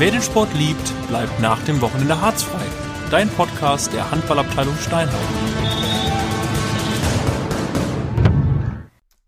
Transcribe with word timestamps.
Wer 0.00 0.12
den 0.12 0.22
Sport 0.22 0.48
liebt, 0.54 0.94
bleibt 1.08 1.40
nach 1.40 1.62
dem 1.64 1.78
Wochenende 1.82 2.18
harzfrei. 2.18 2.64
Dein 3.10 3.28
Podcast 3.28 3.92
der 3.92 4.10
Handballabteilung 4.10 4.74
Steinhausen. 4.76 5.36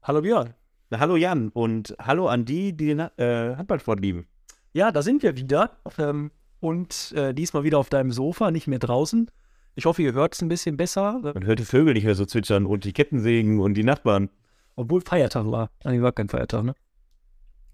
Hallo 0.03 0.23
Björn. 0.23 0.55
Na, 0.89 0.99
hallo 0.99 1.17
Jan 1.17 1.51
und 1.51 1.95
hallo 2.01 2.27
an 2.27 2.47
die, 2.47 2.75
die 2.75 2.87
den 2.87 3.01
äh, 3.01 3.55
Handballsport 3.55 4.01
lieben. 4.01 4.27
Ja, 4.73 4.93
da 4.93 5.03
sind 5.03 5.23
wir 5.23 5.37
wieder. 5.37 5.77
Ähm, 5.99 6.31
und 6.61 7.13
äh, 7.17 7.35
diesmal 7.35 7.65
wieder 7.65 7.77
auf 7.77 7.91
deinem 7.91 8.11
Sofa, 8.11 8.51
nicht 8.51 8.67
mehr 8.67 8.79
draußen. 8.79 9.31
Ich 9.75 9.85
hoffe, 9.85 10.01
ihr 10.01 10.15
hört 10.15 10.33
es 10.33 10.41
ein 10.41 10.49
bisschen 10.49 10.79
besser. 10.79 11.21
Man 11.23 11.45
hört 11.45 11.59
die 11.59 11.67
Vögel 11.67 11.93
nicht 11.93 12.05
mehr 12.05 12.15
so 12.15 12.25
zwitschern 12.25 12.65
und 12.65 12.85
die 12.85 12.95
Kettensägen 12.95 13.61
und 13.61 13.75
die 13.75 13.85
Nachbarn. 13.85 14.31
Obwohl 14.77 15.03
Feiertag 15.03 15.45
war. 15.51 15.69
Nein, 15.85 16.03
war 16.03 16.13
kein 16.13 16.31
Feiertag, 16.31 16.65
ne? 16.65 16.75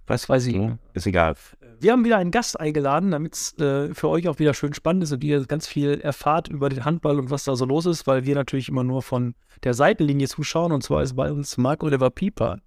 Was 0.09 0.29
weiß 0.29 0.47
ich. 0.47 0.57
Ja, 0.57 0.79
ist 0.95 1.07
egal. 1.07 1.37
Wir 1.81 1.93
haben 1.93 2.05
wieder 2.05 2.19
einen 2.19 2.33
Gast 2.33 2.59
eingeladen, 2.59 3.13
damit 3.13 3.35
es 3.35 3.59
äh, 3.59 3.95
für 3.95 4.09
euch 4.09 4.29
auch 4.29 4.39
wieder 4.39 4.53
schön 4.53 4.75
spannend 4.75 5.05
ist 5.05 5.13
und 5.13 5.23
ihr 5.23 5.45
ganz 5.47 5.69
viel 5.69 6.01
erfahrt 6.01 6.49
über 6.49 6.69
den 6.69 6.85
Handball 6.85 7.19
und 7.19 7.31
was 7.31 7.45
da 7.45 7.55
so 7.55 7.65
los 7.65 7.87
ist, 7.87 8.07
weil 8.07 8.25
wir 8.25 8.35
natürlich 8.35 8.69
immer 8.69 8.83
nur 8.83 9.03
von 9.03 9.35
der 9.63 9.75
Seitenlinie 9.75 10.27
zuschauen. 10.27 10.73
Und 10.73 10.83
zwar 10.83 11.03
ist 11.03 11.15
bei 11.15 11.31
uns 11.31 11.57
Marc 11.57 11.85
Oliver 11.85 12.11
Pieper. 12.11 12.59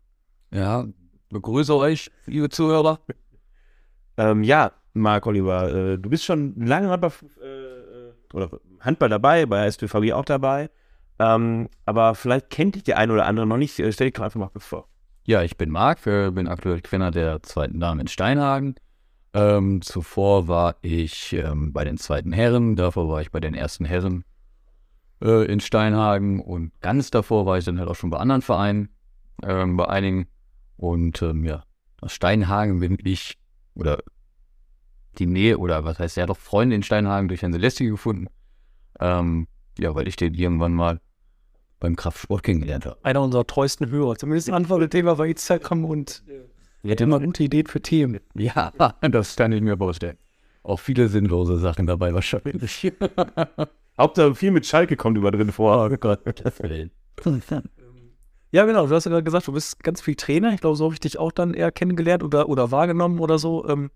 Ja, 0.53 0.85
begrüße 1.29 1.75
euch, 1.75 2.09
liebe 2.25 2.49
Zuhörer. 2.49 2.99
Ähm, 4.17 4.43
ja, 4.43 4.71
Marc 4.93 5.25
Oliver, 5.25 5.73
äh, 5.73 5.97
du 5.97 6.09
bist 6.09 6.23
schon 6.23 6.55
lange 6.65 6.89
Handball, 6.89 7.11
äh, 7.41 8.35
oder 8.35 8.49
Handball 8.79 9.09
dabei, 9.09 9.45
bei 9.45 9.65
SPVG 9.65 10.13
auch 10.13 10.25
dabei. 10.25 10.69
Ähm, 11.19 11.69
aber 11.85 12.15
vielleicht 12.15 12.49
kennt 12.49 12.75
dich 12.75 12.83
der 12.83 12.97
eine 12.97 13.13
oder 13.13 13.25
andere 13.25 13.45
noch 13.45 13.57
nicht. 13.57 13.77
Äh, 13.79 13.91
stell 13.91 14.07
dich 14.07 14.13
doch 14.13 14.23
einfach 14.23 14.39
mal 14.39 14.49
vor. 14.57 14.87
Ja, 15.25 15.43
ich 15.43 15.57
bin 15.57 15.69
Marc, 15.69 16.03
bin 16.03 16.47
aktuell 16.47 16.81
Trainer 16.81 17.11
der 17.11 17.43
zweiten 17.43 17.79
Dame 17.79 18.01
in 18.01 18.07
Steinhagen. 18.07 18.75
Ähm, 19.33 19.81
zuvor 19.81 20.47
war 20.47 20.75
ich 20.81 21.33
ähm, 21.33 21.71
bei 21.71 21.85
den 21.85 21.97
zweiten 21.97 22.33
Herren, 22.33 22.75
davor 22.75 23.07
war 23.07 23.21
ich 23.21 23.31
bei 23.31 23.39
den 23.39 23.53
ersten 23.53 23.85
Herren 23.85 24.25
äh, 25.21 25.45
in 25.45 25.61
Steinhagen 25.61 26.41
und 26.41 26.71
ganz 26.81 27.11
davor 27.11 27.45
war 27.45 27.57
ich 27.57 27.65
dann 27.65 27.79
halt 27.79 27.87
auch 27.87 27.95
schon 27.95 28.09
bei 28.09 28.17
anderen 28.17 28.41
Vereinen, 28.41 28.89
ähm, 29.43 29.77
bei 29.77 29.87
einigen. 29.87 30.27
Und 30.75 31.21
ähm, 31.21 31.45
ja, 31.45 31.63
aus 32.01 32.11
Steinhagen 32.11 32.79
bin 32.79 32.97
ich, 33.03 33.37
oder 33.75 33.99
die 35.17 35.27
Nähe, 35.27 35.57
oder 35.57 35.85
was 35.85 35.99
heißt, 35.99 36.17
er 36.17 36.23
hat 36.23 36.31
auch 36.31 36.37
Freunde 36.37 36.75
in 36.75 36.83
Steinhagen 36.83 37.27
durch 37.27 37.41
Herrn 37.41 37.53
Celesti 37.53 37.85
gefunden. 37.85 38.27
Ähm, 38.99 39.47
ja, 39.77 39.95
weil 39.95 40.07
ich 40.07 40.15
den 40.15 40.33
irgendwann 40.33 40.73
mal 40.73 40.99
beim 41.79 41.95
Kraftsport 41.95 42.43
kennengelernt 42.43 42.85
habe. 42.85 42.97
Einer 43.03 43.21
unserer 43.21 43.47
treuesten 43.47 43.89
Hörer. 43.89 44.15
Zumindest 44.15 44.49
ein 44.49 44.55
Antwortthema 44.55 45.15
bei 45.15 45.29
Instagram 45.29 45.85
und 45.85 46.23
er 46.83 46.91
hat 46.91 47.01
immer 47.01 47.19
gute 47.19 47.43
Ideen 47.43 47.67
für 47.67 47.81
Themen. 47.81 48.19
Ja, 48.35 48.71
das 49.01 49.35
kann 49.35 49.51
ich 49.51 49.61
mir 49.61 49.77
vorstellen. 49.77 50.17
Auch 50.63 50.79
viele 50.79 51.07
sinnlose 51.07 51.57
Sachen 51.57 51.87
dabei 51.87 52.13
wahrscheinlich. 52.13 52.91
Hauptsache 53.97 54.35
viel 54.35 54.51
mit 54.51 54.65
Schalke 54.65 54.95
kommt 54.95 55.17
über 55.17 55.31
drin 55.31 55.51
vor. 55.51 55.89
Oh 55.91 55.97
Gott. 55.97 56.21
Ja, 58.51 58.65
genau. 58.65 58.87
Du 58.87 58.95
hast 58.95 59.05
ja 59.05 59.11
gerade 59.11 59.23
gesagt, 59.23 59.47
du 59.47 59.53
bist 59.53 59.83
ganz 59.83 60.01
viel 60.01 60.15
Trainer. 60.15 60.53
Ich 60.53 60.61
glaube, 60.61 60.75
so 60.75 60.85
habe 60.85 60.93
ich 60.93 60.99
dich 60.99 61.17
auch 61.17 61.31
dann 61.31 61.53
eher 61.53 61.71
kennengelernt 61.71 62.23
oder, 62.23 62.49
oder 62.49 62.71
wahrgenommen 62.71 63.19
oder 63.19 63.37
so. 63.37 63.67
Ähm, 63.67 63.91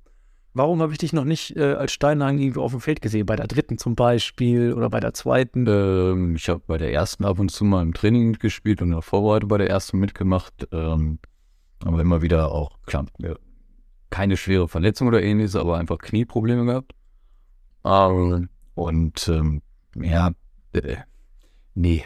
Warum 0.58 0.82
habe 0.82 0.94
ich 0.94 0.98
dich 0.98 1.12
noch 1.12 1.26
nicht 1.26 1.58
äh, 1.58 1.74
als 1.74 1.92
Steinhagen 1.92 2.40
irgendwo 2.40 2.62
auf 2.62 2.72
dem 2.72 2.80
Feld 2.80 3.02
gesehen? 3.02 3.26
Bei 3.26 3.36
der 3.36 3.46
dritten 3.46 3.78
zum 3.78 3.96
Beispiel 3.96 4.72
oder 4.72 4.90
bei 4.90 5.02
der 5.02 5.14
zweiten? 5.14 5.68
Ähm, 5.68 6.36
ich 6.38 6.48
habe 6.48 6.62
bei 6.66 6.78
der 6.78 6.94
ersten 6.94 7.26
ab 7.26 7.40
und 7.40 7.52
zu 7.52 7.66
mal 7.66 7.82
im 7.82 7.94
Training 7.94 8.30
mitgespielt 8.30 8.82
und 8.82 8.88
in 8.88 8.94
der 8.94 9.02
Vorbereitung 9.02 9.50
bei 9.50 9.58
der 9.58 9.70
ersten 9.70 10.00
mitgemacht. 10.00 10.54
Ähm, 10.72 11.20
aber 11.84 12.02
immer 12.02 12.22
wieder 12.22 12.52
auch, 12.52 12.78
klar, 12.86 13.06
keine 14.10 14.38
schwere 14.38 14.68
Verletzung 14.68 15.08
oder 15.08 15.22
ähnliches, 15.22 15.56
aber 15.56 15.78
einfach 15.78 15.98
Knieprobleme 15.98 16.66
gehabt. 16.66 16.94
Ähm, 17.84 18.50
und 18.76 19.28
ähm, 19.28 19.62
ja, 19.96 20.32
äh, 20.74 20.98
nee. 21.74 22.06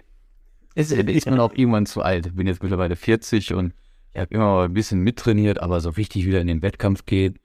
Ist, 0.76 0.92
ist 0.92 1.30
man 1.30 1.40
auch 1.40 1.54
irgendwann 1.54 1.86
zu 1.86 2.02
alt. 2.02 2.36
Bin 2.36 2.48
jetzt 2.48 2.64
mittlerweile 2.64 2.96
40 2.96 3.54
und 3.54 3.74
ich 4.14 4.20
habe 4.20 4.34
immer 4.34 4.64
ein 4.64 4.74
bisschen 4.74 5.02
mittrainiert, 5.02 5.62
aber 5.62 5.82
so 5.82 5.98
wichtig 5.98 6.26
wieder 6.26 6.42
in 6.42 6.48
den 6.48 6.62
Wettkampf 6.62 7.06
geht 7.06 7.40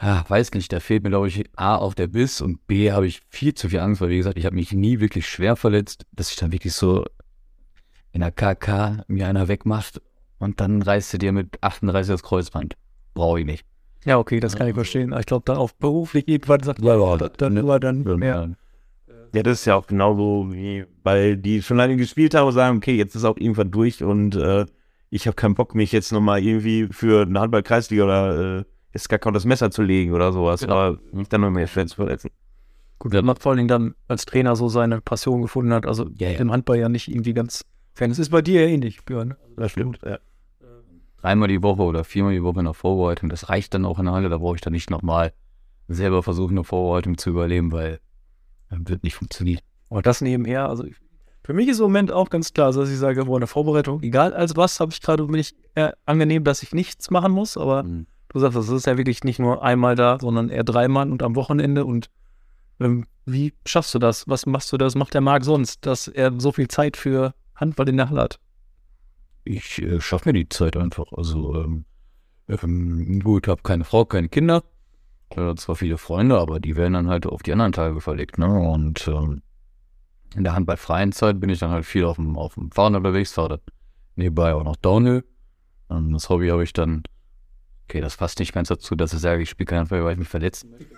ah, 0.00 0.24
weiß 0.26 0.52
nicht, 0.52 0.72
da 0.72 0.80
fehlt 0.80 1.02
mir, 1.02 1.10
glaube 1.10 1.28
ich, 1.28 1.44
A 1.56 1.76
auf 1.76 1.94
der 1.94 2.06
Biss 2.08 2.40
und 2.40 2.66
B 2.66 2.90
habe 2.90 3.06
ich 3.06 3.20
viel 3.28 3.54
zu 3.54 3.68
viel 3.68 3.80
Angst, 3.80 4.00
weil 4.00 4.08
wie 4.08 4.16
gesagt, 4.16 4.38
ich 4.38 4.46
habe 4.46 4.56
mich 4.56 4.72
nie 4.72 4.98
wirklich 4.98 5.28
schwer 5.28 5.56
verletzt, 5.56 6.06
dass 6.12 6.30
ich 6.30 6.36
dann 6.36 6.52
wirklich 6.52 6.72
so 6.72 7.04
in 8.12 8.22
der 8.22 8.32
KK 8.32 9.04
mir 9.08 9.28
einer 9.28 9.48
wegmacht 9.48 10.00
und 10.40 10.60
dann 10.60 10.82
reißt 10.82 11.12
du 11.14 11.18
dir 11.18 11.32
mit 11.32 11.62
38 11.62 12.12
das 12.12 12.22
Kreuzband. 12.22 12.76
Brauche 13.14 13.40
ich 13.40 13.46
nicht. 13.46 13.64
Ja, 14.04 14.18
okay, 14.18 14.40
das 14.40 14.56
kann 14.56 14.66
ich 14.66 14.74
verstehen. 14.74 15.14
Ich 15.18 15.26
glaube, 15.26 15.42
da 15.44 15.56
auf 15.56 15.74
beruflich 15.76 16.26
irgendwann 16.26 16.62
sagt, 16.62 16.82
ja, 16.82 16.96
ja, 16.96 17.28
dann 17.28 17.54
nur 17.54 17.78
dann 17.78 18.02
mehr. 18.02 18.56
Ja, 19.32 19.42
das 19.42 19.60
ist 19.60 19.64
ja 19.66 19.76
auch 19.76 19.86
genauso 19.86 20.48
wie, 20.50 20.86
weil 21.04 21.36
die 21.36 21.62
schon 21.62 21.76
lange 21.76 21.96
gespielt 21.96 22.34
haben 22.34 22.48
und 22.48 22.54
sagen, 22.54 22.78
okay, 22.78 22.96
jetzt 22.96 23.14
ist 23.14 23.24
auch 23.24 23.36
irgendwann 23.36 23.70
durch 23.70 24.02
und 24.02 24.34
äh, 24.34 24.66
ich 25.10 25.26
habe 25.26 25.36
keinen 25.36 25.54
Bock, 25.54 25.74
mich 25.74 25.92
jetzt 25.92 26.12
nochmal 26.12 26.42
irgendwie 26.42 26.88
für 26.90 27.22
eine 27.22 27.38
Handball-Kreisliga 27.38 28.04
oder 28.04 28.58
äh, 28.60 28.64
ist 28.92 29.08
gar 29.08 29.18
kaum 29.18 29.34
das 29.34 29.44
Messer 29.44 29.70
zu 29.70 29.82
legen 29.82 30.12
oder 30.14 30.32
sowas, 30.32 30.62
genau. 30.62 30.74
aber 30.74 30.98
mich 31.12 31.28
dann 31.28 31.42
noch 31.42 31.50
mehr 31.50 31.66
schwer 31.66 31.86
zu 31.86 31.96
verletzen. 31.96 32.30
Gut, 32.98 33.12
wenn 33.12 33.24
man 33.24 33.36
vor 33.36 33.50
allen 33.50 33.58
Dingen 33.58 33.68
dann 33.68 33.94
als 34.08 34.26
Trainer 34.26 34.56
so 34.56 34.68
seine 34.68 35.00
Passion 35.00 35.42
gefunden 35.42 35.72
hat, 35.72 35.86
also 35.86 36.08
ja, 36.16 36.30
ja. 36.30 36.38
im 36.38 36.50
Handball 36.50 36.78
ja 36.78 36.88
nicht 36.88 37.08
irgendwie 37.08 37.34
ganz 37.34 37.64
fern. 37.94 38.10
Es 38.10 38.18
ist 38.18 38.30
bei 38.30 38.42
dir 38.42 38.62
ja 38.62 38.68
ähnlich, 38.68 39.04
Björn. 39.04 39.34
Das 39.56 39.72
stimmt, 39.72 40.00
ja. 40.04 40.18
Dreimal 41.20 41.48
die 41.48 41.62
Woche 41.62 41.82
oder 41.82 42.04
viermal 42.04 42.32
die 42.32 42.42
Woche 42.42 42.60
in 42.60 42.64
der 42.64 42.74
Vorbereitung, 42.74 43.28
das 43.28 43.48
reicht 43.48 43.74
dann 43.74 43.84
auch 43.84 43.98
in 43.98 44.06
der 44.06 44.14
Halle, 44.14 44.28
da 44.28 44.38
brauche 44.38 44.54
ich 44.56 44.60
dann 44.60 44.72
nicht 44.72 44.90
nochmal 44.90 45.32
selber 45.88 46.22
versuchen, 46.22 46.52
eine 46.52 46.64
Vorbereitung 46.64 47.18
zu 47.18 47.30
überleben, 47.30 47.72
weil 47.72 48.00
das 48.70 48.78
wird 48.84 49.02
nicht 49.02 49.14
funktionieren. 49.14 49.60
Und 49.88 50.06
das 50.06 50.20
nebenher, 50.20 50.68
also 50.68 50.84
für 51.42 51.52
mich 51.52 51.68
ist 51.68 51.78
im 51.78 51.84
Moment 51.84 52.12
auch 52.12 52.30
ganz 52.30 52.52
klar, 52.52 52.72
dass 52.72 52.88
ich 52.88 52.98
sage, 52.98 53.26
wo 53.26 53.36
eine 53.36 53.46
Vorbereitung, 53.46 54.02
egal 54.02 54.32
als 54.32 54.56
was, 54.56 54.78
habe 54.80 54.92
ich 54.92 55.00
gerade, 55.00 55.24
bin 55.24 55.40
ich 55.40 55.54
äh, 55.74 55.90
angenehm, 56.06 56.44
dass 56.44 56.62
ich 56.62 56.72
nichts 56.72 57.10
machen 57.10 57.32
muss, 57.32 57.56
aber 57.56 57.82
mhm 57.82 58.06
du 58.30 58.38
sagst, 58.38 58.56
das 58.56 58.68
ist 58.68 58.86
ja 58.86 58.96
wirklich 58.96 59.24
nicht 59.24 59.38
nur 59.38 59.62
einmal 59.62 59.94
da, 59.96 60.18
sondern 60.20 60.48
eher 60.48 60.64
dreimal 60.64 61.10
und 61.10 61.22
am 61.22 61.36
Wochenende. 61.36 61.84
Und 61.84 62.10
ähm, 62.78 63.06
wie 63.26 63.54
schaffst 63.66 63.94
du 63.94 63.98
das? 63.98 64.26
Was 64.28 64.46
machst 64.46 64.72
du 64.72 64.76
das? 64.76 64.94
Macht 64.94 65.14
der 65.14 65.20
Marc 65.20 65.44
sonst, 65.44 65.84
dass 65.86 66.08
er 66.08 66.32
so 66.40 66.52
viel 66.52 66.68
Zeit 66.68 66.96
für 66.96 67.34
Handball 67.54 67.88
in 67.88 67.96
der 67.96 68.10
Halle 68.10 68.22
hat? 68.22 68.40
Ich 69.54 69.82
äh, 69.82 70.00
schaffe 70.00 70.28
mir 70.28 70.32
die 70.32 70.48
Zeit 70.48 70.76
einfach. 70.76 71.12
Also, 71.12 71.54
ähm, 71.56 71.84
ähm, 72.48 73.20
gut, 73.20 73.48
habe 73.48 73.62
keine 73.62 73.84
Frau, 73.84 74.04
keine 74.04 74.28
Kinder. 74.28 74.62
Äh, 75.30 75.54
zwar 75.56 75.76
viele 75.76 75.98
Freunde, 75.98 76.38
aber 76.38 76.60
die 76.60 76.76
werden 76.76 76.94
dann 76.94 77.08
halt 77.08 77.26
auf 77.26 77.42
die 77.42 77.52
anderen 77.52 77.72
Tage 77.72 78.00
verlegt. 78.00 78.38
Ne? 78.38 78.46
Und 78.46 79.06
ähm, 79.08 79.42
in 80.36 80.44
der 80.44 80.54
handballfreien 80.54 81.12
Zeit 81.12 81.40
bin 81.40 81.50
ich 81.50 81.58
dann 81.58 81.70
halt 81.70 81.84
viel 81.84 82.04
auf 82.04 82.16
dem, 82.16 82.36
auf 82.38 82.54
dem 82.54 82.70
Fahren 82.70 82.94
unterwegs, 82.94 83.32
fahre 83.32 83.60
nebenbei 84.16 84.54
auch 84.54 84.64
noch 84.64 84.76
Downhill. 84.76 85.24
Und 85.88 86.12
das 86.12 86.28
Hobby 86.28 86.48
habe 86.48 86.62
ich 86.62 86.72
dann 86.72 87.02
Okay, 87.90 88.00
das 88.00 88.16
passt 88.16 88.38
nicht 88.38 88.52
ganz 88.52 88.68
dazu, 88.68 88.94
dass 88.94 89.12
ich 89.12 89.18
sage, 89.18 89.42
ich 89.42 89.50
spiele 89.50 89.66
keinen 89.66 89.80
Handball, 89.80 90.04
weil 90.04 90.12
ich 90.12 90.18
mich 90.20 90.28
verletzen 90.28 90.70
möchte. 90.70 90.94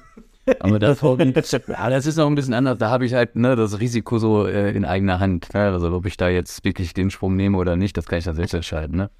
Aber 0.60 0.78
das, 0.80 1.00
ja, 1.00 1.90
das 1.90 2.06
ist 2.06 2.16
noch 2.16 2.26
ein 2.26 2.34
bisschen 2.34 2.54
anders. 2.54 2.78
Da 2.78 2.90
habe 2.90 3.06
ich 3.06 3.14
halt 3.14 3.36
ne, 3.36 3.56
das 3.56 3.80
Risiko 3.80 4.18
so 4.18 4.46
äh, 4.46 4.72
in 4.72 4.84
eigener 4.84 5.20
Hand. 5.20 5.54
Ne? 5.54 5.60
Also 5.60 5.92
ob 5.92 6.06
ich 6.06 6.16
da 6.16 6.28
jetzt 6.28 6.64
wirklich 6.64 6.94
den 6.94 7.10
Sprung 7.10 7.36
nehme 7.36 7.58
oder 7.58 7.76
nicht, 7.76 7.96
das 7.96 8.06
kann 8.06 8.18
ich 8.18 8.24
dann 8.24 8.36
selbst 8.36 8.54
entscheiden. 8.54 8.96
Ne? 8.96 9.10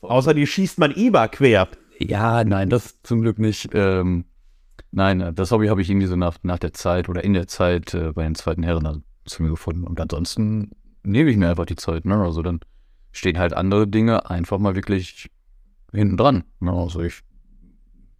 Außer 0.00 0.34
die 0.34 0.46
schießt 0.46 0.78
man 0.78 0.92
IBA 0.94 1.28
quer. 1.28 1.68
Ja, 1.98 2.44
nein, 2.44 2.70
das 2.70 3.00
zum 3.02 3.22
Glück 3.22 3.38
nicht. 3.38 3.70
Ähm, 3.72 4.24
nein, 4.90 5.32
das 5.34 5.50
Hobby 5.52 5.68
habe 5.68 5.80
ich 5.80 5.90
irgendwie 5.90 6.08
so 6.08 6.16
nach, 6.16 6.38
nach 6.42 6.58
der 6.58 6.72
Zeit 6.72 7.08
oder 7.08 7.22
in 7.22 7.34
der 7.34 7.46
Zeit 7.46 7.94
äh, 7.94 8.12
bei 8.12 8.24
den 8.24 8.34
zweiten 8.34 8.62
Herren 8.62 9.04
zu 9.24 9.42
mir 9.42 9.50
gefunden. 9.50 9.84
Und 9.84 10.00
ansonsten 10.00 10.72
nehme 11.04 11.30
ich 11.30 11.36
mir 11.36 11.48
einfach 11.48 11.66
die 11.66 11.76
Zeit. 11.76 12.04
Ne? 12.04 12.16
Also 12.16 12.42
dann 12.42 12.60
stehen 13.12 13.38
halt 13.38 13.54
andere 13.54 13.86
Dinge 13.86 14.28
einfach 14.28 14.58
mal 14.58 14.74
wirklich 14.74 15.30
hinten 15.92 16.16
dran. 16.16 16.44
Ne? 16.60 16.72
Also 16.72 17.00
ich, 17.00 17.22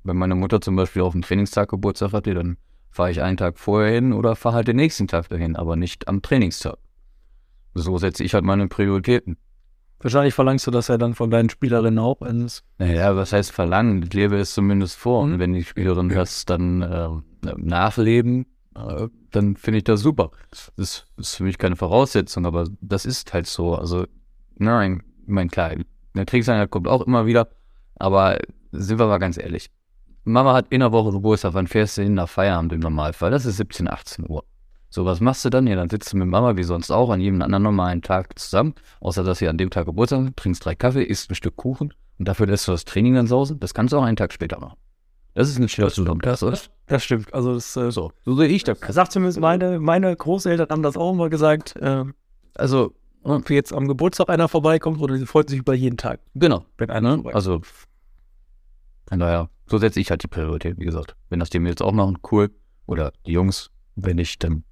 wenn 0.04 0.16
meine 0.16 0.34
Mutter 0.34 0.60
zum 0.60 0.76
Beispiel 0.76 1.02
auf 1.02 1.12
dem 1.12 1.22
Trainingstag 1.22 1.70
Geburtstag 1.70 2.12
hatte, 2.12 2.34
dann 2.34 2.58
fahre 2.90 3.10
ich 3.10 3.22
einen 3.22 3.36
Tag 3.36 3.58
vorher 3.58 3.92
hin 3.92 4.12
oder 4.12 4.36
fahre 4.36 4.56
halt 4.56 4.68
den 4.68 4.76
nächsten 4.76 5.08
Tag 5.08 5.28
dahin, 5.28 5.56
aber 5.56 5.76
nicht 5.76 6.06
am 6.06 6.22
Trainingstag. 6.22 6.78
So 7.74 7.98
setze 7.98 8.22
ich 8.22 8.34
halt 8.34 8.44
meine 8.44 8.68
Prioritäten. 8.68 9.36
Wahrscheinlich 9.98 10.34
verlangst 10.34 10.66
du 10.66 10.70
das 10.70 10.88
ja 10.88 10.98
dann 10.98 11.14
von 11.14 11.30
deinen 11.30 11.48
Spielerinnen 11.48 11.98
auch. 11.98 12.20
Naja, 12.78 13.16
was 13.16 13.32
heißt 13.32 13.50
verlangen? 13.50 14.02
Ich 14.02 14.12
lebe 14.12 14.36
es 14.36 14.52
zumindest 14.52 14.96
vor. 14.96 15.24
Mhm. 15.24 15.32
Und 15.32 15.38
wenn 15.38 15.52
die 15.54 15.64
Spielerin 15.64 16.10
das 16.10 16.44
dann 16.44 16.82
äh, 16.82 17.08
nachleben, 17.56 18.46
äh, 18.76 19.08
dann 19.30 19.56
finde 19.56 19.78
ich 19.78 19.84
das 19.84 20.00
super. 20.00 20.30
Das 20.76 21.06
ist 21.16 21.36
für 21.36 21.44
mich 21.44 21.58
keine 21.58 21.76
Voraussetzung, 21.76 22.44
aber 22.44 22.68
das 22.80 23.06
ist 23.06 23.32
halt 23.32 23.46
so. 23.46 23.74
Also, 23.74 24.06
nein, 24.56 25.02
ich 25.22 25.28
meine, 25.28 25.48
klar, 25.48 25.72
der 26.14 26.26
Kriegseinheit 26.26 26.70
kommt 26.70 26.86
auch 26.86 27.06
immer 27.06 27.26
wieder. 27.26 27.48
Aber 27.96 28.38
sind 28.72 28.98
wir 28.98 29.06
mal 29.06 29.18
ganz 29.18 29.38
ehrlich. 29.38 29.70
Mama 30.24 30.54
hat 30.54 30.66
in 30.70 30.80
der 30.80 30.92
Woche 30.92 31.12
Geburtstag, 31.12 31.54
wann 31.54 31.66
fährst 31.66 31.98
du 31.98 32.02
hin 32.02 32.14
nach 32.14 32.28
Feierabend 32.28 32.72
im 32.72 32.80
Normalfall? 32.80 33.30
Das 33.30 33.44
ist 33.44 33.58
17, 33.58 33.88
18 33.88 34.28
Uhr. 34.28 34.44
So, 34.88 35.04
was 35.04 35.20
machst 35.20 35.44
du 35.44 35.50
dann? 35.50 35.66
Ja, 35.66 35.74
dann 35.76 35.90
sitzt 35.90 36.12
du 36.12 36.16
mit 36.16 36.28
Mama 36.28 36.56
wie 36.56 36.62
sonst 36.62 36.90
auch 36.90 37.10
an 37.10 37.20
jedem 37.20 37.42
anderen 37.42 37.64
normalen 37.64 38.00
Tag 38.00 38.38
zusammen, 38.38 38.74
außer 39.00 39.24
dass 39.24 39.38
sie 39.38 39.48
an 39.48 39.58
dem 39.58 39.70
Tag 39.70 39.86
Geburtstag 39.86 40.24
hat, 40.26 40.36
trinkst 40.36 40.64
drei 40.64 40.74
Kaffee, 40.74 41.02
isst 41.02 41.30
ein 41.30 41.34
Stück 41.34 41.56
Kuchen 41.56 41.92
und 42.18 42.28
dafür 42.28 42.46
lässt 42.46 42.68
du 42.68 42.72
das 42.72 42.84
Training 42.84 43.14
dann 43.14 43.26
sausen. 43.26 43.58
Das 43.60 43.74
kannst 43.74 43.92
du 43.92 43.98
auch 43.98 44.04
einen 44.04 44.16
Tag 44.16 44.32
später 44.32 44.60
machen. 44.60 44.76
Das 45.34 45.48
ist 45.48 45.58
ein 45.58 45.68
schönes 45.68 46.00
das, 46.22 46.42
oder? 46.44 46.58
Das 46.86 47.02
stimmt. 47.02 47.34
Also 47.34 47.54
das, 47.54 47.76
äh, 47.76 47.90
So, 47.90 48.12
so 48.24 48.36
sehe 48.36 48.46
ich 48.46 48.62
das. 48.62 48.78
sagt 48.88 49.10
zumindest 49.10 49.40
meine, 49.40 49.80
meine 49.80 50.14
Großeltern 50.14 50.68
haben 50.70 50.82
das 50.84 50.96
auch 50.96 51.12
immer 51.12 51.28
gesagt. 51.28 51.74
Äh, 51.76 52.04
also, 52.54 52.94
ob 53.24 53.50
jetzt 53.50 53.72
am 53.72 53.88
Geburtstag 53.88 54.28
einer 54.28 54.46
vorbeikommt 54.46 55.00
oder 55.00 55.18
sie 55.18 55.26
freut 55.26 55.50
sich 55.50 55.58
über 55.58 55.74
jeden 55.74 55.96
Tag, 55.96 56.20
Genau. 56.36 56.64
wenn 56.78 56.90
einer 56.90 57.16
Ne? 57.16 57.34
Also, 57.34 57.62
von 59.08 59.18
daher, 59.18 59.48
so 59.66 59.78
setze 59.78 60.00
ich 60.00 60.11
halt 60.11 60.22
die 60.22 60.28
Priorität, 60.28 60.78
wie 60.78 60.84
gesagt. 60.84 61.16
Wenn 61.28 61.40
das 61.40 61.50
die 61.50 61.58
Mädels 61.58 61.81
auch 61.81 61.93
machen, 61.93 62.19
cool. 62.31 62.50
Oder 62.87 63.12
die 63.26 63.32
Jungs, 63.32 63.70
wenn 63.96 64.16
nicht, 64.16 64.43
dann 64.44 64.64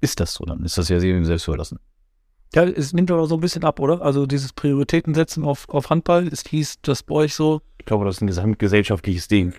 ist 0.00 0.20
das 0.20 0.34
so. 0.34 0.44
Dann 0.44 0.64
ist 0.64 0.78
das 0.78 0.88
ja 0.88 0.98
jedem 0.98 1.24
selbst 1.24 1.48
überlassen. 1.48 1.78
Ja, 2.54 2.64
es 2.64 2.92
nimmt 2.92 3.10
aber 3.10 3.26
so 3.26 3.36
ein 3.36 3.40
bisschen 3.40 3.64
ab, 3.64 3.78
oder? 3.78 4.00
Also 4.00 4.26
dieses 4.26 4.52
Prioritäten 4.52 5.14
setzen 5.14 5.44
auf, 5.44 5.68
auf 5.68 5.90
Handball, 5.90 6.28
ist 6.28 6.48
hieß 6.48 6.80
das 6.82 7.02
bei 7.02 7.14
euch 7.14 7.34
so. 7.34 7.60
Ich 7.78 7.84
glaube, 7.84 8.04
das 8.04 8.16
ist 8.16 8.22
ein 8.22 8.26
gesamtgesellschaftliches 8.26 9.28
Ding. 9.28 9.54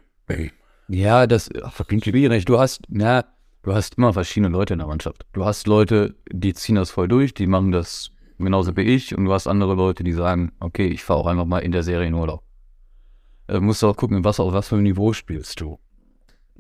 Ja, 0.88 1.28
das 1.28 1.50
ach, 1.64 1.86
klingt 1.88 2.06
schwierig. 2.06 2.46
Du 2.46 2.58
hast, 2.58 2.82
na, 2.88 3.26
du 3.62 3.74
hast 3.74 3.96
immer 3.98 4.14
verschiedene 4.14 4.52
Leute 4.52 4.74
in 4.74 4.80
der 4.80 4.88
Mannschaft. 4.88 5.26
Du 5.34 5.46
hast 5.46 5.68
Leute, 5.68 6.16
die 6.32 6.54
ziehen 6.54 6.76
das 6.76 6.90
voll 6.90 7.08
durch, 7.08 7.36
die 7.36 7.46
machen 7.46 7.72
das 7.72 8.12
genauso 8.40 8.76
wie 8.76 8.82
ich. 8.82 9.16
Und 9.16 9.26
du 9.26 9.34
hast 9.34 9.46
andere 9.46 9.76
Leute, 9.76 10.04
die 10.04 10.14
sagen, 10.14 10.52
okay, 10.60 10.88
ich 10.88 11.04
fahre 11.04 11.20
auch 11.20 11.28
einfach 11.28 11.46
mal 11.46 11.60
in 11.60 11.72
der 11.72 11.84
Serie 11.84 12.08
in 12.08 12.16
Urlaub. 12.16 12.44
Äh, 13.50 13.60
musst 13.60 13.82
du 13.82 13.88
auch 13.88 13.96
gucken, 13.96 14.24
was 14.24 14.40
auf 14.40 14.54
was 14.54 14.68
für 14.68 14.76
ein 14.76 14.84
Niveau 14.84 15.14
spielst 15.14 15.60
du. 15.60 15.80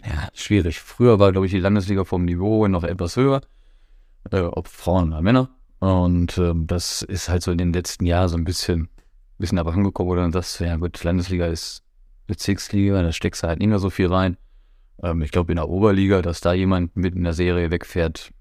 Ja, 0.04 0.30
schwierig. 0.34 0.80
Früher 0.80 1.20
war, 1.20 1.32
glaube 1.32 1.46
ich, 1.46 1.52
die 1.52 1.60
Landesliga 1.60 2.04
vom 2.04 2.26
Niveau 2.26 2.68
noch 2.68 2.84
etwas 2.84 3.16
höher. 3.16 3.42
Äh, 4.32 4.42
ob 4.42 4.68
Frauen 4.68 5.10
oder 5.10 5.22
Männer. 5.22 5.50
Und 5.80 6.38
ähm, 6.38 6.68
das 6.68 7.02
ist 7.04 7.30
halt 7.30 7.44
so 7.44 7.52
in 7.52 7.58
den 7.58 7.74
letzten 7.74 8.06
Jahren 8.06 8.28
so 8.28 8.38
ein 8.38 8.44
bisschen, 8.44 8.90
bisschen 9.38 9.60
abhandengekommen, 9.60 10.10
wo 10.10 10.16
du 10.16 10.22
dann 10.22 10.32
sagst, 10.32 10.60
ja 10.60 10.76
gut, 10.76 11.02
Landesliga 11.04 11.46
ist 11.48 11.84
Bezirksliga, 12.28 13.02
da 13.02 13.12
steckst 13.12 13.44
du 13.44 13.48
halt 13.48 13.60
nicht 13.60 13.70
mehr 13.70 13.80
so 13.80 13.90
viel 13.90 14.08
rein. 14.08 14.38
Ähm, 15.02 15.22
ich 15.22 15.32
glaube, 15.32 15.52
in 15.52 15.58
der 15.58 15.70
Oberliga, 15.70 16.22
dass 16.22 16.42
da 16.42 16.54
jemand 16.54 16.96
mit 16.96 17.16
in 17.16 17.24
der 17.24 17.34
Serie 17.34 17.72
wegfährt, 17.72 18.32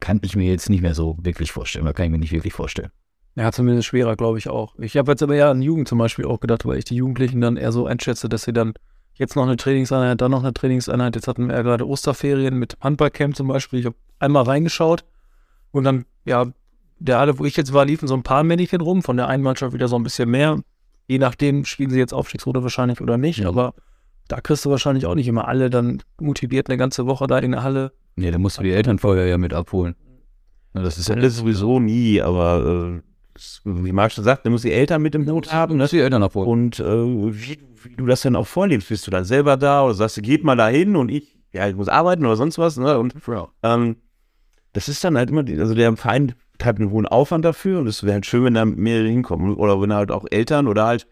kann 0.00 0.20
ich 0.22 0.36
mir 0.36 0.50
jetzt 0.50 0.70
nicht 0.70 0.82
mehr 0.82 0.94
so 0.94 1.16
wirklich 1.20 1.52
vorstellen. 1.52 1.84
Oder 1.84 1.94
kann 1.94 2.06
ich 2.06 2.12
mir 2.12 2.18
nicht 2.18 2.32
wirklich 2.32 2.54
vorstellen. 2.54 2.90
Ja, 3.36 3.52
zumindest 3.52 3.86
schwerer, 3.88 4.16
glaube 4.16 4.38
ich 4.38 4.48
auch. 4.48 4.74
Ich 4.78 4.96
habe 4.96 5.12
jetzt 5.12 5.22
aber 5.22 5.34
eher 5.34 5.50
an 5.50 5.60
Jugend 5.60 5.86
zum 5.88 5.98
Beispiel 5.98 6.24
auch 6.24 6.40
gedacht, 6.40 6.64
weil 6.64 6.78
ich 6.78 6.84
die 6.86 6.96
Jugendlichen 6.96 7.40
dann 7.40 7.56
eher 7.58 7.70
so 7.70 7.86
einschätze, 7.86 8.28
dass 8.30 8.42
sie 8.44 8.52
dann 8.54 8.72
jetzt 9.14 9.36
noch 9.36 9.42
eine 9.44 9.56
Trainingseinheit, 9.56 10.20
dann 10.20 10.30
noch 10.30 10.42
eine 10.42 10.54
Trainingseinheit. 10.54 11.14
Jetzt 11.16 11.28
hatten 11.28 11.46
wir 11.48 11.54
ja 11.54 11.62
gerade 11.62 11.86
Osterferien 11.86 12.58
mit 12.58 12.76
Handballcamp 12.80 13.36
zum 13.36 13.48
Beispiel. 13.48 13.80
Ich 13.80 13.86
habe 13.86 13.96
einmal 14.18 14.44
reingeschaut 14.44 15.04
und 15.70 15.84
dann, 15.84 16.06
ja, 16.24 16.46
der 16.98 17.18
Halle, 17.18 17.38
wo 17.38 17.44
ich 17.44 17.56
jetzt 17.56 17.74
war, 17.74 17.84
liefen 17.84 18.08
so 18.08 18.14
ein 18.14 18.22
paar 18.22 18.42
Männchen 18.42 18.80
rum, 18.80 19.02
von 19.02 19.18
der 19.18 19.28
einen 19.28 19.42
Mannschaft 19.42 19.74
wieder 19.74 19.88
so 19.88 19.96
ein 19.96 20.02
bisschen 20.02 20.30
mehr. 20.30 20.58
Je 21.06 21.18
nachdem 21.18 21.66
spielen 21.66 21.90
sie 21.90 21.98
jetzt 21.98 22.14
Aufstiegsrunde 22.14 22.62
wahrscheinlich 22.62 23.02
oder 23.02 23.18
nicht, 23.18 23.40
Ja. 23.40 23.48
aber 23.48 23.74
da 24.28 24.40
kriegst 24.40 24.64
du 24.64 24.70
wahrscheinlich 24.70 25.04
auch 25.06 25.14
nicht 25.14 25.28
immer 25.28 25.46
alle 25.46 25.68
dann 25.70 26.02
motiviert 26.18 26.68
eine 26.68 26.78
ganze 26.78 27.06
Woche 27.06 27.26
da 27.26 27.38
in 27.38 27.52
der 27.52 27.62
Halle. 27.62 27.92
Nee, 28.16 28.30
da 28.30 28.38
musst 28.38 28.58
du 28.58 28.62
die 28.62 28.72
Eltern 28.72 28.98
vorher 28.98 29.26
ja 29.26 29.36
mit 29.38 29.52
abholen. 29.52 29.94
Ja, 30.74 30.82
das 30.82 30.96
ist 30.98 31.08
ja 31.10 31.16
ist 31.16 31.36
sowieso 31.36 31.78
nie, 31.80 32.20
aber 32.22 32.96
äh, 32.96 33.02
wie 33.64 33.92
Marc 33.92 34.12
schon 34.12 34.24
sagt, 34.24 34.46
du 34.46 34.50
musst 34.50 34.64
die 34.64 34.72
Eltern 34.72 35.02
mit 35.02 35.14
im 35.14 35.24
Boot 35.24 35.52
haben. 35.52 35.76
Ne? 35.76 35.86
die 35.86 36.00
Eltern 36.00 36.22
abholen. 36.22 36.48
Und 36.48 36.80
äh, 36.80 36.84
wie, 36.84 37.58
wie 37.82 37.96
du 37.96 38.06
das 38.06 38.22
dann 38.22 38.36
auch 38.36 38.46
vorlebst, 38.46 38.88
bist 38.88 39.06
du 39.06 39.10
dann 39.10 39.24
selber 39.24 39.56
da 39.56 39.84
oder 39.84 39.94
sagst 39.94 40.16
du, 40.16 40.22
geht 40.22 40.44
mal 40.44 40.56
dahin 40.56 40.96
und 40.96 41.10
ich, 41.10 41.38
ja, 41.52 41.68
ich 41.68 41.76
muss 41.76 41.88
arbeiten 41.88 42.24
oder 42.26 42.36
sonst 42.36 42.58
was. 42.58 42.76
Ne? 42.76 42.98
Und 42.98 43.14
ähm, 43.62 43.96
das 44.72 44.88
ist 44.88 45.02
dann 45.04 45.16
halt 45.16 45.30
immer, 45.30 45.44
also 45.58 45.74
der 45.74 45.96
Verein 45.96 46.34
treibt 46.58 46.80
einen 46.80 46.90
hohen 46.90 47.06
Aufwand 47.06 47.44
dafür 47.44 47.80
und 47.80 47.86
es 47.86 48.02
wäre 48.02 48.14
halt 48.14 48.26
schön, 48.26 48.44
wenn 48.44 48.54
da 48.54 48.64
mehrere 48.64 49.08
hinkommen 49.08 49.54
oder 49.54 49.80
wenn 49.80 49.92
halt 49.92 50.10
auch 50.10 50.24
Eltern 50.30 50.66
oder 50.68 50.86
halt 50.86 51.06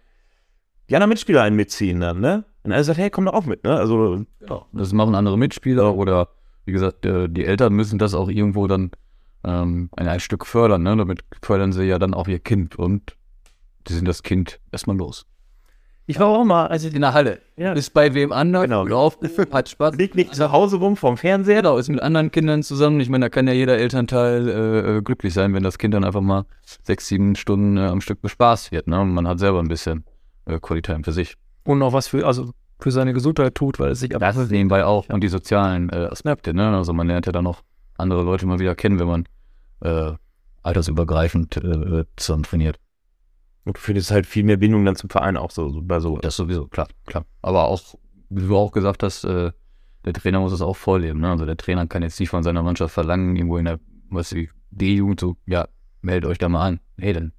die 0.89 0.97
anderen 0.97 1.11
Mitspieler 1.11 1.43
einen 1.43 1.57
mitziehen 1.57 2.01
dann, 2.01 2.21
ne? 2.21 2.45
Und 2.63 2.73
er 2.73 2.83
sagt, 2.83 2.99
hey, 2.99 3.11
komm 3.11 3.27
doch 3.27 3.35
auch 3.35 3.47
mit, 3.47 3.65
ne? 3.65 3.75
Also, 3.75 4.25
Ja, 4.49 4.67
das 4.73 4.93
machen 4.93 5.15
andere 5.15 5.39
Mitspieler 5.39 5.95
oder 5.95 6.29
wie 6.65 6.73
gesagt, 6.73 7.05
äh, 7.05 7.29
die 7.29 7.45
Eltern 7.45 7.75
müssen 7.75 7.99
das 7.99 8.15
auch 8.15 8.29
irgendwo 8.29 8.67
dann 8.67 8.91
ähm, 9.45 9.91
ein, 9.97 10.21
Stück 10.21 10.47
fördern. 10.47 10.83
Ne? 10.83 10.97
Damit 10.97 11.21
fördern 11.43 11.73
sie 11.73 11.85
ja 11.85 11.99
dann 11.99 12.15
auch 12.15 12.29
ihr 12.29 12.39
Kind 12.39 12.77
und 12.77 13.17
die 13.89 13.93
sind 13.93 14.09
das 14.09 14.23
Kind 14.23 14.61
erstmal 14.73 14.97
los. 14.97 15.27
Ich 16.07 16.21
war 16.21 16.27
auch 16.27 16.45
mal, 16.45 16.67
also 16.67 16.89
In 16.89 17.01
der 17.01 17.15
Halle. 17.15 17.41
Ja. 17.57 17.73
Ist 17.73 17.95
bei 17.95 18.13
wem 18.13 18.31
anders. 18.31 18.65
Genau. 18.65 18.87
Lauf, 18.87 19.19
hat 19.53 19.69
Spaß. 19.71 19.97
liegt 19.97 20.17
nicht 20.17 20.35
zu 20.35 20.53
Hause 20.53 20.77
rum 20.77 20.97
vom 20.97 21.17
Fernseher. 21.17 21.63
Genau, 21.63 21.79
ist 21.79 21.89
mit 21.89 22.03
anderen 22.03 22.31
Kindern 22.31 22.63
zusammen. 22.63 23.01
Ich 23.01 23.09
meine, 23.09 23.27
da 23.27 23.29
kann 23.31 23.47
ja 23.47 23.55
jeder 23.55 23.79
Elternteil 23.79 24.49
äh, 24.49 24.97
äh, 24.99 25.03
glücklich 25.03 25.33
sein, 25.33 25.55
wenn 25.55 25.63
das 25.63 25.79
Kind 25.79 25.95
dann 25.95 26.05
einfach 26.05 26.21
mal 26.21 26.45
sechs, 26.83 27.09
sieben 27.09 27.37
Stunden 27.37 27.79
äh, 27.79 27.87
am 27.87 28.03
Stück 28.03 28.21
bespaßt 28.21 28.71
wird. 28.71 28.87
Ne? 28.87 29.01
Und 29.01 29.15
man 29.15 29.27
hat 29.27 29.39
selber 29.39 29.61
ein 29.61 29.69
bisschen 29.69 30.05
äh, 30.45 30.59
Quality 30.59 30.93
Time 30.93 31.05
für 31.05 31.13
sich. 31.13 31.37
und 31.65 31.79
noch 31.79 31.95
was 31.95 32.09
für, 32.09 32.27
also 32.27 32.51
für 32.81 32.91
seine 32.91 33.15
Gesundheit 33.15 33.55
tut, 33.55 33.79
weil 33.79 33.93
es 33.93 34.01
sich 34.01 34.11
Das 34.11 34.37
ist 34.37 34.51
nebenbei 34.51 34.85
auch. 34.85 35.09
Und 35.09 35.23
die 35.23 35.29
sozialen 35.29 35.89
äh, 35.89 36.09
Aspekte. 36.11 36.53
Ne? 36.53 36.69
Also 36.77 36.93
man 36.93 37.07
lernt 37.07 37.25
ja 37.25 37.33
dann 37.33 37.45
noch 37.45 37.63
andere 37.97 38.23
Leute 38.23 38.45
mal 38.47 38.59
wieder 38.59 38.75
kennen, 38.75 38.99
wenn 38.99 39.07
man 39.07 39.25
äh, 39.85 40.13
altersübergreifend 40.63 41.57
äh, 41.59 42.05
zusammen 42.17 42.43
trainiert. 42.43 42.79
Und 43.65 43.77
du 43.77 43.81
findest 43.81 44.11
halt 44.11 44.27
viel 44.27 44.45
mehr 44.45 44.57
Bindung 44.57 44.85
dann 44.85 44.97
zum 44.97 45.11
Verein 45.11 45.37
auch 45.37 45.51
so, 45.51 45.71
so 45.71 45.81
bei 45.83 46.01
so. 46.01 46.19
Das 46.19 46.37
sowieso, 46.37 46.67
klar, 46.67 46.89
klar. 47.07 47.25
Aber 47.41 47.65
auch, 47.65 47.95
wie 48.29 48.47
du 48.47 48.57
auch 48.57 48.73
gesagt 48.73 49.03
hast, 49.03 49.25
äh, 49.25 49.53
der 50.05 50.13
Trainer 50.13 50.41
muss 50.41 50.53
es 50.53 50.61
auch 50.61 50.77
vorleben. 50.77 51.21
Ne? 51.21 51.31
Also 51.31 51.47
der 51.47 51.57
Trainer 51.57 51.87
kann 51.87 52.03
jetzt 52.03 52.21
nicht 52.21 52.29
von 52.29 52.43
seiner 52.43 52.63
Mannschaft 52.63 52.93
verlangen, 52.93 53.37
irgendwo 53.37 53.57
in 53.57 53.65
der, 53.65 53.81
was 54.11 54.31
die 54.31 54.51
D-Jugend 54.71 55.21
so, 55.21 55.37
ja, 55.47 55.67
meldet 56.03 56.29
euch 56.29 56.39
da 56.39 56.49
mal 56.49 56.67
an. 56.67 56.81
Hey, 56.99 57.15
dann 57.15 57.33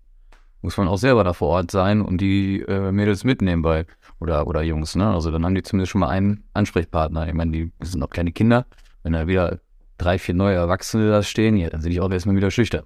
muss 0.62 0.78
man 0.78 0.88
auch 0.88 0.98
selber 0.98 1.24
da 1.24 1.34
vor 1.34 1.50
Ort 1.50 1.70
sein 1.70 2.02
und 2.02 2.20
die 2.20 2.62
äh, 2.62 2.92
Mädels 2.92 3.24
mitnehmen 3.24 3.62
bei, 3.62 3.86
oder, 4.20 4.48
oder 4.48 4.64
Jungs, 4.64 4.96
ne? 4.96 5.08
Also 5.08 5.30
dann 5.30 5.46
haben 5.46 5.54
die 5.54 5.62
zumindest 5.62 5.92
schon 5.92 6.02
mal 6.02 6.10
einen 6.10 6.44
Ansprechpartner. 6.54 7.28
Ich 7.28 7.36
meine, 7.36 7.52
die 7.52 7.72
sind 7.82 8.00
noch 8.00 8.10
kleine 8.10 8.32
Kinder. 8.32 8.66
Wenn 9.04 9.14
da 9.14 9.28
wieder 9.28 9.60
drei, 9.98 10.20
vier 10.20 10.36
neue 10.36 10.56
Erwachsene 10.56 11.10
da 11.10 11.24
stehen, 11.24 11.58
ja, 11.58 11.70
dann 11.70 11.82
sind 11.82 11.92
die 11.92 12.00
auch 12.02 12.12
erstmal 12.12 12.36
wieder 12.36 12.52
schüchtern. 12.52 12.84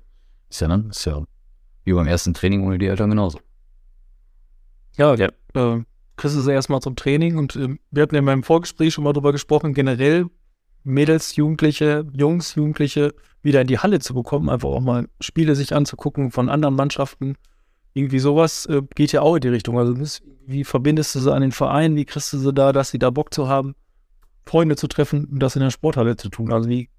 Ist 0.50 0.62
ja, 0.62 0.68
ne? 0.68 0.86
Ist 0.90 1.06
ja 1.06 1.24
wie 1.84 1.94
beim 1.94 2.08
ersten 2.08 2.34
Training 2.34 2.66
ohne 2.66 2.78
die 2.78 2.88
Eltern 2.88 3.10
genauso. 3.10 3.40
Ja, 4.98 5.16
ja. 5.16 5.30
Äh, 5.54 5.84
kriegst 6.18 6.36
du 6.36 6.42
sie 6.42 6.52
erstmal 6.52 6.82
zum 6.82 6.96
Training 6.96 7.38
und 7.38 7.56
äh, 7.56 7.78
wir 7.92 8.04
hatten 8.04 8.16
ja 8.16 8.20
in 8.20 8.26
meinem 8.26 8.44
Vorgespräch 8.44 8.94
schon 8.94 9.04
mal 9.04 9.14
drüber 9.14 9.32
gesprochen, 9.32 9.74
generell 9.74 10.28
Mädels, 10.84 11.36
Jugendliche, 11.36 12.06
Jungs, 12.14 12.56
Jugendliche 12.56 13.14
wieder 13.42 13.62
in 13.62 13.68
die 13.68 13.80
Halle 13.80 14.00
zu 14.00 14.14
bekommen, 14.14 14.50
einfach 14.50 14.70
auch 14.70 14.82
mal 14.82 15.08
Spiele 15.20 15.56
sich 15.56 15.74
anzugucken 15.74 16.32
von 16.32 16.50
anderen 16.50 16.76
Mannschaften. 16.76 17.36
Irgendwie 17.94 18.20
sowas 18.20 18.66
äh, 18.68 18.82
geht 18.96 19.12
ja 19.12 19.22
auch 19.22 19.36
in 19.36 19.42
die 19.42 19.48
Richtung. 19.50 19.78
Also 19.78 19.96
wie 20.46 20.64
verbindest 20.64 21.16
du 21.16 21.20
sie 21.20 21.34
an 21.34 21.42
den 21.42 21.52
Verein? 21.52 21.96
Wie 21.96 22.06
kriegst 22.06 22.34
du 22.34 22.38
sie 22.38 22.54
da, 22.54 22.72
dass 22.72 22.92
sie 22.92 23.00
da 23.00 23.10
Bock 23.10 23.34
zu 23.34 23.48
haben, 23.48 23.76
Freunde 24.46 24.76
zu 24.76 24.88
treffen 24.88 25.26
und 25.26 25.40
das 25.40 25.56
in 25.56 25.62
der 25.62 25.72
Sporthalle 25.72 26.18
zu 26.18 26.30
tun? 26.30 26.52
Also 26.52 26.70
wie, 26.70 26.90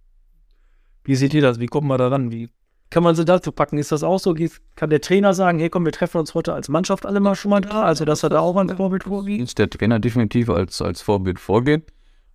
wie 1.10 1.16
seht 1.16 1.34
ihr 1.34 1.42
das? 1.42 1.58
Wie 1.58 1.66
kommt 1.66 1.88
man 1.88 1.98
da 1.98 2.06
ran? 2.06 2.30
Wie 2.30 2.50
kann 2.88 3.02
man 3.02 3.16
sie 3.16 3.24
dazu 3.24 3.50
packen? 3.50 3.78
Ist 3.78 3.90
das 3.90 4.04
auch 4.04 4.20
so? 4.20 4.32
Kann 4.76 4.90
der 4.90 5.00
Trainer 5.00 5.34
sagen, 5.34 5.58
hey 5.58 5.68
komm, 5.68 5.84
wir 5.84 5.90
treffen 5.90 6.18
uns 6.18 6.34
heute 6.34 6.54
als 6.54 6.68
Mannschaft 6.68 7.04
alle 7.04 7.18
mal 7.18 7.34
schon 7.34 7.50
mal 7.50 7.60
da? 7.60 7.82
Also 7.82 8.04
dass 8.04 8.22
er 8.22 8.28
da 8.28 8.38
auch 8.38 8.54
ein 8.54 8.68
Vorbild 8.68 9.02
vorgeht? 9.02 9.42
ist 9.42 9.58
der 9.58 9.68
Trainer 9.68 9.98
definitiv 9.98 10.48
als, 10.48 10.80
als 10.80 11.02
Vorbild 11.02 11.40
vorgehen. 11.40 11.82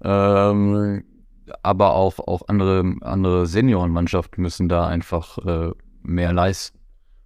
Ähm, 0.04 1.06
aber 1.64 1.94
auch, 1.94 2.20
auch 2.20 2.50
andere, 2.50 2.96
andere 3.00 3.48
Seniorenmannschaften 3.48 4.42
müssen 4.42 4.68
da 4.68 4.86
einfach 4.86 5.38
äh, 5.38 5.72
mehr 6.04 6.34
leisten. 6.34 6.78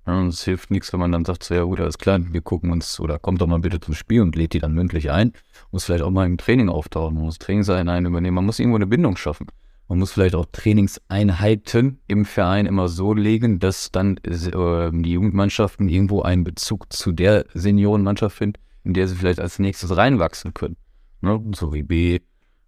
Ja, 0.05 0.27
es 0.27 0.43
hilft 0.43 0.69
nichts, 0.69 0.93
wenn 0.93 0.99
man 0.99 1.11
dann 1.11 1.25
sagt, 1.25 1.43
so, 1.43 1.55
ja 1.55 1.63
gut, 1.63 1.79
alles 1.79 1.97
klar, 1.97 2.19
wir 2.31 2.41
gucken 2.41 2.71
uns 2.71 2.99
oder 2.99 3.17
kommt 3.17 3.41
doch 3.41 3.47
mal 3.47 3.57
bitte 3.57 3.79
zum 3.79 3.95
Spiel 3.95 4.21
und 4.21 4.35
lädt 4.35 4.53
die 4.53 4.59
dann 4.59 4.75
mündlich 4.75 5.09
ein. 5.09 5.33
Muss 5.71 5.85
vielleicht 5.85 6.03
auch 6.03 6.11
mal 6.11 6.27
im 6.27 6.37
Training 6.37 6.69
auftauchen, 6.69 7.17
muss 7.17 7.39
Trainingseinheiten 7.39 8.05
übernehmen, 8.05 8.35
man 8.35 8.45
muss 8.45 8.59
irgendwo 8.59 8.75
eine 8.75 8.85
Bindung 8.85 9.17
schaffen. 9.17 9.47
Man 9.89 9.97
muss 9.97 10.11
vielleicht 10.11 10.35
auch 10.35 10.45
Trainingseinheiten 10.51 11.99
im 12.07 12.23
Verein 12.23 12.67
immer 12.67 12.87
so 12.87 13.15
legen, 13.15 13.57
dass 13.57 13.91
dann 13.91 14.17
äh, 14.17 14.91
die 14.93 15.11
Jugendmannschaften 15.11 15.89
irgendwo 15.89 16.21
einen 16.21 16.43
Bezug 16.43 16.93
zu 16.93 17.11
der 17.11 17.45
Seniorenmannschaft 17.55 18.37
finden, 18.37 18.61
in 18.83 18.93
der 18.93 19.07
sie 19.07 19.15
vielleicht 19.15 19.39
als 19.39 19.57
nächstes 19.57 19.97
reinwachsen 19.97 20.53
können. 20.53 20.77
Ne? 21.21 21.43
So 21.55 21.73
wie 21.73 21.81
B, 21.81 22.19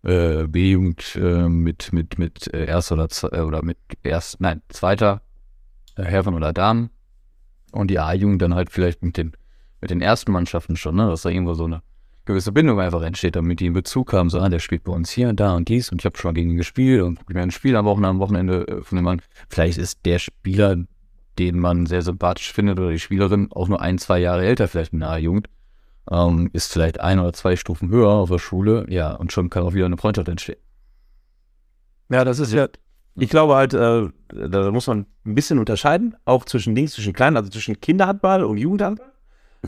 äh, 0.01 0.47
B-Jugend 0.47 1.15
äh, 1.15 1.47
mit, 1.47 1.93
mit, 1.93 2.17
mit 2.17 2.51
äh, 2.55 2.65
erster 2.65 2.95
oder, 2.95 3.07
äh, 3.31 3.41
oder 3.41 3.63
mit 3.63 3.77
erst, 4.01 4.41
nein, 4.41 4.63
zweiter 4.69 5.21
Herren 5.95 6.33
oder 6.33 6.53
Damen 6.53 6.89
und 7.71 7.91
die 7.91 7.99
A-Jugend 7.99 8.41
dann 8.41 8.55
halt 8.55 8.71
vielleicht 8.71 9.03
mit 9.03 9.17
den, 9.17 9.33
mit 9.79 9.91
den 9.91 10.01
ersten 10.01 10.31
Mannschaften 10.31 10.75
schon, 10.75 10.95
ne? 10.95 11.07
dass 11.07 11.21
da 11.21 11.29
irgendwo 11.29 11.53
so 11.53 11.65
eine 11.65 11.83
gewisse 12.25 12.51
Bindung 12.51 12.79
einfach 12.79 13.01
entsteht, 13.01 13.35
damit 13.35 13.59
die 13.59 13.65
einen 13.65 13.73
Bezug 13.73 14.13
haben, 14.13 14.29
so, 14.29 14.39
ah, 14.39 14.49
der 14.49 14.59
spielt 14.59 14.83
bei 14.83 14.91
uns 14.91 15.09
hier, 15.09 15.33
da 15.33 15.55
und 15.55 15.69
dies 15.69 15.91
und 15.91 16.01
ich 16.01 16.05
habe 16.05 16.17
schon 16.17 16.29
mal 16.29 16.33
gegen 16.33 16.51
ihn 16.51 16.57
gespielt 16.57 17.01
und 17.01 17.19
werden 17.27 17.49
ein 17.49 17.51
Spiel 17.51 17.75
am 17.75 17.85
Wochenende, 17.85 18.09
am 18.09 18.19
Wochenende 18.19 18.67
äh, 18.67 18.81
von 18.81 18.97
dem 18.97 19.05
Mann. 19.05 19.21
Vielleicht 19.49 19.77
ist 19.77 20.05
der 20.05 20.19
Spieler, 20.19 20.77
den 21.39 21.59
man 21.59 21.85
sehr 21.85 22.01
sympathisch 22.01 22.53
findet 22.53 22.79
oder 22.79 22.91
die 22.91 22.99
Spielerin 22.99 23.51
auch 23.51 23.67
nur 23.67 23.81
ein, 23.81 23.97
zwei 23.97 24.19
Jahre 24.19 24.45
älter 24.45 24.67
vielleicht 24.67 24.93
in 24.93 24.99
der 24.99 25.09
A-Jugend, 25.09 25.47
ähm, 26.09 26.49
ist 26.53 26.71
vielleicht 26.71 26.99
ein 26.99 27.19
oder 27.19 27.33
zwei 27.33 27.55
Stufen 27.55 27.89
höher 27.89 28.09
auf 28.09 28.29
der 28.29 28.39
Schule, 28.39 28.85
ja, 28.89 29.13
und 29.13 29.31
schon 29.31 29.49
kann 29.49 29.63
auch 29.63 29.73
wieder 29.73 29.85
eine 29.85 29.97
Freundschaft 29.97 30.27
entstehen. 30.27 30.59
Ja, 32.09 32.25
das 32.25 32.39
ist 32.39 32.51
ja, 32.51 32.67
Ich 33.15 33.29
glaube 33.29 33.55
halt, 33.55 33.73
äh, 33.73 34.09
da 34.29 34.71
muss 34.71 34.87
man 34.87 35.05
ein 35.25 35.35
bisschen 35.35 35.59
unterscheiden, 35.59 36.15
auch 36.25 36.45
zwischen 36.45 36.75
Dings, 36.75 36.93
zwischen 36.93 37.13
kleinen, 37.13 37.37
also 37.37 37.49
zwischen 37.49 37.79
Kinderhandball 37.79 38.43
und 38.43 38.57
Jugendhandball. 38.57 39.10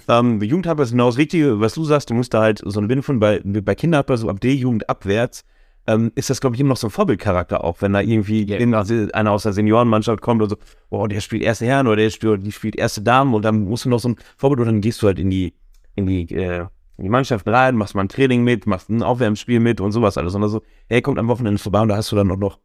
Ähm, 0.08 0.42
Jugendhandball 0.42 0.86
ist 0.86 0.92
genau 0.92 1.08
das 1.08 1.18
Richtige, 1.18 1.60
was 1.60 1.76
du 1.76 1.84
sagst, 1.86 2.10
du 2.10 2.14
musst 2.16 2.34
da 2.34 2.42
halt 2.42 2.62
so 2.66 2.80
eine 2.80 2.88
Bindung 2.88 3.04
von, 3.04 3.20
bei, 3.20 3.42
bei 3.44 3.76
Kinderhandball, 3.76 4.18
so 4.18 4.28
ab 4.30 4.40
D-Jugend 4.40 4.90
abwärts, 4.90 5.44
ähm, 5.86 6.12
ist 6.16 6.30
das, 6.30 6.42
glaube 6.42 6.56
ich, 6.56 6.60
immer 6.62 6.70
noch 6.70 6.78
so 6.78 6.88
ein 6.88 6.92
Vorbildcharakter 6.92 7.64
auch, 7.64 7.82
wenn 7.82 7.94
da 7.94 8.02
irgendwie 8.02 8.42
in- 8.44 8.74
einer 8.74 9.32
aus 9.32 9.44
der 9.44 9.54
Seniorenmannschaft 9.54 10.22
kommt 10.22 10.42
und 10.42 10.50
so, 10.50 10.58
oh, 10.90 11.08
der 11.08 11.20
spielt 11.20 11.44
erste 11.44 11.66
Herren 11.66 11.88
oder 11.88 11.98
der 11.98 12.10
spielt, 12.10 12.46
die 12.46 12.52
spielt 12.52 12.76
erste 12.76 13.02
Damen 13.02 13.34
und 13.34 13.44
dann 13.44 13.66
musst 13.66 13.86
du 13.86 13.90
noch 13.90 14.00
so 14.00 14.10
ein 14.10 14.16
Vorbild 14.38 14.62
und 14.62 14.66
dann 14.68 14.82
gehst 14.82 15.02
du 15.02 15.08
halt 15.08 15.20
in 15.20 15.30
die, 15.30 15.54
in 15.96 16.08
die, 16.08 16.34
äh, 16.34 16.66
in 16.98 17.04
die 17.04 17.10
Mannschaften 17.10 17.50
rein, 17.50 17.76
machst 17.76 17.96
mal 17.96 18.02
ein 18.04 18.10
Training 18.10 18.44
mit, 18.44 18.66
machst 18.66 18.90
ein 18.90 19.04
Aufwärmspiel 19.04 19.60
mit 19.60 19.82
und 19.82 19.92
sowas 19.92 20.18
alles. 20.18 20.34
Und 20.34 20.48
so, 20.48 20.62
hey, 20.88 21.02
kommt 21.02 21.20
am 21.20 21.28
Wochenende 21.28 21.60
vorbei 21.60 21.82
und 21.82 21.90
da 21.90 21.98
hast 21.98 22.12
du 22.12 22.16
dann 22.16 22.32
auch 22.32 22.38
noch 22.38 22.60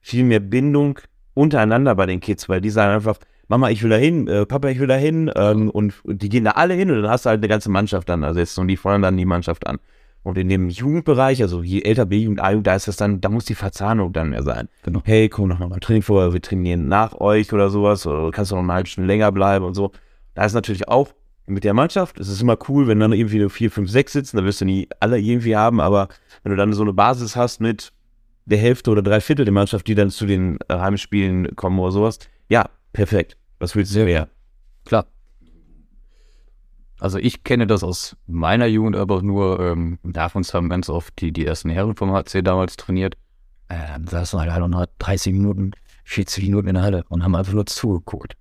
viel 0.00 0.24
mehr 0.24 0.40
Bindung 0.40 0.98
untereinander 1.34 1.94
bei 1.94 2.06
den 2.06 2.20
Kids, 2.20 2.48
weil 2.48 2.60
die 2.60 2.70
sagen 2.70 2.94
einfach, 2.94 3.18
Mama, 3.48 3.70
ich 3.70 3.82
will 3.82 3.90
da 3.90 3.96
hin, 3.96 4.28
äh, 4.28 4.44
Papa, 4.44 4.68
ich 4.68 4.78
will 4.78 4.86
da 4.86 4.96
hin, 4.96 5.30
ähm, 5.34 5.70
und, 5.70 6.04
und 6.04 6.22
die 6.22 6.28
gehen 6.28 6.44
da 6.44 6.52
alle 6.52 6.74
hin 6.74 6.90
und 6.90 7.02
dann 7.02 7.10
hast 7.10 7.24
du 7.24 7.30
halt 7.30 7.40
eine 7.40 7.48
ganze 7.48 7.70
Mannschaft 7.70 8.08
dann, 8.08 8.22
also 8.22 8.38
jetzt 8.38 8.58
und 8.58 8.68
die 8.68 8.76
feuern 8.76 9.02
dann 9.02 9.16
die 9.16 9.24
Mannschaft 9.24 9.66
an. 9.66 9.78
Und 10.22 10.36
in 10.36 10.48
dem 10.48 10.68
Jugendbereich, 10.68 11.40
also 11.40 11.62
je 11.62 11.80
älter 11.80 12.04
B-Jugend, 12.04 12.40
A-Jugend, 12.40 12.66
da 12.66 12.74
ist 12.74 12.88
das 12.88 12.96
dann, 12.96 13.20
da 13.20 13.30
muss 13.30 13.46
die 13.46 13.54
Verzahnung 13.54 14.12
dann 14.12 14.30
mehr 14.30 14.42
sein. 14.42 14.68
Genau. 14.82 15.00
Hey, 15.04 15.30
komm 15.30 15.48
noch 15.48 15.58
mal 15.58 15.68
beim 15.68 15.80
Training 15.80 16.02
vor, 16.02 16.32
wir 16.32 16.42
trainieren 16.42 16.88
nach 16.88 17.18
euch 17.18 17.52
oder 17.52 17.70
sowas, 17.70 18.06
oder 18.06 18.30
kannst 18.30 18.50
du 18.50 18.56
noch 18.56 18.62
eine 18.62 18.74
halbe 18.74 18.88
Stunde 18.88 19.06
länger 19.06 19.32
bleiben 19.32 19.64
und 19.64 19.74
so. 19.74 19.92
Da 20.34 20.44
ist 20.44 20.52
natürlich 20.52 20.88
auch 20.88 21.14
mit 21.46 21.64
der 21.64 21.72
Mannschaft, 21.72 22.20
es 22.20 22.28
ist 22.28 22.42
immer 22.42 22.58
cool, 22.68 22.86
wenn 22.88 23.00
dann 23.00 23.12
irgendwie 23.12 23.38
nur 23.38 23.48
vier, 23.48 23.70
fünf, 23.70 23.90
sechs 23.90 24.12
sitzen, 24.12 24.36
da 24.36 24.44
wirst 24.44 24.60
du 24.60 24.66
nie 24.66 24.88
alle 25.00 25.18
irgendwie 25.18 25.56
haben, 25.56 25.80
aber 25.80 26.08
wenn 26.42 26.50
du 26.50 26.56
dann 26.56 26.74
so 26.74 26.82
eine 26.82 26.92
Basis 26.92 27.36
hast 27.36 27.60
mit 27.60 27.92
der 28.44 28.58
Hälfte 28.58 28.90
oder 28.90 29.00
drei 29.00 29.20
Viertel 29.20 29.46
der 29.46 29.54
Mannschaft, 29.54 29.86
die 29.86 29.94
dann 29.94 30.10
zu 30.10 30.26
den 30.26 30.58
Heimspielen 30.70 31.56
kommen 31.56 31.78
oder 31.78 31.92
sowas, 31.92 32.18
ja, 32.50 32.68
perfekt. 32.92 33.36
Was 33.58 33.74
willst 33.74 33.94
du 33.94 34.04
mehr? 34.04 34.28
Klar. 34.84 35.06
Also 37.00 37.18
ich 37.18 37.44
kenne 37.44 37.66
das 37.66 37.82
aus 37.84 38.16
meiner 38.26 38.66
Jugend 38.66 38.96
aber 38.96 39.22
nur, 39.22 39.60
ähm, 39.60 39.98
uns 40.34 40.52
haben 40.54 40.68
ganz 40.68 40.88
oft 40.88 41.20
die, 41.20 41.32
die 41.32 41.46
ersten 41.46 41.70
Herren 41.70 41.94
vom 41.94 42.12
HC 42.12 42.42
damals 42.42 42.76
trainiert. 42.76 43.14
Äh, 43.68 43.76
dann 43.92 44.06
saßen 44.06 44.40
halt 44.40 44.50
alle 44.50 44.68
noch 44.68 44.86
30 44.98 45.32
Minuten, 45.32 45.72
40 46.04 46.44
Minuten 46.44 46.68
in 46.68 46.74
der 46.74 46.82
Halle 46.82 47.04
und 47.08 47.22
haben 47.22 47.34
einfach 47.36 47.52
nur 47.52 47.66
zugeguckt. 47.66 48.36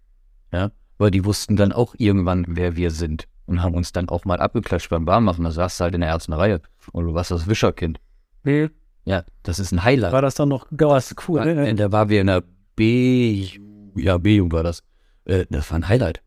Ja, 0.52 0.72
weil 0.98 1.12
die 1.12 1.26
wussten 1.26 1.56
dann 1.56 1.72
auch 1.72 1.94
irgendwann, 1.98 2.46
wer 2.48 2.76
wir 2.76 2.92
sind 2.92 3.28
und 3.46 3.62
haben 3.62 3.76
uns 3.76 3.92
dann 3.92 4.10
auch 4.10 4.26
mal 4.26 4.40
abgeklatscht 4.40 4.90
beim 4.90 5.06
Barmachen. 5.06 5.44
Da 5.44 5.52
saß 5.52 5.78
du 5.78 5.84
halt 5.84 5.96
in 5.96 6.02
der 6.02 6.10
ersten 6.10 6.34
Reihe 6.34 6.62
und 6.94 7.06
du 7.06 7.14
warst 7.14 7.32
das 7.32 7.48
Wischerkind. 7.48 8.00
Nee, 8.44 8.70
Ja, 9.06 9.24
das 9.44 9.60
ist 9.60 9.72
ein 9.72 9.84
Highlight. 9.84 10.14
war 10.14 10.22
das 10.22 10.36
dann 10.36 10.50
noch, 10.50 10.68
das 10.72 11.14
cool, 11.28 11.44
ne? 11.46 11.76
Da 11.76 11.92
war 11.92 12.10
wir 12.10 12.22
in 12.22 12.28
der 12.28 12.44
B, 12.76 13.50
ja, 13.98 14.18
B-Jugend 14.18 14.54
war 14.54 14.64
das. 14.64 14.84
Äh, 15.26 15.46
das 15.50 15.70
war 15.72 15.80
ein 15.80 15.88
Highlight. 15.88 16.22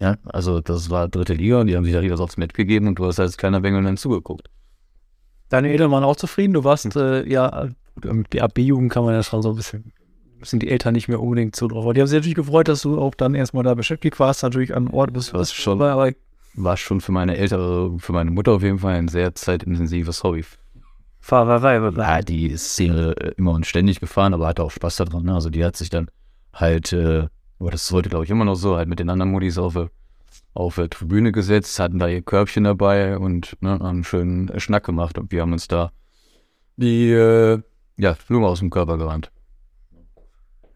Ja, 0.00 0.16
also 0.24 0.60
das 0.60 0.90
war 0.90 1.08
dritte 1.08 1.34
Liga 1.34 1.60
und 1.60 1.68
die 1.68 1.76
haben 1.76 1.84
sich 1.84 1.92
da 1.92 2.00
richtig 2.00 2.12
was 2.12 2.20
aufs 2.20 2.36
Met 2.36 2.54
gegeben 2.54 2.88
und 2.88 2.98
du 2.98 3.06
hast 3.06 3.20
als 3.20 3.36
kleiner 3.36 3.60
Bengel 3.60 3.82
dann 3.82 3.96
zugeguckt. 3.96 4.50
Deine 5.48 5.70
Eltern 5.70 5.90
waren 5.90 6.04
auch 6.04 6.16
zufrieden, 6.16 6.52
du 6.52 6.64
warst, 6.64 6.96
äh, 6.96 7.26
ja, 7.28 7.68
mit 8.02 8.32
der 8.32 8.44
AB-Jugend 8.44 8.90
kann 8.92 9.04
man 9.04 9.14
ja 9.14 9.22
schon 9.22 9.42
so 9.42 9.50
ein 9.50 9.56
bisschen, 9.56 9.92
sind 10.42 10.62
die 10.62 10.68
Eltern 10.68 10.94
nicht 10.94 11.08
mehr 11.08 11.20
unbedingt 11.20 11.54
so 11.54 11.68
drauf. 11.68 11.84
Aber 11.84 11.94
die 11.94 12.00
haben 12.00 12.08
sich 12.08 12.16
natürlich 12.16 12.34
gefreut, 12.34 12.68
dass 12.68 12.82
du 12.82 12.98
auch 12.98 13.14
dann 13.14 13.34
erstmal 13.34 13.62
da 13.62 13.74
beschäftigt 13.74 14.18
warst, 14.18 14.42
natürlich 14.42 14.74
an 14.74 14.88
Ort 14.88 15.12
bist. 15.12 15.32
Das 15.32 15.52
schon. 15.52 15.78
War 16.56 16.76
schon 16.76 17.00
für 17.00 17.12
meine 17.12 17.36
ältere, 17.36 17.98
für 17.98 18.12
meine 18.12 18.30
Mutter 18.30 18.52
auf 18.52 18.62
jeden 18.62 18.78
Fall 18.78 18.94
ein 18.94 19.08
sehr 19.08 19.34
zeitintensives 19.34 20.22
Hobby. 20.22 20.44
Fahrerei, 21.24 21.76
Ja, 21.96 22.20
die 22.20 22.48
ist 22.48 22.78
äh, 22.80 23.12
immer 23.38 23.52
und 23.52 23.64
ständig 23.64 23.98
gefahren, 23.98 24.34
aber 24.34 24.46
hatte 24.46 24.62
auch 24.62 24.70
Spaß 24.70 24.96
daran. 24.96 25.24
Ne? 25.24 25.32
Also 25.32 25.48
die 25.48 25.64
hat 25.64 25.74
sich 25.74 25.88
dann 25.88 26.10
halt, 26.52 26.92
äh, 26.92 27.28
aber 27.58 27.70
das 27.70 27.90
heute 27.90 28.10
glaube 28.10 28.26
ich 28.26 28.30
immer 28.30 28.44
noch 28.44 28.56
so, 28.56 28.76
halt 28.76 28.90
mit 28.90 28.98
den 28.98 29.08
anderen 29.08 29.32
Modis 29.32 29.56
auf, 29.56 29.72
der- 29.72 29.90
auf 30.52 30.74
der 30.74 30.90
Tribüne 30.90 31.32
gesetzt, 31.32 31.78
hatten 31.78 31.98
da 31.98 32.08
ihr 32.08 32.20
Körbchen 32.20 32.64
dabei 32.64 33.16
und 33.16 33.56
ne, 33.62 33.70
haben 33.70 33.86
einen 33.86 34.04
schönen 34.04 34.60
Schnack 34.60 34.84
gemacht 34.84 35.16
und 35.16 35.32
wir 35.32 35.40
haben 35.40 35.54
uns 35.54 35.66
da 35.66 35.92
die 36.76 37.10
äh, 37.10 37.58
ja, 37.96 38.16
Blume 38.28 38.46
aus 38.46 38.58
dem 38.58 38.68
Körper 38.68 38.98
gerannt. 38.98 39.30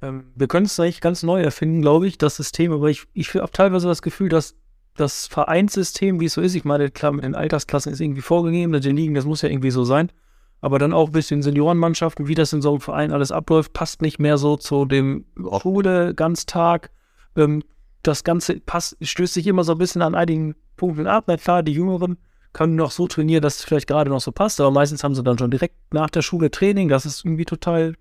Ähm, 0.01 0.33
wir 0.35 0.49
können 0.49 0.65
es 0.65 0.81
eigentlich 0.81 1.03
ganz 1.03 1.23
neu 1.23 1.43
erfinden, 1.43 1.83
glaube 1.83 2.07
ich, 2.07 2.17
das 2.17 2.37
System. 2.37 2.73
Aber 2.73 2.89
ich, 2.89 3.05
ich 3.13 3.35
habe 3.35 3.53
teilweise 3.53 3.87
das 3.87 4.01
Gefühl, 4.01 4.31
dass 4.31 4.55
das 4.97 5.27
Vereinssystem, 5.27 6.21
wie 6.21 6.25
es 6.25 6.33
so 6.33 6.41
ist, 6.41 6.55
ich 6.55 6.65
meine, 6.65 6.91
klar, 6.91 7.13
mit 7.13 7.25
den 7.25 7.35
Altersklassen 7.35 7.93
ist 7.93 8.01
irgendwie 8.01 8.23
vorgegeben, 8.23 8.73
mit 8.73 8.87
den 8.87 8.97
Ligen, 8.97 9.13
das 9.13 9.27
muss 9.27 9.43
ja 9.43 9.51
irgendwie 9.51 9.71
so 9.71 9.85
sein. 9.85 10.11
Aber 10.61 10.79
dann 10.79 10.93
auch 10.93 11.09
ein 11.09 11.13
bisschen 11.13 11.43
Seniorenmannschaften, 11.43 12.27
wie 12.27 12.35
das 12.35 12.53
in 12.53 12.63
so 12.63 12.71
einem 12.71 12.81
Verein 12.81 13.13
alles 13.13 13.31
abläuft, 13.31 13.73
passt 13.73 14.03
nicht 14.03 14.19
mehr 14.19 14.39
so 14.39 14.57
zu 14.57 14.85
dem 14.85 15.25
Schule, 15.61 16.15
Ganztag. 16.15 16.91
Ähm, 17.37 17.63
das 18.03 18.25
Ganze 18.25 18.61
passt, 18.61 18.97
stößt 19.01 19.35
sich 19.35 19.47
immer 19.47 19.65
so 19.65 19.73
ein 19.73 19.79
bisschen 19.79 20.03
an 20.03 20.15
einigen 20.15 20.55
Punkten 20.77 21.07
ab. 21.07 21.25
Na 21.27 21.37
klar, 21.37 21.63
die 21.63 21.73
Jüngeren 21.73 22.19
können 22.53 22.77
noch 22.77 22.91
so 22.91 23.07
trainieren, 23.07 23.43
dass 23.43 23.59
es 23.59 23.65
vielleicht 23.65 23.87
gerade 23.87 24.11
noch 24.11 24.21
so 24.21 24.33
passt, 24.33 24.61
aber 24.61 24.71
meistens 24.71 25.05
haben 25.05 25.15
sie 25.15 25.23
dann 25.23 25.39
schon 25.39 25.51
direkt 25.51 25.77
nach 25.93 26.11
der 26.11 26.23
Schule 26.23 26.51
Training. 26.51 26.89
Das 26.89 27.07
ist 27.07 27.25
irgendwie 27.25 27.45
total 27.45 27.95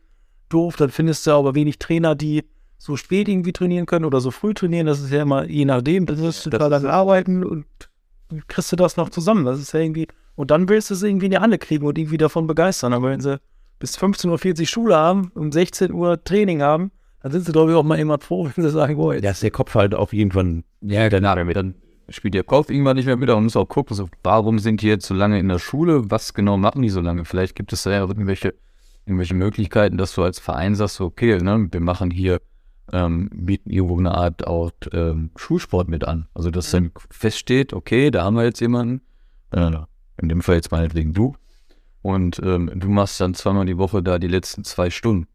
doof. 0.49 0.77
Dann 0.77 0.89
findest 0.89 1.27
du 1.27 1.31
aber 1.31 1.55
wenig 1.55 1.79
Trainer, 1.79 2.15
die 2.15 2.43
so 2.77 2.95
spät 2.95 3.27
irgendwie 3.27 3.53
trainieren 3.53 3.85
können 3.85 4.05
oder 4.05 4.21
so 4.21 4.31
früh 4.31 4.53
trainieren. 4.53 4.87
Das 4.87 4.99
ist 4.99 5.11
ja 5.11 5.23
immer 5.23 5.45
je 5.45 5.65
nachdem. 5.65 6.05
Das 6.05 6.19
ist 6.19 6.43
total 6.43 6.69
lange 6.69 6.89
arbeiten 6.89 7.43
und 7.43 7.65
kriegst 8.47 8.71
du 8.71 8.75
das 8.75 8.97
noch 8.97 9.09
zusammen. 9.09 9.45
Das 9.45 9.59
ist 9.59 9.73
ja 9.73 9.79
irgendwie. 9.79 10.07
Und 10.37 10.51
dann 10.51 10.69
willst 10.69 10.91
du 10.91 10.95
sie 10.95 11.09
irgendwie 11.09 11.25
in 11.25 11.31
die 11.31 11.39
Halle 11.39 11.57
kriegen 11.57 11.85
und 11.85 11.97
irgendwie 11.97 12.19
davon 12.19 12.45
begeistern. 12.45 12.93
Aber 12.93 13.09
wenn 13.09 13.19
sie 13.19 13.41
bis 13.79 13.97
15.40 13.97 14.59
Uhr 14.59 14.67
Schule 14.67 14.95
haben, 14.95 15.31
um 15.33 15.51
16 15.51 15.91
Uhr 15.91 16.23
Training 16.23 16.61
haben, 16.61 16.91
dann 17.23 17.31
sind 17.31 17.45
sie, 17.47 17.51
glaube 17.51 17.71
ich, 17.71 17.75
auch 17.75 17.83
mal 17.83 17.97
immer 17.97 18.19
froh, 18.19 18.47
wenn 18.55 18.63
sie 18.63 18.69
sagen, 18.69 18.97
boah, 18.97 19.15
jetzt 19.15 19.25
Da 19.25 19.31
ist 19.31 19.41
der 19.41 19.51
Kopf 19.51 19.73
halt 19.73 19.95
auf 19.95 20.13
irgendwann. 20.13 20.63
Ja, 20.81 21.09
danach, 21.09 21.35
dann 21.35 21.73
spielt 22.09 22.35
der 22.35 22.43
Kopf 22.43 22.69
irgendwann 22.69 22.97
nicht 22.97 23.07
mehr 23.07 23.17
mit 23.17 23.31
und 23.31 23.43
muss 23.43 23.55
auch 23.55 23.65
gucken, 23.65 23.95
so, 23.95 24.07
warum 24.21 24.59
sind 24.59 24.83
die 24.83 24.87
jetzt 24.87 25.07
so 25.07 25.15
lange 25.15 25.39
in 25.39 25.47
der 25.47 25.57
Schule? 25.57 26.11
Was 26.11 26.35
genau 26.35 26.55
machen 26.55 26.83
die 26.83 26.89
so 26.89 27.01
lange? 27.01 27.25
Vielleicht 27.25 27.55
gibt 27.55 27.73
es 27.73 27.81
da 27.81 27.89
ja 27.89 28.01
irgendwelche, 28.01 28.53
irgendwelche 29.07 29.33
Möglichkeiten, 29.33 29.97
dass 29.97 30.13
du 30.13 30.21
als 30.21 30.37
Verein 30.37 30.75
sagst, 30.75 30.97
so, 30.97 31.05
okay, 31.05 31.39
ne, 31.39 31.67
wir 31.71 31.81
machen 31.81 32.11
hier, 32.11 32.41
ähm, 32.93 33.31
bieten 33.33 33.71
irgendwo 33.71 33.97
eine 33.97 34.13
Art 34.13 34.45
auch 34.45 34.69
ähm, 34.93 35.31
Schulsport 35.35 35.89
mit 35.89 36.05
an. 36.05 36.27
Also, 36.35 36.51
dass 36.51 36.69
dann 36.69 36.91
feststeht, 37.09 37.73
okay, 37.73 38.11
da 38.11 38.23
haben 38.23 38.35
wir 38.35 38.43
jetzt 38.43 38.61
jemanden, 38.61 39.01
äh, 39.51 39.71
in 40.21 40.29
dem 40.29 40.41
Fall 40.41 40.55
jetzt 40.55 40.71
meinetwegen 40.71 41.13
du, 41.13 41.35
und 42.01 42.39
ähm, 42.43 42.71
du 42.73 42.87
machst 42.89 43.19
dann 43.19 43.33
zweimal 43.33 43.65
die 43.65 43.77
Woche 43.77 44.01
da 44.01 44.19
die 44.19 44.27
letzten 44.27 44.63
zwei 44.63 44.89
Stunden. 44.89 45.27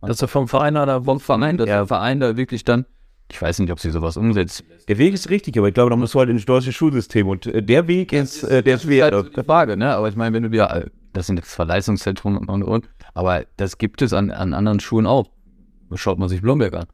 dass 0.00 0.20
er 0.20 0.28
vom 0.28 0.48
Verein 0.48 0.76
oder 0.76 1.02
Vom 1.02 1.20
Verein, 1.20 1.56
dass 1.56 1.66
der 1.66 1.86
Verein 1.86 2.20
da 2.20 2.36
wirklich 2.36 2.64
dann, 2.64 2.84
ich 3.30 3.40
weiß 3.40 3.60
nicht, 3.60 3.70
ob 3.70 3.80
sie 3.80 3.90
sowas 3.90 4.16
umsetzt, 4.16 4.64
Der 4.88 4.98
Weg 4.98 5.14
ist 5.14 5.30
richtig, 5.30 5.56
aber 5.56 5.68
ich 5.68 5.74
glaube, 5.74 5.90
da 5.90 5.96
musst 5.96 6.14
du 6.14 6.18
halt 6.18 6.30
ins 6.30 6.44
deutsche 6.44 6.72
Schulsystem 6.72 7.28
und 7.28 7.46
äh, 7.46 7.62
der 7.62 7.86
Weg 7.86 8.12
ist, 8.12 8.42
äh, 8.42 8.62
der 8.62 8.74
ist 8.74 8.84
Das 8.84 8.90
ist 8.90 9.00
halt 9.02 9.32
schwer. 9.34 9.44
Frage, 9.44 9.76
ne? 9.76 9.94
Aber 9.94 10.08
ich 10.08 10.16
meine, 10.16 10.34
wenn 10.34 10.42
du 10.42 10.50
dir, 10.50 10.64
äh, 10.70 10.90
das 11.12 11.26
sind 11.26 11.38
jetzt 11.38 11.52
zwar 11.52 11.66
Leistungszentren 11.66 12.36
und, 12.36 12.48
und, 12.48 12.62
und, 12.62 12.88
aber 13.14 13.44
das 13.56 13.78
gibt 13.78 14.02
es 14.02 14.12
an, 14.12 14.30
an 14.30 14.52
anderen 14.52 14.80
Schulen 14.80 15.06
auch. 15.06 15.30
Schaut 15.94 16.18
man 16.18 16.28
sich 16.28 16.40
Blomberg 16.42 16.74
an. 16.74 16.86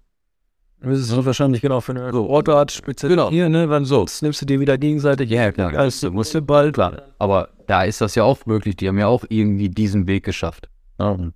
Das 0.83 0.99
ist 0.99 1.25
wahrscheinlich 1.25 1.63
genau 1.63 1.81
für 1.81 1.93
eine 1.93 2.09
Sportart 2.11 2.71
speziell 2.71 3.11
Genau. 3.11 3.31
hier, 3.31 3.49
ne? 3.49 3.69
Wenn 3.71 3.85
so, 3.85 4.05
das 4.05 4.21
nimmst 4.23 4.43
du 4.43 4.47
dir 4.47 4.61
wieder 4.61 4.77
gegenseitig. 4.79 5.31
Ja, 5.31 5.51
klar. 5.51 5.73
Als 5.75 6.01
du 6.01 6.11
musst 6.11 6.35
du 6.35 6.43
bald. 6.43 6.75
Klar. 6.75 7.03
Aber 7.19 7.49
da 7.67 7.83
ist 7.85 8.01
das 8.01 8.15
ja 8.15 8.25
auch 8.25 8.45
möglich. 8.47 8.77
Die 8.77 8.87
haben 8.89 8.99
ja 8.99 9.07
auch 9.07 9.25
irgendwie 9.29 9.69
diesen 9.71 10.07
Weg 10.07 10.25
geschafft. 10.25 10.69
Ja, 11.01 11.11
und 11.11 11.33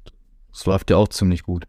es 0.53 0.67
läuft 0.67 0.91
ja 0.91 0.97
auch 0.99 1.09
ziemlich 1.09 1.43
gut. 1.43 1.65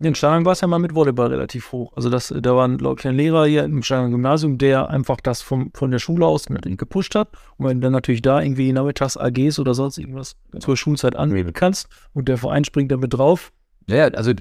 In 0.00 0.14
Steinheim 0.14 0.44
war 0.44 0.52
es 0.52 0.60
ja 0.60 0.68
mal 0.68 0.78
mit 0.78 0.94
Volleyball 0.94 1.26
relativ 1.28 1.72
hoch. 1.72 1.92
Also 1.96 2.08
das, 2.08 2.32
da 2.40 2.54
war, 2.54 2.68
glaube 2.68 3.00
ich, 3.00 3.08
ein 3.08 3.16
Lehrer 3.16 3.46
hier 3.46 3.64
im 3.64 3.82
Steinheim 3.82 4.12
Gymnasium, 4.12 4.56
der 4.56 4.88
einfach 4.90 5.16
das 5.20 5.42
vom, 5.42 5.72
von 5.74 5.90
der 5.90 5.98
Schule 5.98 6.24
aus 6.24 6.48
mit 6.50 6.62
gepusht 6.78 7.16
hat. 7.16 7.30
Und 7.56 7.66
wenn 7.66 7.80
du 7.80 7.86
dann 7.86 7.94
natürlich 7.94 8.22
da 8.22 8.40
irgendwie 8.40 8.72
nachmittags 8.72 9.16
AGs 9.16 9.58
oder 9.58 9.74
sonst 9.74 9.98
irgendwas 9.98 10.36
zur 10.60 10.76
Schulzeit 10.76 11.16
anmelden 11.16 11.52
kannst 11.52 11.88
und 12.12 12.28
der 12.28 12.38
Verein 12.38 12.64
springt 12.64 12.92
damit 12.92 13.14
drauf, 13.14 13.50
Ja, 13.88 14.04
also 14.08 14.32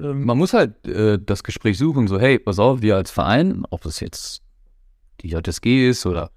ähm, 0.00 0.24
man 0.24 0.38
muss 0.38 0.52
halt 0.52 0.86
äh, 0.86 1.18
das 1.18 1.42
Gespräch 1.42 1.78
suchen, 1.78 2.08
so, 2.08 2.18
hey, 2.18 2.38
pass 2.38 2.58
auf, 2.58 2.82
wir 2.82 2.96
als 2.96 3.10
Verein, 3.10 3.64
ob 3.70 3.82
das 3.82 4.00
jetzt 4.00 4.42
die 5.20 5.28
JSG 5.28 5.88
ist 5.88 6.06
oder 6.06 6.30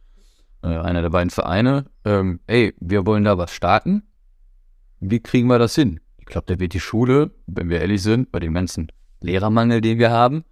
äh, 0.63 0.67
einer 0.67 1.01
der 1.01 1.09
beiden 1.09 1.29
Vereine, 1.29 1.85
ähm, 2.05 2.39
ey, 2.47 2.73
wir 2.79 3.05
wollen 3.05 3.23
da 3.23 3.37
was 3.37 3.53
starten. 3.53 4.03
Wie 4.99 5.19
kriegen 5.19 5.47
wir 5.47 5.59
das 5.59 5.75
hin? 5.75 5.99
Ich 6.17 6.25
glaube, 6.25 6.45
da 6.47 6.59
wird 6.59 6.73
die 6.73 6.79
Schule, 6.79 7.31
wenn 7.47 7.69
wir 7.69 7.81
ehrlich 7.81 8.03
sind, 8.03 8.31
bei 8.31 8.39
dem 8.39 8.53
ganzen 8.53 8.91
Lehrermangel, 9.19 9.81
den 9.81 9.99
wir 9.99 10.11
haben, 10.11 10.43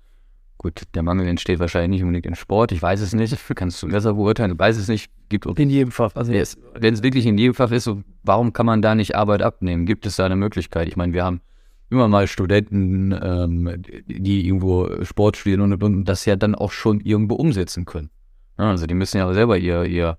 gut, 0.59 0.83
der 0.93 1.03
Mangel 1.03 1.27
entsteht 1.27 1.59
wahrscheinlich 1.59 1.89
nicht 1.89 2.03
unbedingt 2.03 2.25
im 2.25 2.35
Sport, 2.35 2.71
ich 2.71 2.81
weiß 2.81 3.01
es 3.01 3.13
nicht, 3.13 3.35
kannst 3.55 3.81
du 3.81 3.87
besser 3.87 4.13
beurteilen, 4.13 4.51
ich 4.51 4.59
weiß 4.59 4.77
es 4.77 4.87
nicht, 4.87 5.09
gibt 5.29 5.45
in 5.45 5.69
jedem 5.69 5.91
Fach. 5.91 6.11
Also 6.15 6.31
es, 6.33 6.57
wenn 6.73 6.93
es 6.93 7.01
wirklich 7.01 7.25
in 7.25 7.37
jedem 7.37 7.55
Fach 7.55 7.71
ist, 7.71 7.85
so, 7.85 8.03
warum 8.23 8.53
kann 8.53 8.65
man 8.65 8.81
da 8.81 8.93
nicht 8.93 9.15
Arbeit 9.15 9.41
abnehmen? 9.41 9.85
Gibt 9.85 10.05
es 10.05 10.17
da 10.17 10.25
eine 10.25 10.35
Möglichkeit? 10.35 10.87
Ich 10.87 10.97
meine, 10.97 11.13
wir 11.13 11.23
haben 11.23 11.41
immer 11.89 12.07
mal 12.07 12.27
Studenten, 12.27 13.17
ähm, 13.21 13.81
die 14.07 14.45
irgendwo 14.45 15.03
Sport 15.03 15.37
studieren 15.37 15.61
und, 15.61 15.83
und 15.83 16.05
das 16.05 16.25
ja 16.25 16.35
dann 16.35 16.55
auch 16.55 16.71
schon 16.71 17.01
irgendwo 17.01 17.35
umsetzen 17.35 17.85
können. 17.85 18.09
Ja, 18.57 18.69
also 18.69 18.85
die 18.85 18.93
müssen 18.93 19.17
ja 19.17 19.33
selber 19.33 19.57
ihr, 19.57 19.85
ihr 19.85 20.17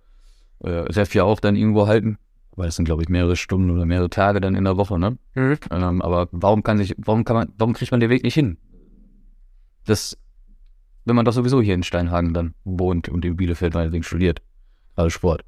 äh, 0.61 0.71
Ref 0.71 1.15
ja 1.15 1.25
auch 1.25 1.41
dann 1.41 1.57
irgendwo 1.57 1.87
halten, 1.87 2.19
weil 2.57 2.69
es 2.69 2.77
sind, 2.77 2.85
glaube 2.85 3.03
ich, 3.03 3.09
mehrere 3.09 3.37
Stunden 3.37 3.71
oder 3.71 3.87
mehrere 3.87 4.11
Tage 4.11 4.41
dann 4.41 4.55
in 4.55 4.65
der 4.65 4.77
Woche, 4.77 4.99
ne? 4.99 5.19
Mhm. 5.35 5.59
Ähm, 5.71 6.03
aber 6.03 6.29
warum 6.33 6.62
kann 6.62 6.79
sich, 6.79 6.95
warum 6.99 7.25
kann 7.25 7.37
man, 7.37 7.53
warum 7.57 7.75
kriegt 7.75 7.91
man 7.93 8.00
den 8.00 8.11
Weg 8.11 8.25
nicht 8.25 8.35
hin? 8.35 8.57
Das 9.87 10.17
wenn 11.05 11.17
man 11.17 11.25
doch 11.25 11.33
sowieso 11.33 11.62
hier 11.62 11.75
in 11.75 11.83
Steinhagen 11.83 12.35
dann 12.35 12.55
wohnt 12.65 13.09
und 13.09 13.25
in 13.25 13.37
Bielefeld 13.37 13.75
meinetwegen 13.75 14.05
studiert. 14.05 14.43
Also 14.97 15.11
Sport. 15.11 15.45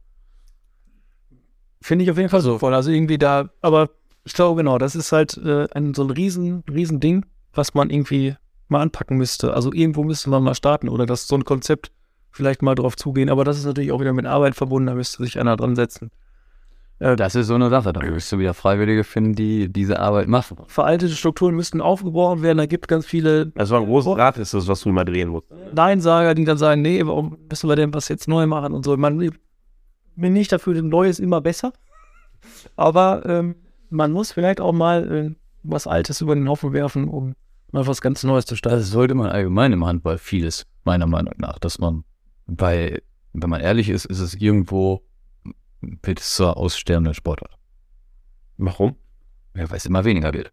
Finde 1.80 2.04
ich 2.04 2.10
auf 2.10 2.16
jeden 2.16 2.30
Fall 2.30 2.40
so 2.40 2.58
voll. 2.58 2.74
Also 2.74 2.90
irgendwie 2.90 3.18
da, 3.18 3.50
aber 3.60 3.90
ich 4.24 4.32
glaube 4.34 4.56
genau, 4.56 4.78
das 4.78 4.94
ist 4.94 5.12
halt 5.12 5.36
äh, 5.38 5.66
ein, 5.72 5.94
so 5.94 6.04
ein 6.04 6.10
riesen, 6.10 6.64
riesen 6.70 7.00
Ding, 7.00 7.26
was 7.52 7.74
man 7.74 7.90
irgendwie 7.90 8.36
mal 8.68 8.80
anpacken 8.80 9.16
müsste. 9.16 9.54
Also 9.54 9.72
irgendwo 9.72 10.04
müsste 10.04 10.30
man 10.30 10.42
mal 10.42 10.54
starten 10.54 10.88
oder 10.88 11.06
das 11.06 11.28
so 11.28 11.34
ein 11.34 11.44
Konzept 11.44 11.92
vielleicht 12.30 12.62
mal 12.62 12.74
drauf 12.74 12.96
zugehen. 12.96 13.28
Aber 13.28 13.44
das 13.44 13.58
ist 13.58 13.66
natürlich 13.66 13.92
auch 13.92 14.00
wieder 14.00 14.12
mit 14.12 14.26
Arbeit 14.26 14.54
verbunden, 14.54 14.86
da 14.86 14.94
müsste 14.94 15.22
sich 15.22 15.38
einer 15.38 15.56
dran 15.56 15.76
setzen. 15.76 16.10
Äh, 16.98 17.16
das 17.16 17.34
ist 17.34 17.48
so 17.48 17.54
eine 17.54 17.68
Sache. 17.68 17.92
Da 17.92 18.00
wirst 18.00 18.30
du 18.32 18.38
wieder 18.38 18.54
Freiwillige 18.54 19.04
finden, 19.04 19.34
die 19.34 19.70
diese 19.70 19.98
Arbeit 19.98 20.28
machen. 20.28 20.56
Veraltete 20.68 21.14
Strukturen 21.14 21.54
müssten 21.54 21.80
aufgebrochen 21.80 22.42
werden. 22.42 22.58
Da 22.58 22.66
gibt 22.66 22.86
ganz 22.88 23.06
viele 23.06 23.46
Das 23.48 23.70
war 23.70 23.80
ein 23.80 23.86
großes 23.86 24.16
Rad, 24.16 24.38
ist 24.38 24.54
das, 24.54 24.68
was 24.68 24.80
du 24.80 24.90
immer 24.90 25.04
drehen 25.04 25.28
musst. 25.28 25.46
Neinsager, 25.74 26.34
die 26.34 26.44
dann 26.44 26.58
sagen, 26.58 26.82
nee, 26.82 27.04
warum 27.04 27.36
müssen 27.50 27.68
wir 27.68 27.76
denn 27.76 27.92
was 27.92 28.08
jetzt 28.08 28.28
neu 28.28 28.46
machen 28.46 28.72
und 28.72 28.84
so. 28.84 28.96
Man 28.96 29.18
bin 30.14 30.32
nicht 30.32 30.52
dafür, 30.52 30.80
Neues 30.80 31.18
immer 31.18 31.40
besser. 31.40 31.72
Aber 32.76 33.22
ähm, 33.26 33.56
man 33.92 34.12
muss 34.12 34.32
vielleicht 34.32 34.60
auch 34.60 34.72
mal 34.72 35.12
äh, 35.12 35.34
was 35.62 35.86
Altes 35.86 36.20
über 36.20 36.34
den 36.34 36.48
Haufen 36.48 36.72
werfen, 36.72 37.08
um 37.08 37.34
mal 37.70 37.86
was 37.86 38.00
ganz 38.00 38.24
Neues 38.24 38.46
zu 38.46 38.56
starten. 38.56 38.78
Das 38.78 38.90
sollte 38.90 39.14
man 39.14 39.30
allgemein 39.30 39.72
im 39.72 39.84
Handball 39.84 40.18
vieles, 40.18 40.66
meiner 40.84 41.06
Meinung 41.06 41.34
nach, 41.38 41.58
dass 41.58 41.78
man 41.78 42.04
bei, 42.46 43.00
wenn 43.32 43.50
man 43.50 43.60
ehrlich 43.60 43.88
ist, 43.88 44.06
ist 44.06 44.20
es 44.20 44.34
irgendwo 44.34 45.02
wird 45.80 46.20
es 46.20 46.34
zur 46.34 46.56
aussterbenden 46.56 47.14
Sportart. 47.14 47.58
Warum? 48.56 48.96
Ja, 49.54 49.68
weil 49.68 49.76
es 49.76 49.86
immer 49.86 50.04
weniger 50.04 50.32
wird. 50.32 50.52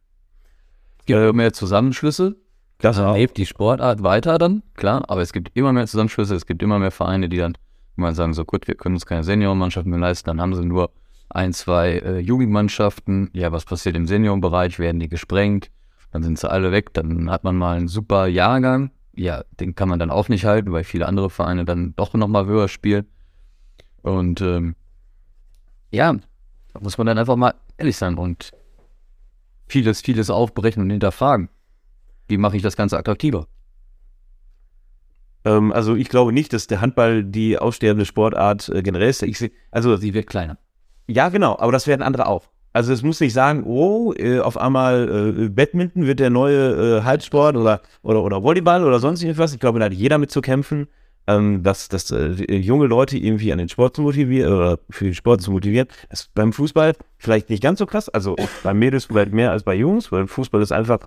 Es 0.99 1.05
gibt 1.05 1.19
immer 1.19 1.33
mehr 1.33 1.53
Zusammenschlüsse. 1.53 2.35
Das 2.79 2.97
lebt 2.97 3.37
die 3.37 3.45
Sportart 3.45 4.03
weiter 4.03 4.37
dann, 4.37 4.63
klar, 4.75 5.03
aber 5.09 5.21
es 5.21 5.33
gibt 5.33 5.51
immer 5.53 5.73
mehr 5.73 5.85
Zusammenschlüsse, 5.85 6.33
es 6.33 6.45
gibt 6.45 6.63
immer 6.63 6.79
mehr 6.79 6.91
Vereine, 6.91 7.27
die 7.27 7.37
dann 7.37 7.57
mal 7.97 8.15
sagen, 8.15 8.33
so 8.33 8.45
gut, 8.45 8.69
wir 8.69 8.75
können 8.75 8.95
uns 8.95 9.05
keine 9.05 9.25
Seniorenmannschaften 9.25 9.89
mehr 9.89 9.99
leisten, 9.99 10.27
dann 10.27 10.39
haben 10.39 10.55
sie 10.55 10.63
nur 10.63 10.89
ein, 11.29 11.53
zwei 11.53 11.99
äh, 11.99 12.19
Jugendmannschaften. 12.19 13.29
Ja, 13.33 13.51
was 13.51 13.65
passiert 13.65 13.95
im 13.95 14.07
Seniorenbereich? 14.07 14.79
Werden 14.79 14.99
die 14.99 15.09
gesprengt? 15.09 15.71
Dann 16.11 16.23
sind 16.23 16.39
sie 16.39 16.49
alle 16.49 16.71
weg, 16.71 16.93
dann 16.93 17.29
hat 17.29 17.43
man 17.43 17.55
mal 17.55 17.77
einen 17.77 17.87
super 17.87 18.25
Jahrgang. 18.27 18.91
Ja, 19.15 19.43
den 19.59 19.75
kann 19.75 19.89
man 19.89 19.99
dann 19.99 20.09
auch 20.09 20.29
nicht 20.29 20.45
halten, 20.45 20.71
weil 20.71 20.83
viele 20.83 21.05
andere 21.05 21.29
Vereine 21.29 21.65
dann 21.65 21.93
doch 21.95 22.13
nochmal 22.13 22.45
höher 22.45 22.67
spielen. 22.67 23.05
Und 24.01 24.41
ähm, 24.41 24.75
ja, 25.91 26.13
da 26.73 26.79
muss 26.79 26.97
man 26.97 27.07
dann 27.07 27.17
einfach 27.17 27.35
mal 27.35 27.53
ehrlich 27.77 27.97
sein 27.97 28.17
und 28.17 28.51
vieles, 29.67 30.01
vieles 30.01 30.29
aufbrechen 30.29 30.81
und 30.81 30.89
hinterfragen. 30.89 31.49
Wie 32.27 32.37
mache 32.37 32.57
ich 32.57 32.63
das 32.63 32.75
Ganze 32.75 32.97
attraktiver? 32.97 33.47
Ähm, 35.45 35.71
also 35.71 35.95
ich 35.95 36.09
glaube 36.09 36.31
nicht, 36.31 36.53
dass 36.53 36.67
der 36.67 36.81
Handball 36.81 37.23
die 37.23 37.57
aussterbende 37.57 38.05
Sportart 38.05 38.69
äh, 38.69 38.81
generell 38.81 39.09
ist. 39.09 39.23
Ich 39.23 39.37
seh, 39.37 39.51
also 39.71 39.95
Sie 39.95 40.13
wird 40.13 40.27
kleiner. 40.27 40.57
Ja, 41.09 41.29
genau, 41.29 41.57
aber 41.59 41.71
das 41.71 41.87
werden 41.87 42.01
andere 42.01 42.27
auch. 42.27 42.43
Also 42.71 42.93
es 42.93 43.01
muss 43.01 43.19
nicht 43.19 43.33
sagen, 43.33 43.63
oh, 43.65 44.13
äh, 44.13 44.39
auf 44.39 44.55
einmal 44.57 45.35
äh, 45.39 45.49
Badminton 45.49 46.05
wird 46.05 46.19
der 46.19 46.29
neue 46.29 46.99
äh, 46.99 47.03
Halbsport 47.03 47.55
oder, 47.55 47.81
oder, 48.03 48.23
oder 48.23 48.43
Volleyball 48.43 48.83
oder 48.85 48.99
sonst 48.99 49.23
irgendwas. 49.23 49.53
Ich 49.53 49.59
glaube, 49.59 49.79
da 49.79 49.85
hat 49.85 49.93
jeder 49.93 50.19
mit 50.19 50.29
zu 50.29 50.39
kämpfen, 50.41 50.87
ähm, 51.25 51.63
dass, 51.63 51.89
dass 51.89 52.11
äh, 52.11 52.29
junge 52.55 52.85
Leute 52.85 53.17
irgendwie 53.17 53.51
an 53.51 53.57
den 53.57 53.69
Sport 53.69 53.95
zu 53.95 54.03
motivieren 54.03 54.53
oder 54.53 54.79
für 54.91 55.05
den 55.05 55.15
Sport 55.15 55.41
zu 55.41 55.51
motivieren. 55.51 55.87
Das 56.09 56.21
ist 56.21 56.33
beim 56.35 56.53
Fußball 56.53 56.93
vielleicht 57.17 57.49
nicht 57.49 57.63
ganz 57.63 57.79
so 57.79 57.87
krass. 57.87 58.07
Also 58.07 58.35
beim 58.63 58.77
Mädels 58.77 59.05
vielleicht 59.05 59.33
mehr 59.33 59.49
als 59.51 59.63
bei 59.63 59.73
Jungs, 59.73 60.11
weil 60.11 60.27
Fußball 60.27 60.61
ist 60.61 60.71
einfach 60.71 60.99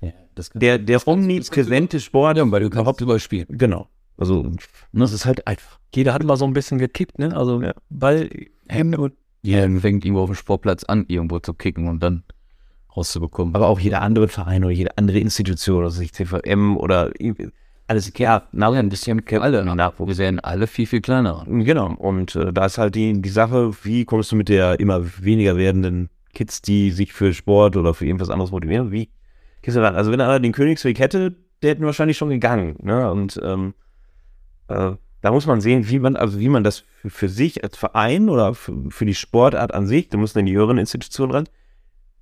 Ja, 0.00 0.12
der, 0.54 0.78
der 0.78 1.06
omnipräsente 1.06 2.00
Sport. 2.00 2.38
ja, 2.38 2.50
weil 2.50 2.62
du 2.62 2.70
kannst 2.70 3.02
überspielen. 3.02 3.46
Genau. 3.50 3.86
Also, 4.20 4.50
das 4.92 5.12
ist 5.12 5.24
halt 5.26 5.46
einfach. 5.46 5.78
Jeder 5.94 6.12
hat 6.14 6.22
mal 6.24 6.36
so 6.36 6.44
ein 6.44 6.52
bisschen 6.52 6.78
gekickt, 6.78 7.18
ne? 7.18 7.36
Also 7.36 7.60
Ja. 7.62 7.72
Ball, 7.88 8.28
Hände 8.68 8.98
und 8.98 9.14
Ja, 9.42 9.62
dann 9.62 9.80
fängt 9.80 10.04
irgendwo 10.04 10.22
auf 10.22 10.30
dem 10.30 10.34
Sportplatz 10.36 10.84
an, 10.84 11.06
irgendwo 11.08 11.38
zu 11.38 11.54
kicken 11.54 11.88
und 11.88 12.02
dann 12.02 12.22
rauszubekommen. 12.96 13.54
Aber 13.54 13.68
auch 13.68 13.80
jeder 13.80 14.02
andere 14.02 14.28
Verein 14.28 14.64
oder 14.64 14.72
jede 14.72 14.96
andere 14.98 15.18
Institution, 15.18 15.78
oder 15.78 15.90
sich 15.90 16.12
CVM 16.12 16.76
oder 16.76 17.10
irgendwie- 17.18 17.48
alles, 17.86 18.12
ja, 18.18 18.42
na, 18.52 18.72
ja, 18.72 18.82
das 18.84 19.06
haben 19.08 19.20
alle 19.40 19.64
Nachwuchs. 19.64 20.18
Wir 20.18 20.24
werden 20.26 20.38
alle 20.40 20.66
viel, 20.68 20.86
viel 20.86 21.00
kleiner. 21.00 21.44
Genau. 21.48 21.92
Und 21.94 22.36
äh, 22.36 22.52
da 22.52 22.66
ist 22.66 22.78
halt 22.78 22.94
die, 22.94 23.20
die 23.20 23.28
Sache, 23.28 23.72
wie 23.82 24.04
kommst 24.04 24.30
du 24.30 24.36
mit 24.36 24.48
der 24.48 24.78
immer 24.78 25.04
weniger 25.20 25.56
werdenden 25.56 26.08
Kids, 26.32 26.62
die 26.62 26.92
sich 26.92 27.12
für 27.12 27.34
Sport 27.34 27.76
oder 27.76 27.92
für 27.94 28.06
irgendwas 28.06 28.30
anderes 28.30 28.52
motivieren, 28.52 28.92
wie 28.92 29.08
gehst 29.62 29.76
du 29.76 29.80
ran? 29.82 29.96
Also 29.96 30.12
wenn 30.12 30.20
einer 30.20 30.38
den 30.38 30.52
Königsweg 30.52 31.00
hätte, 31.00 31.34
der 31.62 31.70
hätten 31.70 31.84
wahrscheinlich 31.84 32.16
schon 32.16 32.28
gegangen. 32.30 32.76
Ne? 32.80 33.10
Und 33.10 33.40
ähm, 33.42 33.74
äh, 34.70 34.96
da 35.20 35.32
muss 35.32 35.46
man 35.46 35.60
sehen, 35.60 35.88
wie 35.88 35.98
man, 35.98 36.16
also 36.16 36.38
wie 36.40 36.48
man 36.48 36.64
das 36.64 36.78
für, 36.78 37.10
für 37.10 37.28
sich 37.28 37.62
als 37.62 37.76
Verein 37.76 38.28
oder 38.28 38.54
für, 38.54 38.90
für 38.90 39.04
die 39.04 39.14
Sportart 39.14 39.74
an 39.74 39.86
sich, 39.86 40.08
da 40.08 40.16
muss 40.16 40.32
dann 40.32 40.46
die 40.46 40.56
höheren 40.56 40.78
Institutionen 40.78 41.32
ran, 41.32 41.48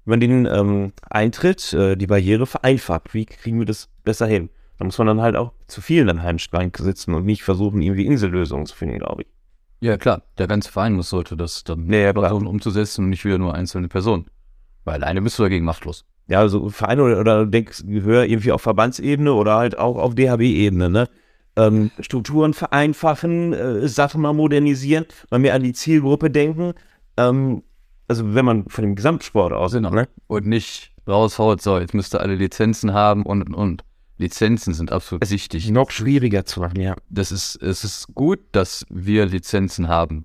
wenn 0.04 0.10
man 0.10 0.20
den 0.20 0.46
ähm, 0.46 0.92
Eintritt, 1.08 1.72
äh, 1.74 1.96
die 1.96 2.06
Barriere 2.06 2.46
vereinfacht. 2.46 3.14
Wie 3.14 3.26
kriegen 3.26 3.58
wir 3.58 3.66
das 3.66 3.88
besser 4.04 4.26
hin? 4.26 4.48
Da 4.78 4.84
muss 4.84 4.98
man 4.98 5.06
dann 5.06 5.20
halt 5.20 5.36
auch 5.36 5.52
zu 5.66 5.80
vielen 5.80 6.08
an 6.08 6.18
einem 6.18 6.38
Strang 6.38 6.72
sitzen 6.76 7.14
und 7.14 7.24
nicht 7.24 7.42
versuchen, 7.42 7.82
irgendwie 7.82 8.06
Insellösungen 8.06 8.66
zu 8.66 8.76
finden, 8.76 8.98
glaube 8.98 9.22
ich. 9.22 9.28
Ja, 9.80 9.96
klar, 9.96 10.22
der 10.38 10.48
ganze 10.48 10.72
Verein 10.72 10.94
muss 10.94 11.10
sollte 11.10 11.36
das 11.36 11.62
dann 11.62 11.92
Ja, 11.92 11.98
ja, 11.98 12.12
versuchen 12.12 12.46
umzusetzen 12.46 13.04
und 13.04 13.10
nicht 13.10 13.24
wieder 13.24 13.38
nur 13.38 13.54
einzelne 13.54 13.88
Personen. 13.88 14.26
Weil 14.84 15.02
alleine 15.02 15.22
bist 15.22 15.38
du 15.38 15.42
dagegen 15.44 15.64
machtlos. 15.64 16.04
Ja, 16.26 16.40
also 16.40 16.68
Vereine 16.68 17.02
oder, 17.02 17.20
oder 17.20 17.46
denkst, 17.46 17.84
höher 17.86 18.24
irgendwie 18.24 18.52
auf 18.52 18.62
Verbandsebene 18.62 19.32
oder 19.32 19.56
halt 19.56 19.78
auch 19.78 19.96
auf 19.96 20.14
DHB-Ebene, 20.14 20.90
ne? 20.90 21.08
Ähm, 21.58 21.90
Strukturen 22.00 22.54
vereinfachen, 22.54 23.52
äh, 23.52 23.88
Sachen 23.88 24.22
mal 24.22 24.32
modernisieren, 24.32 25.06
mal 25.30 25.38
mehr 25.38 25.54
an 25.54 25.62
die 25.62 25.72
Zielgruppe 25.72 26.30
denken. 26.30 26.72
Ähm, 27.16 27.62
also 28.06 28.34
wenn 28.34 28.44
man 28.44 28.68
von 28.68 28.84
dem 28.84 28.94
Gesamtsport 28.94 29.52
aus, 29.52 29.72
Genau. 29.72 29.90
ne? 29.90 30.08
Und 30.28 30.46
nicht 30.46 30.92
raushaut, 31.06 31.60
so, 31.60 31.78
jetzt 31.78 31.94
müsst 31.94 32.14
ihr 32.14 32.20
alle 32.20 32.36
Lizenzen 32.36 32.92
haben 32.94 33.24
und, 33.24 33.42
und, 33.42 33.54
und. 33.54 33.84
Lizenzen 34.18 34.74
sind 34.74 34.90
absolut 34.90 35.28
wichtig. 35.30 35.70
noch 35.70 35.90
schwieriger 35.90 36.44
zu 36.44 36.60
machen, 36.60 36.80
ja. 36.80 36.96
Das 37.08 37.30
ist, 37.30 37.54
es 37.62 37.84
ist 37.84 38.14
gut, 38.14 38.40
dass 38.52 38.84
wir 38.90 39.26
Lizenzen 39.26 39.88
haben 39.88 40.24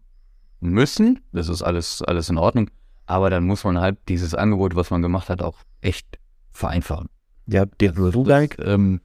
müssen. 0.60 1.19
Das 1.32 1.48
ist 1.50 1.62
alles, 1.62 2.02
alles 2.02 2.30
in 2.30 2.38
Ordnung. 2.38 2.69
Aber 3.06 3.30
dann 3.30 3.43
muss 3.43 3.63
man 3.63 3.80
halt 3.80 3.98
dieses 4.08 4.34
Angebot, 4.34 4.76
was 4.76 4.89
man 4.89 5.02
gemacht 5.02 5.30
hat, 5.30 5.41
auch 5.41 5.58
echt 5.82 6.08
vereinfachen. 6.52 7.10
Ja, 7.48 7.65
der 7.65 7.93
Zugang. 7.93 8.54
Ähm, 8.60 9.02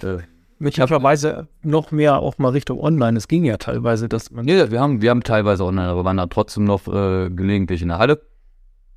äh, 0.00 0.18
möglicherweise 0.62 1.48
noch 1.62 1.90
mehr 1.90 2.20
auch 2.20 2.38
mal 2.38 2.50
Richtung 2.50 2.78
Online. 2.80 3.18
Es 3.18 3.28
ging 3.28 3.44
ja 3.44 3.56
teilweise, 3.56 4.08
dass 4.08 4.30
man 4.30 4.46
Ja, 4.46 4.70
wir 4.70 4.80
haben, 4.80 5.02
wir 5.02 5.10
haben 5.10 5.22
teilweise 5.22 5.64
online, 5.64 5.88
aber 5.88 6.04
waren 6.04 6.16
da 6.16 6.26
trotzdem 6.26 6.64
noch 6.64 6.86
äh, 6.86 7.28
gelegentlich 7.30 7.82
in 7.82 7.88
der 7.88 7.98
Halle, 7.98 8.22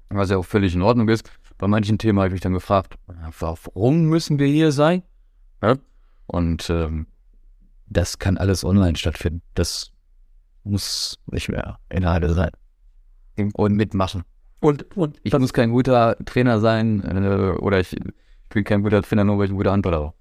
was 0.09 0.29
ja 0.29 0.37
auch 0.37 0.45
völlig 0.45 0.75
in 0.75 0.81
Ordnung 0.81 1.09
ist. 1.09 1.29
Bei 1.57 1.67
manchen 1.67 1.97
Themen 1.97 2.19
habe 2.19 2.27
ich 2.27 2.33
mich 2.33 2.41
dann 2.41 2.53
gefragt, 2.53 2.95
warum 3.39 4.05
müssen 4.05 4.39
wir 4.39 4.47
hier 4.47 4.71
sein? 4.71 5.03
Ja? 5.61 5.75
Und 6.27 6.69
ähm, 6.69 7.07
das 7.87 8.19
kann 8.19 8.37
alles 8.37 8.63
online 8.63 8.95
stattfinden. 8.95 9.41
Das 9.53 9.91
muss 10.63 11.19
nicht 11.27 11.49
mehr 11.49 11.79
in 11.89 12.01
der 12.01 12.11
Halle 12.11 12.33
sein. 12.33 12.51
Und 13.53 13.75
mitmachen. 13.75 14.23
und, 14.59 14.95
und 14.95 15.19
Ich 15.23 15.33
muss 15.37 15.53
kein 15.53 15.71
guter 15.71 16.15
Trainer 16.25 16.59
sein 16.59 17.03
äh, 17.03 17.57
oder 17.57 17.79
ich, 17.79 17.93
ich 17.93 18.49
bin 18.49 18.63
kein 18.63 18.83
guter 18.83 19.01
Trainer, 19.01 19.23
nur 19.23 19.37
weil 19.37 19.45
ich 19.45 19.51
ein 19.51 19.57
guter 19.57 19.71
Handballer 19.71 20.01
war. 20.01 20.13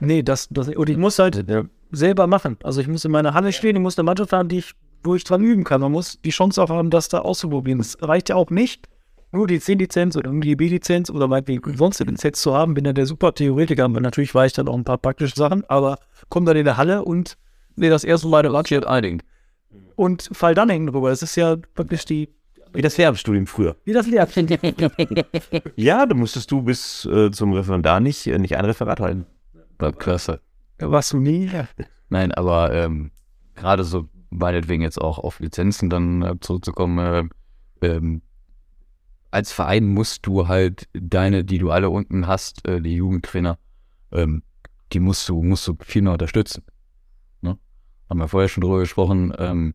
Nee, 0.00 0.22
das, 0.22 0.48
das 0.50 0.68
und 0.68 0.88
ich 0.88 0.96
muss 0.96 1.18
halt 1.18 1.44
selber 1.90 2.26
machen. 2.26 2.56
Also 2.62 2.80
ich 2.80 2.88
muss 2.88 3.04
in 3.04 3.10
meiner 3.12 3.34
Halle 3.34 3.52
stehen, 3.52 3.76
ich 3.76 3.82
muss 3.82 3.98
eine 3.98 4.04
Mannschaft 4.04 4.32
haben, 4.32 4.48
die 4.48 4.58
ich, 4.58 4.72
wo 5.04 5.14
ich 5.14 5.24
dran 5.24 5.42
üben 5.42 5.64
kann. 5.64 5.80
Man 5.80 5.92
muss 5.92 6.18
die 6.24 6.30
Chance 6.30 6.62
auch 6.62 6.70
haben, 6.70 6.90
das 6.90 7.08
da 7.08 7.20
auszuprobieren. 7.20 7.80
Es 7.80 7.96
reicht 8.00 8.28
ja 8.30 8.36
auch 8.36 8.50
nicht, 8.50 8.88
nur 9.32 9.46
die 9.46 9.60
C-Lizenz 9.60 10.16
oder 10.16 10.30
nur 10.30 10.42
die 10.42 10.56
B-Lizenz 10.56 11.08
oder 11.10 11.26
meinetwegen 11.28 11.76
sonst 11.76 12.00
eine 12.00 12.10
Lizenz 12.10 12.40
zu 12.40 12.54
haben. 12.54 12.74
Bin 12.74 12.84
ja 12.84 12.92
der 12.92 13.06
super 13.06 13.34
Theoretiker, 13.34 13.84
aber 13.84 14.00
natürlich 14.00 14.34
weiß 14.34 14.50
ich 14.52 14.56
dann 14.56 14.68
auch 14.68 14.76
ein 14.76 14.84
paar 14.84 14.98
praktische 14.98 15.34
Sachen, 15.34 15.64
aber 15.68 15.98
komm 16.28 16.44
dann 16.44 16.56
in 16.56 16.64
der 16.64 16.76
Halle 16.76 17.04
und 17.04 17.36
nee, 17.76 17.88
das 17.88 18.04
erste 18.04 18.28
Mal 18.28 18.42
der 18.42 18.88
einigen. 18.88 19.22
und 19.96 20.28
fall 20.32 20.54
dann 20.54 20.68
hinten 20.70 20.88
drüber. 20.92 21.10
Das 21.10 21.22
ist 21.22 21.36
ja 21.36 21.56
wirklich 21.74 22.04
die, 22.04 22.28
Wie 22.74 22.82
das 22.82 22.94
Färbestudium 22.94 23.46
früher. 23.46 23.76
wie 23.84 23.92
das 23.92 24.06
lehrt. 24.06 24.32
Ja, 25.76 26.06
da 26.06 26.14
musstest 26.14 26.50
du 26.50 26.62
bis 26.62 27.06
äh, 27.06 27.30
zum 27.30 27.52
Referendar 27.52 28.00
nicht, 28.00 28.26
äh, 28.26 28.38
nicht 28.38 28.56
ein 28.56 28.64
Referat 28.64 29.00
halten. 29.00 29.26
War 29.82 29.92
klasse. 29.92 30.40
Was 30.78 31.08
du 31.08 31.18
nie. 31.18 31.50
Nein, 32.08 32.30
aber 32.32 32.72
ähm, 32.72 33.10
gerade 33.56 33.82
so 33.82 34.08
meinetwegen 34.30 34.82
jetzt 34.82 35.00
auch 35.00 35.18
auf 35.18 35.40
Lizenzen 35.40 35.90
dann 35.90 36.22
äh, 36.22 36.40
zurückzukommen, 36.40 37.30
äh, 37.80 37.86
ähm, 37.86 38.22
als 39.32 39.52
Verein 39.52 39.86
musst 39.86 40.26
du 40.26 40.46
halt 40.46 40.88
deine, 40.92 41.44
die 41.44 41.58
du 41.58 41.70
alle 41.72 41.90
unten 41.90 42.28
hast, 42.28 42.66
äh, 42.68 42.80
die 42.80 42.94
Jugendtrainer, 42.94 43.58
ähm, 44.12 44.42
die 44.92 45.00
musst 45.00 45.28
du, 45.28 45.42
musst 45.42 45.66
du 45.66 45.76
viel 45.80 46.02
mehr 46.02 46.12
unterstützen. 46.12 46.62
Ne? 47.40 47.58
Haben 48.08 48.20
wir 48.20 48.28
vorher 48.28 48.48
schon 48.48 48.60
drüber 48.60 48.78
gesprochen. 48.78 49.32
Ähm, 49.36 49.74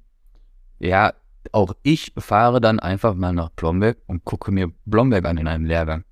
ja, 0.79 1.13
auch 1.51 1.73
ich 1.83 2.13
fahre 2.17 2.61
dann 2.61 2.79
einfach 2.79 3.13
mal 3.13 3.33
nach 3.33 3.49
Blomberg 3.49 3.97
und 4.07 4.23
gucke 4.23 4.51
mir 4.51 4.71
Blomberg 4.85 5.25
an 5.25 5.37
in 5.37 5.47
einem 5.47 5.65
Lehrgang. 5.65 6.05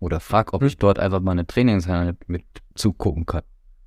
Oder 0.00 0.18
frag, 0.18 0.54
ob 0.54 0.62
ich 0.62 0.78
dort 0.78 0.98
einfach 0.98 1.20
mal 1.20 1.32
eine 1.32 1.46
Trainingseinheit 1.46 2.16
mit 2.26 2.44
zugucken 2.74 3.26
kann. 3.26 3.42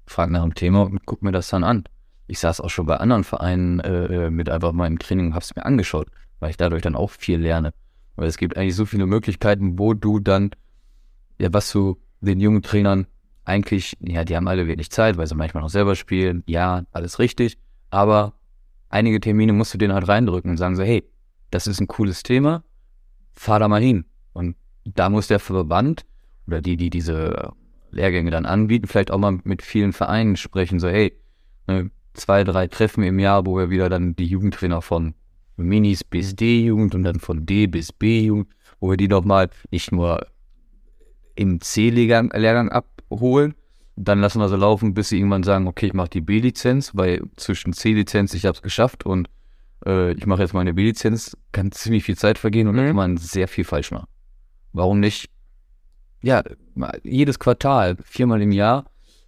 frage 0.05 0.31
nach 0.31 0.43
dem 0.43 0.53
Thema 0.53 0.83
und 0.83 1.05
gucke 1.05 1.25
mir 1.25 1.31
das 1.31 1.49
dann 1.49 1.63
an. 1.63 1.83
Ich 2.27 2.39
saß 2.39 2.61
auch 2.61 2.69
schon 2.69 2.85
bei 2.85 2.97
anderen 2.97 3.23
Vereinen 3.23 3.79
äh, 3.79 4.27
äh 4.27 4.29
mit 4.29 4.47
einfach 4.47 4.71
mal 4.71 4.87
im 4.87 4.99
Training 4.99 5.27
und 5.27 5.33
habe 5.33 5.43
es 5.43 5.55
mir 5.55 5.65
angeschaut, 5.65 6.07
weil 6.39 6.51
ich 6.51 6.57
dadurch 6.57 6.83
dann 6.83 6.95
auch 6.95 7.09
viel 7.09 7.39
lerne. 7.39 7.73
Weil 8.15 8.27
es 8.27 8.37
gibt 8.37 8.55
eigentlich 8.55 8.75
so 8.75 8.85
viele 8.85 9.07
Möglichkeiten, 9.07 9.79
wo 9.79 9.93
du 9.93 10.19
dann, 10.19 10.51
ja, 11.39 11.51
was 11.51 11.71
du 11.71 11.99
den 12.21 12.39
jungen 12.39 12.61
Trainern 12.61 13.07
eigentlich, 13.43 13.97
ja, 13.99 14.23
die 14.23 14.35
haben 14.35 14.47
alle 14.47 14.67
wenig 14.67 14.91
Zeit, 14.91 15.17
weil 15.17 15.27
sie 15.27 15.35
manchmal 15.35 15.63
noch 15.63 15.69
selber 15.69 15.95
spielen. 15.95 16.43
Ja, 16.45 16.83
alles 16.91 17.19
richtig. 17.19 17.57
Aber 17.89 18.33
einige 18.89 19.19
Termine 19.19 19.51
musst 19.51 19.73
du 19.73 19.77
denen 19.77 19.93
halt 19.93 20.07
reindrücken 20.07 20.51
und 20.51 20.57
sagen 20.57 20.75
so, 20.75 20.83
hey, 20.83 21.03
das 21.49 21.67
ist 21.67 21.81
ein 21.81 21.87
cooles 21.87 22.23
Thema, 22.23 22.63
fahr 23.33 23.59
da 23.59 23.67
mal 23.67 23.81
hin. 23.81 24.05
Und 24.31 24.55
da 24.85 25.09
muss 25.09 25.27
der 25.27 25.39
Verband 25.39 26.05
oder 26.47 26.61
die, 26.61 26.77
die 26.77 26.89
diese 26.89 27.51
Lehrgänge 27.91 28.31
dann 28.31 28.45
anbieten, 28.45 28.87
vielleicht 28.87 29.11
auch 29.11 29.19
mal 29.19 29.39
mit 29.43 29.61
vielen 29.61 29.93
Vereinen 29.93 30.35
sprechen, 30.35 30.79
so, 30.79 30.87
hey, 30.87 31.13
ne, 31.67 31.91
zwei, 32.13 32.43
drei 32.43 32.67
Treffen 32.67 33.03
im 33.03 33.19
Jahr, 33.19 33.45
wo 33.45 33.57
wir 33.57 33.69
wieder 33.69 33.89
dann 33.89 34.15
die 34.15 34.25
Jugendtrainer 34.25 34.81
von 34.81 35.13
Minis 35.55 36.03
bis 36.03 36.35
D-Jugend 36.35 36.95
und 36.95 37.03
dann 37.03 37.19
von 37.19 37.45
D 37.45 37.67
bis 37.67 37.91
B-Jugend, 37.91 38.47
wo 38.79 38.89
wir 38.89 38.97
die 38.97 39.07
nochmal 39.07 39.49
nicht 39.71 39.91
nur 39.91 40.25
im 41.35 41.61
C-Lehrgang 41.61 42.69
abholen, 42.69 43.55
dann 43.95 44.19
lassen 44.19 44.39
wir 44.39 44.49
sie 44.49 44.57
laufen, 44.57 44.93
bis 44.93 45.09
sie 45.09 45.17
irgendwann 45.17 45.43
sagen, 45.43 45.67
okay, 45.67 45.87
ich 45.87 45.93
mache 45.93 46.09
die 46.09 46.21
B-Lizenz, 46.21 46.91
weil 46.95 47.21
zwischen 47.35 47.73
C-Lizenz, 47.73 48.33
ich 48.33 48.45
habe 48.45 48.55
es 48.55 48.61
geschafft 48.61 49.05
und 49.05 49.29
äh, 49.85 50.13
ich 50.13 50.25
mache 50.25 50.41
jetzt 50.41 50.53
meine 50.53 50.73
B-Lizenz, 50.73 51.37
kann 51.51 51.71
ziemlich 51.71 52.03
viel 52.03 52.17
Zeit 52.17 52.37
vergehen 52.39 52.67
und 52.67 52.73
mhm. 52.73 52.77
dann 52.77 52.87
kann 52.87 52.95
man 52.95 53.17
sehr 53.17 53.47
viel 53.47 53.63
falsch 53.63 53.91
machen. 53.91 54.07
Warum 54.73 54.99
nicht? 54.99 55.29
Ja, 56.21 56.43
jedes 57.03 57.39
Quartal, 57.39 57.97
viermal 58.03 58.41
im 58.41 58.51
Jahr, 58.51 58.85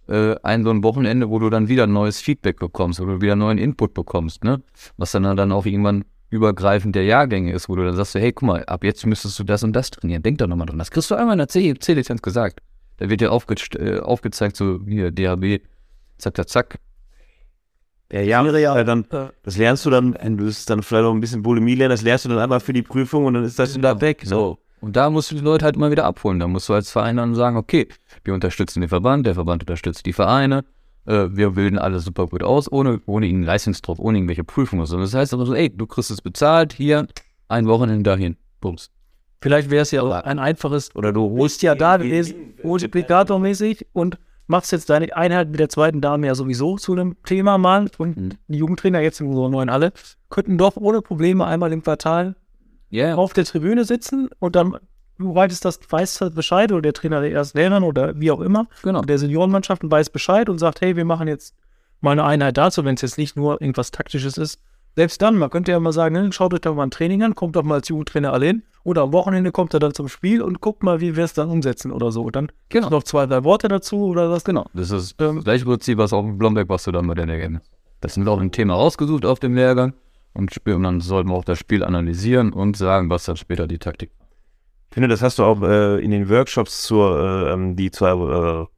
äh, 0.08 0.36
ein 0.42 0.64
so 0.64 0.70
ein 0.70 0.82
Wochenende, 0.82 1.30
wo 1.30 1.38
du 1.38 1.50
dann 1.50 1.68
wieder 1.68 1.86
neues 1.86 2.20
Feedback 2.20 2.58
bekommst, 2.58 3.00
wo 3.00 3.04
du 3.04 3.20
wieder 3.20 3.36
neuen 3.36 3.58
Input 3.58 3.94
bekommst, 3.94 4.44
ne? 4.44 4.62
Was 4.96 5.12
dann 5.12 5.36
dann 5.36 5.52
auch 5.52 5.66
irgendwann 5.66 6.04
übergreifend 6.30 6.96
der 6.96 7.04
Jahrgänge 7.04 7.52
ist, 7.52 7.68
wo 7.68 7.76
du 7.76 7.84
dann 7.84 7.96
sagst, 7.96 8.14
hey, 8.14 8.32
guck 8.32 8.46
mal, 8.46 8.64
ab 8.64 8.84
jetzt 8.84 9.06
müsstest 9.06 9.38
du 9.38 9.44
das 9.44 9.62
und 9.62 9.74
das 9.74 9.90
trainieren. 9.90 10.22
Denk 10.22 10.38
doch 10.38 10.46
nochmal 10.46 10.66
dran. 10.66 10.78
Das 10.78 10.90
kriegst 10.90 11.10
du 11.10 11.14
einmal 11.14 11.34
in 11.34 11.46
der 11.46 11.48
C-Lizenz 11.48 12.22
gesagt. 12.22 12.60
Da 12.98 13.08
wird 13.08 13.20
dir 13.20 13.30
aufge 13.30 13.54
äh, 13.78 14.00
aufgezeigt, 14.00 14.56
so 14.56 14.80
hier, 14.86 15.10
DHB, 15.10 15.62
zack, 16.18 16.36
zack, 16.36 16.48
zack. 16.48 16.78
Ja, 18.12 18.20
ja, 18.20 18.56
ja. 18.56 18.84
dann, 18.84 19.04
das 19.42 19.56
lernst 19.56 19.84
du 19.84 19.90
dann, 19.90 20.12
du 20.12 20.44
bist 20.44 20.70
dann 20.70 20.82
vielleicht 20.82 21.04
auch 21.04 21.12
ein 21.12 21.20
bisschen 21.20 21.42
Bulimie 21.42 21.74
lernen, 21.74 21.90
das 21.90 22.02
lernst 22.02 22.24
du 22.24 22.28
dann 22.28 22.38
einmal 22.38 22.60
für 22.60 22.72
die 22.72 22.82
Prüfung 22.82 23.24
und 23.24 23.34
dann 23.34 23.44
ist 23.44 23.58
das 23.58 23.76
da 23.78 24.00
weg. 24.00 24.22
So. 24.24 24.58
Und 24.80 24.96
da 24.96 25.10
musst 25.10 25.30
du 25.30 25.34
die 25.34 25.40
Leute 25.40 25.64
halt 25.64 25.76
immer 25.76 25.90
wieder 25.90 26.04
abholen. 26.04 26.38
Da 26.38 26.48
musst 26.48 26.68
du 26.68 26.74
als 26.74 26.90
Verein 26.90 27.16
dann 27.16 27.34
sagen, 27.34 27.56
okay, 27.56 27.88
wir 28.24 28.34
unterstützen 28.34 28.80
den 28.80 28.88
Verband, 28.88 29.26
der 29.26 29.34
Verband 29.34 29.62
unterstützt 29.62 30.06
die 30.06 30.12
Vereine, 30.12 30.64
äh, 31.06 31.28
wir 31.30 31.50
bilden 31.50 31.78
alles 31.78 32.04
super 32.04 32.26
gut 32.26 32.42
aus, 32.42 32.70
ohne, 32.70 33.00
ohne 33.06 33.26
ihnen 33.26 33.42
Leistungsdruck, 33.42 33.98
ohne 33.98 34.18
irgendwelche 34.18 34.44
Prüfungen. 34.44 34.86
So. 34.86 34.98
Das 34.98 35.14
heißt 35.14 35.32
aber 35.32 35.46
so, 35.46 35.54
ey, 35.54 35.74
du 35.74 35.86
kriegst 35.86 36.10
es 36.10 36.20
bezahlt, 36.20 36.72
hier, 36.72 37.06
ein 37.48 37.66
Wochenende 37.66 38.02
dahin. 38.02 38.36
Bums. 38.60 38.90
Vielleicht 39.40 39.70
wäre 39.70 39.82
es 39.82 39.90
ja 39.90 40.02
auch 40.02 40.10
ein 40.10 40.38
einfaches, 40.38 40.94
oder 40.96 41.12
du 41.12 41.30
holst 41.38 41.62
ja 41.62 41.74
da 41.74 41.98
gewesen, 41.98 42.54
multiplikatormäßig 42.62 43.86
und 43.92 44.18
machst 44.46 44.72
jetzt 44.72 44.90
deine 44.90 45.14
Einheit 45.14 45.50
mit 45.50 45.60
der 45.60 45.68
zweiten 45.68 46.00
Dame 46.00 46.26
ja 46.26 46.34
sowieso 46.34 46.76
zu 46.76 46.92
einem 46.92 47.16
Thema 47.24 47.58
mal. 47.58 47.88
Und 47.98 48.16
mhm. 48.16 48.30
die 48.48 48.58
Jugendtrainer 48.58 49.00
jetzt 49.00 49.20
in 49.20 49.28
unserer 49.28 49.48
neuen 49.48 49.70
Halle 49.70 49.92
könnten 50.30 50.58
doch 50.58 50.76
ohne 50.76 51.02
Probleme 51.02 51.44
einmal 51.44 51.72
im 51.72 51.82
Quartal 51.82 52.34
yeah. 52.92 53.14
auf 53.14 53.32
der 53.32 53.44
Tribüne 53.44 53.84
sitzen 53.84 54.28
und 54.38 54.56
dann 54.56 54.78
du 55.18 55.34
weißt 55.34 55.64
das, 55.64 55.80
weißt 55.88 56.20
halt 56.20 56.34
Bescheid 56.34 56.72
oder 56.72 56.82
der 56.82 56.92
Trainer 56.92 57.20
der 57.20 57.32
ersten 57.32 57.58
Lehrern 57.58 57.82
oder 57.82 58.18
wie 58.18 58.30
auch 58.30 58.40
immer, 58.40 58.66
genau. 58.82 59.02
der 59.02 59.18
Seniorenmannschaften 59.18 59.90
weiß 59.90 60.10
Bescheid 60.10 60.48
und 60.48 60.58
sagt, 60.58 60.80
hey, 60.80 60.96
wir 60.96 61.04
machen 61.04 61.28
jetzt 61.28 61.54
mal 62.00 62.12
eine 62.12 62.24
Einheit 62.24 62.56
dazu, 62.56 62.84
wenn 62.84 62.94
es 62.94 63.02
jetzt 63.02 63.18
nicht 63.18 63.36
nur 63.36 63.60
irgendwas 63.60 63.90
Taktisches 63.90 64.36
ist. 64.36 64.60
Selbst 64.94 65.20
dann, 65.20 65.36
man 65.36 65.50
könnte 65.50 65.72
ja 65.72 65.80
mal 65.80 65.92
sagen, 65.92 66.14
ne, 66.14 66.32
schaut 66.32 66.54
euch 66.54 66.62
doch 66.62 66.74
mal 66.74 66.84
ein 66.84 66.90
Training 66.90 67.22
an, 67.22 67.34
kommt 67.34 67.56
doch 67.56 67.62
mal 67.62 67.74
als 67.76 67.88
Jugendtrainer 67.88 68.32
allein 68.32 68.62
oder 68.82 69.02
am 69.02 69.12
Wochenende 69.12 69.52
kommt 69.52 69.74
er 69.74 69.80
dann 69.80 69.92
zum 69.92 70.08
Spiel 70.08 70.40
und 70.40 70.60
guckt 70.62 70.82
mal, 70.82 71.00
wie 71.00 71.16
wir 71.16 71.24
es 71.24 71.34
dann 71.34 71.50
umsetzen 71.50 71.92
oder 71.92 72.12
so. 72.12 72.22
Und 72.22 72.36
dann 72.36 72.52
genau. 72.70 72.88
noch 72.88 73.02
zwei, 73.02 73.26
drei 73.26 73.44
Worte 73.44 73.68
dazu 73.68 74.06
oder 74.06 74.30
was. 74.30 74.44
Genau, 74.44 74.64
das 74.72 74.90
ist 74.90 75.20
ähm, 75.20 75.36
das 75.36 75.44
gleiche 75.44 75.64
Prinzip, 75.66 75.98
was 75.98 76.14
auch 76.14 76.24
in 76.24 76.38
Blomberg 76.38 76.68
was 76.70 76.84
du 76.84 76.92
dann 76.92 77.06
bei 77.06 77.14
der 77.14 77.26
Lehrgang. 77.26 77.60
Das 78.00 78.14
sind 78.14 78.24
wir 78.24 78.32
auch 78.32 78.40
ein 78.40 78.52
Thema 78.52 78.74
rausgesucht 78.74 79.26
auf 79.26 79.38
dem 79.38 79.54
Lehrgang 79.54 79.92
und, 80.36 80.56
und 80.66 80.82
dann 80.82 81.00
sollten 81.00 81.30
wir 81.30 81.34
auch 81.34 81.44
das 81.44 81.58
Spiel 81.58 81.82
analysieren 81.82 82.52
und 82.52 82.76
sagen, 82.76 83.08
was 83.10 83.24
dann 83.24 83.36
später 83.36 83.66
die 83.66 83.78
Taktik 83.78 84.10
war. 84.18 84.26
Ich 84.90 84.94
finde, 84.94 85.08
das 85.08 85.22
hast 85.22 85.38
du 85.38 85.44
auch 85.44 85.62
äh, 85.62 86.02
in 86.02 86.10
den 86.10 86.28
Workshops 86.28 86.82
zur, 86.82 87.18
äh, 87.18 87.52
ähm, 87.52 87.76
die 87.76 87.90
zur, 87.90 88.68
äh, 88.68 88.76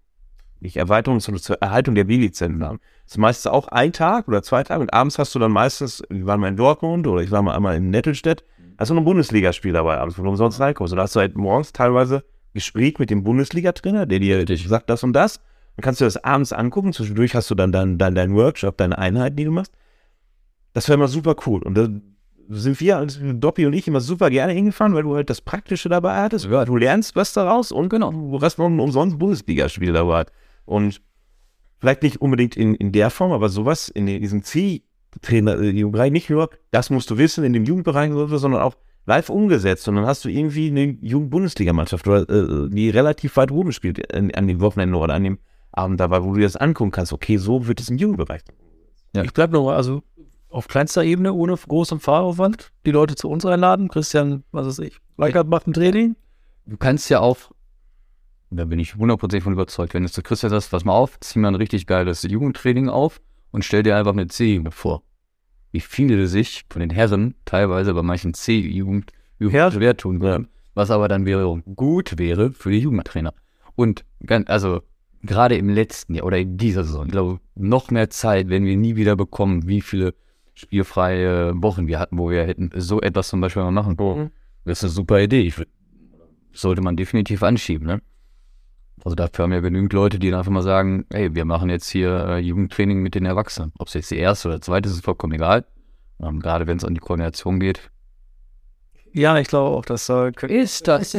nicht 0.61 0.77
Erweiterung, 0.77 1.21
sondern 1.21 1.43
zur 1.43 1.57
Erhaltung 1.57 1.95
der 1.95 2.05
B-Lizenzen 2.05 2.65
haben. 2.65 2.81
Das 3.05 3.13
ist 3.13 3.19
meistens 3.19 3.51
auch 3.51 3.69
ein 3.69 3.93
Tag 3.93 4.29
oder 4.29 4.43
zwei 4.43 4.65
Tage 4.65 4.83
und 4.83 4.93
abends 4.93 5.19
hast 5.19 5.35
du 5.35 5.39
dann 5.39 5.53
meistens, 5.53 6.03
wir 6.09 6.27
waren 6.27 6.41
mal 6.41 6.49
in 6.49 6.57
Dortmund 6.57 7.07
oder 7.07 7.23
ich 7.23 7.31
war 7.31 7.43
mal 7.43 7.55
einmal 7.55 7.77
in 7.77 7.91
Nettelstedt, 7.91 8.45
hast 8.79 8.91
du 8.91 8.95
noch 8.95 9.03
ein 9.03 9.05
Bundesligaspiel 9.05 9.73
dabei 9.73 9.99
abends, 9.99 10.19
wo 10.19 10.23
du 10.23 10.29
umsonst 10.29 10.61
reinkommst. 10.61 10.93
Und 10.93 10.97
da 10.97 11.05
hast 11.05 11.17
du 11.17 11.21
halt 11.21 11.37
morgens 11.37 11.73
teilweise 11.73 12.25
Gespräch 12.55 12.99
mit 12.99 13.11
dem 13.11 13.25
Bundesliga-Trainer, 13.25 14.07
der 14.07 14.19
dir 14.21 14.57
sagt 14.57 14.91
das 14.91 15.03
und 15.03 15.13
das. 15.13 15.41
Dann 15.77 15.83
kannst 15.83 16.01
du 16.01 16.05
das 16.05 16.23
abends 16.25 16.53
angucken. 16.53 16.93
Zwischendurch 16.93 17.35
hast 17.35 17.51
du 17.51 17.55
dann, 17.55 17.73
dann, 17.73 17.99
dann 17.99 18.15
deinen 18.15 18.35
Workshop, 18.35 18.77
deine 18.77 18.99
Einheiten, 18.99 19.37
die 19.37 19.45
du 19.45 19.51
machst. 19.51 19.73
Das 20.73 20.89
wäre 20.89 20.97
immer 20.97 21.09
super 21.09 21.37
cool. 21.47 21.63
Und 21.63 21.75
da 21.77 21.89
sind 22.49 22.81
wir, 22.81 22.97
also 22.97 23.33
Doppi 23.33 23.67
und 23.67 23.75
ich, 23.75 23.89
immer 23.89 24.01
super 24.01 24.31
gerne 24.31 24.53
hingefahren, 24.53 24.95
weil 24.95 25.03
du 25.03 25.15
halt 25.15 25.29
das 25.31 25.41
Praktische 25.41 25.89
dabei 25.89 26.17
hattest. 26.23 26.47
Ja, 26.47 26.65
du 26.65 26.77
lernst 26.77 27.15
was 27.17 27.33
daraus 27.33 27.73
und 27.73 27.89
genau, 27.89 28.11
du 28.11 28.41
hast 28.41 28.59
noch 28.59 28.67
ein 28.67 28.81
umsonst 28.81 29.19
Bundesligaspiel 29.19 29.93
dabei. 29.93 30.25
Und 30.65 31.01
vielleicht 31.79 32.03
nicht 32.03 32.21
unbedingt 32.21 32.57
in, 32.57 32.75
in 32.75 32.93
der 32.93 33.11
Form, 33.11 33.33
aber 33.33 33.49
sowas 33.49 33.89
in 33.89 34.07
diesem 34.07 34.43
C-Trainer, 34.43 35.59
äh, 35.61 36.11
nicht 36.11 36.31
nur, 36.31 36.51
das 36.71 36.91
musst 36.91 37.11
du 37.11 37.19
wissen 37.19 37.45
in 37.45 37.53
dem 37.53 37.65
Jugendbereich, 37.65 38.11
sondern 38.13 38.63
auch 38.63 38.77
live 39.07 39.31
umgesetzt. 39.31 39.89
Und 39.89 39.97
dann 39.97 40.07
hast 40.07 40.25
du 40.25 40.29
irgendwie 40.29 40.69
eine 40.69 40.97
Jugend-Bundesligamannschaft, 41.01 42.07
äh, 42.07 42.69
die 42.69 42.91
relativ 42.91 43.37
weit 43.37 43.51
oben 43.51 43.73
spielt 43.73 44.15
an, 44.15 44.31
an 44.33 44.47
dem 44.47 44.61
Wochenende 44.61 44.97
oder 44.99 45.15
an 45.15 45.25
dem 45.25 45.39
Abend 45.73 46.01
dabei, 46.01 46.23
wo 46.23 46.33
du 46.33 46.39
dir 46.39 46.45
das 46.45 46.57
angucken 46.57 46.91
kannst. 46.91 47.13
Okay, 47.13 47.37
so 47.37 47.67
wird 47.67 47.81
es 47.81 47.89
im 47.91 47.99
Jugendbereich. 47.99 48.43
Ja. 49.15 49.23
Ich 49.23 49.33
bleibe 49.33 49.55
noch, 49.55 49.71
also 49.71 50.03
auf 50.49 50.69
kleinster 50.69 51.05
Ebene, 51.05 51.33
ohne 51.33 51.55
großen 51.55 52.01
Fahraufwand, 52.01 52.73
die 52.87 52.91
Leute 52.91 53.15
zu 53.15 53.29
uns 53.29 53.45
einladen. 53.45 53.89
Christian, 53.89 54.45
was 54.51 54.67
weiß 54.67 54.79
ich, 54.81 54.99
Weikert 55.17 55.49
macht 55.49 55.67
ein 55.67 55.73
Training. 55.73 56.17
Du 56.67 56.77
kannst 56.77 57.11
ja 57.11 57.21
auch, 57.21 57.37
da 58.51 58.65
bin 58.65 58.79
ich 58.79 58.95
hundertprozentig 58.95 59.45
von 59.45 59.53
überzeugt, 59.53 59.95
wenn 59.95 60.03
du 60.03 60.11
zu 60.11 60.23
Christian 60.23 60.51
sagst, 60.51 60.71
pass 60.71 60.85
mal 60.85 60.93
auf, 60.93 61.19
zieh 61.21 61.39
mal 61.39 61.49
ein 61.49 61.55
richtig 61.55 61.87
geiles 61.87 62.23
Jugendtraining 62.23 62.89
auf 62.89 63.21
und 63.51 63.65
stell 63.65 63.83
dir 63.83 63.97
einfach 63.97 64.13
eine 64.13 64.27
C-Jugend 64.27 64.75
vor. 64.75 65.03
Wie 65.71 65.81
viele 65.81 66.27
sich 66.29 66.65
von 66.71 66.81
den 66.81 66.91
Herren 66.91 67.35
teilweise 67.45 67.93
bei 67.93 68.03
manchen 68.03 68.33
C-Jugend 68.35 69.13
schwer 69.41 69.97
tun 69.97 70.21
würden, 70.21 70.49
was 70.75 70.91
aber 70.91 71.09
dann 71.09 71.27
wäre 71.27 71.63
gut 71.75 72.19
wäre 72.19 72.53
für 72.53 72.71
die 72.71 72.79
Jugendtrainer. 72.79 73.35
Und 73.77 74.05
also 74.47 74.81
gerade 75.23 75.57
im 75.57 75.69
letzten 75.69 76.15
Jahr 76.15 76.27
oder 76.27 76.39
in 76.39 76.57
dieser 76.57 76.85
Saison, 76.85 77.07
ich 77.07 77.13
glaube, 77.13 77.41
noch 77.55 77.91
mehr 77.91 78.11
Zeit 78.11 78.49
werden 78.49 78.65
wir 78.65 78.77
nie 78.77 78.97
wieder 78.97 79.15
bekommen, 79.15 79.69
wie 79.69 79.81
viele 79.81 80.15
spielfreie 80.59 81.53
Wochen 81.63 81.87
wir 81.87 81.99
hatten, 81.99 82.19
wo 82.19 82.31
wir 82.31 82.45
hätten 82.45 82.71
so 82.75 83.01
etwas 83.01 83.29
zum 83.29 83.41
Beispiel 83.41 83.63
mal 83.63 83.71
machen. 83.71 83.97
Mhm. 83.99 84.31
Das 84.65 84.79
ist 84.79 84.85
eine 84.85 84.93
super 84.93 85.21
Idee. 85.21 85.43
Ich, 85.43 85.55
sollte 86.53 86.83
man 86.83 86.97
definitiv 86.97 87.43
anschieben, 87.43 87.87
ne? 87.87 88.03
Also 89.05 89.15
dafür 89.15 89.45
haben 89.45 89.53
wir 89.53 89.61
genügend 89.61 89.93
Leute, 89.93 90.19
die 90.19 90.31
dann 90.31 90.41
einfach 90.41 90.51
mal 90.51 90.63
sagen, 90.63 91.07
hey, 91.13 91.33
wir 91.33 91.45
machen 91.45 91.71
jetzt 91.71 91.89
hier 91.89 92.27
äh, 92.27 92.39
Jugendtraining 92.39 93.01
mit 93.01 93.15
den 93.15 93.27
Erwachsenen. 93.27 93.73
Ob 93.79 93.87
es 93.87 93.95
jetzt 93.95 94.11
die 94.11 94.19
erste 94.19 94.49
oder 94.49 94.61
zweite 94.61 94.89
ist, 94.89 94.97
ist 94.97 95.05
vollkommen 95.05 95.35
egal. 95.35 95.65
Ähm, 96.21 96.41
gerade 96.41 96.67
wenn 96.67 96.79
es 96.79 96.85
an 96.85 96.95
die 96.95 97.01
Koordination 97.01 97.61
geht. 97.61 97.91
Ja, 99.13 99.39
ich 99.39 99.47
glaube 99.47 99.77
auch, 99.77 99.85
dass 99.85 100.09
äh, 100.09 100.33
ist 100.49 100.89
das 100.89 101.17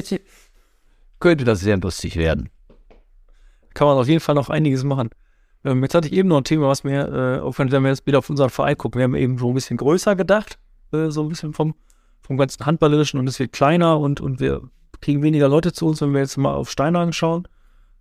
könnte 1.21 1.43
das 1.43 1.62
sehr 1.62 1.78
lustig 1.78 2.15
werden. 2.15 2.49
Kann 3.73 3.88
man 3.88 3.97
auf 3.97 4.08
jeden 4.08 4.19
Fall 4.19 4.36
noch 4.36 4.49
einiges 4.49 4.84
machen. 4.84 5.10
Ähm, 5.65 5.82
jetzt 5.84 5.93
hatte 5.93 6.08
ich 6.08 6.13
eben 6.13 6.30
noch 6.30 6.38
ein 6.38 6.43
Thema, 6.43 6.67
was 6.67 6.84
mir, 6.84 7.08
äh, 7.08 7.72
wenn 7.72 7.84
wir 7.84 7.89
jetzt 7.89 8.06
wieder 8.06 8.19
auf 8.19 8.30
unseren 8.30 8.50
Verein 8.50 8.78
gucken, 8.78 9.00
wir 9.00 9.04
haben 9.04 9.15
eben 9.15 9.38
so 9.38 9.50
ein 9.50 9.54
bisschen 9.54 9.78
größer 9.78 10.15
gedacht, 10.15 10.58
äh, 10.93 11.10
so 11.10 11.24
ein 11.24 11.30
bisschen 11.30 11.54
vom, 11.54 11.76
vom 12.22 12.38
ganzen 12.38 12.65
Handballerischen 12.65 13.19
und 13.19 13.28
es 13.28 13.39
wird 13.39 13.52
kleiner 13.52 14.00
und, 14.00 14.22
und 14.22 14.39
wir 14.39 14.62
kriegen 15.02 15.22
weniger 15.22 15.50
Leute 15.50 15.74
zu 15.74 15.88
uns, 15.88 16.02
wenn 16.02 16.13
wir 16.13 16.22
jetzt 16.22 16.38
mal 16.38 16.54
auf 16.54 16.69
Steinhagen 16.69 17.13
schauen. 17.13 17.48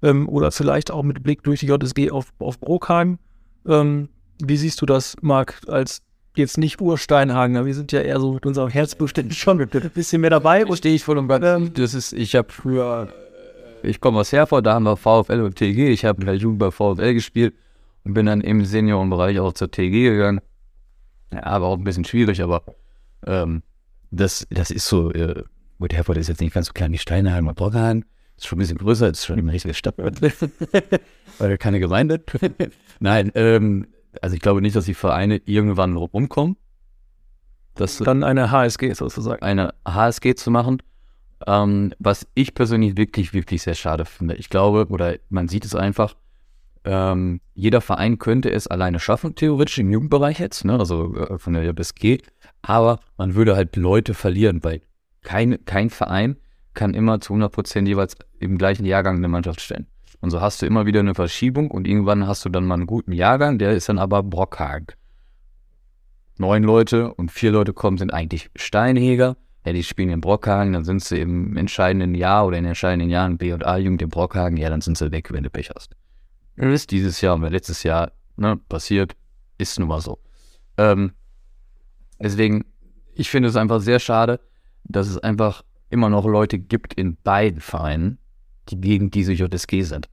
Ähm, 0.02 0.28
oder 0.28 0.52
vielleicht 0.52 0.92
auch 0.92 1.02
mit 1.02 1.22
Blick 1.22 1.42
durch 1.42 1.60
die 1.60 1.66
JSG 1.66 2.10
auf, 2.10 2.32
auf 2.38 2.60
Brookhagen. 2.60 3.18
Ähm, 3.66 4.08
wie 4.40 4.56
siehst 4.56 4.80
du 4.80 4.86
das, 4.86 5.16
Marc, 5.20 5.60
als 5.66 6.02
jetzt 6.36 6.56
nicht 6.56 6.80
Ursteinhagen, 6.80 7.66
wir 7.66 7.74
sind 7.74 7.90
ja 7.90 8.00
eher 8.00 8.20
so 8.20 8.32
mit 8.32 8.46
unserem 8.46 8.68
Herzbestände 8.68 9.34
schon 9.34 9.60
ein 9.60 9.68
bisschen 9.68 10.20
mehr 10.20 10.30
dabei. 10.30 10.64
Stehe 10.76 10.94
ich 10.94 11.02
voll 11.02 11.18
und 11.18 11.28
ganz. 11.28 11.44
Ähm, 11.44 11.74
das 11.74 11.94
ist, 11.94 12.12
ich 12.12 12.36
habe 12.36 12.52
früher 12.52 13.08
ich 13.82 14.00
komme 14.00 14.20
aus 14.20 14.32
Herford, 14.32 14.66
da 14.66 14.74
haben 14.74 14.84
wir 14.84 14.96
VfL 14.96 15.40
und 15.40 15.56
TG. 15.56 15.88
Ich 15.88 16.04
habe 16.04 16.20
in 16.20 16.26
der 16.26 16.36
Jugend 16.36 16.58
bei 16.58 16.70
VfL 16.70 17.14
gespielt 17.14 17.54
und 18.04 18.14
bin 18.14 18.26
dann 18.26 18.40
im 18.40 18.64
Seniorenbereich 18.64 19.38
auch 19.40 19.52
zur 19.52 19.70
TG 19.70 20.10
gegangen. 20.10 20.40
Ja, 21.32 21.44
aber 21.44 21.66
auch 21.66 21.76
ein 21.76 21.84
bisschen 21.84 22.04
schwierig, 22.04 22.42
aber 22.42 22.62
ähm, 23.26 23.62
das, 24.10 24.46
das 24.50 24.70
ist 24.70 24.86
so, 24.86 25.12
äh, 25.12 25.44
gut, 25.78 25.92
Herford 25.92 26.16
ist 26.16 26.28
jetzt 26.28 26.40
nicht 26.40 26.54
ganz 26.54 26.68
so 26.68 26.72
klein 26.72 26.92
wie 26.92 26.98
Steinheim 26.98 27.46
und 27.46 27.56
Brockenheim. 27.56 28.04
Ist 28.36 28.46
schon 28.46 28.58
ein 28.58 28.60
bisschen 28.60 28.78
größer, 28.78 29.08
ist 29.08 29.26
schon 29.26 29.38
eine 29.38 29.52
richtige 29.52 29.74
Stadt. 29.74 29.96
Weil 31.38 31.58
keine 31.58 31.80
Gemeinde. 31.80 32.22
Nein, 33.00 33.32
ähm, 33.34 33.88
also 34.22 34.34
ich 34.34 34.40
glaube 34.40 34.62
nicht, 34.62 34.76
dass 34.76 34.84
die 34.84 34.94
Vereine 34.94 35.42
irgendwann 35.44 35.96
rumkommen. 35.96 36.56
Das 37.74 37.98
Dann 37.98 38.24
eine 38.24 38.50
HSG 38.50 38.92
sozusagen. 38.92 39.42
eine 39.42 39.74
HSG 39.86 40.34
zu 40.34 40.50
machen. 40.50 40.82
Ähm, 41.46 41.94
was 41.98 42.26
ich 42.34 42.54
persönlich 42.54 42.96
wirklich, 42.96 43.32
wirklich 43.32 43.62
sehr 43.62 43.74
schade 43.74 44.04
finde. 44.04 44.34
Ich 44.34 44.48
glaube, 44.50 44.86
oder 44.88 45.16
man 45.28 45.48
sieht 45.48 45.64
es 45.64 45.74
einfach, 45.74 46.14
ähm, 46.84 47.40
jeder 47.54 47.80
Verein 47.80 48.18
könnte 48.18 48.50
es 48.50 48.66
alleine 48.66 48.98
schaffen, 48.98 49.34
theoretisch 49.34 49.78
im 49.78 49.90
Jugendbereich 49.90 50.38
jetzt, 50.40 50.64
ne? 50.64 50.78
also 50.78 51.14
äh, 51.14 51.38
von 51.38 51.52
der 51.52 51.64
JBSG, 51.64 52.18
aber 52.62 53.00
man 53.16 53.34
würde 53.34 53.56
halt 53.56 53.76
Leute 53.76 54.14
verlieren, 54.14 54.64
weil 54.64 54.80
kein, 55.22 55.64
kein 55.64 55.90
Verein 55.90 56.36
kann 56.74 56.94
immer 56.94 57.20
zu 57.20 57.34
100% 57.34 57.86
jeweils 57.86 58.16
im 58.38 58.56
gleichen 58.56 58.86
Jahrgang 58.86 59.16
eine 59.16 59.28
Mannschaft 59.28 59.60
stellen. 59.60 59.86
Und 60.20 60.30
so 60.30 60.40
hast 60.40 60.62
du 60.62 60.66
immer 60.66 60.86
wieder 60.86 61.00
eine 61.00 61.14
Verschiebung 61.14 61.70
und 61.70 61.86
irgendwann 61.86 62.26
hast 62.26 62.44
du 62.44 62.48
dann 62.48 62.64
mal 62.64 62.74
einen 62.74 62.86
guten 62.86 63.12
Jahrgang, 63.12 63.58
der 63.58 63.72
ist 63.72 63.88
dann 63.88 63.98
aber 63.98 64.22
Brockhagen. 64.22 64.88
Neun 66.38 66.62
Leute 66.62 67.12
und 67.14 67.32
vier 67.32 67.50
Leute 67.50 67.72
kommen, 67.72 67.98
sind 67.98 68.12
eigentlich 68.12 68.48
Steinheger. 68.56 69.36
Ja, 69.64 69.72
die 69.72 69.82
spielen 69.82 70.10
in 70.10 70.20
Brockhagen, 70.20 70.72
dann 70.72 70.84
sind 70.84 71.02
sie 71.02 71.20
im 71.20 71.56
entscheidenden 71.56 72.14
Jahr 72.14 72.46
oder 72.46 72.56
in 72.56 72.64
den 72.64 72.70
entscheidenden 72.70 73.10
Jahren 73.10 73.36
B- 73.38 73.52
und 73.52 73.66
A-Jugend 73.66 74.00
in 74.02 74.08
Brockhagen, 74.08 74.56
ja, 74.56 74.70
dann 74.70 74.80
sind 74.80 74.96
sie 74.96 75.10
weg, 75.12 75.32
wenn 75.32 75.42
du 75.42 75.50
Pech 75.50 75.70
hast. 75.74 75.94
Das 76.56 76.72
ist 76.72 76.90
dieses 76.90 77.20
Jahr 77.20 77.34
und 77.34 77.42
letztes 77.42 77.82
Jahr 77.82 78.12
ne, 78.36 78.56
passiert, 78.68 79.14
ist 79.58 79.78
nun 79.78 79.88
mal 79.88 80.00
so. 80.00 80.18
Ähm, 80.76 81.12
deswegen, 82.20 82.64
ich 83.14 83.28
finde 83.30 83.48
es 83.48 83.56
einfach 83.56 83.80
sehr 83.80 83.98
schade, 83.98 84.40
dass 84.84 85.08
es 85.08 85.18
einfach 85.18 85.62
immer 85.90 86.08
noch 86.08 86.24
Leute 86.24 86.58
gibt 86.58 86.94
in 86.94 87.16
beiden 87.16 87.60
Vereinen, 87.60 88.18
die 88.68 88.80
gegen 88.80 89.10
diese 89.10 89.32
JSG 89.32 89.82
sind. 89.82 90.08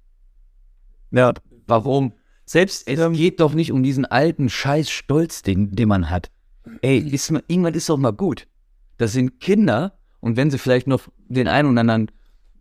Ja, 1.11 1.33
Warum? 1.67 2.13
selbst 2.45 2.87
Es 2.87 2.99
ähm, 2.99 3.13
geht 3.13 3.39
doch 3.39 3.53
nicht 3.53 3.71
um 3.71 3.81
diesen 3.81 4.05
alten 4.05 4.49
Scheiß 4.49 4.89
Stolz, 4.89 5.41
den, 5.41 5.71
den 5.71 5.87
man 5.87 6.09
hat. 6.09 6.29
Ey, 6.81 6.99
ist, 6.99 7.31
mal- 7.31 7.43
irgendwann 7.47 7.73
ist 7.73 7.89
doch 7.89 7.97
mal 7.97 8.11
gut. 8.13 8.47
Das 8.97 9.13
sind 9.13 9.39
Kinder 9.39 9.93
und 10.19 10.37
wenn 10.37 10.51
sie 10.51 10.57
vielleicht 10.57 10.87
noch 10.87 11.01
den 11.27 11.47
einen 11.47 11.69
oder 11.69 11.81
anderen 11.81 12.11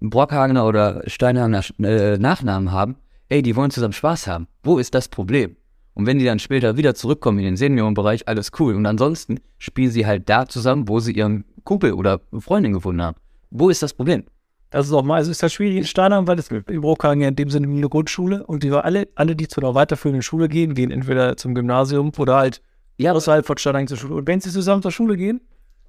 Brockhagener 0.00 0.66
oder 0.66 1.02
Steinhagener 1.06 1.62
äh, 1.80 2.18
Nachnamen 2.18 2.72
haben, 2.72 2.96
ey, 3.28 3.42
die 3.42 3.56
wollen 3.56 3.70
zusammen 3.70 3.92
Spaß 3.92 4.26
haben. 4.26 4.48
Wo 4.62 4.78
ist 4.78 4.94
das 4.94 5.08
Problem? 5.08 5.56
Und 5.94 6.06
wenn 6.06 6.18
die 6.18 6.24
dann 6.24 6.40
später 6.40 6.76
wieder 6.76 6.94
zurückkommen 6.94 7.38
in 7.38 7.44
den 7.44 7.56
Seniorenbereich, 7.56 8.26
alles 8.26 8.50
cool. 8.58 8.74
Und 8.74 8.84
ansonsten 8.84 9.40
spielen 9.58 9.90
sie 9.90 10.06
halt 10.06 10.28
da 10.28 10.46
zusammen, 10.46 10.88
wo 10.88 10.98
sie 10.98 11.12
ihren 11.12 11.44
Kumpel 11.62 11.92
oder 11.92 12.20
Freundin 12.40 12.72
gefunden 12.72 13.02
haben. 13.02 13.16
Wo 13.50 13.70
ist 13.70 13.82
das 13.82 13.94
Problem? 13.94 14.24
Das 14.70 14.86
ist 14.86 14.92
auch 14.92 15.04
mal, 15.04 15.16
also 15.16 15.30
ist 15.30 15.40
das 15.40 15.52
schwierig 15.52 15.76
in 15.76 15.84
Steinheim, 15.84 16.26
weil 16.26 16.38
es 16.38 16.50
in 16.50 16.80
Brockhagen 16.80 17.22
ja 17.22 17.28
in 17.28 17.36
dem 17.36 17.48
Sinne 17.48 17.68
eine 17.68 17.88
Grundschule 17.88 18.44
und 18.44 18.64
die 18.64 18.72
war 18.72 18.84
alle, 18.84 19.06
alle, 19.14 19.36
die 19.36 19.46
zu 19.46 19.60
einer 19.60 19.76
weiterführenden 19.76 20.22
Schule 20.22 20.48
gehen, 20.48 20.74
gehen 20.74 20.90
entweder 20.90 21.36
zum 21.36 21.54
Gymnasium 21.54 22.10
oder 22.18 22.34
halt 22.34 22.60
Ja, 22.96 23.12
außerhalb 23.12 23.46
von 23.46 23.56
Steinheim 23.56 23.86
zur 23.86 23.96
Schule. 23.96 24.14
Und 24.14 24.26
wenn 24.26 24.40
sie 24.40 24.50
zusammen 24.50 24.82
zur 24.82 24.90
Schule 24.90 25.16
gehen, 25.16 25.40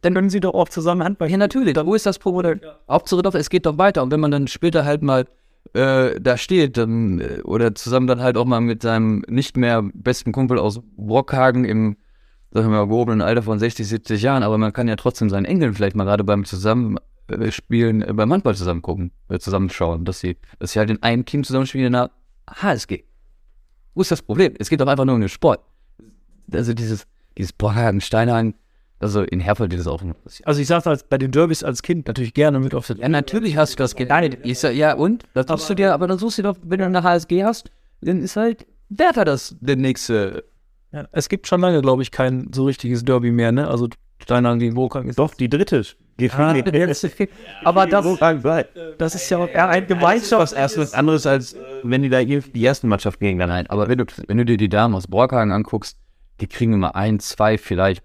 dann 0.02 0.14
können 0.14 0.30
sie 0.30 0.40
doch 0.40 0.54
auch 0.54 0.70
zusammen 0.70 1.04
Handball 1.04 1.30
Ja, 1.30 1.38
natürlich. 1.38 1.76
Wo 1.76 1.96
ist 1.96 2.06
das 2.06 2.20
Problem? 2.20 2.60
Hauptsache 2.90 3.22
doch, 3.22 3.36
es 3.36 3.50
geht 3.50 3.66
doch 3.66 3.78
weiter. 3.78 4.04
Und 4.04 4.12
wenn 4.12 4.20
man 4.20 4.32
dann 4.32 4.48
später 4.48 4.86
halt 4.86 5.02
mal 5.02 5.26
äh, 5.74 6.20
da 6.22 6.38
steht 6.38 6.78
dann, 6.78 7.20
äh, 7.20 7.42
oder 7.44 7.76
zusammen 7.76 8.08
dann 8.08 8.22
halt 8.22 8.38
auch 8.38 8.46
mal 8.46 8.62
mit 8.62 8.82
seinem 8.82 9.24
nicht 9.28 9.58
mehr 9.58 9.84
besten 9.94 10.32
Kumpel 10.32 10.60
aus 10.60 10.80
Brockhagen 10.96 11.66
im, 11.66 11.98
sagen 12.52 12.68
wir 12.68 12.78
mal, 12.78 12.88
gehobenen 12.88 13.22
Alter 13.22 13.44
von 13.44 13.60
60, 13.60 13.88
70 13.88 14.22
Jahren, 14.22 14.44
aber 14.44 14.58
man 14.58 14.74
kann 14.74 14.88
ja 14.88 14.96
trotzdem 14.96 15.30
seinen 15.30 15.46
Enkeln 15.46 15.74
vielleicht 15.74 15.96
mal 15.96 16.06
gerade 16.06 16.24
beim 16.24 16.46
Zusammenspielen, 16.46 18.04
äh, 18.04 18.14
beim 18.14 18.32
Handball 18.32 18.56
zusammen 18.56 18.82
gucken, 18.82 19.12
äh, 19.30 19.40
zusammenschauen, 19.40 20.06
dass 20.06 20.20
sie, 20.20 20.38
dass 20.60 20.72
sie 20.74 20.80
halt 20.80 20.90
in 20.90 21.02
einem 21.04 21.26
Team 21.26 21.44
zusammenspielen 21.44 21.88
in 21.88 21.94
der 21.94 22.12
HSG. 22.50 23.04
Wo 23.96 24.02
ist 24.02 24.12
das 24.12 24.22
Problem? 24.22 24.54
Es 24.60 24.70
geht 24.70 24.82
doch 24.82 24.88
einfach 24.88 25.06
nur 25.06 25.16
um 25.16 25.22
den 25.22 25.30
Sport. 25.30 25.62
Also 26.54 26.74
dieses, 26.74 27.08
dieses 27.38 27.54
Brockhagen, 27.54 28.02
Steinhagen, 28.02 28.56
also 29.00 29.22
in 29.22 29.40
Herford 29.40 29.72
wird 29.72 29.80
das 29.80 29.88
auch 29.88 30.02
Also 30.44 30.62
ich 30.62 30.68
sag's 30.68 30.88
als 30.88 31.04
bei 31.04 31.18
den 31.18 31.32
Derbys 31.32 31.64
als 31.64 31.82
Kind 31.82 32.08
natürlich 32.08 32.34
gerne 32.34 32.60
mit 32.60 32.74
auf 32.74 32.88
der 32.88 32.98
ja, 32.98 33.10
natürlich 33.10 33.58
hast 33.58 33.74
du 33.74 33.78
das 33.78 33.96
geleitet. 33.96 34.40
Ich 34.44 34.60
sag, 34.60 34.74
ja, 34.74 34.94
und? 34.94 35.24
Das 35.34 35.48
suchst 35.48 35.70
du 35.70 35.74
dir, 35.74 35.94
aber 35.94 36.08
dann 36.08 36.18
suchst 36.18 36.38
du 36.38 36.42
dir 36.44 36.54
doch, 36.54 36.58
wenn 36.64 36.80
du 36.80 36.86
eine 36.86 37.04
HSG 37.04 37.44
hast, 37.44 37.72
dann 38.02 38.22
ist 38.22 38.36
halt 38.36 38.66
Werther 38.90 39.26
das 39.26 39.56
der 39.60 39.76
nächste. 39.76 40.46
Ja, 40.92 41.08
es 41.12 41.28
gibt 41.28 41.48
schon 41.48 41.62
lange, 41.62 41.82
glaube 41.82 42.04
ich, 42.04 42.12
kein 42.12 42.52
so 42.54 42.66
richtiges 42.66 43.04
Derby 43.04 43.32
mehr, 43.32 43.52
ne? 43.52 43.68
Also 43.68 43.90
Steinhagen 44.22 44.60
gegen 44.60 44.76
Brockhagen 44.76 45.10
ist 45.10 45.20
Doch, 45.20 45.34
die 45.34 45.50
dritte. 45.50 45.84
Ah, 46.32 46.56
aber 47.66 47.88
das, 47.88 48.06
das 48.18 48.46
das 48.98 49.16
ist 49.16 49.30
ja 49.30 49.38
auch 49.38 49.50
eher 49.50 49.68
ein 49.68 49.86
was 49.90 50.54
erst 50.54 50.78
was 50.78 50.94
anderes, 50.94 51.26
als 51.26 51.58
wenn 51.84 52.04
die 52.04 52.10
da 52.10 52.24
die 52.24 52.66
ersten 52.66 52.88
Mannschaft 52.88 53.20
gegeneinander 53.20 53.56
Nein, 53.56 53.68
aber 53.68 53.90
wenn 53.90 53.98
du, 53.98 54.06
wenn 54.28 54.38
du 54.38 54.46
dir 54.46 54.56
die 54.56 54.70
Damen 54.70 54.96
aus 54.96 55.08
Borkhagen 55.08 55.52
anguckst, 55.52 55.98
die 56.40 56.48
kriegen 56.48 56.72
immer 56.72 56.96
ein, 56.96 57.20
zwei 57.20 57.58
vielleicht 57.58 58.02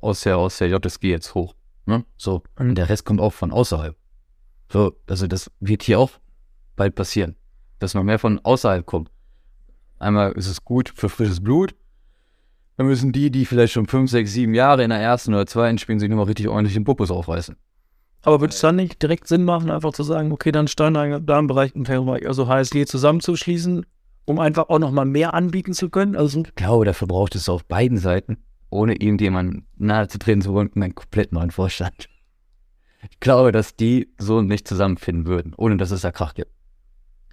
aus 0.00 0.22
der, 0.22 0.38
aus 0.38 0.58
der 0.58 0.68
JSG 0.68 1.04
jetzt 1.04 1.34
hoch. 1.34 1.54
Ne? 1.86 2.04
So. 2.16 2.42
Und 2.56 2.74
der 2.74 2.88
Rest 2.88 3.04
kommt 3.04 3.20
auch 3.20 3.32
von 3.32 3.50
außerhalb. 3.50 3.96
So, 4.70 4.92
also 5.06 5.26
das 5.26 5.50
wird 5.60 5.82
hier 5.82 5.98
auch 5.98 6.10
bald 6.76 6.94
passieren. 6.94 7.36
Dass 7.78 7.94
noch 7.94 8.02
mehr 8.02 8.18
von 8.18 8.40
außerhalb 8.40 8.84
kommt. 8.84 9.10
Einmal 9.98 10.32
ist 10.32 10.48
es 10.48 10.64
gut 10.64 10.92
für 10.94 11.08
frisches 11.08 11.42
Blut. 11.42 11.74
Dann 12.76 12.86
müssen 12.86 13.10
die, 13.10 13.30
die 13.30 13.44
vielleicht 13.44 13.72
schon 13.72 13.86
fünf, 13.86 14.10
sechs, 14.10 14.32
sieben 14.32 14.54
Jahre 14.54 14.84
in 14.84 14.90
der 14.90 15.00
ersten 15.00 15.34
oder 15.34 15.46
zweiten 15.46 15.78
spielen, 15.78 15.98
sich 15.98 16.08
nochmal 16.08 16.26
richtig 16.26 16.48
ordentlich 16.48 16.74
den 16.74 16.84
Puppus 16.84 17.10
aufreißen. 17.10 17.56
Aber 18.22 18.40
würde 18.40 18.52
es 18.52 18.60
dann 18.60 18.76
nicht 18.76 19.02
direkt 19.02 19.26
Sinn 19.26 19.44
machen, 19.44 19.70
einfach 19.70 19.92
zu 19.92 20.02
sagen, 20.02 20.32
okay, 20.32 20.52
dann 20.52 20.68
Steinhagen, 20.68 21.24
Damenbereich 21.24 21.74
und 21.74 21.88
Herrenbereich, 21.88 22.26
also 22.26 22.46
HSG 22.46 22.84
zusammenzuschließen, 22.84 23.86
um 24.26 24.38
einfach 24.38 24.68
auch 24.68 24.78
nochmal 24.78 25.06
mehr 25.06 25.34
anbieten 25.34 25.72
zu 25.72 25.88
können? 25.88 26.14
Also 26.14 26.42
Ich 26.42 26.54
glaube, 26.54 26.84
dafür 26.84 27.08
braucht 27.08 27.34
es 27.34 27.48
auf 27.48 27.64
beiden 27.64 27.98
Seiten, 27.98 28.38
ohne 28.70 28.94
irgendjemandem 28.94 29.64
nahe 29.76 30.08
zu 30.08 30.18
treten 30.18 30.42
zu 30.42 30.52
wollen, 30.52 30.70
einen 30.74 30.94
komplett 30.94 31.32
neuen 31.32 31.50
Vorstand. 31.50 32.08
Ich 33.10 33.20
glaube, 33.20 33.52
dass 33.52 33.76
die 33.76 34.12
so 34.18 34.42
nicht 34.42 34.66
zusammenfinden 34.66 35.26
würden, 35.26 35.54
ohne 35.56 35.76
dass 35.76 35.90
es 35.90 36.02
da 36.02 36.10
Krach 36.10 36.34
gibt. 36.34 36.50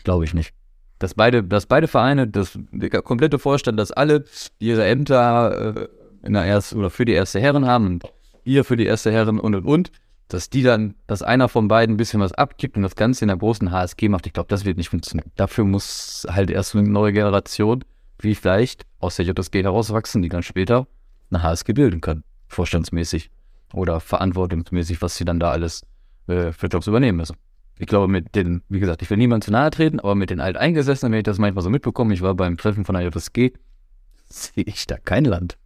Glaube 0.04 0.26
ich 0.26 0.34
nicht. 0.34 0.54
Dass 1.00 1.14
beide, 1.14 1.44
dass 1.44 1.66
beide 1.66 1.88
Vereine, 1.88 2.28
das, 2.28 2.58
der 2.72 3.02
komplette 3.02 3.40
Vorstand, 3.40 3.80
dass 3.80 3.92
alle 3.92 4.26
ihre 4.60 4.86
Ämter 4.86 5.76
äh, 5.76 5.88
in 6.26 6.34
der 6.34 6.44
ersten 6.44 6.80
oder 6.80 6.90
für 6.90 7.06
die 7.06 7.14
erste 7.14 7.40
Herren 7.40 7.66
haben 7.66 7.88
und 7.88 8.04
ihr 8.44 8.64
für 8.64 8.78
die 8.78 8.86
erste 8.86 9.12
Herren 9.12 9.40
und 9.40 9.56
und 9.56 9.66
und, 9.66 9.92
dass 10.28 10.50
die 10.50 10.64
dann, 10.64 10.96
dass 11.08 11.22
einer 11.22 11.50
von 11.50 11.68
beiden 11.68 11.96
ein 11.96 11.98
bisschen 11.98 12.20
was 12.20 12.32
abgibt 12.32 12.78
und 12.78 12.84
das 12.84 12.96
Ganze 12.96 13.26
in 13.26 13.28
der 13.28 13.38
großen 13.38 13.72
HSG 13.72 14.10
macht, 14.10 14.26
ich 14.26 14.34
glaube, 14.34 14.48
das 14.50 14.66
wird 14.66 14.78
nicht 14.78 14.90
funktionieren. 14.90 15.32
Dafür 15.36 15.66
muss 15.66 16.26
halt 16.30 16.50
erst 16.50 16.76
eine 16.76 16.88
neue 16.88 17.14
Generation, 17.14 17.84
wie 18.20 18.36
vielleicht 18.36 18.86
aus 19.00 19.18
der 19.18 19.26
JSG 19.26 19.64
herauswachsen, 19.64 20.22
die 20.22 20.30
dann 20.30 20.44
später 20.44 20.88
eine 21.36 21.44
HSG 21.44 21.74
bilden 21.74 22.02
können, 22.02 22.24
vorstandsmäßig 22.48 23.30
oder 23.74 24.00
verantwortungsmäßig, 24.00 25.02
was 25.02 25.16
sie 25.16 25.26
dann 25.26 25.40
da 25.40 25.52
alles 25.52 25.86
äh, 26.28 26.52
für 26.52 26.68
Jobs 26.68 26.88
übernehmen 26.88 27.18
müssen. 27.18 27.36
Ich 27.78 27.88
glaube, 27.88 28.08
mit 28.08 28.36
den, 28.36 28.62
wie 28.70 28.80
gesagt, 28.80 29.02
ich 29.02 29.10
will 29.10 29.18
niemand 29.18 29.44
zu 29.44 29.52
nahe 29.52 29.70
treten, 29.70 30.00
aber 30.00 30.16
mit 30.16 30.30
den 30.30 30.40
Alteingesessenen, 30.40 31.12
wenn 31.12 31.20
ich 31.20 31.26
das 31.26 31.40
manchmal 31.40 31.64
so 31.64 31.70
mitbekomme, 31.70 32.14
ich 32.14 32.22
war 32.22 32.34
beim 32.34 32.58
Treffen 32.58 32.86
von 32.86 32.96
der 32.96 33.04
JSG, 33.04 33.52
sehe 34.30 34.64
ich 34.64 34.88
da 34.88 34.98
kein 34.98 35.26
Land. 35.26 35.58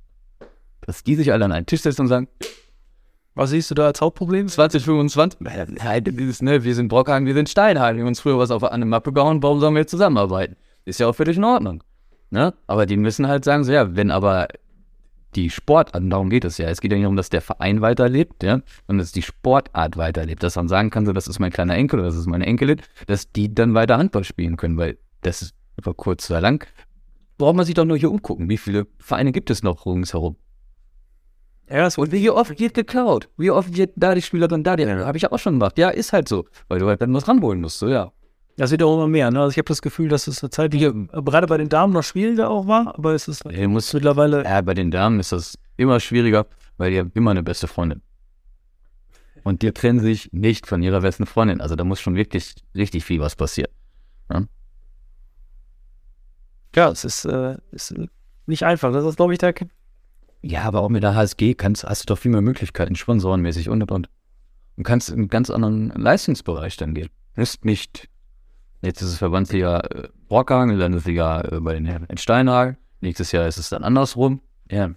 Dass 0.82 1.04
die 1.04 1.16
sich 1.16 1.32
alle 1.32 1.46
an 1.46 1.52
einen 1.52 1.66
Tisch 1.66 1.82
setzen 1.82 2.02
und 2.02 2.08
sagen, 2.08 2.28
was 3.36 3.52
siehst 3.52 3.70
du 3.70 3.76
da 3.76 3.86
als 3.86 4.02
Hauptproblem? 4.02 4.48
2025, 4.48 5.40
nein, 5.40 6.04
das 6.04 6.14
ist, 6.16 6.42
ne, 6.42 6.64
wir 6.64 6.76
sind 6.76 6.88
Brockhagen, 6.88 7.28
wir 7.28 7.36
sind 7.36 7.48
Steinhagen, 7.48 7.98
wir 7.98 8.04
haben 8.04 8.10
uns 8.10 8.20
früher 8.20 8.40
was 8.40 8.52
auf 8.52 8.64
eine 8.64 8.86
Mappe 8.86 9.14
gehauen, 9.14 9.44
warum 9.44 9.60
sollen 9.60 9.76
wir 9.76 9.82
jetzt 9.82 9.92
zusammenarbeiten? 9.92 10.56
Ist 10.86 11.00
ja 11.00 11.08
auch 11.08 11.16
völlig 11.16 11.38
in 11.38 11.44
Ordnung. 11.44 11.84
Ne? 12.32 12.54
Aber 12.68 12.86
die 12.86 12.98
müssen 12.98 13.28
halt 13.28 13.46
sagen, 13.46 13.64
so 13.64 13.72
ja, 13.72 13.96
wenn 13.96 14.12
aber 14.12 14.48
die 15.36 15.50
Sportart, 15.50 16.04
darum 16.12 16.30
geht 16.30 16.46
es 16.46 16.58
ja, 16.58 16.68
es 16.70 16.82
geht 16.82 16.92
ja 16.92 16.98
nicht 16.98 17.06
darum, 17.06 17.16
dass 17.16 17.30
der 17.30 17.42
Verein 17.42 17.82
weiterlebt, 17.82 18.44
ja, 18.44 18.62
sondern 18.88 19.00
dass 19.00 19.12
die 19.12 19.22
Sportart 19.22 19.98
weiterlebt, 19.98 20.44
dass 20.44 20.56
man 20.56 20.68
sagen 20.68 20.90
kann, 20.90 21.06
so, 21.06 21.14
das 21.14 21.28
ist 21.28 21.40
mein 21.40 21.52
kleiner 21.52 21.76
Enkel 21.76 22.00
oder 22.00 22.08
das 22.08 22.18
ist 22.18 22.28
meine 22.28 22.46
Enkelin, 22.46 22.82
dass 23.08 23.32
die 23.32 23.54
dann 23.54 23.74
weiter 23.74 23.98
Handball 23.98 24.24
spielen 24.24 24.58
können, 24.58 24.78
weil 24.78 24.98
das 25.22 25.42
ist 25.42 25.56
über 25.78 25.94
kurz 25.94 26.30
oder 26.30 26.42
lang, 26.42 26.66
braucht 27.38 27.56
man 27.56 27.66
sich 27.66 27.76
doch 27.76 27.86
nur 27.86 27.98
hier 27.98 28.12
umgucken, 28.12 28.50
wie 28.50 28.58
viele 28.58 28.88
Vereine 28.98 29.32
gibt 29.32 29.50
es 29.50 29.64
noch 29.64 29.86
ringsherum? 29.86 30.36
Ja, 31.70 31.86
es 31.86 32.00
Und 32.00 32.12
wie 32.12 32.30
oft 32.32 32.60
wird 32.60 32.74
geklaut? 32.74 33.30
Wie 33.38 33.52
oft 33.52 33.76
wird 33.76 33.92
da 33.96 34.16
die 34.16 34.24
Spielerin, 34.24 34.64
da 34.64 34.76
die, 34.76 34.88
habe 34.88 35.18
ich 35.18 35.32
auch 35.32 35.38
schon 35.38 35.60
gemacht. 35.60 35.78
Ja, 35.78 35.90
ist 35.90 36.14
halt 36.14 36.28
so, 36.28 36.46
weil 36.68 36.80
du 36.80 36.88
halt 36.88 37.02
dann 37.02 37.14
was 37.14 37.28
ranholen 37.28 37.62
musst, 37.62 37.78
so 37.78 37.88
ja. 37.88 38.12
Das 38.60 38.72
wird 38.72 38.84
auch 38.84 38.94
immer 38.94 39.08
mehr. 39.08 39.32
Ne? 39.32 39.40
Also 39.40 39.52
ich 39.52 39.58
habe 39.58 39.70
das 39.70 39.82
Gefühl, 39.82 40.10
dass 40.10 40.28
es 40.28 40.44
eine 40.44 40.50
Zeit, 40.50 40.74
die 40.74 40.80
gerade 40.80 41.48
bei 41.48 41.58
den 41.58 41.70
Damen 41.70 41.94
noch 41.94 42.04
schwieriger 42.04 42.50
auch 42.50 42.68
war, 42.68 42.94
aber 42.98 43.14
es 43.14 43.30
ist 43.30 43.46
Du 43.46 43.70
musst, 43.70 43.94
mittlerweile. 43.94 44.44
ja, 44.44 44.60
bei 44.60 44.74
den 44.74 44.92
Damen 44.92 45.18
ist 45.22 45.32
das 45.32 45.58
immer 45.78 46.02
schwieriger, 46.02 46.46
weil 46.76 46.92
die 46.92 47.00
haben 47.00 47.10
immer 47.16 47.32
eine 47.32 47.42
beste 47.42 47.68
Freundin. 47.68 48.02
Und 49.44 49.62
die 49.62 49.72
trennen 49.72 50.02
sich 50.02 50.34
nicht 50.34 50.68
von 50.68 50.84
ihrer 50.84 51.00
besten 51.00 51.26
Freundin. 51.26 51.62
Also 51.62 51.78
da 51.78 51.86
muss 51.86 52.02
schon 52.02 52.16
wirklich 52.18 52.54
richtig 52.76 53.06
viel 53.06 53.22
was 53.22 53.38
passieren. 53.38 53.72
Ja, 56.76 56.90
es 56.90 57.06
ist, 57.06 57.24
äh, 57.24 57.56
ist 57.72 57.96
nicht 58.46 58.64
einfach. 58.64 58.92
Das 58.92 59.06
ist, 59.06 59.16
glaube 59.16 59.32
ich, 59.32 59.40
der. 59.40 59.56
Ja, 60.42 60.64
aber 60.64 60.82
auch 60.82 60.90
mit 60.90 61.02
der 61.02 61.16
HSG 61.16 61.54
kannst, 61.54 61.86
hast 61.86 62.02
du 62.02 62.14
doch 62.14 62.20
viel 62.20 62.32
mehr 62.32 62.42
Möglichkeiten, 62.42 62.98
sponsorenmäßig 62.98 63.70
und 63.70 63.82
und 63.84 63.92
und. 63.92 64.10
Und 64.76 64.84
kannst 64.84 65.10
in 65.10 65.16
einen 65.16 65.28
ganz 65.30 65.50
anderen 65.50 65.92
Leistungsbereich 65.92 66.76
dann 66.76 66.94
gehen. 66.94 67.10
müsst 67.36 67.64
nicht, 67.64 68.09
jetzt 68.82 69.02
ist 69.02 69.10
es 69.10 69.18
Verbandsliga 69.18 69.80
äh, 69.80 70.08
Brockhagen, 70.28 70.76
Landesliga 70.76 71.42
äh, 71.42 71.60
bei 71.60 71.74
den 71.74 71.86
Herren 71.86 72.06
in 72.06 72.18
Steinhagen, 72.18 72.78
nächstes 73.02 73.32
Jahr 73.32 73.48
ist 73.48 73.58
es 73.58 73.70
dann 73.70 73.84
andersrum. 73.84 74.42
Ja, 74.72 74.92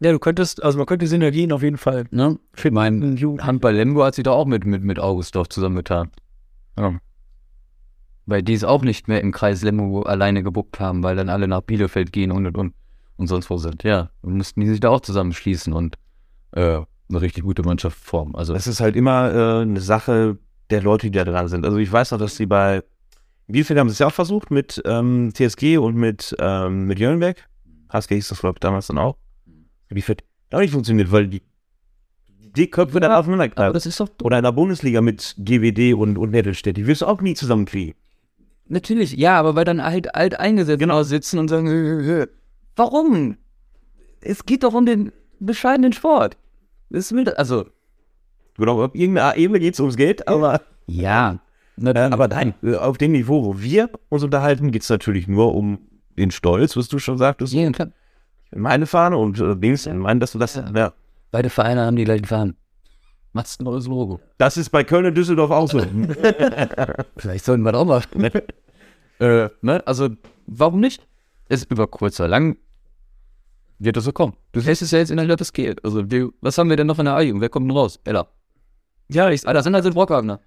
Ja, 0.00 0.12
du 0.12 0.18
könntest, 0.18 0.62
also 0.62 0.78
man 0.78 0.86
könnte 0.86 1.06
Synergien 1.06 1.52
auf 1.52 1.62
jeden 1.62 1.78
Fall. 1.78 2.04
ne? 2.10 2.38
Ich 2.56 2.70
mein 2.70 3.00
finden. 3.00 3.16
Ju- 3.16 3.40
Handball 3.40 3.74
Lemgo 3.74 4.04
hat 4.04 4.14
sich 4.16 4.24
da 4.24 4.32
auch 4.32 4.46
mit, 4.46 4.64
mit, 4.66 4.82
mit 4.82 4.98
Augustdorf 4.98 5.48
zusammengetan. 5.48 6.10
Ja. 6.78 6.98
Weil 8.26 8.42
die 8.42 8.54
es 8.54 8.64
auch 8.64 8.82
nicht 8.82 9.06
mehr 9.06 9.20
im 9.20 9.32
Kreis 9.32 9.62
Lemgo 9.62 10.02
alleine 10.02 10.42
gebuckt 10.42 10.80
haben, 10.80 11.02
weil 11.02 11.14
dann 11.14 11.28
alle 11.28 11.46
nach 11.46 11.60
Bielefeld 11.60 12.12
gehen 12.12 12.32
und 12.32 12.46
und 12.46 12.56
und, 12.56 12.74
und 13.16 13.26
sonst 13.26 13.50
wo 13.50 13.58
sind. 13.58 13.82
Ja, 13.84 14.10
dann 14.22 14.36
mussten 14.38 14.60
die 14.60 14.66
sich 14.68 14.80
da 14.80 14.88
auch 14.88 15.00
zusammenschließen 15.00 15.72
und 15.72 15.96
äh, 16.52 16.80
eine 17.10 17.20
richtig 17.20 17.44
gute 17.44 17.62
Mannschaft 17.62 17.98
formen. 17.98 18.34
Also 18.34 18.54
Das 18.54 18.66
ist 18.66 18.80
halt 18.80 18.96
immer 18.96 19.32
äh, 19.32 19.62
eine 19.62 19.80
Sache 19.80 20.38
der 20.70 20.82
Leute, 20.82 21.06
die 21.10 21.18
da 21.18 21.24
dran 21.24 21.48
sind. 21.48 21.64
Also 21.64 21.78
ich 21.78 21.90
weiß 21.90 22.12
noch, 22.12 22.18
dass 22.18 22.36
die 22.36 22.46
bei 22.46 22.82
Bielefeld 23.46 23.78
haben 23.78 23.88
sie 23.88 23.94
es 23.94 23.98
ja 23.98 24.06
auch 24.06 24.12
versucht 24.12 24.50
mit 24.50 24.82
ähm, 24.86 25.32
TSG 25.34 25.76
und 25.78 25.96
mit, 25.96 26.34
ähm, 26.38 26.86
mit 26.86 26.98
Jörnberg. 26.98 27.46
HSG 27.90 28.14
hieß 28.14 28.28
das, 28.28 28.40
glaube 28.40 28.56
ich, 28.56 28.60
damals 28.60 28.86
dann 28.86 28.98
auch. 28.98 29.16
Bielefeld 29.88 30.22
hat 30.46 30.54
auch 30.54 30.60
nicht 30.60 30.72
funktioniert, 30.72 31.12
weil 31.12 31.28
die, 31.28 31.42
die 32.56 32.70
Köpfe 32.70 33.00
dann 33.00 33.12
aufeinander 33.12 33.48
knallen. 33.48 33.74
das 33.74 33.86
ist 33.86 34.00
doch 34.00 34.08
Oder 34.22 34.38
in 34.38 34.44
der 34.44 34.52
Bundesliga 34.52 35.00
mit 35.00 35.34
GWD 35.38 35.94
und, 35.94 36.16
und 36.16 36.30
Nettelstedt. 36.30 36.76
Die 36.76 36.86
wirst 36.86 37.02
du 37.02 37.06
auch 37.06 37.20
nie 37.20 37.34
zusammenkriegen. 37.34 37.94
Natürlich, 38.66 39.12
ja, 39.12 39.38
aber 39.38 39.54
weil 39.56 39.66
dann 39.66 39.82
halt 39.84 40.14
alt 40.14 40.40
eingesetzt 40.40 40.80
genau. 40.80 41.02
sitzen 41.02 41.38
und 41.38 41.48
sagen, 41.48 41.68
"Hö, 41.68 41.74
hö, 41.74 42.02
hö." 42.02 42.26
warum? 42.76 43.36
Es 44.20 44.46
geht 44.46 44.62
doch 44.62 44.74
um 44.74 44.86
den 44.86 45.12
bescheidenen 45.38 45.92
Sport. 45.92 46.36
Es 46.90 47.12
will, 47.12 47.28
also, 47.30 47.66
Genau, 48.56 48.82
auf 48.84 48.94
irgendeiner 48.94 49.36
Ebene 49.36 49.58
geht 49.60 49.74
es 49.74 49.80
ums 49.80 49.96
Geld, 49.96 50.28
aber, 50.28 50.60
ja, 50.86 51.38
äh, 51.82 51.98
aber 51.98 52.28
nein, 52.28 52.54
äh, 52.62 52.76
auf 52.76 52.98
dem 52.98 53.12
Niveau, 53.12 53.44
wo 53.44 53.60
wir 53.60 53.90
uns 54.08 54.22
unterhalten, 54.22 54.70
geht 54.70 54.82
es 54.82 54.88
natürlich 54.90 55.26
nur 55.26 55.54
um 55.54 55.78
den 56.16 56.30
Stolz, 56.30 56.76
was 56.76 56.88
du 56.88 56.98
schon 56.98 57.18
sagtest. 57.18 57.52
ja, 57.52 57.70
klar. 57.70 57.88
Meine 58.54 58.86
Fahne 58.86 59.16
und 59.18 59.40
äh, 59.40 59.56
Dings, 59.56 59.86
mein, 59.86 60.20
dass 60.20 60.32
du 60.32 60.38
das, 60.38 60.54
Ja. 60.54 60.70
ja. 60.74 60.92
Beide 61.32 61.50
Vereine 61.50 61.84
haben 61.84 61.96
die 61.96 62.04
gleichen 62.04 62.26
Fahnen. 62.26 62.56
Macht's 63.32 63.58
ein 63.58 63.64
neues 63.64 63.88
Logo. 63.88 64.20
Das 64.38 64.56
ist 64.56 64.70
bei 64.70 64.84
Köln 64.84 65.06
und 65.06 65.16
Düsseldorf 65.16 65.50
auch 65.50 65.68
so. 65.68 65.80
Vielleicht 67.16 67.44
sollten 67.44 67.64
wir 67.64 67.72
das 67.72 67.80
auch 67.80 67.86
machen. 67.86 68.24
äh, 69.18 69.48
ne? 69.60 69.82
Also, 69.84 70.10
warum 70.46 70.78
nicht? 70.78 71.04
Es 71.48 71.64
über 71.64 71.88
kurz 71.88 72.20
oder 72.20 72.28
lang 72.28 72.56
wird 73.80 73.96
das 73.96 74.04
so 74.04 74.12
kommen. 74.12 74.34
Du 74.52 74.60
lässt 74.60 74.82
es 74.82 74.92
ja 74.92 75.00
jetzt 75.00 75.10
in 75.10 75.16
der 75.16 75.36
das 75.36 75.52
geht. 75.52 75.84
Also, 75.84 76.08
wir, 76.08 76.30
was 76.40 76.56
haben 76.56 76.70
wir 76.70 76.76
denn 76.76 76.86
noch 76.86 77.00
in 77.00 77.06
der 77.06 77.14
A-Jugend? 77.16 77.42
Wer 77.42 77.48
kommt 77.48 77.68
denn 77.68 77.76
raus? 77.76 77.98
Ella. 78.04 78.28
Ja, 79.08 79.30
ich, 79.30 79.46
Ah, 79.46 79.52
das 79.52 79.64
sind 79.64 79.74
halt 79.74 79.92
Brockhagener. 79.94 80.40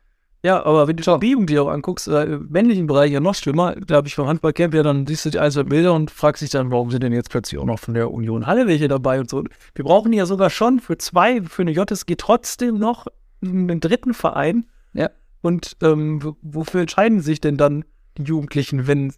ja, 0.43 0.63
aber 0.65 0.87
wenn 0.87 0.95
du 0.97 1.03
die 1.03 1.17
B-Jugend 1.19 1.49
dir 1.49 1.63
auch 1.63 1.69
anguckst, 1.69 2.07
äh, 2.07 2.23
im 2.23 2.47
männlichen 2.49 2.87
Bereich 2.87 3.11
ja 3.11 3.19
noch 3.19 3.35
schlimmer, 3.35 3.75
glaube 3.75 4.07
ich, 4.07 4.15
vom 4.15 4.27
Handballcamp, 4.27 4.73
ja, 4.73 4.83
dann 4.83 5.05
siehst 5.05 5.25
du 5.25 5.29
die 5.29 5.39
ein, 5.39 5.51
zwei 5.51 5.63
Bilder 5.63 5.93
und 5.93 6.11
fragst 6.11 6.41
dich 6.41 6.49
dann, 6.49 6.71
warum 6.71 6.91
sind 6.91 7.03
denn 7.03 7.13
jetzt 7.13 7.29
plötzlich 7.29 7.59
auch 7.59 7.65
noch 7.65 7.79
von 7.79 7.93
der 7.93 8.11
Union 8.11 8.47
Halle 8.47 8.67
welche 8.67 8.87
dabei 8.87 9.19
und 9.19 9.29
so. 9.29 9.43
Wir 9.75 9.85
brauchen 9.85 10.13
ja 10.13 10.25
sogar 10.25 10.49
schon 10.49 10.79
für 10.79 10.97
zwei, 10.97 11.41
für 11.41 11.61
eine 11.63 11.71
JSG 11.71 12.15
trotzdem 12.17 12.77
noch 12.77 13.07
einen 13.43 13.79
dritten 13.79 14.13
Verein. 14.13 14.65
Ja. 14.93 15.09
Und 15.41 15.77
ähm, 15.83 16.35
wofür 16.41 16.81
entscheiden 16.81 17.21
sich 17.21 17.39
denn 17.41 17.57
dann 17.57 17.85
die 18.17 18.23
Jugendlichen, 18.23 18.87
wenn 18.87 19.13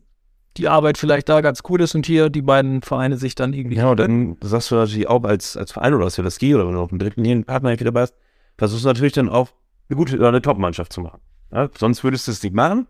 die 0.58 0.68
Arbeit 0.68 0.98
vielleicht 0.98 1.30
da 1.30 1.40
ganz 1.42 1.62
cool 1.70 1.80
ist 1.80 1.96
und 1.96 2.06
hier 2.06 2.30
die 2.30 2.42
beiden 2.42 2.82
Vereine 2.82 3.16
sich 3.18 3.36
dann 3.36 3.54
irgendwie. 3.54 3.76
Genau, 3.78 3.96
dann 3.96 4.36
sagst 4.42 4.72
du 4.72 4.76
natürlich 4.76 5.08
auch 5.08 5.24
als, 5.24 5.56
als 5.56 5.72
Verein 5.72 5.94
oder 5.94 6.04
als 6.06 6.18
LSG 6.18 6.56
oder 6.56 6.68
wenn 6.68 6.74
du 6.74 6.82
auf 6.82 6.90
dem 6.90 7.00
dritten 7.00 7.24
jeden 7.24 7.46
Partner 7.46 7.70
irgendwie 7.70 7.86
dabei 7.86 8.02
hast, 8.02 8.16
versuchst 8.60 8.84
du 8.84 8.90
natürlich 8.90 9.14
dann 9.14 9.30
auch 9.30 9.50
eine 9.90 9.98
gute 9.98 10.18
oder 10.18 10.28
eine 10.28 10.42
Top-Mannschaft 10.42 10.94
zu 10.94 11.02
machen. 11.02 11.20
Ja, 11.52 11.70
sonst 11.76 12.04
würdest 12.04 12.28
du 12.28 12.32
es 12.32 12.44
nicht 12.44 12.54
machen. 12.54 12.88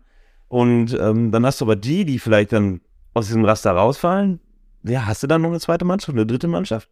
Und 0.48 0.92
ähm, 1.00 1.30
dann 1.30 1.46
hast 1.46 1.60
du 1.60 1.64
aber 1.64 1.76
die, 1.76 2.04
die 2.04 2.18
vielleicht 2.18 2.52
dann 2.52 2.80
aus 3.14 3.28
diesem 3.28 3.44
Raster 3.44 3.72
rausfallen. 3.72 4.40
Ja, 4.82 5.06
hast 5.06 5.22
du 5.22 5.26
dann 5.26 5.42
noch 5.42 5.50
eine 5.50 5.60
zweite 5.60 5.84
Mannschaft, 5.84 6.16
eine 6.16 6.26
dritte 6.26 6.48
Mannschaft? 6.48 6.88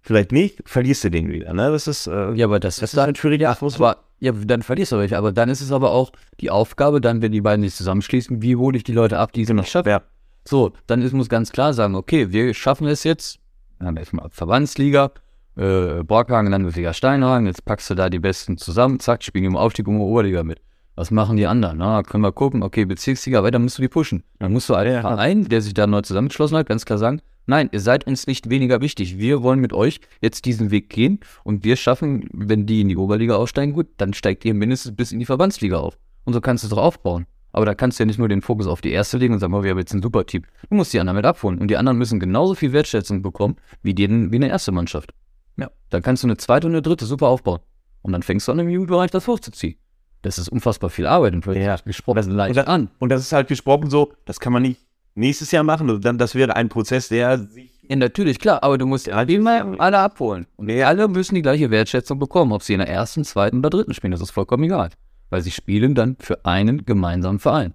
Vielleicht 0.00 0.32
nicht, 0.32 0.62
verlierst 0.66 1.04
du 1.04 1.10
den 1.10 1.30
wieder. 1.30 1.52
Ne? 1.52 1.70
Das 1.70 1.86
ist, 1.86 2.06
äh, 2.06 2.32
Ja, 2.32 2.46
aber 2.46 2.58
das, 2.58 2.76
das 2.76 2.92
ist 2.92 2.98
halt 2.98 3.18
schwierig. 3.18 3.40
Ja, 3.40 3.56
aber, 3.60 3.98
ja, 4.18 4.32
dann 4.32 4.62
verlierst 4.62 4.92
du 4.92 4.98
welche. 4.98 5.16
Aber 5.16 5.30
dann 5.30 5.48
ist 5.48 5.60
es 5.60 5.70
aber 5.70 5.92
auch 5.92 6.10
die 6.40 6.50
Aufgabe, 6.50 7.00
dann, 7.00 7.22
wenn 7.22 7.30
die 7.30 7.40
beiden 7.40 7.64
sich 7.64 7.74
zusammenschließen, 7.74 8.42
wie 8.42 8.56
hole 8.56 8.76
ich 8.76 8.82
die 8.82 8.92
Leute 8.92 9.18
ab, 9.18 9.32
die 9.32 9.44
sie 9.44 9.54
noch 9.54 9.66
schaffen? 9.66 9.90
Ja. 9.90 10.02
So, 10.44 10.72
dann 10.88 11.02
ist, 11.02 11.12
muss 11.12 11.28
ganz 11.28 11.52
klar 11.52 11.72
sagen, 11.72 11.94
okay, 11.94 12.32
wir 12.32 12.52
schaffen 12.54 12.88
es 12.88 13.04
jetzt, 13.04 13.38
dann 13.78 13.88
haben 13.88 13.96
wir 13.96 14.02
jetzt 14.02 14.12
mal 14.12 14.28
Verbandsliga, 14.30 15.12
äh, 15.56 16.02
Borghagen, 16.02 16.50
Landesliga 16.50 16.92
Steinhagen, 16.92 17.46
jetzt 17.46 17.64
packst 17.64 17.90
du 17.90 17.94
da 17.94 18.08
die 18.10 18.18
Besten 18.18 18.56
zusammen, 18.56 19.00
zack, 19.00 19.22
spielen 19.22 19.44
im 19.44 19.56
Aufstieg 19.56 19.86
um 19.88 19.96
die 19.96 20.02
Oberliga 20.02 20.42
mit. 20.42 20.60
Was 20.94 21.10
machen 21.10 21.38
die 21.38 21.46
anderen? 21.46 21.78
Na, 21.78 22.02
können 22.02 22.22
wir 22.22 22.32
gucken, 22.32 22.62
okay, 22.62 22.84
Bezirksliga, 22.84 23.42
weiter 23.42 23.58
musst 23.58 23.78
du 23.78 23.82
die 23.82 23.88
pushen. 23.88 24.24
Dann 24.38 24.52
musst 24.52 24.68
du 24.68 24.74
als 24.74 24.90
Ja. 24.90 25.00
Verein, 25.00 25.44
der 25.44 25.62
sich 25.62 25.72
da 25.72 25.86
neu 25.86 26.02
zusammengeschlossen 26.02 26.56
hat, 26.56 26.68
ganz 26.68 26.84
klar 26.84 26.98
sagen, 26.98 27.22
nein, 27.46 27.70
ihr 27.72 27.80
seid 27.80 28.06
uns 28.06 28.26
nicht 28.26 28.50
weniger 28.50 28.82
wichtig. 28.82 29.18
Wir 29.18 29.42
wollen 29.42 29.60
mit 29.60 29.72
euch 29.72 30.00
jetzt 30.20 30.44
diesen 30.44 30.70
Weg 30.70 30.90
gehen 30.90 31.20
und 31.44 31.64
wir 31.64 31.76
schaffen, 31.76 32.28
wenn 32.32 32.66
die 32.66 32.82
in 32.82 32.88
die 32.88 32.96
Oberliga 32.98 33.36
aufsteigen, 33.36 33.72
gut, 33.72 33.86
dann 33.96 34.12
steigt 34.12 34.44
ihr 34.44 34.52
mindestens 34.52 34.94
bis 34.94 35.12
in 35.12 35.18
die 35.18 35.24
Verbandsliga 35.24 35.78
auf. 35.78 35.96
Und 36.24 36.34
so 36.34 36.42
kannst 36.42 36.62
du 36.62 36.66
es 36.66 36.70
doch 36.70 36.82
aufbauen. 36.82 37.26
Aber 37.52 37.66
da 37.66 37.74
kannst 37.74 37.98
du 37.98 38.02
ja 38.02 38.06
nicht 38.06 38.18
nur 38.18 38.28
den 38.28 38.42
Fokus 38.42 38.66
auf 38.66 38.80
die 38.80 38.92
erste 38.92 39.18
legen 39.18 39.34
und 39.34 39.40
sagen, 39.40 39.54
oh, 39.54 39.62
wir 39.62 39.70
haben 39.70 39.78
jetzt 39.78 39.92
ein 39.94 40.02
super 40.02 40.24
Team. 40.24 40.42
Du 40.68 40.74
musst 40.74 40.92
die 40.92 41.00
anderen 41.00 41.16
mit 41.16 41.26
abholen. 41.26 41.58
Und 41.58 41.68
die 41.68 41.76
anderen 41.76 41.98
müssen 41.98 42.18
genauso 42.20 42.54
viel 42.54 42.72
Wertschätzung 42.72 43.22
bekommen 43.22 43.56
wie, 43.82 43.94
die, 43.94 44.08
wie 44.08 44.36
eine 44.36 44.48
erste 44.48 44.72
Mannschaft. 44.72 45.12
Ja. 45.56 45.70
Dann 45.90 46.02
kannst 46.02 46.22
du 46.22 46.26
eine 46.26 46.36
zweite 46.36 46.66
und 46.66 46.72
eine 46.72 46.82
dritte 46.82 47.04
super 47.04 47.28
aufbauen. 47.28 47.60
Und 48.02 48.12
dann 48.12 48.22
fängst 48.22 48.48
du 48.48 48.52
an, 48.52 48.58
im 48.58 48.68
Jugendbereich 48.68 49.10
das 49.10 49.28
hochzuziehen. 49.28 49.76
Das 50.22 50.38
ist 50.38 50.48
unfassbar 50.48 50.90
viel 50.90 51.06
Arbeit 51.06 51.34
und 51.34 51.44
Ja. 51.56 51.76
gesprochen 51.76 52.16
Das- 52.16 52.26
leicht 52.26 52.50
und 52.50 52.56
das- 52.56 52.66
an. 52.66 52.90
Und 52.98 53.08
das 53.10 53.22
ist 53.22 53.32
halt 53.32 53.48
gesprochen 53.48 53.90
so, 53.90 54.12
das 54.24 54.40
kann 54.40 54.52
man 54.52 54.62
nicht 54.62 54.80
nächstes 55.14 55.50
Jahr 55.50 55.64
machen. 55.64 55.88
Also 55.88 56.00
dann, 56.00 56.16
das 56.18 56.34
wäre 56.34 56.56
ein 56.56 56.68
Prozess, 56.68 57.08
der 57.08 57.38
sich 57.38 57.70
Ja, 57.88 57.96
natürlich, 57.96 58.38
klar, 58.38 58.62
aber 58.62 58.78
du 58.78 58.86
musst 58.86 59.08
ja 59.08 59.20
immer 59.22 59.78
alle 59.80 59.98
abholen. 59.98 60.46
Und 60.56 60.70
alle 60.70 61.08
müssen 61.08 61.34
die 61.34 61.42
gleiche 61.42 61.70
Wertschätzung 61.70 62.18
bekommen, 62.20 62.52
ob 62.52 62.62
sie 62.62 62.74
in 62.74 62.78
der 62.78 62.88
ersten, 62.88 63.24
zweiten 63.24 63.58
oder 63.58 63.70
dritten 63.70 63.92
spielen. 63.92 64.12
Das 64.12 64.20
ist 64.20 64.30
vollkommen 64.30 64.62
egal. 64.64 64.90
Weil 65.30 65.42
sie 65.42 65.50
spielen 65.50 65.94
dann 65.96 66.16
für 66.20 66.44
einen 66.46 66.86
gemeinsamen 66.86 67.40
Verein. 67.40 67.74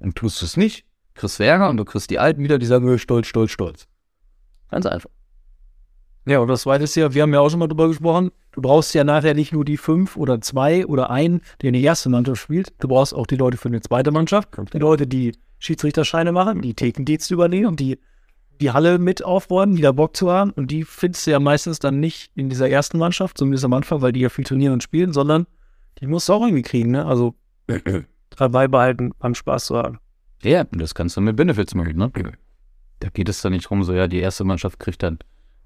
Und 0.00 0.16
tust 0.16 0.42
du 0.42 0.46
es 0.46 0.56
nicht, 0.56 0.84
kriegst 1.14 1.38
Ärger 1.40 1.70
und 1.70 1.76
du 1.76 1.84
kriegst 1.84 2.10
die 2.10 2.18
Alten 2.18 2.42
wieder, 2.42 2.58
die 2.58 2.66
sagen, 2.66 2.88
"Äh, 2.88 2.98
stolz, 2.98 3.28
stolz, 3.28 3.50
stolz. 3.52 3.86
Ganz 4.68 4.84
einfach. 4.86 5.10
Ja, 6.28 6.40
und 6.40 6.48
das 6.48 6.62
zweite 6.62 6.84
ist 6.84 6.94
ja, 6.94 7.14
wir 7.14 7.22
haben 7.22 7.32
ja 7.32 7.40
auch 7.40 7.48
schon 7.48 7.58
mal 7.58 7.68
drüber 7.68 7.88
gesprochen, 7.88 8.32
du 8.52 8.60
brauchst 8.60 8.94
ja 8.94 9.02
nachher 9.02 9.32
nicht 9.32 9.54
nur 9.54 9.64
die 9.64 9.78
fünf 9.78 10.14
oder 10.14 10.42
zwei 10.42 10.84
oder 10.84 11.08
einen, 11.08 11.40
der 11.62 11.68
in 11.68 11.72
die 11.72 11.82
erste 11.82 12.10
Mannschaft 12.10 12.42
spielt, 12.42 12.74
du 12.80 12.88
brauchst 12.88 13.14
auch 13.14 13.26
die 13.26 13.36
Leute 13.36 13.56
für 13.56 13.68
eine 13.68 13.80
zweite 13.80 14.10
Mannschaft, 14.10 14.50
die 14.74 14.78
Leute, 14.78 15.06
die 15.06 15.32
Schiedsrichterscheine 15.58 16.30
machen, 16.32 16.60
die 16.60 16.74
Thekendienste 16.74 17.32
übernehmen, 17.32 17.76
die 17.76 17.98
die 18.60 18.72
Halle 18.72 18.98
mit 18.98 19.24
aufräumen, 19.24 19.74
die 19.74 19.80
da 19.80 19.92
Bock 19.92 20.16
zu 20.16 20.30
haben 20.30 20.50
und 20.50 20.70
die 20.70 20.84
findest 20.84 21.26
du 21.26 21.30
ja 21.30 21.40
meistens 21.40 21.78
dann 21.78 21.98
nicht 21.98 22.30
in 22.34 22.50
dieser 22.50 22.68
ersten 22.68 22.98
Mannschaft, 22.98 23.38
zumindest 23.38 23.64
am 23.64 23.72
Anfang, 23.72 24.02
weil 24.02 24.12
die 24.12 24.20
ja 24.20 24.28
viel 24.28 24.44
trainieren 24.44 24.74
und 24.74 24.82
spielen, 24.82 25.14
sondern 25.14 25.46
die 25.98 26.06
musst 26.06 26.28
du 26.28 26.34
auch 26.34 26.42
irgendwie 26.42 26.62
kriegen, 26.62 26.90
ne? 26.90 27.06
Also 27.06 27.36
dabei 28.36 28.68
behalten, 28.68 29.12
beim 29.18 29.34
Spaß 29.34 29.64
zu 29.66 29.78
haben. 29.78 29.98
Ja, 30.42 30.64
das 30.72 30.94
kannst 30.94 31.16
du 31.16 31.22
mit 31.22 31.36
Benefits 31.36 31.74
machen, 31.74 31.96
ne? 31.96 32.12
Da 33.00 33.08
geht 33.08 33.30
es 33.30 33.40
dann 33.40 33.52
nicht 33.52 33.70
drum, 33.70 33.82
so, 33.82 33.94
ja, 33.94 34.08
die 34.08 34.18
erste 34.18 34.44
Mannschaft 34.44 34.78
kriegt 34.78 35.02
dann 35.02 35.18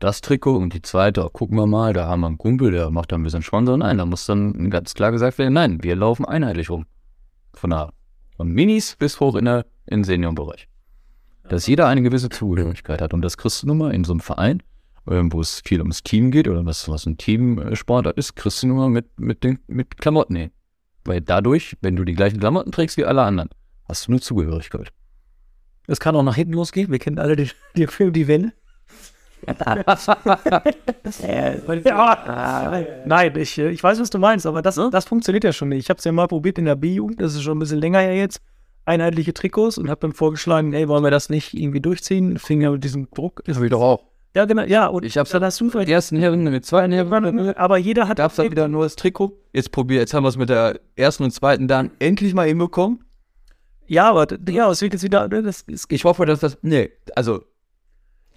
das 0.03 0.21
Trikot 0.21 0.57
und 0.57 0.75
die 0.75 0.83
zweite, 0.83 1.25
oh, 1.25 1.29
gucken 1.29 1.57
wir 1.57 1.67
mal, 1.67 1.93
da 1.93 2.09
haben 2.09 2.23
wir 2.23 2.27
einen 2.27 2.39
Kumpel, 2.39 2.73
der 2.73 2.91
macht 2.91 3.13
da 3.13 3.17
ein 3.17 3.23
bisschen 3.23 3.43
Sponsor. 3.43 3.77
Nein, 3.77 3.99
da 3.99 4.07
muss 4.07 4.27
dann 4.27 4.69
ganz 4.69 4.95
klar 4.95 5.13
gesagt 5.13 5.39
werden, 5.39 5.55
nein, 5.55 5.83
wir 5.83 5.95
laufen 5.95 6.25
einheitlich 6.25 6.71
rum. 6.71 6.87
Von 7.55 7.71
der, 7.71 7.93
von 8.37 8.49
Minis 8.49 8.97
bis 8.97 9.21
hoch 9.21 9.37
in 9.37 9.47
in 9.47 9.63
den 9.87 10.05
Seniorenbereich. 10.05 10.69
Dass 11.49 11.69
jeder 11.69 11.87
eine 11.87 12.03
gewisse 12.03 12.31
Zugehörigkeit 12.31 13.01
hat. 13.01 13.15
Und 13.15 13.23
das 13.23 13.37
kriegst 13.37 13.63
du 13.63 13.69
nun 13.69 13.79
mal 13.79 13.95
in 13.95 14.03
so 14.03 14.13
einem 14.13 14.21
Verein, 14.21 14.63
ähm, 15.09 15.33
wo 15.33 15.41
es 15.41 15.61
viel 15.65 15.81
ums 15.81 16.03
Team 16.03 16.33
geht 16.33 16.49
oder 16.49 16.65
was, 16.67 16.89
was 16.89 17.07
ein 17.07 17.17
Teamsport 17.17 18.07
ist, 18.17 18.35
kriegst 18.35 18.63
du 18.63 18.69
nun 18.69 18.77
mal 18.79 18.89
mit, 18.89 19.21
mit, 19.21 19.45
den, 19.45 19.61
mit 19.69 19.99
Klamotten 19.99 20.35
hin. 20.35 20.51
Weil 21.05 21.21
dadurch, 21.21 21.77
wenn 21.81 21.95
du 21.95 22.05
die 22.05 22.15
gleichen 22.15 22.41
Klamotten 22.41 22.73
trägst 22.73 22.97
wie 22.97 23.05
alle 23.05 23.23
anderen, 23.23 23.51
hast 23.89 24.09
du 24.09 24.13
eine 24.13 24.21
Zugehörigkeit. 24.21 24.93
Es 25.87 26.01
kann 26.01 26.17
auch 26.17 26.23
nach 26.25 26.37
hinten 26.37 26.55
losgehen, 26.55 26.91
wir 26.91 26.99
kennen 26.99 27.19
alle 27.19 27.37
den, 27.37 27.51
den 27.77 27.89
Film 27.89 28.13
Die 28.13 28.27
Wende. 28.27 28.53
Ja, 31.85 32.83
nein, 33.05 33.37
ich, 33.37 33.59
äh, 33.59 33.71
ich 33.71 33.83
weiß, 33.83 34.01
was 34.01 34.11
du 34.11 34.19
meinst, 34.19 34.47
aber 34.47 34.63
das, 34.63 34.81
das 34.91 35.05
funktioniert 35.05 35.45
ja 35.45 35.53
schon 35.53 35.69
nicht. 35.71 35.81
Ich 35.81 35.91
habe 35.91 35.99
es 35.99 36.05
ja 36.05 36.13
mal 36.13 36.29
probiert 36.29 36.59
in 36.59 36.65
der 36.65 36.77
B-Jugend, 36.77 37.21
das 37.21 37.35
ist 37.35 37.43
schon 37.43 37.57
ein 37.57 37.61
bisschen 37.61 37.81
länger 37.81 38.01
her 38.01 38.17
jetzt, 38.17 38.41
einheitliche 38.85 39.35
Trikots 39.35 39.79
und 39.79 39.91
habe 39.91 40.01
dann 40.01 40.13
vorgeschlagen, 40.13 40.73
ey, 40.73 40.89
wollen 40.89 41.05
wir 41.05 41.11
das 41.11 41.29
nicht 41.29 41.55
irgendwie 41.55 41.81
durchziehen? 41.81 42.39
Fing 42.39 42.61
ja 42.61 42.71
mit 42.71 42.85
diesem 42.85 43.09
Druck. 43.11 43.43
Das 43.47 43.59
will 43.59 43.67
ich 43.67 43.71
doch 43.71 43.81
auch. 43.81 44.05
Ja, 44.35 44.47
genau, 44.47 44.63
ja, 44.63 44.87
und 44.87 45.05
Ich 45.05 45.19
hab's 45.19 45.31
dann 45.31 45.45
hast 45.45 45.61
du 45.61 45.65
Mit 45.67 45.89
ersten 45.89 46.17
Herren, 46.17 46.45
mit 46.45 46.65
zweiten 46.65 46.91
Herren 46.91 47.55
aber 47.55 47.77
jeder 47.77 48.09
hat 48.09 48.17
gab's 48.17 48.37
dann 48.37 48.51
wieder 48.51 48.67
nur 48.67 48.85
das 48.85 48.97
Trikot. 48.97 49.39
Jetzt 49.53 49.73
probier, 49.73 50.01
jetzt 50.01 50.15
haben 50.15 50.25
wir 50.25 50.31
es 50.31 50.39
mit 50.39 50.49
der 50.49 50.81
ersten 50.97 51.25
und 51.25 51.33
zweiten 51.33 51.69
dann 51.69 51.91
endlich 51.99 52.33
mal 52.33 52.47
hinbekommen. 52.47 53.05
Ja, 53.87 54.09
aber 54.09 54.27
ja, 54.49 54.71
es 54.71 54.81
wird 54.81 54.95
jetzt 54.95 55.03
wieder, 55.03 55.29
ne, 55.29 55.43
das 55.43 55.67
Ich 55.69 56.05
hoffe, 56.05 56.25
dass 56.25 56.41
das. 56.41 56.57
Nee, 56.63 56.93
also, 57.15 57.45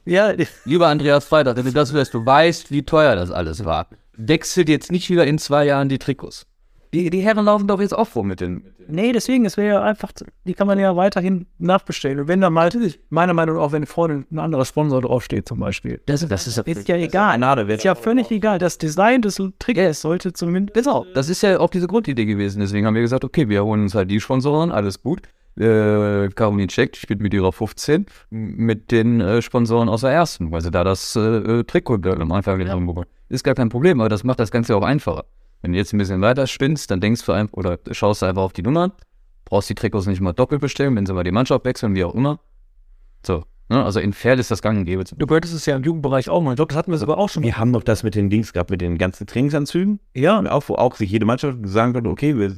ja, 0.05 0.33
lieber 0.65 0.87
Andreas 0.87 1.25
Freitag, 1.25 1.57
wenn 1.57 1.65
du 1.65 1.71
das 1.71 1.91
hörst, 1.91 2.13
du 2.13 2.25
weißt, 2.25 2.71
wie 2.71 2.83
teuer 2.83 3.15
das 3.15 3.31
alles 3.31 3.65
war. 3.65 3.87
Wechselt 4.17 4.69
jetzt 4.69 4.91
nicht 4.91 5.09
wieder 5.09 5.25
in 5.25 5.37
zwei 5.37 5.65
Jahren 5.65 5.89
die 5.89 5.99
Trikots. 5.99 6.45
Die, 6.93 7.09
die 7.09 7.19
Herren 7.19 7.43
laufen 7.43 7.67
doch 7.67 7.81
jetzt 7.81 7.93
auch 7.93 8.07
vor 8.07 8.23
mit 8.23 8.39
den. 8.39 8.63
Nee, 8.87 9.11
deswegen, 9.11 9.43
es 9.45 9.57
wäre 9.57 9.67
ja 9.67 9.83
einfach, 9.83 10.13
die 10.45 10.53
kann 10.53 10.65
man 10.65 10.79
ja 10.79 10.95
weiterhin 10.95 11.45
nachbestellen. 11.57 12.21
Und 12.21 12.27
wenn 12.29 12.39
da 12.39 12.49
mal, 12.49 12.69
meiner 13.09 13.33
Meinung 13.33 13.57
nach, 13.57 13.63
auch 13.63 13.71
wenn 13.73 13.85
vorne 13.85 14.23
ein 14.31 14.39
anderer 14.39 14.63
Sponsor 14.63 15.01
draufsteht 15.01 15.45
zum 15.45 15.59
Beispiel. 15.59 15.99
Das, 16.05 16.25
das 16.25 16.47
ist, 16.47 16.57
Ist 16.57 16.87
ja 16.87 16.95
egal. 16.95 17.35
Gnade, 17.37 17.63
Ist 17.63 17.83
ja 17.83 17.95
völlig 17.95 18.31
egal. 18.31 18.59
Das 18.59 18.77
Design 18.77 19.21
des 19.21 19.41
Tricks 19.59 20.01
sollte 20.01 20.31
zumindest. 20.31 20.75
Genau, 20.75 21.05
das 21.13 21.27
ist 21.27 21.41
ja 21.41 21.59
auch 21.59 21.69
diese 21.69 21.87
Grundidee 21.87 22.25
gewesen. 22.25 22.61
Deswegen 22.61 22.85
haben 22.85 22.95
wir 22.95 23.01
gesagt, 23.01 23.25
okay, 23.25 23.49
wir 23.49 23.65
holen 23.65 23.81
uns 23.81 23.95
halt 23.95 24.09
die 24.09 24.21
Sponsoren, 24.21 24.71
alles 24.71 25.01
gut. 25.01 25.23
Äh, 25.57 26.29
Caroline 26.35 26.67
checkt, 26.67 26.97
spielt 26.97 27.21
mit 27.21 27.33
ihrer 27.33 27.53
15 27.53 28.05
mit 28.29 28.91
den 28.91 29.21
äh, 29.21 29.41
Sponsoren 29.41 29.87
aus 29.87 30.01
der 30.01 30.11
ersten, 30.11 30.51
weil 30.51 30.61
sie 30.61 30.71
da 30.71 30.83
das 30.83 31.15
äh, 31.15 31.19
äh 31.19 31.63
Trikot 31.63 32.01
am 32.05 32.31
Anfang 32.33 32.59
ja. 32.59 32.69
haben. 32.69 33.05
Ist 33.29 33.43
gar 33.43 33.55
kein 33.55 33.69
Problem, 33.69 34.01
aber 34.01 34.09
das 34.09 34.23
macht 34.23 34.39
das 34.39 34.51
Ganze 34.51 34.75
auch 34.75 34.83
einfacher. 34.83 35.25
Wenn 35.61 35.71
du 35.71 35.77
jetzt 35.77 35.93
ein 35.93 35.97
bisschen 35.97 36.21
weiter 36.21 36.45
spinnst, 36.45 36.91
dann 36.91 36.99
denkst 36.99 37.25
du 37.25 37.31
einfach, 37.31 37.53
oder 37.53 37.79
schaust 37.91 38.21
du 38.21 38.25
einfach 38.25 38.43
auf 38.43 38.53
die 38.53 38.61
Nummern, 38.61 38.91
brauchst 39.45 39.69
die 39.69 39.75
Trikots 39.75 40.07
nicht 40.07 40.21
mal 40.21 40.33
doppelt 40.33 40.61
bestellen, 40.61 40.95
wenn 40.95 41.05
sie 41.05 41.13
mal 41.13 41.23
die 41.23 41.31
Mannschaft 41.31 41.63
wechseln, 41.65 41.95
wie 41.95 42.03
auch 42.03 42.13
immer. 42.13 42.39
So, 43.25 43.45
ne? 43.69 43.83
also 43.83 43.99
in 43.99 44.13
Pferd 44.13 44.39
ist 44.39 44.51
das 44.51 44.61
gang 44.61 44.79
und 44.79 44.85
gäbe. 44.85 45.03
Du 45.03 45.25
könntest 45.25 45.53
es 45.53 45.65
ja 45.65 45.75
im 45.75 45.83
Jugendbereich 45.83 46.29
auch 46.29 46.41
machen. 46.41 46.53
Ich 46.53 46.57
glaube, 46.57 46.69
das 46.69 46.77
hatten 46.77 46.91
wir 46.91 47.01
aber 47.01 47.17
auch 47.17 47.29
schon. 47.29 47.43
Wir 47.43 47.57
haben 47.57 47.71
doch 47.71 47.83
das 47.83 48.03
mit 48.03 48.13
den 48.13 48.29
Dings 48.29 48.53
gehabt, 48.53 48.69
mit 48.69 48.81
den 48.81 48.97
ganzen 48.97 49.25
Trainingsanzügen. 49.25 49.99
Ja. 50.13 50.39
Auch, 50.51 50.67
wo 50.67 50.75
auch 50.75 50.95
sich 50.95 51.09
jede 51.09 51.25
Mannschaft 51.25 51.63
gesagt 51.63 51.95
hat, 51.95 52.05
okay, 52.05 52.37
wir 52.37 52.57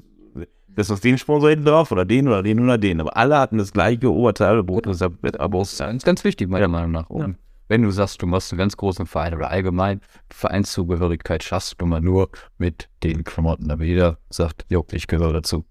das 0.77 0.91
ist 0.91 1.03
den 1.03 1.17
Sponsor 1.17 1.49
hinten 1.49 1.65
drauf 1.65 1.91
oder 1.91 2.05
den 2.05 2.27
oder 2.27 2.43
den 2.43 2.59
oder 2.59 2.77
den. 2.77 3.01
Aber 3.01 3.17
alle 3.17 3.39
hatten 3.39 3.57
das 3.57 3.73
gleiche 3.73 4.13
Oberteil, 4.13 4.61
Brot, 4.61 4.85
das 4.85 5.01
ist 5.01 6.05
ganz 6.05 6.23
wichtig, 6.23 6.49
meiner 6.49 6.67
Meinung 6.67 6.91
nach. 6.91 7.09
Ja. 7.09 7.31
Wenn 7.67 7.81
du 7.81 7.89
sagst, 7.89 8.21
du 8.21 8.27
machst 8.27 8.51
einen 8.51 8.59
ganz 8.59 8.77
großen 8.77 9.07
Verein 9.07 9.33
oder 9.33 9.49
allgemein 9.49 10.01
Vereinszugehörigkeit 10.29 11.43
schaffst 11.43 11.81
du 11.81 11.87
mal 11.87 11.99
nur 11.99 12.29
mit 12.59 12.89
den 13.01 13.23
Klamotten. 13.23 13.71
Aber 13.71 13.83
jeder 13.83 14.19
sagt, 14.29 14.67
jo, 14.69 14.85
ich 14.91 15.07
gehöre 15.07 15.33
dazu. 15.33 15.65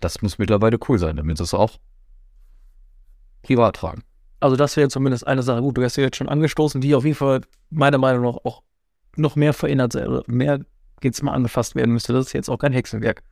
Das 0.00 0.20
muss 0.20 0.36
mittlerweile 0.36 0.78
cool 0.88 0.98
sein, 0.98 1.16
damit 1.16 1.38
sie 1.38 1.44
es 1.44 1.54
auch 1.54 1.78
privat 3.42 3.76
tragen. 3.76 4.02
Also 4.40 4.56
das 4.56 4.76
wäre 4.76 4.90
zumindest 4.90 5.26
eine 5.26 5.42
Sache. 5.42 5.62
Gut, 5.62 5.78
du 5.78 5.84
hast 5.84 5.96
ja 5.96 6.02
jetzt 6.02 6.18
schon 6.18 6.28
angestoßen, 6.28 6.82
die 6.82 6.94
auf 6.94 7.04
jeden 7.04 7.16
Fall 7.16 7.40
meiner 7.70 7.96
Meinung 7.96 8.24
nach 8.24 8.44
auch 8.44 8.62
noch 9.16 9.36
mehr 9.36 9.54
verändert, 9.54 9.96
mehr 10.28 10.60
jetzt 11.02 11.22
mal 11.22 11.32
angefasst 11.32 11.76
werden 11.76 11.92
müsste. 11.92 12.12
Das 12.12 12.26
ist 12.26 12.32
jetzt 12.34 12.50
auch 12.50 12.58
kein 12.58 12.74
Hexenwerk 12.74 13.22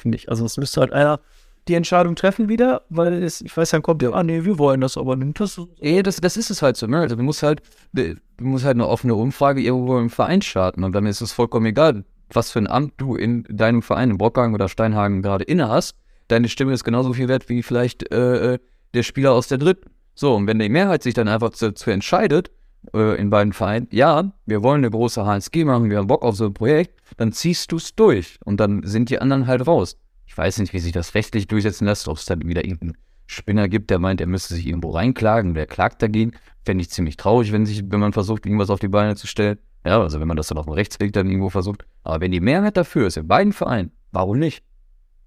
finde 0.00 0.16
ich. 0.16 0.28
Also 0.28 0.44
es 0.44 0.56
müsste 0.56 0.80
halt 0.80 0.92
einer 0.92 1.20
die 1.68 1.74
Entscheidung 1.74 2.16
treffen 2.16 2.48
wieder, 2.48 2.82
weil 2.88 3.22
es, 3.22 3.40
ich 3.42 3.56
weiß, 3.56 3.70
dann 3.70 3.82
kommt 3.82 4.02
der, 4.02 4.14
ah 4.14 4.22
nee, 4.22 4.44
wir 4.44 4.58
wollen 4.58 4.80
das 4.80 4.96
aber 4.96 5.16
nicht. 5.16 5.38
Das, 5.38 5.60
eh, 5.80 6.02
das, 6.02 6.16
das 6.16 6.36
ist 6.36 6.50
es 6.50 6.62
halt 6.62 6.76
so, 6.76 6.86
ne? 6.86 7.00
Also 7.00 7.16
du 7.16 7.22
musst 7.22 7.42
halt, 7.42 7.62
du 7.92 8.16
musst 8.38 8.64
halt 8.64 8.76
eine 8.76 8.88
offene 8.88 9.14
Umfrage 9.14 9.60
irgendwo 9.60 9.98
im 9.98 10.10
Verein 10.10 10.42
starten 10.42 10.84
und 10.84 10.92
dann 10.92 11.06
ist 11.06 11.20
es 11.20 11.32
vollkommen 11.32 11.66
egal, 11.66 12.04
was 12.32 12.50
für 12.50 12.60
ein 12.60 12.66
Amt 12.66 12.94
du 12.96 13.14
in 13.14 13.44
deinem 13.48 13.82
Verein, 13.82 14.10
in 14.10 14.18
Brockhagen 14.18 14.54
oder 14.54 14.68
Steinhagen 14.68 15.22
gerade 15.22 15.44
inne 15.44 15.68
hast. 15.68 15.96
Deine 16.28 16.48
Stimme 16.48 16.72
ist 16.72 16.84
genauso 16.84 17.12
viel 17.12 17.28
wert 17.28 17.48
wie 17.48 17.62
vielleicht 17.62 18.10
äh, 18.12 18.54
äh, 18.54 18.58
der 18.94 19.02
Spieler 19.02 19.32
aus 19.32 19.48
der 19.48 19.58
dritten. 19.58 19.90
So, 20.14 20.34
und 20.34 20.46
wenn 20.46 20.58
die 20.58 20.68
Mehrheit 20.68 21.02
sich 21.02 21.14
dann 21.14 21.28
einfach 21.28 21.50
dazu 21.50 21.90
entscheidet, 21.90 22.50
äh, 22.94 23.20
in 23.20 23.30
beiden 23.30 23.52
Vereinen, 23.52 23.88
ja, 23.90 24.32
wir 24.46 24.62
wollen 24.62 24.80
eine 24.80 24.90
große 24.90 25.24
HSG 25.24 25.64
machen, 25.64 25.90
wir 25.90 25.98
haben 25.98 26.06
Bock 26.06 26.22
auf 26.22 26.36
so 26.36 26.46
ein 26.46 26.54
Projekt, 26.54 27.00
dann 27.16 27.32
ziehst 27.32 27.72
du 27.72 27.76
es 27.76 27.94
durch 27.94 28.38
und 28.44 28.58
dann 28.58 28.82
sind 28.84 29.10
die 29.10 29.18
anderen 29.18 29.46
halt 29.46 29.66
raus. 29.66 29.96
Ich 30.26 30.36
weiß 30.36 30.58
nicht, 30.58 30.72
wie 30.72 30.78
sich 30.78 30.92
das 30.92 31.14
rechtlich 31.14 31.48
durchsetzen 31.48 31.86
lässt, 31.86 32.08
ob 32.08 32.16
es 32.16 32.24
dann 32.24 32.46
wieder 32.46 32.64
irgendeinen 32.64 32.96
Spinner 33.26 33.68
gibt, 33.68 33.90
der 33.90 33.98
meint, 33.98 34.20
er 34.20 34.26
müsste 34.26 34.54
sich 34.54 34.66
irgendwo 34.66 34.90
reinklagen, 34.90 35.54
der 35.54 35.66
klagt 35.66 36.02
dagegen. 36.02 36.32
Fände 36.64 36.82
ich 36.82 36.90
ziemlich 36.90 37.16
traurig, 37.16 37.52
wenn, 37.52 37.64
sich, 37.64 37.82
wenn 37.88 38.00
man 38.00 38.12
versucht, 38.12 38.44
irgendwas 38.44 38.70
auf 38.70 38.80
die 38.80 38.88
Beine 38.88 39.14
zu 39.14 39.26
stellen. 39.26 39.58
Ja, 39.84 40.00
also 40.00 40.20
wenn 40.20 40.28
man 40.28 40.36
das 40.36 40.48
dann 40.48 40.58
auf 40.58 40.66
dem 40.66 40.74
Rechtsweg 40.74 41.12
dann 41.12 41.28
irgendwo 41.28 41.48
versucht. 41.48 41.86
Aber 42.02 42.20
wenn 42.20 42.32
die 42.32 42.40
Mehrheit 42.40 42.76
dafür 42.76 43.06
ist, 43.06 43.16
in 43.16 43.28
beiden 43.28 43.52
Vereinen, 43.52 43.92
warum 44.12 44.38
nicht? 44.38 44.64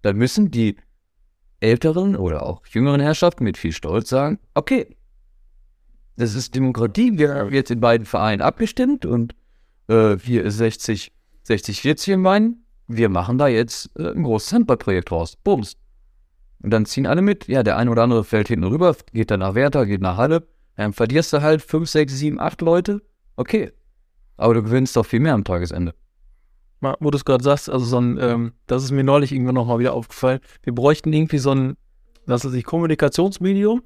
Dann 0.01 0.17
müssen 0.17 0.51
die 0.51 0.75
älteren 1.61 2.15
oder 2.15 2.45
auch 2.45 2.61
jüngeren 2.67 2.99
Herrschaften 2.99 3.45
mit 3.45 3.57
viel 3.57 3.71
Stolz 3.71 4.09
sagen, 4.09 4.37
okay, 4.53 4.95
das 6.15 6.35
ist 6.35 6.55
Demokratie, 6.55 7.17
wir 7.17 7.33
haben 7.33 7.53
jetzt 7.53 7.71
in 7.71 7.79
beiden 7.79 8.05
Vereinen 8.05 8.41
abgestimmt 8.41 9.05
und 9.05 9.35
äh, 9.87 10.17
hier 10.17 10.43
ist 10.43 10.57
60, 10.57 11.11
60, 11.43 11.81
40 11.81 12.13
in 12.13 12.21
meinen. 12.21 12.65
Wir 12.87 13.09
machen 13.09 13.37
da 13.37 13.47
jetzt 13.47 13.91
äh, 13.97 14.09
ein 14.11 14.23
großes 14.23 14.53
Handballprojekt 14.53 15.11
raus. 15.11 15.35
Bums. 15.43 15.77
Und 16.61 16.71
dann 16.71 16.85
ziehen 16.85 17.05
alle 17.05 17.21
mit. 17.21 17.47
Ja, 17.47 17.63
der 17.63 17.77
eine 17.77 17.91
oder 17.91 18.03
andere 18.03 18.23
fällt 18.23 18.47
hinten 18.47 18.65
rüber, 18.65 18.95
geht 19.11 19.31
dann 19.31 19.41
nach 19.41 19.55
Werther, 19.55 19.85
geht 19.85 20.01
nach 20.01 20.17
Halle. 20.17 20.47
Dann 20.75 20.93
verlierst 20.93 21.33
du 21.33 21.41
halt 21.41 21.61
5, 21.61 21.89
6, 21.89 22.13
7, 22.13 22.39
8 22.39 22.61
Leute. 22.61 23.01
Okay. 23.35 23.71
Aber 24.37 24.53
du 24.53 24.63
gewinnst 24.63 24.95
doch 24.95 25.05
viel 25.05 25.19
mehr 25.19 25.33
am 25.33 25.43
Tagesende. 25.43 25.93
Wo 26.99 27.11
du 27.11 27.17
es 27.17 27.23
gerade 27.23 27.43
sagst, 27.43 27.69
also 27.69 27.85
so 27.85 27.99
ein, 27.99 28.17
ähm, 28.19 28.53
das 28.67 28.83
ist 28.83 28.91
mir 28.91 29.03
neulich 29.03 29.31
irgendwann 29.31 29.55
nochmal 29.55 29.79
wieder 29.79 29.93
aufgefallen. 29.93 30.39
Wir 30.63 30.73
bräuchten 30.73 31.13
irgendwie 31.13 31.37
so 31.37 31.51
ein, 31.51 31.77
was 32.25 32.43
weiß 32.43 32.53
ich, 32.53 32.65
Kommunikationsmedium, 32.65 33.83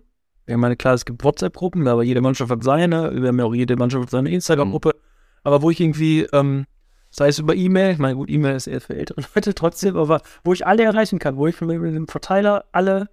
ich 0.48 0.56
meine, 0.56 0.78
klar, 0.78 0.94
es 0.94 1.04
gibt 1.04 1.24
WhatsApp-Gruppen, 1.24 1.88
aber 1.88 2.04
jede 2.04 2.22
Mannschaft 2.22 2.50
hat 2.50 2.64
seine, 2.64 3.14
wir 3.14 3.28
haben 3.28 3.40
ja 3.40 3.46
auch 3.46 3.54
jede 3.54 3.76
Mannschaft 3.76 4.04
hat 4.04 4.10
seine 4.12 4.30
Instagram-Gruppe. 4.32 4.96
Aber 5.44 5.62
wo 5.62 5.70
ich 5.70 5.82
irgendwie, 5.82 6.22
ähm, 6.32 6.66
sei 7.12 7.28
es 7.28 7.40
über 7.40 7.54
E-Mail, 7.54 7.92
ich 7.92 7.98
meine, 7.98 8.16
gut, 8.16 8.30
E-Mail 8.30 8.56
ist 8.56 8.68
eher 8.68 8.80
für 8.80 8.96
ältere 8.96 9.22
Leute 9.36 9.54
trotzdem, 9.54 9.98
aber 9.98 10.22
wo 10.46 10.54
ich 10.54 10.66
alle 10.66 10.84
erreichen 10.84 11.20
kann, 11.20 11.36
wo 11.36 11.48
ich 11.48 11.60
mit 11.60 11.94
dem 11.94 12.08
Verteiler 12.08 12.64
alle, 12.72 13.10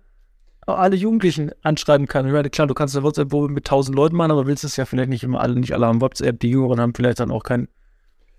alle 0.65 0.95
Jugendlichen 0.95 1.51
anschreiben 1.63 2.07
kann. 2.07 2.25
Ich 2.27 2.33
meine, 2.33 2.51
klar, 2.51 2.69
du 2.69 2.75
kannst 2.75 2.97
eine 2.97 3.05
WhatsApp-Gruppe 3.05 3.53
mit 3.53 3.67
tausend 3.67 3.97
Leuten 3.97 4.15
machen, 4.15 4.31
aber 4.31 4.47
willst 4.47 4.63
es 4.63 4.77
ja 4.77 4.85
vielleicht 4.85 5.09
nicht 5.11 5.25
immer 5.25 5.41
alle, 5.41 5.59
nicht 5.59 5.73
alle 5.73 5.87
haben 5.87 6.01
WhatsApp, 6.01 6.39
die 6.39 6.51
Jüngeren 6.51 6.81
haben 6.81 6.95
vielleicht 6.95 7.19
dann 7.19 7.33
auch 7.33 7.43
kein, 7.43 7.67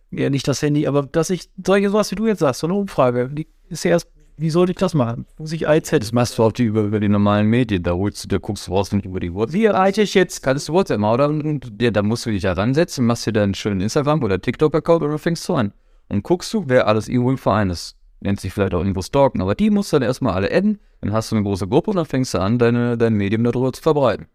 eher 0.10 0.30
nicht 0.30 0.48
das 0.48 0.62
Handy, 0.62 0.88
aber 0.88 1.04
dass 1.04 1.30
ich 1.30 1.50
solche 1.62 1.90
sowas 1.90 2.12
wie 2.12 2.16
du 2.16 2.28
jetzt 2.28 2.40
sagst, 2.40 2.62
so 2.62 2.68
eine 2.68 2.76
Umfrage, 2.76 3.30
die 3.30 3.48
ist 3.68 3.84
ja 3.84 3.92
erst 3.92 4.15
wie 4.38 4.50
sollte 4.50 4.72
ich 4.72 4.78
das 4.78 4.94
machen? 4.94 5.26
Muss 5.38 5.52
ich 5.54 5.68
IZ? 5.68 5.92
Das 5.92 6.12
machst 6.12 6.38
du 6.38 6.44
auch 6.44 6.52
die 6.52 6.64
über, 6.64 6.82
über 6.82 7.00
die 7.00 7.08
normalen 7.08 7.48
Medien. 7.48 7.84
Da 7.84 7.94
holst 7.94 8.24
du, 8.24 8.28
da 8.28 8.38
guckst 8.38 8.68
du 8.68 8.72
raus 8.74 8.92
nicht 8.92 9.06
über 9.06 9.20
die 9.20 9.34
WhatsApp. 9.34 9.60
Wie 9.60 9.66
erreiche 9.66 10.02
ich 10.02 10.14
jetzt? 10.14 10.44
Kannst 10.44 10.68
du 10.68 10.74
WhatsApp 10.74 11.00
machen, 11.00 11.40
oder? 11.40 11.60
Ja, 11.80 11.92
da 11.92 12.02
musst 12.02 12.26
du 12.26 12.32
dich 12.32 12.44
heransetzen, 12.44 13.06
machst 13.06 13.26
dir 13.26 13.34
dann 13.34 13.44
einen 13.44 13.54
schönen 13.54 13.82
Instagram- 13.82 14.24
oder 14.24 14.42
TikTok-Account 14.42 15.04
oder 15.04 15.18
fängst 15.18 15.48
du 15.48 15.56
an. 15.56 15.74
Und 16.10 16.24
guckst 16.24 16.54
du, 16.54 16.66
wer 16.68 16.88
alles 16.88 17.08
irgendwo 17.08 17.32
im 17.32 17.38
Verein 17.38 17.70
ist. 17.70 17.96
Nennt 18.20 18.40
sich 18.40 18.54
vielleicht 18.54 18.74
auch 18.74 18.80
irgendwo 18.80 19.02
stalken, 19.02 19.42
aber 19.42 19.56
die 19.56 19.70
musst 19.70 19.94
du 19.94 19.98
dann 19.98 20.08
erstmal 20.08 20.34
alle 20.34 20.52
adden. 20.52 20.80
Dann 21.02 21.14
hast 21.14 21.32
du 21.32 21.36
eine 21.36 21.44
große 21.44 21.68
Gruppe 21.68 21.92
und 21.92 21.98
dann 21.98 22.06
fängst 22.06 22.34
du 22.34 22.40
an, 22.40 22.58
deine, 22.58 22.98
dein 22.98 23.14
Medium 23.14 23.44
darüber 23.44 23.72
zu 23.72 23.82
verbreiten. 23.82 24.28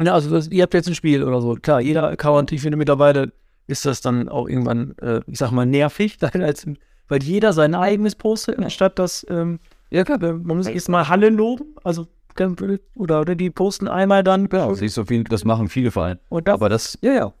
Ja, 0.00 0.14
also 0.14 0.30
das, 0.30 0.48
ihr 0.48 0.62
habt 0.62 0.74
jetzt 0.74 0.88
ein 0.88 0.94
Spiel 0.94 1.22
oder 1.22 1.40
so. 1.40 1.54
Klar, 1.54 1.80
jeder 1.80 2.08
Account, 2.08 2.50
ich 2.52 2.62
finde 2.62 2.76
mittlerweile 2.76 3.32
ist 3.66 3.86
das 3.86 4.00
dann 4.00 4.28
auch 4.28 4.48
irgendwann, 4.48 4.94
äh, 5.00 5.20
ich 5.26 5.38
sag 5.38 5.50
mal, 5.50 5.66
nervig, 5.66 6.18
als, 6.34 6.66
weil 7.08 7.22
jeder 7.22 7.52
sein 7.52 7.74
eigenes 7.74 8.14
postet, 8.14 8.58
anstatt 8.58 8.98
dass 8.98 9.26
ähm, 9.28 9.58
ja, 9.90 10.02
klar, 10.02 10.18
man 10.18 10.56
muss 10.56 10.66
erstmal 10.66 11.08
Halle 11.08 11.30
loben, 11.30 11.76
also 11.84 12.08
oder, 12.96 13.20
oder 13.20 13.34
die 13.36 13.50
posten 13.50 13.86
einmal 13.86 14.24
dann. 14.24 14.48
Genau, 14.48 14.74
das 14.74 14.94
so 14.94 15.04
viel, 15.04 15.22
das 15.22 15.44
machen 15.44 15.68
viele 15.68 15.92
Vereine. 15.92 16.18
Und 16.28 16.48
das, 16.48 16.54
aber 16.54 16.68
das, 16.68 16.98
ja, 17.00 17.12
ja. 17.12 17.32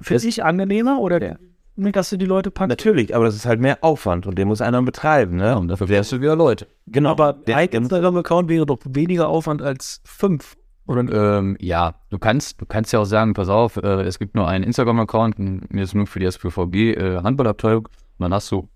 Für 0.00 0.18
sich 0.18 0.44
angenehmer 0.44 1.00
oder 1.00 1.20
ja. 1.20 1.36
dass 1.76 2.10
du 2.10 2.16
die 2.16 2.24
Leute 2.24 2.50
packst? 2.50 2.70
Natürlich, 2.70 3.14
aber 3.14 3.24
das 3.24 3.34
ist 3.34 3.46
halt 3.46 3.60
mehr 3.60 3.78
Aufwand 3.82 4.26
und 4.26 4.38
den 4.38 4.48
muss 4.48 4.60
einer 4.60 4.80
betreiben, 4.80 5.36
ne? 5.36 5.58
und 5.58 5.68
dafür 5.68 5.88
wärst 5.88 6.12
du 6.12 6.20
wieder 6.20 6.36
Leute. 6.36 6.66
Genau. 6.86 7.10
Aber 7.10 7.36
ein 7.46 7.68
Instagram-Account 7.68 8.48
wäre 8.48 8.64
doch 8.64 8.78
weniger 8.84 9.28
Aufwand 9.28 9.60
als 9.60 10.00
fünf. 10.04 10.56
Oder? 10.86 11.00
Ähm, 11.38 11.56
ja, 11.60 11.96
du 12.08 12.18
kannst, 12.18 12.60
du 12.60 12.64
kannst 12.64 12.92
ja 12.92 13.00
auch 13.00 13.04
sagen, 13.04 13.34
pass 13.34 13.50
auf, 13.50 13.76
äh, 13.76 14.02
es 14.02 14.18
gibt 14.18 14.34
nur 14.34 14.48
einen 14.48 14.64
Instagram-Account, 14.64 15.38
mir 15.70 15.82
ist 15.82 15.94
nur 15.94 16.06
für 16.06 16.20
die 16.20 16.26
SPVB 16.26 16.96
äh, 16.96 17.20
Handballabteilung, 17.22 17.86
und 17.86 18.22
dann 18.22 18.32
hast 18.32 18.50
du 18.50 18.68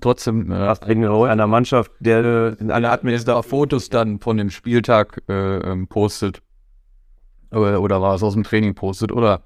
trotzdem 0.00 0.50
äh, 0.50 0.74
einer 0.80 1.46
Mannschaft, 1.46 1.92
der 2.00 2.24
äh, 2.24 2.48
in 2.60 2.70
einer 2.70 2.92
Administrator 2.92 3.42
Fotos 3.42 3.88
dann 3.88 4.20
von 4.20 4.36
dem 4.36 4.50
Spieltag 4.50 5.22
äh, 5.28 5.58
ähm, 5.58 5.88
postet 5.88 6.42
oder, 7.50 7.80
oder 7.80 8.02
war 8.02 8.14
es 8.14 8.22
aus 8.22 8.34
dem 8.34 8.44
Training 8.44 8.74
postet 8.74 9.12
oder 9.12 9.44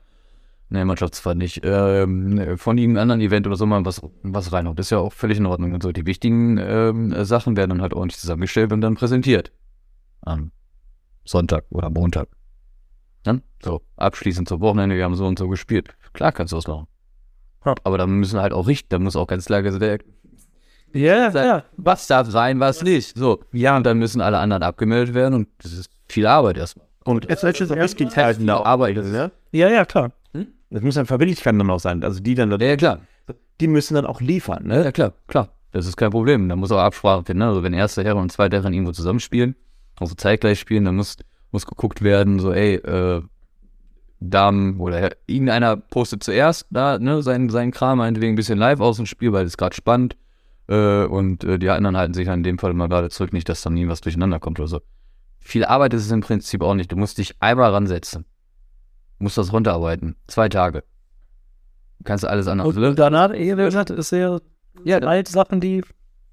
ne 0.68 0.84
Mannschaftsfahrt 0.84 1.36
nicht 1.36 1.60
ähm, 1.64 2.56
von 2.56 2.78
irgendeinem 2.78 3.02
anderen 3.02 3.20
Event 3.20 3.46
oder 3.46 3.56
so 3.56 3.66
mal 3.66 3.84
was 3.84 4.02
was 4.22 4.52
reinhaut. 4.52 4.78
Das 4.78 4.86
ist 4.86 4.90
ja 4.90 4.98
auch 4.98 5.12
völlig 5.12 5.38
in 5.38 5.46
Ordnung 5.46 5.72
und 5.72 5.82
so. 5.82 5.92
Die 5.92 6.06
wichtigen 6.06 6.58
ähm, 6.58 7.24
Sachen 7.24 7.56
werden 7.56 7.70
dann 7.70 7.82
halt 7.82 7.94
ordentlich 7.94 8.18
zusammengestellt 8.18 8.72
und 8.72 8.80
dann 8.80 8.94
präsentiert 8.94 9.52
am 10.22 10.50
Sonntag 11.24 11.64
oder 11.70 11.90
Montag. 11.90 12.28
Dann 13.22 13.42
so 13.62 13.82
abschließend 13.96 14.48
zum 14.48 14.60
Wochenende. 14.60 14.96
Wir 14.96 15.04
haben 15.04 15.14
so 15.14 15.26
und 15.26 15.38
so 15.38 15.48
gespielt. 15.48 15.94
Klar 16.12 16.32
kannst 16.32 16.52
du 16.52 16.56
das 16.56 16.66
machen. 16.66 16.86
Aber 17.84 17.98
da 17.98 18.06
müssen 18.06 18.40
halt 18.40 18.52
auch 18.52 18.66
richten, 18.66 18.88
da 18.90 18.98
muss 18.98 19.14
auch 19.14 19.26
ganz 19.26 19.44
klar 19.44 19.62
gesagt 19.62 20.04
ja, 20.92 21.30
ja. 21.30 21.64
Was 21.76 22.06
darf 22.06 22.28
sein, 22.30 22.60
was 22.60 22.82
nicht. 22.82 23.16
So. 23.16 23.40
Ja, 23.52 23.76
und 23.76 23.84
dann 23.84 23.98
müssen 23.98 24.20
alle 24.20 24.38
anderen 24.38 24.62
abgemeldet 24.62 25.14
werden 25.14 25.34
und 25.34 25.48
das 25.62 25.72
ist 25.72 25.90
viel 26.08 26.26
Arbeit 26.26 26.56
erstmal. 26.58 26.86
Und 27.04 27.28
jetzt 27.28 27.42
welches 27.42 27.70
erst 27.70 27.96
geteilt 27.96 28.48
Arbeit 28.48 28.96
ist, 28.96 29.12
ja? 29.12 29.30
Ja, 29.50 29.68
ja, 29.68 29.84
klar. 29.84 30.12
Hm? 30.32 30.48
Das 30.70 30.82
muss 30.82 30.94
dann 30.94 31.06
Verbindlichkeit 31.06 31.54
dann 31.58 31.70
auch 31.70 31.80
sein. 31.80 32.02
Also 32.04 32.20
die 32.20 32.34
dann. 32.34 32.50
Ja, 32.60 32.76
klar. 32.76 33.00
Die 33.60 33.66
müssen 33.66 33.94
dann 33.94 34.06
auch 34.06 34.20
liefern, 34.20 34.66
ne? 34.66 34.84
Ja, 34.84 34.92
klar, 34.92 35.12
klar. 35.26 35.48
Das 35.72 35.86
ist 35.86 35.96
kein 35.96 36.10
Problem. 36.10 36.48
Da 36.48 36.56
muss 36.56 36.70
auch 36.70 36.78
Absprache 36.78 37.24
finden. 37.24 37.40
Ne? 37.40 37.48
Also 37.48 37.62
wenn 37.62 37.72
erste 37.72 38.04
Herren 38.04 38.18
und 38.18 38.30
zweite 38.30 38.56
Herren 38.56 38.74
irgendwo 38.74 38.92
zusammenspielen, 38.92 39.56
also 39.98 40.14
zeitgleich 40.14 40.60
spielen, 40.60 40.84
dann 40.84 40.96
muss, 40.96 41.16
muss 41.50 41.66
geguckt 41.66 42.02
werden, 42.02 42.38
so, 42.38 42.52
ey, 42.52 42.74
äh, 42.74 43.22
Damen 44.20 44.78
oder 44.78 45.12
irgendeiner 45.26 45.76
postet 45.76 46.22
zuerst 46.22 46.66
da, 46.70 46.98
ne, 46.98 47.22
seinen, 47.22 47.48
seinen 47.48 47.72
Kram, 47.72 47.98
meinetwegen 47.98 48.34
ein 48.34 48.36
bisschen 48.36 48.58
live 48.58 48.80
aus 48.80 48.96
dem 48.96 49.06
Spiel, 49.06 49.32
weil 49.32 49.46
es 49.46 49.56
gerade 49.56 49.74
spannend 49.74 50.16
Äh, 50.72 51.04
und 51.04 51.44
äh, 51.44 51.58
die 51.58 51.68
anderen 51.68 51.98
halten 51.98 52.14
sich 52.14 52.24
dann 52.24 52.38
in 52.38 52.44
dem 52.44 52.58
Fall 52.58 52.72
mal 52.72 52.88
gerade 52.88 53.10
zurück, 53.10 53.34
nicht, 53.34 53.48
dass 53.48 53.60
dann 53.60 53.74
nie 53.74 53.88
was 53.88 54.00
durcheinander 54.00 54.40
kommt 54.40 54.58
oder 54.58 54.68
so. 54.68 54.80
Viel 55.38 55.66
Arbeit 55.66 55.92
ist 55.92 56.06
es 56.06 56.10
im 56.10 56.22
Prinzip 56.22 56.62
auch 56.62 56.74
nicht. 56.74 56.90
Du 56.90 56.96
musst 56.96 57.18
dich 57.18 57.34
einmal 57.40 57.70
ransetzen. 57.72 58.24
Du 59.18 59.24
musst 59.24 59.36
das 59.36 59.52
runterarbeiten. 59.52 60.16
Zwei 60.28 60.48
Tage. 60.48 60.84
Du 61.98 62.04
kannst 62.04 62.24
alles 62.24 62.46
anders. 62.46 62.74
Und 62.74 62.98
danach, 62.98 63.32
wie 63.32 63.48
gesagt, 63.54 63.90
ist 63.90 64.08
sehr 64.08 64.40
Ja, 64.84 65.00
halt 65.02 65.28
Sachen, 65.28 65.60
die 65.60 65.82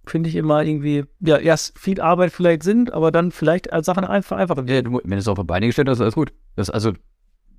finde 0.06 0.30
ich 0.30 0.36
immer 0.36 0.64
irgendwie, 0.64 1.04
ja, 1.20 1.38
erst 1.38 1.78
viel 1.78 2.00
Arbeit 2.00 2.32
vielleicht 2.32 2.64
sind, 2.64 2.94
aber 2.94 3.12
dann 3.12 3.32
vielleicht 3.32 3.74
als 3.74 3.88
Sachen 3.88 4.06
einfach 4.06 4.38
einfacher 4.38 4.64
Ja, 4.68 4.82
du, 4.82 5.02
wenn 5.04 5.10
du 5.10 5.18
es 5.18 5.28
auf 5.28 5.38
die 5.38 5.44
Beine 5.44 5.66
gestellt 5.66 5.90
hast, 5.90 6.00
alles 6.00 6.16
gut. 6.16 6.32
Das, 6.56 6.70
also, 6.70 6.94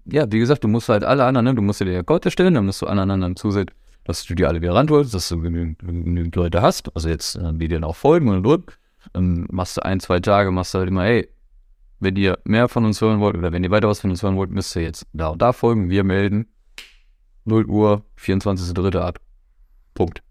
ja, 0.07 0.25
wie 0.33 0.39
gesagt, 0.39 0.65
du 0.65 0.69
musst 0.69 0.89
halt 0.89 1.05
alle 1.05 1.25
anderen, 1.25 1.45
ne? 1.45 1.55
du 1.55 1.63
musst 1.63 1.81
dir 1.81 1.85
die 1.85 1.97
Account 1.97 2.25
erstellen, 2.25 2.55
dann 2.55 2.65
musst 2.65 2.81
du 2.81 2.87
allen 2.87 3.11
anderen 3.11 3.37
zusehen, 3.37 3.71
dass 4.11 4.27
du 4.27 4.35
die 4.35 4.45
alle 4.45 4.61
wieder 4.61 4.75
ranholst, 4.75 5.15
dass 5.15 5.29
du 5.29 5.41
genügend, 5.41 5.79
genügend 5.79 6.35
Leute 6.37 6.63
hast, 6.63 6.95
also 6.95 7.09
jetzt, 7.09 7.37
äh, 7.37 7.53
die 7.55 7.69
dir 7.69 7.83
auch 7.85 7.97
folgen 7.97 8.29
und 8.29 8.47
und. 8.47 8.79
Dann 9.13 9.47
machst 9.51 9.77
du 9.77 9.85
ein, 9.85 10.01
zwei 10.01 10.21
Tage, 10.21 10.51
machst 10.51 10.75
du 10.75 10.79
halt 10.79 10.89
immer, 10.89 11.05
hey, 11.05 11.29
wenn 12.01 12.17
ihr 12.17 12.39
mehr 12.45 12.69
von 12.69 12.85
uns 12.85 13.01
hören 13.01 13.21
wollt 13.21 13.37
oder 13.37 13.53
wenn 13.53 13.63
ihr 13.63 13.71
weiter 13.71 13.89
was 13.89 14.01
von 14.01 14.11
uns 14.11 14.23
hören 14.23 14.37
wollt, 14.37 14.51
müsst 14.51 14.75
ihr 14.77 14.83
jetzt 14.83 15.07
da 15.13 15.29
und 15.29 15.41
da 15.41 15.53
folgen, 15.53 15.91
wir 15.91 16.05
melden. 16.05 16.47
0 17.45 17.67
Uhr, 17.67 18.05
24.3. 18.19 18.99
ab. 18.99 19.19
Punkt. 19.95 20.23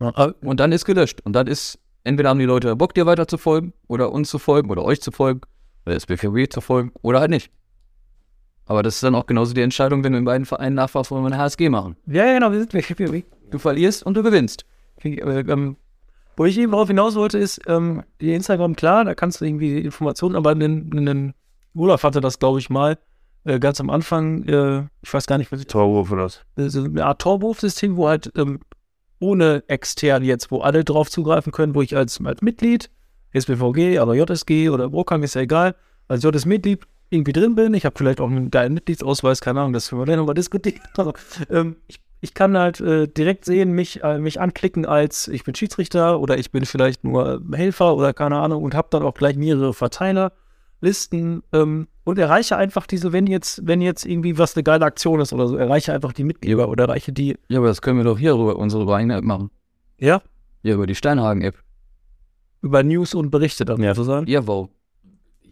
Ja, 0.00 0.08
Und 0.42 0.60
dann 0.60 0.72
ist 0.72 0.84
gelöscht. 0.84 1.20
Und 1.22 1.32
dann 1.34 1.46
ist, 1.46 1.78
entweder 2.04 2.30
haben 2.30 2.38
die 2.38 2.44
Leute 2.44 2.76
Bock, 2.76 2.94
dir 2.94 3.06
weiter 3.06 3.26
zu 3.26 3.38
folgen, 3.38 3.72
oder 3.88 4.12
uns 4.12 4.30
zu 4.30 4.38
folgen, 4.38 4.70
oder 4.70 4.84
euch 4.84 5.00
zu 5.02 5.10
folgen, 5.10 5.40
oder 5.86 5.96
SBVW 5.96 6.48
zu 6.48 6.60
folgen, 6.60 6.92
oder 7.02 7.20
halt 7.20 7.30
nicht. 7.30 7.50
Aber 8.70 8.84
das 8.84 8.94
ist 8.94 9.02
dann 9.02 9.16
auch 9.16 9.26
genauso 9.26 9.52
die 9.52 9.62
Entscheidung, 9.62 10.04
wenn 10.04 10.12
du 10.12 10.18
in 10.20 10.24
beiden 10.24 10.46
Vereinen 10.46 10.76
nachfragst, 10.76 11.10
wollen 11.10 11.24
wir 11.24 11.32
eine 11.32 11.38
HSG 11.38 11.68
machen. 11.70 11.96
ja, 12.06 12.24
ja, 12.24 12.34
genau, 12.34 12.52
wir 12.52 12.60
sind 12.60 12.72
wir, 12.72 13.22
Du 13.50 13.58
verlierst 13.58 14.04
und 14.04 14.14
du 14.14 14.22
gewinnst. 14.22 14.64
wir, 15.02 15.48
ähm, 15.48 15.76
wo 16.36 16.44
ich 16.44 16.56
eben 16.56 16.70
darauf 16.70 16.86
hinaus 16.86 17.16
wollte, 17.16 17.36
ist, 17.36 17.60
ähm, 17.66 18.04
die 18.20 18.32
Instagram, 18.32 18.76
klar, 18.76 19.04
da 19.04 19.16
kannst 19.16 19.40
du 19.40 19.44
irgendwie 19.44 19.80
Informationen, 19.80 20.36
aber 20.36 20.52
in, 20.52 20.62
in, 20.92 21.04
in 21.08 21.34
Olaf 21.74 22.04
hatte 22.04 22.20
das, 22.20 22.38
glaube 22.38 22.60
ich, 22.60 22.70
mal, 22.70 22.96
äh, 23.42 23.58
ganz 23.58 23.80
am 23.80 23.90
Anfang, 23.90 24.44
äh, 24.44 24.84
ich 25.02 25.12
weiß 25.12 25.26
gar 25.26 25.38
nicht, 25.38 25.50
was 25.50 25.58
ich 25.58 25.66
Torwurf 25.66 26.12
oder 26.12 26.26
was? 26.26 26.44
so 26.56 26.84
eine 26.84 27.04
Art 27.04 27.20
Torwurfsystem, 27.20 27.96
wo 27.96 28.06
halt 28.06 28.30
ähm, 28.36 28.60
ohne 29.18 29.64
extern 29.66 30.22
jetzt, 30.22 30.52
wo 30.52 30.60
alle 30.60 30.84
drauf 30.84 31.10
zugreifen 31.10 31.50
können, 31.50 31.74
wo 31.74 31.82
ich 31.82 31.96
als, 31.96 32.24
als 32.24 32.40
Mitglied, 32.40 32.88
SBVG, 33.32 33.98
aber 33.98 34.14
JSG 34.14 34.68
oder 34.70 34.90
Brokam, 34.90 35.24
ist 35.24 35.34
ja 35.34 35.40
egal, 35.40 35.74
als 36.06 36.22
JS-Mitglied 36.22 36.86
irgendwie 37.10 37.32
drin 37.32 37.54
bin. 37.54 37.74
Ich 37.74 37.84
habe 37.84 37.94
vielleicht 37.98 38.20
auch 38.20 38.30
einen 38.30 38.50
geilen 38.50 38.74
Mitgliedsausweis, 38.74 39.40
keine 39.40 39.60
Ahnung, 39.60 39.72
das 39.72 39.90
können 39.90 40.00
wir 40.02 40.06
dann 40.06 40.16
nochmal 40.18 40.34
diskutieren. 40.34 40.80
Also, 40.96 41.12
ähm, 41.50 41.76
ich, 41.88 42.00
ich 42.20 42.34
kann 42.34 42.56
halt 42.56 42.80
äh, 42.80 43.06
direkt 43.08 43.44
sehen, 43.44 43.72
mich, 43.72 44.02
äh, 44.02 44.18
mich 44.18 44.40
anklicken 44.40 44.86
als 44.86 45.26
ich 45.28 45.44
bin 45.44 45.54
Schiedsrichter 45.54 46.20
oder 46.20 46.38
ich 46.38 46.50
bin 46.52 46.64
vielleicht 46.66 47.02
nur 47.04 47.42
Helfer 47.52 47.94
oder 47.96 48.12
keine 48.12 48.36
Ahnung 48.38 48.62
und 48.62 48.74
habe 48.74 48.88
dann 48.90 49.02
auch 49.02 49.14
gleich 49.14 49.36
mehrere 49.36 49.72
Verteilerlisten 49.72 51.42
ähm, 51.52 51.88
und 52.04 52.18
erreiche 52.18 52.56
einfach 52.56 52.86
diese, 52.86 53.12
wenn 53.12 53.26
jetzt, 53.26 53.66
wenn 53.66 53.80
jetzt 53.80 54.04
irgendwie 54.04 54.38
was 54.38 54.54
eine 54.56 54.62
geile 54.62 54.84
Aktion 54.84 55.20
ist 55.20 55.32
oder 55.32 55.46
so, 55.48 55.56
erreiche 55.56 55.92
einfach 55.92 56.12
die 56.12 56.24
Mitglieder 56.24 56.68
oder 56.68 56.84
erreiche 56.84 57.12
die. 57.12 57.36
Ja, 57.48 57.58
aber 57.58 57.68
das 57.68 57.82
können 57.82 57.98
wir 57.98 58.04
doch 58.04 58.18
hier 58.18 58.32
über 58.32 58.56
unsere 58.56 58.92
eigene 58.94 59.16
App 59.16 59.24
machen. 59.24 59.50
Ja. 59.98 60.22
Ja, 60.62 60.74
über 60.74 60.86
die 60.86 60.94
Steinhagen-App. 60.94 61.56
Über 62.62 62.82
News 62.82 63.14
und 63.14 63.30
Berichte 63.30 63.64
dann 63.64 63.82
Ja. 63.82 63.94
sozusagen. 63.94 64.26
Ja, 64.26 64.46
wo 64.46 64.68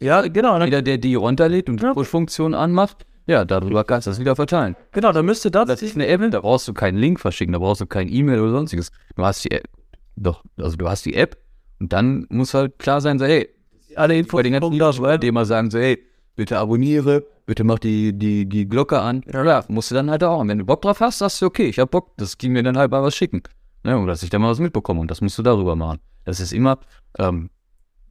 Ja, 0.01 0.23
genau. 0.23 0.59
Dann, 0.59 0.69
jeder, 0.69 0.83
der 0.83 0.99
die 0.99 1.15
runterlädt 1.15 1.69
und 1.69 1.83
die. 1.83 1.87
Push-Funktion 1.87 2.55
anmacht, 2.55 3.07
ja, 3.27 3.45
darüber 3.45 3.85
kannst 3.85 4.07
du 4.07 4.11
das 4.11 4.19
wieder 4.19 4.37
verteilen. 4.37 4.75
genau, 4.93 5.13
dann 5.13 5.27
müsste 5.27 5.51
das. 5.51 5.67
Das 5.67 5.83
ist 5.83 5.97
eine 5.97 6.07
App, 6.07 6.23
da 6.31 6.41
brauchst 6.41 6.67
du 6.67 6.73
keinen 6.73 6.97
Link 6.97 7.21
verschicken, 7.21 7.53
da 7.53 7.59
brauchst 7.59 7.81
du 7.81 7.87
kein 7.87 8.09
E-Mail 8.09 8.41
oder 8.41 8.53
sonstiges. 8.53 8.91
Du 9.17 9.25
hast 9.25 9.45
die 9.45 9.51
App. 9.51 9.69
Doch, 10.17 10.43
also 10.57 10.77
du 10.77 10.89
hast 10.89 11.05
die 11.05 11.15
App 11.15 11.37
und 11.79 11.93
dann 11.93 12.27
muss 12.31 12.55
halt 12.55 12.79
klar 12.79 13.01
sein, 13.01 13.19
so, 13.19 13.27
hey, 13.27 13.49
alle 13.97 14.17
Infos 14.17 14.39
bei 14.39 14.43
den 14.43 14.53
ganzen 14.53 15.21
die 15.21 15.27
immer 15.27 15.45
sagen, 15.45 15.71
so, 15.71 15.79
hey, 15.79 16.03
bitte 16.37 16.59
abonniere, 16.59 17.25
bitte 17.47 17.65
mach 17.65 17.79
die, 17.79 18.13
die, 18.13 18.49
die 18.49 18.69
Glocke 18.69 19.01
an. 19.01 19.23
Ja, 19.33 19.45
ja, 19.45 19.65
musst 19.69 19.91
du 19.91 19.95
dann 19.95 20.11
halt 20.11 20.25
auch. 20.25 20.41
Und 20.41 20.49
wenn 20.49 20.59
du 20.59 20.65
Bock 20.65 20.83
drauf 20.83 21.01
hast, 21.01 21.19
sagst 21.19 21.43
du, 21.43 21.47
okay, 21.47 21.67
ich 21.67 21.79
hab 21.79 21.91
Bock, 21.91 22.17
das 22.17 22.39
ging 22.39 22.53
mir 22.53 22.63
dann 22.63 22.79
halt 22.79 22.91
mal 22.91 23.03
was 23.03 23.15
schicken. 23.15 23.43
Ne, 23.85 23.97
und 23.97 24.07
dass 24.07 24.23
ich 24.23 24.31
da 24.31 24.39
mal 24.39 24.51
was 24.51 24.59
mitbekomme 24.59 25.01
und 25.01 25.11
das 25.11 25.21
musst 25.21 25.39
du 25.39 25.43
darüber 25.43 25.77
machen. 25.77 26.01
Das 26.25 26.41
ist 26.41 26.53
immer, 26.53 26.79
ähm, 27.19 27.51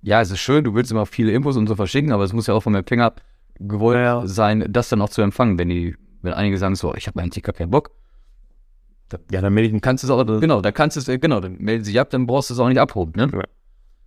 ja, 0.01 0.21
es 0.21 0.31
ist 0.31 0.39
schön, 0.39 0.63
du 0.63 0.73
willst 0.75 0.91
immer 0.91 1.05
viele 1.05 1.31
Infos 1.31 1.57
und 1.57 1.67
so 1.67 1.75
verschicken, 1.75 2.11
aber 2.11 2.23
es 2.23 2.33
muss 2.33 2.47
ja 2.47 2.53
auch 2.53 2.61
vom 2.63 2.75
Empfänger 2.75 3.13
gewollt 3.59 3.97
Ja, 3.97 4.25
sein, 4.27 4.65
das 4.69 4.89
dann 4.89 5.01
auch 5.01 5.09
zu 5.09 5.21
empfangen, 5.21 5.57
wenn 5.57 5.69
die, 5.69 5.95
wenn 6.21 6.33
einige 6.33 6.57
sagen 6.57 6.75
so, 6.75 6.93
ich 6.95 7.07
habe 7.07 7.19
eigentlich 7.19 7.43
gar 7.43 7.53
keinen 7.53 7.71
Bock, 7.71 7.91
Ja, 9.31 9.41
dann 9.41 9.53
melde 9.53 9.67
ich 9.67 9.73
mich. 9.73 9.81
kannst 9.81 10.03
du 10.03 10.07
es 10.07 10.11
auch, 10.11 10.23
genau, 10.39 10.61
da 10.61 10.71
kannst 10.71 10.95
du 10.95 10.99
es, 10.99 11.07
äh, 11.07 11.17
genau, 11.17 11.39
dann 11.39 11.57
melden 11.57 11.83
sie 11.83 11.91
sich 11.91 11.99
ab, 11.99 12.09
dann 12.09 12.27
brauchst 12.27 12.49
du 12.49 12.53
es 12.53 12.59
auch 12.59 12.67
nicht 12.67 12.79
abholen, 12.79 13.13
ne? 13.15 13.29
Ja. 13.33 13.41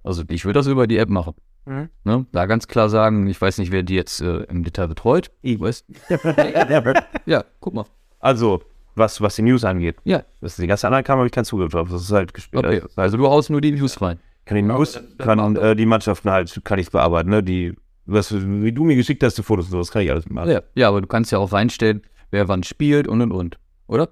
Also 0.04 0.22
ich 0.28 0.44
würde 0.44 0.58
das 0.60 0.66
über 0.66 0.86
die 0.86 0.96
App 0.98 1.08
machen. 1.10 1.34
Mhm. 1.66 1.90
Ne? 2.04 2.26
Da 2.32 2.46
ganz 2.46 2.66
klar 2.68 2.88
sagen, 2.88 3.26
ich 3.26 3.38
weiß 3.40 3.58
nicht, 3.58 3.70
wer 3.70 3.82
die 3.82 3.94
jetzt 3.94 4.22
äh, 4.22 4.44
im 4.44 4.64
Detail 4.64 4.88
betreut. 4.88 5.30
Ich. 5.42 5.60
Weiß. 5.60 5.84
Ja, 7.26 7.44
guck 7.60 7.74
mal. 7.74 7.84
Also, 8.18 8.62
was, 8.94 9.20
was 9.20 9.36
die 9.36 9.42
News 9.42 9.64
angeht. 9.64 9.96
Ja, 10.04 10.22
Das 10.40 10.56
die 10.56 10.66
ganze 10.66 10.86
anderen 10.86 11.04
Kamera 11.04 11.20
habe 11.20 11.26
ich 11.26 11.32
keinen 11.32 11.44
Zugriff 11.44 11.70
drauf. 11.72 11.88
Das 11.90 12.02
ist 12.02 12.12
halt 12.12 12.32
gespielt. 12.34 12.64
okay. 12.64 12.82
Also 12.96 13.16
du 13.16 13.26
haust 13.26 13.50
nur 13.50 13.60
die 13.60 13.72
News 13.72 14.00
rein. 14.00 14.18
Kann 14.50 14.56
die 14.56 14.62
News, 14.62 14.98
kann 15.18 15.54
äh, 15.54 15.76
die 15.76 15.86
Mannschaften 15.86 16.28
halt, 16.28 16.60
kann 16.64 16.80
ich 16.80 16.90
bearbeiten, 16.90 17.30
ne? 17.30 17.40
Die, 17.40 17.72
was, 18.04 18.34
wie 18.34 18.72
du 18.72 18.82
mir 18.82 18.96
geschickt 18.96 19.22
hast, 19.22 19.38
die 19.38 19.44
Fotos 19.44 19.66
und 19.66 19.70
sowas, 19.70 19.92
kann 19.92 20.02
ich 20.02 20.10
alles 20.10 20.28
machen. 20.28 20.50
Ja, 20.50 20.62
ja, 20.74 20.88
aber 20.88 21.00
du 21.00 21.06
kannst 21.06 21.30
ja 21.30 21.38
auch 21.38 21.52
reinstellen, 21.52 22.02
wer 22.32 22.48
wann 22.48 22.64
spielt 22.64 23.06
und 23.06 23.22
und 23.22 23.30
und. 23.30 23.60
Oder? 23.86 24.08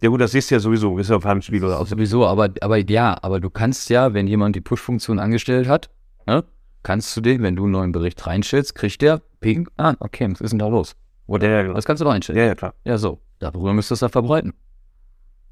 Ja 0.00 0.08
gut, 0.08 0.20
das 0.20 0.32
siehst 0.32 0.50
du 0.50 0.56
ja 0.56 0.58
sowieso, 0.58 0.98
ist 0.98 1.10
ja 1.10 1.14
auf 1.14 1.24
einem 1.26 1.42
Spiel 1.42 1.64
oder 1.64 1.78
aus. 1.78 1.90
Sowieso, 1.90 2.26
aber, 2.26 2.48
aber 2.60 2.78
ja, 2.78 3.16
aber 3.22 3.38
du 3.38 3.50
kannst 3.50 3.88
ja, 3.88 4.12
wenn 4.14 4.26
jemand 4.26 4.56
die 4.56 4.60
Push-Funktion 4.60 5.20
angestellt 5.20 5.68
hat, 5.68 5.90
ne, 6.26 6.42
kannst 6.82 7.16
du 7.16 7.20
den, 7.20 7.44
wenn 7.44 7.54
du 7.54 7.62
einen 7.62 7.70
neuen 7.70 7.92
Bericht 7.92 8.26
reinstellst, 8.26 8.74
kriegt 8.74 9.00
der 9.00 9.22
Ping, 9.38 9.68
ah, 9.76 9.94
okay, 10.00 10.28
was 10.28 10.40
ist 10.40 10.50
denn 10.50 10.58
da 10.58 10.66
los? 10.66 10.96
Oder 11.28 11.48
Ja, 11.48 11.54
ja, 11.58 11.62
genau. 11.62 11.74
das 11.74 11.84
kannst 11.84 12.00
du 12.00 12.04
doch 12.04 12.10
einstellen. 12.10 12.36
Ja, 12.40 12.46
ja, 12.46 12.56
klar. 12.56 12.74
Ja, 12.82 12.98
so. 12.98 13.20
Darüber 13.38 13.72
müsst 13.74 13.92
ihr 13.92 13.94
es 13.94 14.00
ja 14.00 14.08
verbreiten. 14.08 14.54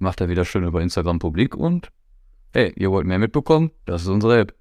Macht 0.00 0.20
er 0.20 0.28
wieder 0.28 0.44
schön 0.44 0.64
über 0.64 0.80
Instagram 0.82 1.20
publik 1.20 1.54
und 1.54 1.92
hey, 2.52 2.72
ihr 2.76 2.90
wollt 2.90 3.06
mehr 3.06 3.18
mitbekommen? 3.18 3.70
Das 3.86 4.02
ist 4.02 4.08
unsere 4.08 4.40
App. 4.40 4.54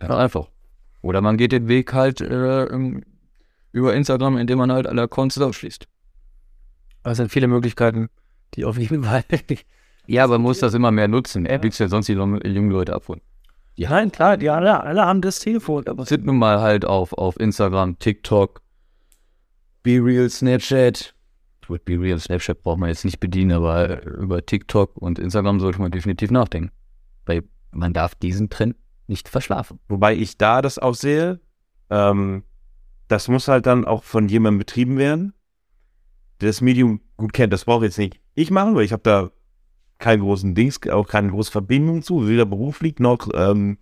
Ja, 0.00 0.16
einfach. 0.16 0.48
Oder 1.00 1.20
man 1.20 1.36
geht 1.36 1.52
den 1.52 1.68
Weg 1.68 1.92
halt 1.92 2.20
äh, 2.20 2.66
über 3.72 3.94
Instagram, 3.94 4.38
indem 4.38 4.58
man 4.58 4.72
halt 4.72 4.86
alle 4.86 5.02
Accounts 5.02 5.38
ausschließt. 5.38 5.86
Es 7.04 7.16
sind 7.16 7.30
viele 7.30 7.48
Möglichkeiten, 7.48 8.08
die 8.54 8.64
auf 8.64 8.78
jeden 8.78 9.04
Fall. 9.04 9.24
Ja, 10.06 10.24
aber 10.24 10.34
man 10.34 10.42
muss 10.42 10.58
das 10.58 10.74
immer 10.74 10.90
mehr 10.90 11.08
nutzen. 11.08 11.44
Du 11.44 11.62
willst 11.62 11.78
ja 11.80 11.88
sonst 11.88 12.06
die 12.06 12.12
jungen 12.12 12.70
Leute 12.70 12.92
abholen. 12.92 13.20
Ja, 13.74 13.90
nein, 13.90 14.12
klar, 14.12 14.36
die 14.36 14.50
alle, 14.50 14.80
alle 14.82 15.04
haben 15.06 15.22
das 15.22 15.38
Telefon. 15.38 15.86
Aber 15.86 16.04
sind 16.04 16.26
nun 16.26 16.36
mal 16.38 16.60
halt 16.60 16.84
auf, 16.84 17.12
auf 17.12 17.38
Instagram, 17.40 17.98
TikTok, 17.98 18.60
BeReal, 19.82 20.28
Snapchat. 20.28 21.14
Gut, 21.66 21.84
BeReal, 21.84 22.18
Snapchat 22.18 22.62
braucht 22.62 22.78
man 22.78 22.88
jetzt 22.88 23.04
nicht 23.04 23.20
bedienen, 23.20 23.52
aber 23.52 24.04
über 24.04 24.44
TikTok 24.44 24.96
und 24.96 25.18
Instagram 25.18 25.60
sollte 25.60 25.80
man 25.80 25.90
definitiv 25.90 26.30
nachdenken. 26.30 26.70
Weil 27.24 27.44
man 27.70 27.92
darf 27.92 28.14
diesen 28.14 28.50
Trend 28.50 28.76
nicht 29.06 29.28
verschlafen. 29.28 29.78
Wobei 29.88 30.14
ich 30.14 30.36
da 30.38 30.60
das 30.60 30.78
auch 30.78 30.94
sehe, 30.94 31.40
ähm, 31.90 32.42
das 33.08 33.28
muss 33.28 33.48
halt 33.48 33.66
dann 33.66 33.84
auch 33.84 34.04
von 34.04 34.28
jemandem 34.28 34.58
betrieben 34.58 34.96
werden, 34.98 35.34
der 36.40 36.48
das 36.48 36.60
Medium 36.60 37.00
gut 37.16 37.32
kennt. 37.32 37.52
Das 37.52 37.64
brauche 37.64 37.84
jetzt 37.84 37.98
nicht 37.98 38.20
ich 38.34 38.50
machen, 38.50 38.74
weil 38.74 38.84
ich 38.84 38.92
habe 38.92 39.02
da 39.02 39.30
keinen 39.98 40.20
großen 40.20 40.54
Dings, 40.54 40.80
auch 40.88 41.06
keine 41.06 41.30
große 41.30 41.52
Verbindung 41.52 42.02
zu, 42.02 42.26
weder 42.26 42.44
beruflich 42.44 42.98
noch, 42.98 43.28
ähm, 43.34 43.78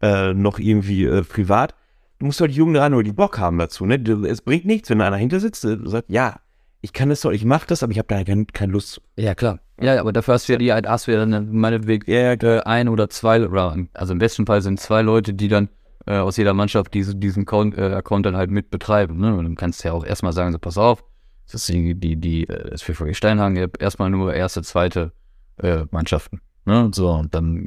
äh, 0.00 0.32
noch 0.32 0.58
irgendwie 0.58 1.04
äh, 1.04 1.22
privat. 1.22 1.74
Du 2.18 2.26
musst 2.26 2.40
halt 2.40 2.52
die 2.52 2.56
Jungen 2.56 2.76
ranholen, 2.76 3.04
die 3.04 3.12
Bock 3.12 3.38
haben 3.38 3.58
dazu. 3.58 3.86
Ne? 3.86 3.96
Es 4.26 4.42
bringt 4.42 4.66
nichts, 4.66 4.90
wenn 4.90 5.00
einer 5.00 5.16
hinter 5.16 5.40
sitzt 5.40 5.64
und 5.64 5.88
sagt, 5.88 6.10
ja, 6.10 6.40
ich 6.80 6.92
kann 6.92 7.08
das 7.10 7.20
doch, 7.20 7.30
ich 7.30 7.44
mache 7.44 7.66
das, 7.66 7.82
aber 7.82 7.92
ich 7.92 7.98
habe 7.98 8.08
da 8.08 8.24
kein, 8.24 8.46
keine 8.46 8.72
Lust. 8.72 9.00
Ja, 9.16 9.34
klar. 9.34 9.60
Ja, 9.80 9.98
aber 10.00 10.12
dafür 10.12 10.34
hast 10.34 10.48
du 10.48 10.52
ja 10.52 10.58
die, 10.58 10.72
hast 10.72 11.06
du 11.06 11.12
ja 11.12 11.24
dann 11.24 11.52
meinetwegen 11.52 12.10
Ja, 12.10 12.32
äh, 12.32 12.60
ein 12.60 12.88
oder 12.88 13.08
zwei, 13.08 13.46
oder 13.46 13.76
also 13.94 14.12
im 14.12 14.18
besten 14.18 14.46
Fall 14.46 14.62
sind 14.62 14.80
zwei 14.80 15.02
Leute, 15.02 15.34
die 15.34 15.48
dann 15.48 15.68
äh, 16.06 16.16
aus 16.16 16.36
jeder 16.36 16.54
Mannschaft 16.54 16.92
diese, 16.94 17.14
diesen 17.14 17.42
Account, 17.42 17.76
äh, 17.76 17.94
Account 17.94 18.26
dann 18.26 18.36
halt 18.36 18.50
mit 18.50 18.70
betreiben. 18.70 19.18
Ne? 19.18 19.34
Und 19.34 19.44
dann 19.44 19.56
kannst 19.56 19.82
du 19.84 19.88
ja 19.88 19.94
auch 19.94 20.04
erstmal 20.04 20.32
sagen, 20.32 20.52
so 20.52 20.58
pass 20.58 20.78
auf, 20.78 21.04
das 21.46 21.62
ist 21.62 21.68
die, 21.68 21.94
die, 21.94 22.16
die 22.16 22.48
äh, 22.48 22.70
das 22.70 22.82
FVG 22.82 23.14
Steinhagen 23.14 23.70
erstmal 23.78 24.10
nur 24.10 24.34
erste, 24.34 24.62
zweite 24.62 25.12
äh, 25.58 25.84
Mannschaften. 25.90 26.40
Ne? 26.64 26.84
Und 26.84 26.94
so, 26.94 27.10
und 27.10 27.34
dann, 27.34 27.66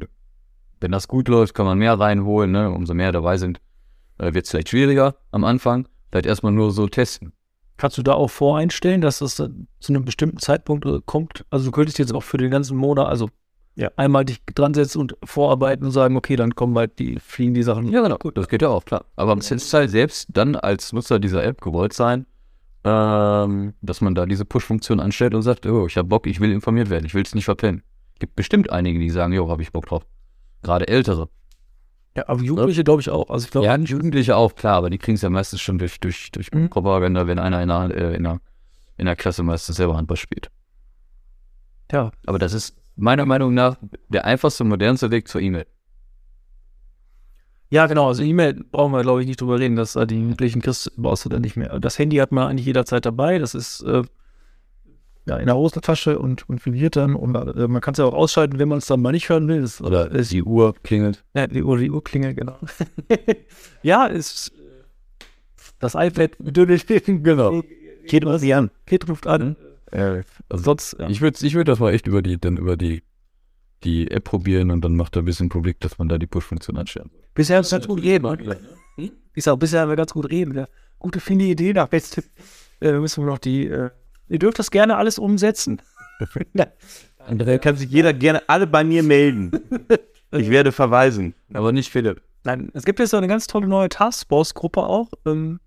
wenn 0.80 0.92
das 0.92 1.08
gut 1.08 1.28
läuft, 1.28 1.54
kann 1.54 1.66
man 1.66 1.78
mehr 1.78 2.00
reinholen, 2.00 2.52
ne? 2.52 2.72
Umso 2.72 2.94
mehr 2.94 3.12
dabei 3.12 3.38
sind, 3.38 3.60
äh, 4.18 4.34
wird 4.34 4.46
es 4.46 4.52
vielleicht 4.52 4.70
schwieriger 4.70 5.16
am 5.32 5.44
Anfang. 5.44 5.88
Vielleicht 6.10 6.26
erstmal 6.26 6.52
nur 6.52 6.72
so 6.72 6.88
testen. 6.88 7.34
Kannst 7.84 7.98
du 7.98 8.02
da 8.02 8.14
auch 8.14 8.30
voreinstellen, 8.30 9.02
dass 9.02 9.20
das 9.20 9.36
zu 9.36 9.50
einem 9.90 10.06
bestimmten 10.06 10.38
Zeitpunkt 10.38 10.86
äh, 10.86 11.02
kommt? 11.06 11.44
Also 11.50 11.66
du 11.66 11.72
könntest 11.72 12.00
jetzt 12.00 12.14
auch 12.14 12.24
für 12.24 12.38
den 12.38 12.50
ganzen 12.50 12.78
Monat, 12.78 13.08
also 13.08 13.30
Ja. 13.76 13.92
einmal 13.98 14.24
dich 14.24 14.42
dran 14.56 14.74
setzen 14.74 15.02
und 15.02 15.18
vorarbeiten 15.22 15.84
und 15.88 15.92
sagen, 15.92 16.16
okay, 16.16 16.38
dann 16.38 16.56
kommen 16.56 16.78
halt 16.78 16.98
die, 16.98 17.20
fliegen 17.20 17.54
die 17.54 17.62
Sachen. 17.62 17.90
Ja, 17.92 18.02
genau. 18.02 18.16
Gut, 18.20 18.38
das 18.38 18.48
geht 18.48 18.62
ja 18.62 18.70
auch, 18.70 18.86
klar. 18.86 19.04
Aber 19.18 19.36
ist 19.36 19.74
halt 19.74 19.90
selbst 19.90 20.30
dann 20.32 20.56
als 20.56 20.94
Nutzer 20.94 21.20
dieser 21.20 21.44
App 21.44 21.60
gewollt 21.60 21.92
sein, 21.92 22.26
ähm, 22.86 23.74
dass 23.82 24.00
man 24.00 24.16
da 24.16 24.26
diese 24.28 24.46
Push-Funktion 24.46 25.02
anstellt 25.02 25.36
und 25.36 25.42
sagt, 25.42 25.66
oh, 25.66 25.86
ich 25.86 25.98
habe 25.98 26.08
Bock, 26.08 26.26
ich 26.26 26.40
will 26.40 26.54
informiert 26.54 26.90
werden, 26.90 27.06
ich 27.06 27.14
will 27.14 27.24
es 27.24 27.36
nicht 27.36 27.44
verpennen. 27.44 27.84
gibt 28.18 28.38
bestimmt 28.38 28.72
einige, 28.72 28.98
die 28.98 29.10
sagen, 29.10 29.34
jo, 29.34 29.50
habe 29.50 29.62
ich 29.62 29.74
Bock 29.74 29.88
drauf. 29.88 30.06
Gerade 30.62 30.88
ältere. 30.88 31.28
Ja, 32.16 32.28
aber 32.28 32.42
Jugendliche 32.42 32.84
glaube 32.84 33.02
ich 33.02 33.10
auch. 33.10 33.30
Also 33.30 33.46
ich 33.46 33.52
glaube, 33.52 33.66
Ja, 33.66 33.76
Jugendliche 33.76 34.36
auch, 34.36 34.54
klar, 34.56 34.76
aber 34.76 34.90
die 34.90 34.98
kriegen 35.00 35.16
es 35.16 35.22
ja 35.22 35.30
meistens 35.30 35.62
schon 35.62 35.80
durch, 35.80 36.00
durch, 36.00 36.32
durch 36.32 36.52
Mhm. 36.54 36.70
Propaganda, 36.70 37.26
wenn 37.28 37.40
einer 37.40 37.62
in 37.62 37.70
der, 37.70 37.90
äh, 37.96 38.16
in, 38.16 38.24
der, 38.24 38.40
in 38.98 39.06
der 39.06 39.16
Klasse 39.16 39.42
meistens 39.44 39.78
selber 39.78 39.98
Handball 39.98 40.18
spielt. 40.18 40.50
ja, 41.92 42.12
Aber 42.26 42.40
das 42.40 42.54
ist 42.54 42.76
meiner 42.96 43.26
Meinung 43.26 43.54
nach 43.54 43.78
der 44.10 44.26
einfachste, 44.26 44.64
modernste 44.64 45.10
Weg 45.10 45.28
zur 45.28 45.42
E-Mail. 45.42 45.66
Ja, 47.72 47.88
genau. 47.88 48.08
Also 48.08 48.22
E-Mail 48.22 48.64
brauchen 48.72 48.92
wir, 48.92 49.02
glaube 49.02 49.22
ich, 49.22 49.28
nicht 49.28 49.42
drüber 49.42 49.60
reden, 49.60 49.76
dass 49.76 49.96
äh, 49.96 50.06
die 50.06 50.20
Jugendlichen 50.20 50.62
kriegst 50.62 50.92
brauchst 50.96 51.26
du 51.26 51.30
dann 51.30 51.42
nicht 51.42 51.56
mehr. 51.56 51.80
Das 51.80 51.98
Handy 51.98 52.18
hat 52.18 52.32
man 52.32 52.48
eigentlich 52.48 52.68
jederzeit 52.68 53.04
dabei. 53.06 53.40
Das 53.40 53.56
ist 53.56 53.82
äh, 53.82 54.04
ja 55.26 55.38
in 55.38 55.46
der 55.46 55.56
Hosentasche 55.56 56.20
und, 56.20 56.48
und 56.50 56.66
vibriert 56.66 56.96
dann. 56.96 57.16
Und 57.16 57.36
äh, 57.36 57.68
man 57.68 57.82
kann 57.82 57.94
es 57.94 57.98
ja 57.98 58.06
auch 58.06 58.14
ausschalten, 58.14 58.60
wenn 58.60 58.68
man 58.68 58.80
es 58.80 58.88
dann 58.88 59.02
mal 59.02 59.12
nicht 59.12 59.30
hören 59.30 59.48
will. 59.48 59.62
Das, 59.62 59.82
Oder 59.82 60.10
die 60.10 60.44
Uhr 60.44 60.76
klingelt. 60.84 61.24
ja, 61.34 61.48
die 61.48 61.64
Uhr, 61.64 61.78
die 61.78 61.92
Uhrklingel, 61.92 62.34
genau. 62.34 62.58
ja, 63.84 64.06
ist 64.06 64.50
äh, 64.50 64.84
das 65.80 65.96
iPad 65.96 66.32
genau. 67.06 67.64
Geht 68.08 68.26
uns 68.26 68.42
nicht 68.42 68.56
an. 68.56 68.70
Kind 68.86 69.08
ruft 69.08 69.28
an. 69.28 69.56
Äh, 69.92 70.24
also 70.50 70.64
Sonst, 70.64 70.98
ja. 71.00 71.10
Ich 71.10 71.22
würde 71.22 71.46
ich 71.46 71.54
würd 71.54 71.68
das 71.68 71.80
mal 71.80 71.94
echt 71.94 72.08
über 72.08 72.22
die, 72.22 72.40
dann 72.40 72.58
über 72.58 72.76
die, 72.76 73.04
die 73.84 74.12
App 74.12 74.26
probieren 74.26 74.72
und 74.72 74.82
dann 74.84 74.96
macht 74.96 75.16
er 75.16 75.22
ein 75.22 75.26
bisschen 75.26 75.50
Publik, 75.50 75.80
dass 75.80 75.98
man 75.98 76.10
da 76.10 76.18
die 76.18 76.28
Push-Funktion 76.28 76.78
anstellen 76.78 77.10
soll. 77.12 77.22
bisher 77.34 77.58
haben 77.58 77.66
wir 77.66 77.72
ganz 77.72 77.88
gut 77.88 78.02
reden. 78.02 78.58
Hm? 78.98 79.12
Ich 79.36 79.44
sag, 79.44 79.58
bisher 79.58 79.82
haben 79.82 79.90
wir 79.90 79.96
ganz 79.96 80.14
gut 80.14 80.30
reden. 80.30 80.56
Ja. 80.56 80.68
Gute, 81.00 81.20
finde 81.20 81.46
Idee. 81.46 81.74
Nach 81.74 81.88
beste 81.88 82.24
äh, 82.82 82.94
müssen 82.94 83.24
wir 83.24 83.32
noch 83.32 83.40
die. 83.40 83.68
Äh, 83.68 83.92
ihr 84.30 84.40
dürft 84.40 84.60
das 84.60 84.72
gerne 84.72 84.98
alles 84.98 85.20
umsetzen. 85.20 85.82
Da 87.30 87.58
kann 87.58 87.76
sich 87.76 87.90
jeder 87.90 88.14
gerne 88.14 88.42
alle 88.48 88.68
bei 88.68 88.84
mir 88.84 89.04
melden. 89.04 89.52
Ich 90.36 90.50
werde 90.50 90.72
verweisen. 90.72 91.36
Aber 91.54 91.72
nicht 91.72 91.92
Philipp. 91.92 92.20
Nein, 92.44 92.72
es 92.74 92.86
gibt 92.86 92.98
jetzt 92.98 93.12
so 93.12 93.18
eine 93.18 93.28
ganz 93.28 93.46
tolle 93.46 93.68
neue 93.68 93.88
Taskforce-Gruppe 93.88 94.82
auch, 94.82 95.10
ähm, 95.28 95.60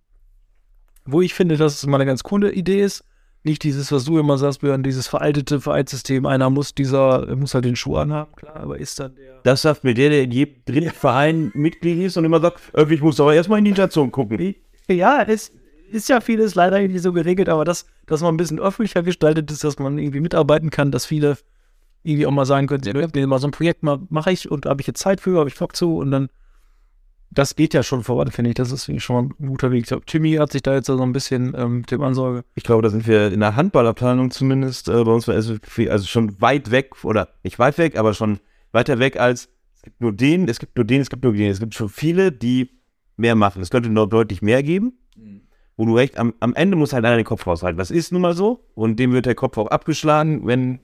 wo 1.04 1.22
ich 1.22 1.34
finde, 1.34 1.56
dass 1.56 1.76
es 1.76 1.86
mal 1.86 1.98
eine 1.98 2.06
ganz 2.06 2.24
coole 2.24 2.52
Idee 2.52 2.82
ist. 2.82 3.04
Nicht 3.44 3.62
dieses, 3.62 3.92
was 3.92 4.04
du 4.04 4.18
immer 4.18 4.38
sagst, 4.38 4.60
Björn, 4.60 4.82
dieses 4.82 5.06
veraltete 5.06 5.60
Vereinssystem. 5.60 6.26
Einer 6.26 6.50
muss 6.50 6.74
dieser, 6.74 7.36
muss 7.36 7.54
halt 7.54 7.64
den 7.64 7.76
Schuh 7.76 7.96
anhaben, 7.96 8.34
klar, 8.34 8.56
aber 8.56 8.78
ist 8.80 8.98
dann 8.98 9.14
der. 9.14 9.40
Das 9.44 9.62
sagt 9.62 9.84
mir 9.84 9.94
der, 9.94 10.10
der 10.10 10.24
in 10.24 10.32
jedem 10.32 10.56
dritten 10.64 10.90
Verein 10.90 11.52
Mitglied 11.54 12.00
ist 12.00 12.16
und 12.16 12.24
immer 12.24 12.40
sagt, 12.40 12.60
äh, 12.74 12.92
ich 12.92 13.00
muss 13.00 13.20
aber 13.20 13.36
erstmal 13.36 13.60
in 13.60 13.66
die 13.66 13.72
Station 13.72 14.10
gucken. 14.10 14.56
Ja, 14.88 15.22
es 15.22 15.52
ist 15.90 16.08
ja 16.08 16.20
vieles 16.20 16.54
leider 16.54 16.80
nicht 16.80 17.02
so 17.02 17.12
geregelt, 17.12 17.48
aber 17.48 17.64
das, 17.64 17.86
dass 18.06 18.20
man 18.20 18.34
ein 18.34 18.36
bisschen 18.36 18.60
öffentlicher 18.60 19.02
gestaltet 19.02 19.50
ist, 19.50 19.64
dass 19.64 19.78
man 19.78 19.98
irgendwie 19.98 20.20
mitarbeiten 20.20 20.70
kann, 20.70 20.90
dass 20.90 21.06
viele 21.06 21.36
irgendwie 22.02 22.26
auch 22.26 22.32
mal 22.32 22.46
sagen 22.46 22.66
können, 22.66 22.82
ja. 22.84 23.26
mal 23.26 23.38
so 23.38 23.48
ein 23.48 23.52
Projekt 23.52 23.82
mal 23.82 24.00
mache 24.08 24.30
ich 24.30 24.50
und 24.50 24.66
habe 24.66 24.80
ich 24.80 24.86
jetzt 24.86 25.00
Zeit 25.00 25.20
für, 25.20 25.38
habe 25.38 25.48
ich 25.48 25.56
Bock 25.56 25.74
zu 25.74 25.96
und 25.96 26.10
dann 26.10 26.28
das 27.30 27.56
geht 27.56 27.74
ja 27.74 27.82
schon 27.82 28.02
voran, 28.02 28.30
finde 28.30 28.50
ich. 28.50 28.54
Das 28.54 28.72
ist 28.72 28.90
schon 29.02 29.16
mal 29.16 29.22
ein 29.22 29.48
guter 29.48 29.70
Weg. 29.70 29.82
Ich 29.82 29.88
glaube, 29.88 30.06
Timmy 30.06 30.34
hat 30.34 30.52
sich 30.52 30.62
da 30.62 30.74
jetzt 30.74 30.86
so 30.86 31.00
ein 31.00 31.12
bisschen 31.12 31.54
ähm, 31.56 31.84
dem 31.84 32.02
Ansorge. 32.02 32.44
Ich 32.54 32.64
glaube, 32.64 32.82
da 32.82 32.88
sind 32.88 33.06
wir 33.06 33.32
in 33.32 33.40
der 33.40 33.56
Handballabteilung 33.56 34.30
zumindest 34.30 34.88
äh, 34.88 35.04
bei 35.04 35.12
uns 35.12 35.28
also, 35.28 35.56
also 35.88 36.06
schon 36.06 36.40
weit 36.40 36.70
weg 36.70 37.04
oder 37.04 37.28
nicht 37.42 37.58
weit 37.58 37.78
weg, 37.78 37.98
aber 37.98 38.14
schon 38.14 38.38
weiter 38.72 38.98
weg 38.98 39.18
als 39.18 39.48
es 39.76 39.82
gibt 39.82 40.00
nur 40.00 40.12
den, 40.12 40.48
es 40.48 40.58
gibt 40.58 40.76
nur 40.76 40.84
den, 40.84 41.00
es 41.00 41.10
gibt 41.10 41.22
nur 41.22 41.32
den. 41.32 41.50
Es 41.50 41.60
gibt 41.60 41.74
schon 41.74 41.88
viele, 41.88 42.32
die 42.32 42.70
mehr 43.16 43.34
machen. 43.34 43.62
Es 43.62 43.70
könnte 43.70 43.88
noch 43.88 44.06
deutlich 44.06 44.42
mehr 44.42 44.62
geben. 44.62 44.98
Wo 45.76 45.84
du 45.84 45.94
recht, 45.94 46.18
am, 46.18 46.34
am 46.40 46.54
Ende 46.54 46.76
muss 46.76 46.92
halt 46.92 47.04
einer 47.04 47.16
den 47.16 47.24
Kopf 47.24 47.46
raushalten. 47.46 47.78
Das 47.78 47.90
ist 47.90 48.12
nun 48.12 48.22
mal 48.22 48.34
so. 48.34 48.64
Und 48.74 48.98
dem 48.98 49.12
wird 49.12 49.26
der 49.26 49.34
Kopf 49.34 49.58
auch 49.58 49.66
abgeschlagen, 49.66 50.46
wenn, 50.46 50.80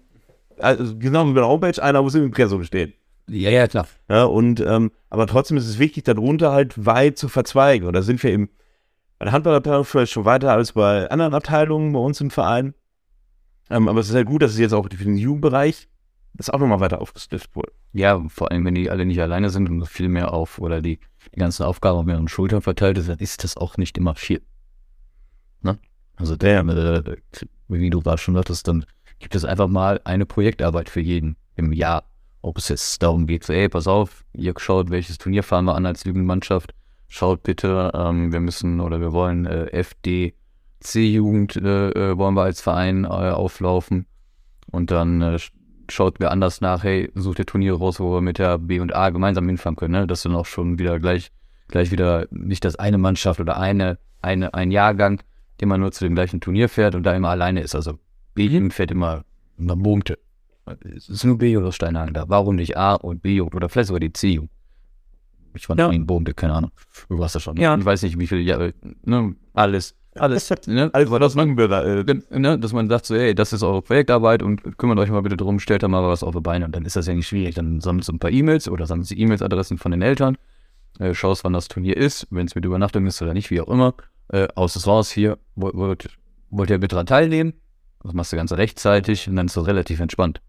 also 0.59 0.97
genau 0.99 1.26
wie 1.26 1.32
bei 1.32 1.40
der 1.40 1.49
Homepage, 1.49 1.82
einer 1.82 2.03
muss 2.03 2.14
im 2.14 2.24
Impressum 2.24 2.62
stehen. 2.64 2.93
Ja, 3.28 3.51
ja, 3.51 3.66
klar. 3.68 3.86
Ja, 4.09 4.24
und 4.24 4.61
ähm, 4.61 4.90
aber 5.09 5.26
trotzdem 5.26 5.57
ist 5.57 5.68
es 5.68 5.78
wichtig, 5.78 6.05
darunter 6.05 6.53
halt 6.53 6.84
weit 6.84 7.16
zu 7.16 7.28
verzweigen. 7.28 7.86
Und 7.86 7.95
da 7.95 8.03
sind 8.03 8.22
wir 8.22 8.32
im, 8.32 8.49
bei 9.18 9.24
der 9.24 9.32
Handballabteilung 9.32 9.84
vielleicht 9.84 10.12
schon 10.12 10.24
weiter 10.24 10.53
als 10.53 10.72
bei 10.72 11.09
anderen 11.11 11.34
Abteilungen 11.34 11.93
bei 11.93 12.01
uns 12.01 12.20
im 12.20 12.30
Verein. 12.30 12.74
Ähm, 13.70 13.88
aber 13.88 14.01
es 14.01 14.09
ist 14.09 14.14
halt 14.14 14.26
gut, 14.26 14.43
dass 14.43 14.53
es 14.53 14.59
jetzt 14.59 14.74
auch 14.74 14.84
für 14.84 15.05
den 15.05 15.16
Jugendbereich 15.16 15.88
das 16.34 16.51
auch 16.51 16.59
nochmal 16.59 16.80
weiter 16.80 17.01
aufgestiftet 17.01 17.55
wurde. 17.55 17.72
Ja, 17.93 18.22
vor 18.28 18.51
allem, 18.51 18.64
wenn 18.64 18.74
die 18.74 18.90
alle 18.90 19.05
nicht 19.05 19.20
alleine 19.20 19.51
sind 19.51 19.68
und 19.68 19.86
viel 19.86 20.09
mehr 20.09 20.32
auf 20.32 20.59
oder 20.59 20.80
die, 20.80 20.99
die 21.34 21.38
ganzen 21.38 21.64
Aufgaben 21.64 21.99
auf 21.99 22.05
mehreren 22.05 22.28
Schultern 22.28 22.62
verteilt 22.62 22.99
ist, 22.99 23.09
dann 23.09 23.18
ist 23.18 23.45
das 23.45 23.57
auch 23.57 23.76
nicht 23.76 23.99
immer 23.99 24.14
viel. 24.14 24.43
Also, 26.17 26.37
der, 26.37 26.61
äh, 26.61 27.17
wie 27.69 27.91
du 27.91 28.01
gerade 28.01 28.19
schon 28.19 28.35
sagtest, 28.35 28.69
dann 28.69 28.85
gibt 29.19 29.35
es 29.35 29.45
einfach 29.45 29.69
mal 29.69 30.01
eine 30.05 30.27
Projektarbeit 30.27 30.89
für 30.89 31.01
jeden 31.01 31.37
im 31.57 31.73
Jahr. 31.73 32.05
Ob 32.43 32.59
es 32.59 32.69
jetzt 32.69 33.03
darum 33.03 33.27
geht, 33.27 33.45
so, 33.45 33.53
ey, 33.53 33.69
pass 33.69 33.87
auf, 33.87 34.25
ihr 34.33 34.53
schaut, 34.57 34.91
welches 34.91 35.19
Turnier 35.19 35.45
fahren 35.45 35.65
wir 35.65 35.77
an 35.77 35.87
als 35.87 36.05
Jugendmannschaft. 36.05 36.75
Schaut 37.07 37.45
bitte, 37.45 37.93
ähm, 37.95 38.33
wir 38.33 38.41
müssen 38.41 38.81
oder 38.81 39.01
wir 39.01 39.13
wollen 39.13 39.47
äh, 39.47 39.67
FD, 39.67 40.35
C-Jugend 40.81 41.57
äh, 41.57 41.91
äh, 41.91 42.19
wollen 42.19 42.35
wir 42.35 42.43
als 42.43 42.61
Verein 42.61 43.05
äh, 43.05 43.09
auflaufen. 43.09 44.07
Und 44.71 44.91
dann 44.91 45.23
äh, 45.23 45.39
schaut 45.89 46.19
wer 46.19 46.31
anders 46.31 46.61
nach, 46.61 46.83
hey, 46.83 47.11
sucht 47.15 47.39
ihr 47.39 47.47
Turniere 47.47 47.79
raus, 47.79 48.01
wo 48.01 48.15
wir 48.15 48.21
mit 48.21 48.39
der 48.39 48.59
B 48.59 48.81
und 48.81 48.95
A 48.95 49.11
gemeinsam 49.11 49.47
hinfahren 49.47 49.77
können, 49.77 49.93
ne? 49.93 50.07
Dass 50.07 50.23
dann 50.23 50.35
auch 50.35 50.47
schon 50.47 50.79
wieder 50.79 50.99
gleich, 50.99 51.31
gleich 51.69 51.91
wieder 51.91 52.27
nicht 52.31 52.65
das 52.65 52.77
eine 52.77 52.99
Mannschaft 52.99 53.39
oder 53.41 53.59
eine, 53.59 53.99
eine, 54.21 54.55
ein 54.55 54.71
Jahrgang, 54.71 55.23
man 55.69 55.81
nur 55.81 55.93
zu 55.93 56.05
dem 56.05 56.15
gleichen 56.15 56.41
Turnier 56.41 56.69
fährt 56.69 56.95
und 56.95 57.03
da 57.05 57.15
immer 57.15 57.29
alleine 57.29 57.61
ist. 57.61 57.75
Also 57.75 57.99
B-Jugend 58.35 58.73
fährt 58.73 58.91
immer 58.91 59.25
nach 59.57 59.77
Boomte. 59.77 60.19
Es 60.97 61.09
ist 61.09 61.25
nur 61.25 61.39
B-Jugend 61.39 61.69
aus 61.69 61.77
Steinhagen 61.77 62.15
da. 62.15 62.29
Warum 62.29 62.57
nicht 62.57 62.77
A 62.77 62.95
und 62.95 63.23
B-Jugend 63.23 63.55
oder 63.55 63.69
vielleicht 63.69 63.89
sogar 63.89 64.01
die 64.01 64.13
C-Jugend? 64.13 64.51
Ich 65.55 65.67
fand 65.67 65.81
Ja. 65.81 65.91
ja. 65.91 65.99
Boomte, 65.99 66.35
keine 66.35 66.55
Ahnung. 66.55 66.71
Du 67.09 67.19
warst 67.19 67.35
da 67.35 67.41
schon. 67.41 67.57
Ja. 67.57 67.77
Ich 67.77 67.85
weiß 67.85 68.03
nicht, 68.03 68.19
wie 68.19 68.27
viele 68.27 68.41
Jahre, 68.41 68.75
ne? 69.05 69.35
Alles. 69.53 69.95
Alles. 70.15 70.51
Ne? 70.67 70.91
Alles, 70.93 71.11
was 71.11 71.21
das 71.21 71.35
man, 71.35 71.49
machen 71.49 71.59
wir 71.59 71.69
da? 71.69 71.85
Äh, 71.85 72.05
ne, 72.39 72.59
dass 72.59 72.73
man 72.75 72.89
sagt 72.89 73.07
so, 73.07 73.15
hey, 73.15 73.35
das 73.35 73.53
ist 73.55 73.63
eure 73.63 73.81
Projektarbeit 73.81 74.43
und 74.43 74.77
kümmert 74.77 74.99
euch 74.99 75.11
mal 75.11 75.23
bitte 75.23 75.39
drum, 75.39 75.59
stellt 75.59 75.83
da 75.83 75.89
mal 75.89 76.07
was 76.07 76.23
auf 76.23 76.35
die 76.35 76.41
Beine 76.41 76.67
und 76.67 76.77
dann 76.77 76.85
ist 76.85 76.97
das 76.97 77.07
ja 77.07 77.15
nicht 77.15 77.29
schwierig. 77.29 77.55
Dann 77.55 77.81
sammelst 77.81 78.09
du 78.09 78.13
ein 78.13 78.19
paar 78.19 78.31
E-Mails 78.31 78.69
oder 78.69 78.87
sammelst 78.87 79.11
die 79.11 79.21
E-Mails-Adressen 79.21 79.79
von 79.79 79.91
den 79.91 80.03
Eltern, 80.03 80.37
äh, 80.99 81.15
schaust, 81.15 81.45
wann 81.45 81.55
das 81.55 81.69
Turnier 81.69 81.97
ist, 81.97 82.27
wenn 82.31 82.47
es 82.47 82.55
mit 82.55 82.65
Übernachtung 82.65 83.07
ist 83.07 83.23
oder 83.23 83.33
nicht, 83.33 83.51
wie 83.51 83.61
auch 83.63 83.69
immer. 83.69 83.95
Äh, 84.33 84.49
aus 84.55 84.76
ist 84.76 84.87
raus, 84.87 85.11
hier, 85.11 85.39
wollt, 85.55 86.09
wollt, 86.51 86.70
ihr 86.70 86.78
mit 86.78 86.91
dran 86.91 87.07
teilnehmen? 87.07 87.53
Das 88.03 88.14
machst 88.14 88.33
du 88.33 88.37
ganz 88.37 88.51
rechtzeitig 88.53 89.28
und 89.28 89.37
dann 89.37 89.47
ist 89.47 89.57
das 89.57 89.66
relativ 89.66 90.01
entspannt. 90.01 90.41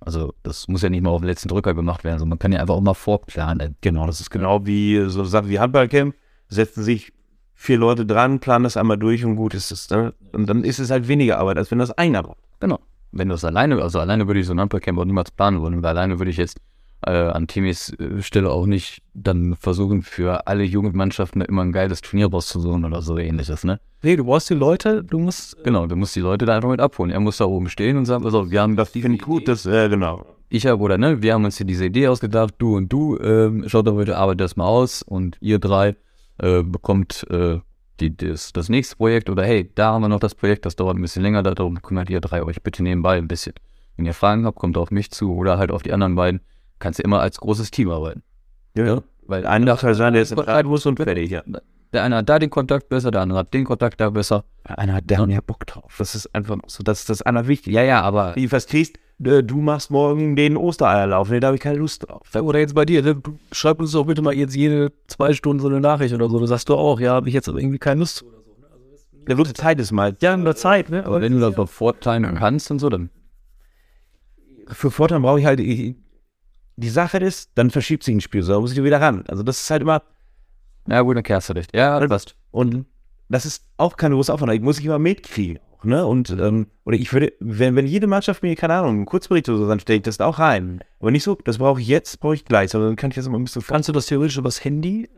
Also 0.00 0.34
das 0.42 0.68
muss 0.68 0.82
ja 0.82 0.90
nicht 0.90 1.02
mal 1.02 1.10
auf 1.10 1.22
den 1.22 1.28
letzten 1.28 1.48
Drücker 1.48 1.74
gemacht 1.74 2.04
werden, 2.04 2.14
also 2.14 2.26
man 2.26 2.38
kann 2.38 2.52
ja 2.52 2.60
einfach 2.60 2.74
auch 2.74 2.82
mal 2.82 2.94
vorplanen. 2.94 3.74
Genau, 3.80 4.06
das 4.06 4.20
ist 4.20 4.30
genau 4.30 4.66
wie 4.66 5.08
so 5.08 5.24
Sachen 5.24 5.48
wie 5.48 5.58
Handballcamp. 5.58 6.14
Setzen 6.48 6.84
sich 6.84 7.12
vier 7.54 7.78
Leute 7.78 8.04
dran, 8.04 8.38
planen 8.38 8.64
das 8.64 8.76
einmal 8.76 8.98
durch 8.98 9.24
und 9.24 9.36
gut 9.36 9.54
ist 9.54 9.72
es. 9.72 9.88
Ne? 9.88 10.14
Und 10.32 10.46
dann 10.46 10.62
ist 10.62 10.78
es 10.78 10.90
halt 10.90 11.08
weniger 11.08 11.38
Arbeit, 11.38 11.56
als 11.56 11.70
wenn 11.70 11.78
das 11.78 11.90
einer 11.92 12.22
macht. 12.22 12.38
Genau. 12.60 12.78
Wenn 13.12 13.30
du 13.30 13.34
es 13.34 13.44
alleine, 13.44 13.80
also 13.80 13.98
alleine 13.98 14.26
würde 14.26 14.40
ich 14.40 14.46
so 14.46 14.52
ein 14.52 14.60
Handballcamp 14.60 14.98
auch 14.98 15.04
niemals 15.06 15.30
planen 15.30 15.60
wollen. 15.60 15.74
Und 15.74 15.86
alleine 15.86 16.18
würde 16.18 16.30
ich 16.30 16.36
jetzt 16.36 16.60
äh, 17.04 17.10
an 17.10 17.46
Timis 17.46 17.92
äh, 17.98 18.22
Stelle 18.22 18.50
auch 18.50 18.66
nicht 18.66 19.02
dann 19.14 19.56
versuchen, 19.56 20.02
für 20.02 20.46
alle 20.46 20.64
Jugendmannschaften 20.64 21.40
immer 21.42 21.62
ein 21.62 21.72
geiles 21.72 22.00
Turnier 22.00 22.30
rauszusuchen 22.30 22.84
oder 22.84 23.02
so 23.02 23.18
ähnliches, 23.18 23.64
ne? 23.64 23.80
Nee, 24.02 24.16
du 24.16 24.24
brauchst 24.24 24.50
die 24.50 24.54
Leute, 24.54 25.02
du 25.02 25.18
musst. 25.18 25.62
Genau, 25.64 25.86
du 25.86 25.96
musst 25.96 26.14
die 26.14 26.20
Leute 26.20 26.46
da 26.46 26.56
einfach 26.56 26.68
mit 26.68 26.80
abholen. 26.80 27.10
Er 27.10 27.20
muss 27.20 27.38
da 27.38 27.46
oben 27.46 27.68
stehen 27.68 27.96
und 27.96 28.04
sagen, 28.04 28.24
auf, 28.24 28.50
wir 28.50 28.60
haben 28.60 28.76
das 28.76 28.90
Finde 28.90 29.14
ich 29.14 29.22
gut, 29.22 29.48
das, 29.48 29.66
äh, 29.66 29.88
genau. 29.88 30.24
ich 30.48 30.66
habe, 30.66 30.80
oder 30.82 30.98
ne, 30.98 31.22
wir 31.22 31.34
haben 31.34 31.44
uns 31.44 31.56
hier 31.56 31.66
diese 31.66 31.86
Idee 31.86 32.08
ausgedacht, 32.08 32.54
du 32.58 32.76
und 32.76 32.92
du, 32.92 33.18
ähm, 33.18 33.68
schaut 33.68 33.86
doch 33.86 33.96
bitte, 33.96 34.16
arbeitet 34.16 34.42
das 34.42 34.56
mal 34.56 34.66
aus 34.66 35.02
und 35.02 35.38
ihr 35.40 35.58
drei 35.58 35.96
äh, 36.38 36.62
bekommt 36.62 37.26
äh, 37.30 37.58
die, 38.00 38.16
das, 38.16 38.52
das 38.52 38.68
nächste 38.68 38.96
Projekt 38.96 39.30
oder 39.30 39.44
hey, 39.44 39.70
da 39.74 39.92
haben 39.92 40.02
wir 40.02 40.08
noch 40.08 40.20
das 40.20 40.34
Projekt, 40.34 40.66
das 40.66 40.76
dauert 40.76 40.96
ein 40.96 41.02
bisschen 41.02 41.22
länger, 41.22 41.42
darum 41.42 41.80
kümmert 41.80 42.10
ihr 42.10 42.20
drei 42.20 42.42
euch 42.42 42.62
bitte 42.62 42.82
nebenbei 42.82 43.16
ein 43.16 43.28
bisschen. 43.28 43.54
Wenn 43.96 44.06
ihr 44.06 44.14
Fragen 44.14 44.44
habt, 44.44 44.58
kommt 44.58 44.76
auf 44.76 44.90
mich 44.90 45.10
zu 45.10 45.34
oder 45.34 45.58
halt 45.58 45.70
auf 45.70 45.82
die 45.82 45.92
anderen 45.92 46.14
beiden, 46.14 46.40
kannst 46.78 46.98
du 46.98 47.02
immer 47.02 47.20
als 47.20 47.38
großes 47.38 47.70
Team 47.70 47.90
arbeiten. 47.90 48.22
Ja. 48.76 49.02
Weil 49.26 49.46
Ein 49.46 49.64
Nachteil 49.64 49.94
sein, 49.94 50.12
der 50.12 50.22
ist 50.22 50.34
Bereit 50.34 50.64
Radius 50.66 50.86
und 50.86 50.96
fertig, 50.98 51.30
ja. 51.30 51.42
der 51.92 52.02
eine 52.04 52.16
hat 52.16 52.28
da 52.28 52.38
den 52.38 52.50
Kontakt 52.50 52.88
besser, 52.88 53.10
der 53.10 53.22
andere 53.22 53.40
hat 53.40 53.52
den 53.54 53.64
Kontakt 53.64 54.00
da 54.00 54.10
besser. 54.10 54.44
Einer 54.64 54.94
hat 54.94 55.04
da 55.06 55.26
mehr 55.26 55.42
Bock 55.42 55.66
drauf. 55.66 55.94
Das 55.98 56.14
ist 56.14 56.32
einfach 56.34 56.58
so, 56.66 56.82
das 56.84 57.00
ist 57.00 57.10
das 57.10 57.22
Allerwichtigste. 57.22 57.72
Ja, 57.72 57.82
ja, 57.82 58.02
aber 58.02 58.36
Wenn 58.36 58.48
du 58.48 58.60
kriegst, 58.60 58.98
äh, 59.24 59.42
du 59.42 59.56
machst 59.60 59.90
morgen 59.90 60.36
den 60.36 60.56
Ostereierlauf, 60.56 61.30
nee, 61.30 61.40
da 61.40 61.48
habe 61.48 61.56
ich 61.56 61.62
keine 61.62 61.78
Lust 61.78 62.08
drauf. 62.08 62.22
Oder 62.34 62.60
jetzt 62.60 62.74
bei 62.74 62.84
dir, 62.84 63.02
ne? 63.02 63.16
du 63.16 63.38
schreib 63.50 63.80
uns 63.80 63.92
doch 63.92 64.04
bitte 64.04 64.22
mal 64.22 64.34
jetzt 64.34 64.54
jede 64.54 64.92
zwei 65.08 65.32
Stunden 65.32 65.60
so 65.60 65.68
eine 65.68 65.80
Nachricht 65.80 66.14
oder 66.14 66.28
so. 66.28 66.38
Da 66.38 66.46
sagst 66.46 66.68
du 66.68 66.74
auch, 66.74 67.00
ja, 67.00 67.14
habe 67.14 67.28
ich 67.28 67.34
jetzt 67.34 67.48
aber 67.48 67.58
irgendwie 67.58 67.78
keine 67.78 68.00
Lust 68.00 68.16
zu. 68.18 68.26
Ne? 68.26 68.32
also, 68.70 69.24
Der 69.26 69.38
wird 69.38 69.56
Zeit 69.56 69.80
ist 69.80 69.90
mal. 69.90 70.16
ja, 70.20 70.34
in 70.34 70.44
der 70.44 70.54
Zeit, 70.54 70.90
ne? 70.90 71.04
aber 71.04 71.20
wenn 71.20 71.32
du 71.32 71.40
das 71.40 71.56
noch 71.56 71.68
vorteilen 71.68 72.34
kannst 72.36 72.70
und 72.70 72.78
so, 72.78 72.88
dann 72.90 73.10
Für 74.68 74.90
Vorteil 74.90 75.20
brauche 75.20 75.40
ich 75.40 75.46
halt, 75.46 75.60
ich, 75.60 75.96
die 76.76 76.88
Sache 76.88 77.18
ist, 77.18 77.50
dann 77.54 77.70
verschiebt 77.70 78.04
sich 78.04 78.14
ein 78.14 78.20
Spiel, 78.20 78.42
so 78.42 78.60
muss 78.60 78.72
ich 78.72 78.82
wieder 78.82 79.00
ran. 79.00 79.24
Also 79.28 79.42
das 79.42 79.60
ist 79.60 79.70
halt 79.70 79.82
immer, 79.82 80.02
ja 80.86 81.00
gut, 81.00 81.16
dann 81.16 81.22
kehrst 81.22 81.48
du 81.48 81.54
dich. 81.54 81.66
Ja, 81.74 81.98
das 82.00 82.08
passt. 82.08 82.36
und 82.50 82.86
das 83.28 83.44
ist 83.44 83.64
auch 83.76 83.96
keine 83.96 84.14
große 84.14 84.32
Aufwand, 84.32 84.52
ich 84.52 84.60
muss 84.60 84.78
ich 84.78 84.84
immer 84.84 84.98
mitkriegen. 84.98 85.58
Ne? 85.82 86.04
Und, 86.04 86.30
ähm, 86.30 86.66
oder 86.84 86.96
ich 86.96 87.12
würde, 87.12 87.32
wenn, 87.38 87.76
wenn 87.76 87.86
jede 87.86 88.06
Mannschaft 88.06 88.42
mir, 88.42 88.54
keine 88.56 88.74
Ahnung, 88.74 88.90
einen 88.90 89.06
Kurzbericht 89.06 89.48
oder 89.48 89.58
so, 89.58 89.68
dann 89.68 89.80
stelle 89.80 89.98
ich 89.98 90.02
das 90.02 90.16
da 90.16 90.26
auch 90.26 90.38
rein. 90.38 90.80
Aber 91.00 91.10
nicht 91.10 91.22
so, 91.22 91.38
das 91.44 91.58
brauche 91.58 91.80
ich 91.80 91.86
jetzt, 91.86 92.18
brauche 92.20 92.34
ich 92.34 92.44
gleich, 92.44 92.70
sondern 92.70 92.90
dann 92.90 92.96
kann 92.96 93.10
ich 93.10 93.16
das 93.16 93.26
immer 93.26 93.38
ein 93.38 93.44
bisschen 93.44 93.62
Kannst 93.66 93.88
du 93.88 93.92
das 93.92 94.06
theoretisch 94.06 94.36
übers 94.36 94.64
Handy? 94.64 95.08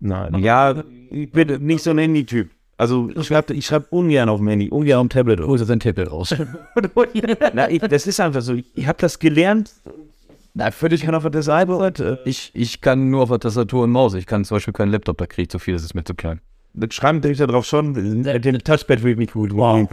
Nein, 0.00 0.34
ja, 0.42 0.82
ich 1.10 1.30
bin 1.30 1.64
nicht 1.64 1.82
so 1.82 1.90
ein 1.90 1.98
Handy-Typ. 1.98 2.50
Also 2.76 3.10
ich 3.14 3.26
schreibe 3.26 3.52
ich 3.52 3.66
schreib 3.66 3.92
ungern 3.92 4.30
auf 4.30 4.38
dem 4.38 4.48
Handy, 4.48 4.70
ungern 4.70 5.00
am 5.00 5.08
Tablet. 5.10 5.40
Holt 5.40 5.60
er 5.60 5.66
sein 5.66 5.80
Tablet 5.80 6.10
raus. 6.10 6.34
Na, 7.52 7.70
ich, 7.70 7.80
das 7.80 8.06
ist 8.06 8.18
einfach 8.20 8.40
so. 8.40 8.54
Ich, 8.54 8.64
ich 8.74 8.86
habe 8.86 8.98
das 8.98 9.18
gelernt. 9.18 9.70
Na, 10.60 10.70
völlig 10.72 11.00
kann 11.00 11.14
auf 11.14 11.26
der 11.26 11.42
Seite. 11.42 12.20
Äh, 12.22 12.28
Ich, 12.28 12.50
ich 12.52 12.82
kann 12.82 13.08
nur 13.08 13.22
auf 13.22 13.30
der 13.30 13.40
Tastatur 13.40 13.84
und 13.84 13.90
Maus. 13.92 14.12
Ich 14.12 14.26
kann 14.26 14.44
zum 14.44 14.56
Beispiel 14.56 14.74
keinen 14.74 14.90
Laptop, 14.92 15.16
da 15.16 15.26
kriege 15.26 15.44
ich 15.44 15.48
zu 15.48 15.58
viel, 15.58 15.72
das 15.72 15.82
ist 15.84 15.94
mir 15.94 16.04
zu 16.04 16.14
klein. 16.14 16.42
mit 16.74 16.92
Schreiben 16.92 17.22
tue 17.22 17.30
ich 17.30 17.38
da 17.38 17.46
drauf 17.46 17.64
schon. 17.64 17.92
Mit 17.92 18.44
dem 18.44 18.58
Touchpad 18.58 19.00
würde 19.00 19.12
ich 19.12 19.16
mich 19.16 19.32
gut. 19.32 19.52
Wow, 19.56 19.88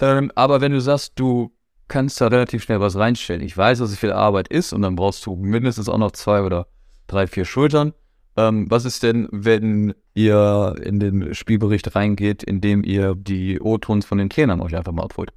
Ähm, 0.00 0.30
aber 0.36 0.60
wenn 0.60 0.70
du 0.70 0.80
sagst, 0.80 1.14
du 1.16 1.50
kannst 1.88 2.20
da 2.20 2.28
relativ 2.28 2.62
schnell 2.62 2.78
was 2.78 2.94
reinstellen. 2.94 3.42
Ich 3.42 3.56
weiß, 3.56 3.80
dass 3.80 3.90
es 3.90 3.98
viel 3.98 4.12
Arbeit 4.12 4.46
ist 4.46 4.72
und 4.72 4.82
dann 4.82 4.94
brauchst 4.94 5.26
du 5.26 5.34
mindestens 5.34 5.88
auch 5.88 5.98
noch 5.98 6.12
zwei 6.12 6.42
oder 6.42 6.68
drei, 7.08 7.26
vier 7.26 7.44
Schultern. 7.44 7.92
Ähm, 8.36 8.70
was 8.70 8.84
ist 8.84 9.02
denn, 9.02 9.28
wenn 9.32 9.94
ihr 10.14 10.76
in 10.80 11.00
den 11.00 11.34
Spielbericht 11.34 11.96
reingeht, 11.96 12.44
indem 12.44 12.84
ihr 12.84 13.16
die 13.16 13.60
O-Tons 13.60 14.06
von 14.06 14.18
den 14.18 14.30
Trainern 14.30 14.60
euch 14.60 14.76
einfach 14.76 14.92
mal 14.92 15.02
abholt? 15.02 15.32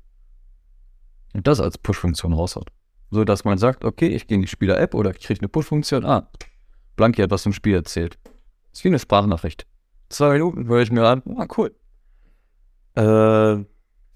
Und 1.34 1.48
das 1.48 1.60
als 1.60 1.80
Push-Funktion 1.80 2.32
raushaut. 2.32 2.70
So 3.16 3.24
dass 3.24 3.46
man 3.46 3.58
sagt, 3.58 3.86
okay, 3.86 4.10
ich 4.10 4.28
gehe 4.28 4.36
in 4.36 4.42
die 4.42 4.48
Spieler-App 4.50 4.94
oder 4.94 5.12
ich 5.12 5.22
kriege 5.22 5.40
eine 5.40 5.48
Push-Funktion. 5.48 6.06
Ah, 6.06 6.30
Blanki 6.98 7.22
hat 7.22 7.32
was 7.32 7.44
zum 7.44 7.54
Spiel 7.54 7.74
erzählt. 7.74 8.18
ist 8.74 8.84
wie 8.84 8.90
eine 8.90 9.00
Sprachnachricht. 9.00 9.66
Zwei 10.10 10.34
Minuten 10.34 10.68
höre 10.68 10.82
ich 10.82 10.92
mir 10.92 11.08
an. 11.08 11.24
Ah, 11.38 11.48
cool. 11.58 11.74
Äh, 12.96 13.64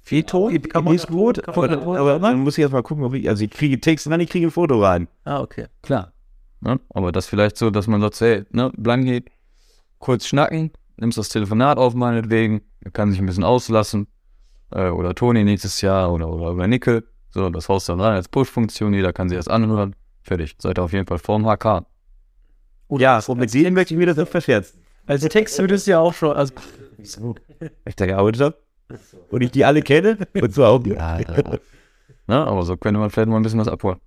Veto? 0.03 0.51
kann 0.67 0.83
man 0.83 0.95
ist 0.95 1.07
gut, 1.07 1.47
aber 1.47 1.69
dann 2.19 2.39
muss 2.39 2.57
ich 2.57 2.61
erst 2.63 2.73
mal 2.73 2.83
gucken, 2.83 3.05
ob 3.05 3.13
ich, 3.13 3.29
also 3.29 3.41
ich 3.41 3.51
kriege 3.51 3.79
Text 3.79 4.09
rein, 4.09 4.19
ich 4.19 4.29
kriege 4.29 4.47
ein 4.47 4.51
Foto 4.51 4.83
rein. 4.83 5.07
Ah, 5.23 5.39
okay. 5.39 5.67
Klar. 5.81 6.11
Ne? 6.59 6.77
Aber 6.89 7.13
das 7.13 7.25
vielleicht 7.25 7.55
so, 7.55 7.69
dass 7.69 7.87
man 7.87 8.01
sagt, 8.01 8.19
hey, 8.19 8.43
ne, 8.51 8.69
Blanki, 8.75 9.23
kurz 9.99 10.27
schnacken, 10.27 10.71
nimmst 10.97 11.17
das 11.17 11.29
Telefonat 11.29 11.77
auf 11.77 11.93
meinetwegen, 11.93 12.63
er 12.81 12.91
kann 12.91 13.11
sich 13.11 13.21
ein 13.21 13.27
bisschen 13.27 13.45
auslassen. 13.45 14.07
Äh, 14.71 14.89
oder 14.89 15.15
Toni 15.15 15.45
nächstes 15.45 15.79
Jahr 15.79 16.11
oder, 16.11 16.27
oder, 16.27 16.51
oder 16.51 16.67
Nickel. 16.67 17.07
So, 17.31 17.49
das 17.49 17.69
haust 17.69 17.87
du 17.87 17.93
dann 17.93 18.01
rein 18.01 18.13
als 18.15 18.27
Push-Funktion, 18.27 18.93
jeder 18.93 19.13
kann 19.13 19.29
sich 19.29 19.37
das 19.37 19.47
anhören. 19.47 19.95
Fertig. 20.23 20.55
Seid 20.59 20.77
ihr 20.79 20.83
auf 20.83 20.93
jeden 20.93 21.05
Fall 21.07 21.19
vorm 21.19 21.45
HK. 21.45 21.85
ja, 22.89 23.19
und 23.27 23.37
mit 23.39 23.53
denen 23.53 23.73
möchte 23.75 23.93
ich 23.93 23.97
mir 23.99 24.05
das 24.07 24.17
nicht 24.17 24.29
verscherzen. 24.31 24.81
Als 25.05 25.21
Text 25.23 25.57
würde 25.59 25.75
es 25.75 25.85
ja 25.85 25.99
auch 25.99 26.13
schon, 26.13 26.35
also 26.35 26.53
Weil 26.97 27.35
ich 27.85 27.95
da 27.95 28.05
gearbeitet 28.05 28.41
habe. 28.41 28.57
Und 29.29 29.41
ich 29.41 29.51
die 29.51 29.65
alle 29.65 29.81
kenne. 29.81 30.17
Und 30.39 30.53
so 30.53 30.65
auch. 30.65 30.83
Ja, 30.85 31.19
ne? 31.19 31.59
Aber 32.47 32.63
so 32.63 32.77
könnte 32.77 32.99
man 32.99 33.09
vielleicht 33.09 33.29
mal 33.29 33.37
ein 33.37 33.43
bisschen 33.43 33.59
was 33.59 33.67
abholen. 33.67 33.99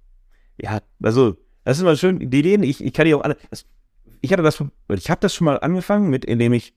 Ja, 0.61 0.81
also, 1.03 1.37
das 1.65 1.77
ist 1.79 1.83
immer 1.83 1.97
schön. 1.97 2.19
Die 2.31 2.39
Ideen, 2.39 2.63
ich, 2.63 2.85
ich 2.85 2.93
kann 2.93 3.07
die 3.07 3.15
auch 3.15 3.23
alle. 3.23 3.37
Das, 3.51 3.65
ich 4.21 4.33
hatte 4.33 4.43
das, 4.43 4.57
schon- 4.57 4.71
ich 4.89 5.11
habe 5.11 5.21
das 5.21 5.35
schon 5.35 5.45
mal 5.47 5.59
angefangen, 5.59 6.11
mit, 6.11 6.25
indem 6.25 6.53
ich, 6.53 6.75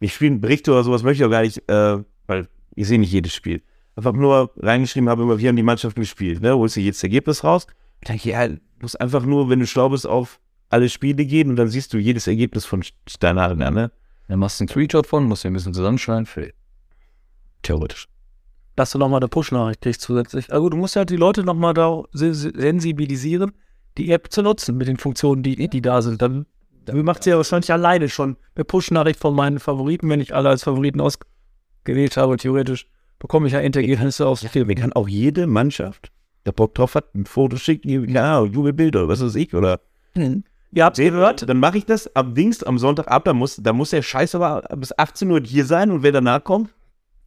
ich 0.00 0.14
spiele 0.14 0.32
einen 0.32 0.40
Bericht 0.40 0.68
oder 0.68 0.82
sowas, 0.84 1.02
möchte 1.02 1.22
ich 1.22 1.26
auch 1.26 1.30
gar 1.30 1.42
nicht, 1.42 1.66
äh, 1.70 1.98
weil 2.26 2.48
ich 2.74 2.88
sehe 2.88 2.98
nicht 2.98 3.12
jedes 3.12 3.34
Spiel. 3.34 3.62
Einfach 3.96 4.12
nur 4.14 4.52
reingeschrieben 4.56 5.08
habe, 5.08 5.22
immer, 5.22 5.38
wie 5.38 5.48
haben 5.48 5.56
die 5.56 5.62
Mannschaften 5.62 6.00
gespielt, 6.00 6.40
ne? 6.40 6.54
Holst 6.56 6.76
du 6.76 6.80
jetzt 6.80 7.02
Ergebnis 7.02 7.44
raus? 7.44 7.66
Ich 8.00 8.08
denke, 8.08 8.30
ja, 8.30 8.48
du 8.48 8.58
musst 8.80 9.00
einfach 9.00 9.24
nur, 9.24 9.48
wenn 9.50 9.60
du 9.60 9.66
schlau 9.66 9.88
bist, 9.90 10.06
auf 10.06 10.40
alle 10.70 10.88
Spiele 10.88 11.24
gehen 11.26 11.50
und 11.50 11.56
dann 11.56 11.68
siehst 11.68 11.92
du 11.92 11.98
jedes 11.98 12.26
Ergebnis 12.26 12.64
von 12.64 12.82
Steinhagen 13.06 13.62
an, 13.62 13.74
ne? 13.74 13.92
Dann 14.28 14.38
machst 14.38 14.58
du 14.58 14.62
einen 14.62 14.68
Screenshot 14.68 15.06
von, 15.06 15.24
musst 15.24 15.44
dir 15.44 15.50
ein 15.50 15.52
bisschen 15.52 15.74
zusammenschneiden. 15.74 16.24
Fertig. 16.26 16.54
Theoretisch. 17.62 18.08
dass 18.74 18.90
du 18.92 18.98
nochmal 18.98 19.20
eine 19.20 19.28
Push-Nachricht 19.28 19.82
kriegst 19.82 20.00
zusätzlich. 20.00 20.50
Also 20.50 20.70
du 20.70 20.76
musst 20.78 20.96
halt 20.96 21.10
die 21.10 21.16
Leute 21.16 21.44
nochmal 21.44 21.74
da 21.74 22.02
se- 22.12 22.32
se- 22.34 22.52
sensibilisieren, 22.56 23.52
die 23.98 24.10
App 24.10 24.32
zu 24.32 24.42
nutzen 24.42 24.78
mit 24.78 24.88
den 24.88 24.96
Funktionen, 24.96 25.42
die, 25.42 25.68
die 25.68 25.82
da 25.82 26.00
sind. 26.00 26.22
Dann 26.22 26.46
macht 26.86 27.22
sie 27.24 27.30
ja 27.30 27.36
wahrscheinlich 27.36 27.70
alleine 27.70 28.08
schon 28.08 28.36
eine 28.54 28.64
Push-Nachricht 28.64 29.20
von 29.20 29.34
meinen 29.34 29.58
Favoriten, 29.60 30.08
wenn 30.08 30.20
ich 30.22 30.34
alle 30.34 30.48
als 30.48 30.62
Favoriten 30.64 31.00
ausgewählt 31.02 32.16
habe. 32.16 32.38
Theoretisch 32.38 32.86
bekomme 33.22 33.46
ich 33.46 33.52
ja 33.52 33.60
Endergebnisse 33.60 34.26
aus 34.26 34.42
Ja, 34.42 34.64
mir 34.64 34.74
kann 34.74 34.92
auch 34.92 35.08
jede 35.08 35.46
Mannschaft, 35.46 36.10
der 36.44 36.50
Bock 36.50 36.74
drauf 36.74 36.96
hat, 36.96 37.14
ein 37.14 37.24
Foto 37.24 37.56
schicken, 37.56 38.08
ja, 38.08 38.42
Jubelbilder, 38.42 39.06
was 39.06 39.22
weiß 39.22 39.36
ich, 39.36 39.54
oder 39.54 39.80
Ihr 40.74 40.84
habt 40.84 40.96
gehört? 40.96 41.48
Dann 41.48 41.60
mache 41.60 41.78
ich 41.78 41.86
das 41.86 42.14
am 42.16 42.34
Dings 42.34 42.62
am 42.64 42.78
Sonntagabend, 42.78 43.26
da 43.28 43.32
muss, 43.32 43.56
da 43.56 43.72
muss 43.72 43.90
der 43.90 44.02
Scheiß 44.02 44.34
aber 44.34 44.62
bis 44.76 44.98
18 44.98 45.30
Uhr 45.30 45.40
hier 45.44 45.64
sein 45.64 45.92
und 45.92 46.02
wer 46.02 46.10
danach 46.10 46.42
kommt, 46.42 46.70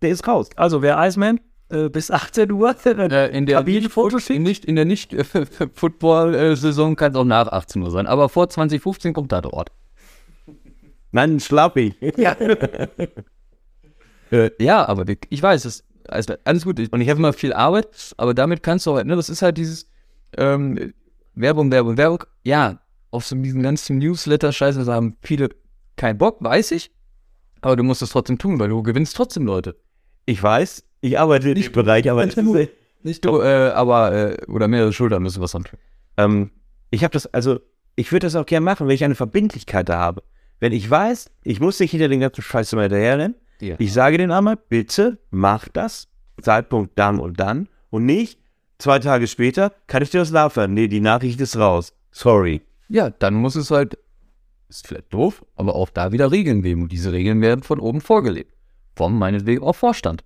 der 0.02 0.10
ist 0.10 0.28
raus. 0.28 0.50
Also 0.58 0.82
wer 0.82 0.98
Iceman 1.00 1.40
äh, 1.70 1.88
bis 1.88 2.12
18 2.12 2.52
Uhr 2.52 2.76
Äh, 2.86 3.38
in 3.38 3.46
der 3.46 3.58
Kabinenfoto 3.60 4.18
nicht, 4.18 4.30
nicht 4.30 4.66
in 4.66 4.76
der 4.76 4.86
nicht 4.86 5.14
äh, 5.14 5.24
kann 5.24 7.12
es 7.12 7.16
auch 7.16 7.24
nach 7.24 7.48
18 7.48 7.82
Uhr 7.82 7.92
sein, 7.92 8.06
aber 8.06 8.28
vor 8.28 8.50
2015 8.50 9.14
kommt 9.14 9.32
da 9.32 9.40
der 9.40 9.54
Ort. 9.54 9.72
Nein, 11.12 11.40
schlaf 11.40 11.78
ich. 11.78 11.96
Ja. 12.18 12.36
Äh, 14.32 14.52
ja, 14.60 14.86
aber 14.88 15.06
ich 15.30 15.42
weiß, 15.42 15.66
es 15.66 15.85
also 16.10 16.34
alles 16.44 16.64
gut. 16.66 16.80
Ich- 16.80 16.92
Und 16.92 17.02
ich 17.02 17.10
habe 17.10 17.20
immer 17.20 17.34
viel 17.34 17.54
Arbeit, 17.54 18.14
aber 18.18 18.34
damit 18.34 18.64
kannst 18.64 18.86
du 18.86 18.96
halt, 18.96 19.08
ne, 19.08 19.16
das 19.16 19.30
ist 19.30 19.42
halt 19.42 19.58
dieses 19.58 19.90
ähm, 20.38 20.94
Werbung, 21.34 21.72
Werbung, 21.72 21.98
Werbung. 21.98 22.24
Ja, 22.44 22.80
auf 23.12 23.26
so 23.26 23.36
diesen 23.36 23.64
ganzen 23.64 23.98
Newsletter-Scheiße 24.00 24.86
haben 24.92 25.16
viele 25.22 25.50
keinen 25.96 26.18
Bock, 26.18 26.38
weiß 26.42 26.72
ich. 26.72 26.92
Aber 27.62 27.76
du 27.76 27.84
musst 27.84 28.02
es 28.02 28.10
trotzdem 28.12 28.38
tun, 28.38 28.60
weil 28.60 28.70
du 28.70 28.84
gewinnst 28.84 29.16
trotzdem 29.16 29.46
Leute. 29.46 29.76
Ich 30.26 30.42
weiß, 30.42 30.84
ich 31.02 31.18
arbeite 31.20 31.54
dem 31.54 31.72
Bereich, 31.72 32.10
aber 32.10 32.24
es 32.28 32.36
ist, 32.36 32.70
Nicht 33.04 33.24
du, 33.26 33.42
äh, 33.42 33.70
aber, 33.70 34.12
äh, 34.14 34.46
oder 34.48 34.68
mehrere 34.68 34.94
Schultern 34.94 35.24
müssen 35.24 35.42
was 35.42 35.56
antun. 35.56 35.80
ähm, 36.18 36.52
ich 36.92 37.04
habe 37.04 37.12
das, 37.14 37.26
also, 37.34 37.60
ich 37.96 38.12
würde 38.12 38.28
das 38.28 38.36
auch 38.36 38.46
gerne 38.46 38.64
machen, 38.64 38.88
wenn 38.88 38.96
ich 38.96 39.04
eine 39.04 39.16
Verbindlichkeit 39.16 39.90
da 39.90 39.98
habe. 40.00 40.24
Wenn 40.60 40.72
ich 40.74 40.90
weiß, 40.90 41.32
ich 41.44 41.60
muss 41.60 41.80
nicht 41.80 41.92
hinter 41.92 42.08
den 42.08 42.20
ganzen 42.22 42.42
Scheiß 42.42 42.74
immer 42.74 42.84
hinterherrennen, 42.84 43.36
Ja. 43.62 43.76
ich 43.80 43.94
sage 43.94 44.18
den 44.18 44.32
einmal, 44.32 44.58
bitte 44.58 45.20
mach 45.30 45.68
das, 45.70 46.08
Zeitpunkt 46.42 46.98
dann 47.00 47.20
und 47.20 47.40
dann 47.40 47.70
und 47.90 48.06
nicht 48.06 48.40
zwei 48.78 49.00
Tage 49.00 49.28
später, 49.28 49.72
kann 49.88 50.04
ich 50.04 50.10
dir 50.10 50.20
das 50.20 50.32
liefern? 50.32 50.74
Nee, 50.74 50.88
die 50.88 51.02
Nachricht 51.02 51.40
ist 51.42 51.58
raus. 51.58 51.94
Sorry. 52.12 52.62
Ja, 52.88 53.10
dann 53.10 53.36
muss 53.36 53.56
es 53.56 53.72
halt, 53.72 53.98
ist 54.70 54.88
vielleicht 54.88 55.14
doof, 55.14 55.46
aber 55.56 55.76
auch 55.76 55.90
da 55.90 56.12
wieder 56.12 56.32
Regeln 56.32 56.62
geben. 56.62 56.84
Und 56.84 56.92
diese 56.92 57.12
Regeln 57.12 57.42
werden 57.42 57.64
von 57.64 57.80
oben 57.80 58.02
vorgelebt. 58.02 58.54
Vom 58.96 59.18
meinetwegen 59.18 59.64
auch 59.64 59.76
Vorstand. 59.76 60.24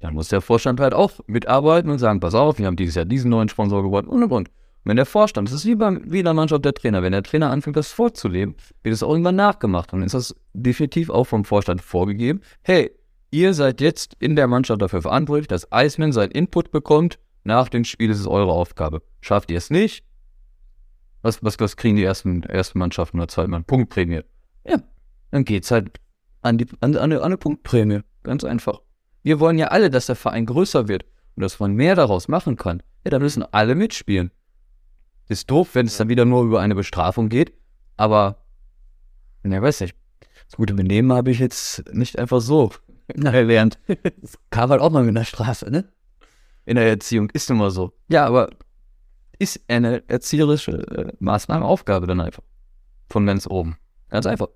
Dann 0.00 0.14
muss 0.14 0.28
der 0.28 0.40
Vorstand 0.40 0.80
halt 0.80 0.94
auch 0.94 1.12
mitarbeiten 1.26 1.90
und 1.90 1.98
sagen, 1.98 2.20
pass 2.20 2.34
auf, 2.34 2.58
wir 2.58 2.66
haben 2.66 2.76
dieses 2.76 2.94
Jahr 2.94 3.04
diesen 3.04 3.30
neuen 3.30 3.48
Sponsor 3.48 3.82
gewonnen 3.82 4.08
und 4.08 4.22
und 4.22 4.32
und. 4.32 4.50
Wenn 4.84 4.96
der 4.96 5.06
Vorstand, 5.06 5.48
das 5.48 5.54
ist 5.54 5.66
wie, 5.66 5.74
beim, 5.74 6.02
wie 6.10 6.20
in 6.20 6.24
der 6.24 6.34
Mannschaft 6.34 6.64
der 6.64 6.72
Trainer, 6.72 7.02
wenn 7.02 7.12
der 7.12 7.22
Trainer 7.22 7.50
anfängt, 7.50 7.76
das 7.76 7.92
vorzuleben, 7.92 8.54
wird 8.82 8.94
es 8.94 9.02
auch 9.02 9.10
irgendwann 9.10 9.36
nachgemacht. 9.36 9.92
Und 9.92 10.02
ist 10.02 10.14
das 10.14 10.34
definitiv 10.54 11.10
auch 11.10 11.24
vom 11.24 11.44
Vorstand 11.44 11.82
vorgegeben. 11.82 12.40
Hey, 12.62 12.90
ihr 13.30 13.52
seid 13.52 13.80
jetzt 13.80 14.16
in 14.20 14.36
der 14.36 14.46
Mannschaft 14.46 14.80
dafür 14.80 15.02
verantwortlich, 15.02 15.48
dass 15.48 15.68
Iceman 15.72 16.12
seinen 16.12 16.32
Input 16.32 16.70
bekommt. 16.70 17.18
Nach 17.44 17.68
dem 17.68 17.84
Spiel 17.84 18.10
ist 18.10 18.20
es 18.20 18.26
eure 18.26 18.52
Aufgabe. 18.52 19.02
Schafft 19.20 19.50
ihr 19.50 19.58
es 19.58 19.70
nicht, 19.70 20.04
was, 21.22 21.42
was, 21.44 21.58
was 21.60 21.76
kriegen 21.76 21.96
die 21.96 22.04
ersten, 22.04 22.42
ersten 22.44 22.78
Mannschaften 22.78 23.18
oder 23.18 23.28
zweiten 23.28 23.50
Mann? 23.50 23.64
Punktprämie. 23.64 24.22
Ja, 24.66 24.78
dann 25.30 25.44
geht's 25.44 25.70
halt 25.70 26.00
an, 26.42 26.58
die, 26.58 26.66
an, 26.80 26.96
an, 26.96 27.02
eine, 27.02 27.18
an 27.18 27.24
eine 27.24 27.36
Punktprämie. 27.36 28.00
Ganz 28.22 28.44
einfach. 28.44 28.80
Wir 29.22 29.40
wollen 29.40 29.58
ja 29.58 29.68
alle, 29.68 29.90
dass 29.90 30.06
der 30.06 30.16
Verein 30.16 30.46
größer 30.46 30.88
wird 30.88 31.04
und 31.36 31.42
dass 31.42 31.60
man 31.60 31.74
mehr 31.74 31.94
daraus 31.94 32.28
machen 32.28 32.56
kann. 32.56 32.82
Ja, 33.04 33.10
dann 33.10 33.22
müssen 33.22 33.42
alle 33.42 33.74
mitspielen. 33.74 34.30
Ist 35.30 35.48
doof, 35.48 35.76
wenn 35.76 35.86
es 35.86 35.96
dann 35.96 36.08
wieder 36.08 36.24
nur 36.24 36.42
über 36.42 36.60
eine 36.60 36.74
Bestrafung 36.74 37.28
geht, 37.28 37.52
aber, 37.96 38.42
ne, 39.44 39.62
weiß 39.62 39.82
nicht. 39.82 39.94
Das 40.46 40.56
gute 40.56 40.74
Benehmen 40.74 41.12
habe 41.12 41.30
ich 41.30 41.38
jetzt 41.38 41.84
nicht 41.94 42.18
einfach 42.18 42.40
so 42.40 42.72
erlernt. 43.06 43.78
Das 44.20 44.36
kam 44.50 44.70
halt 44.70 44.80
auch 44.80 44.90
mal 44.90 45.04
mit 45.04 45.16
einer 45.16 45.24
Strafe, 45.24 45.70
ne? 45.70 45.84
In 46.66 46.74
der 46.74 46.88
Erziehung 46.88 47.30
ist 47.30 47.48
immer 47.48 47.70
so. 47.70 47.92
Ja, 48.08 48.26
aber 48.26 48.50
ist 49.38 49.60
eine 49.68 50.02
erzieherische 50.08 50.72
äh, 50.72 51.12
Maßnahme, 51.20 51.64
Aufgabe 51.64 52.08
dann 52.08 52.20
einfach. 52.20 52.42
Von 53.08 53.24
ganz 53.24 53.46
oben. 53.46 53.76
Ganz 54.08 54.26
einfach. 54.26 54.48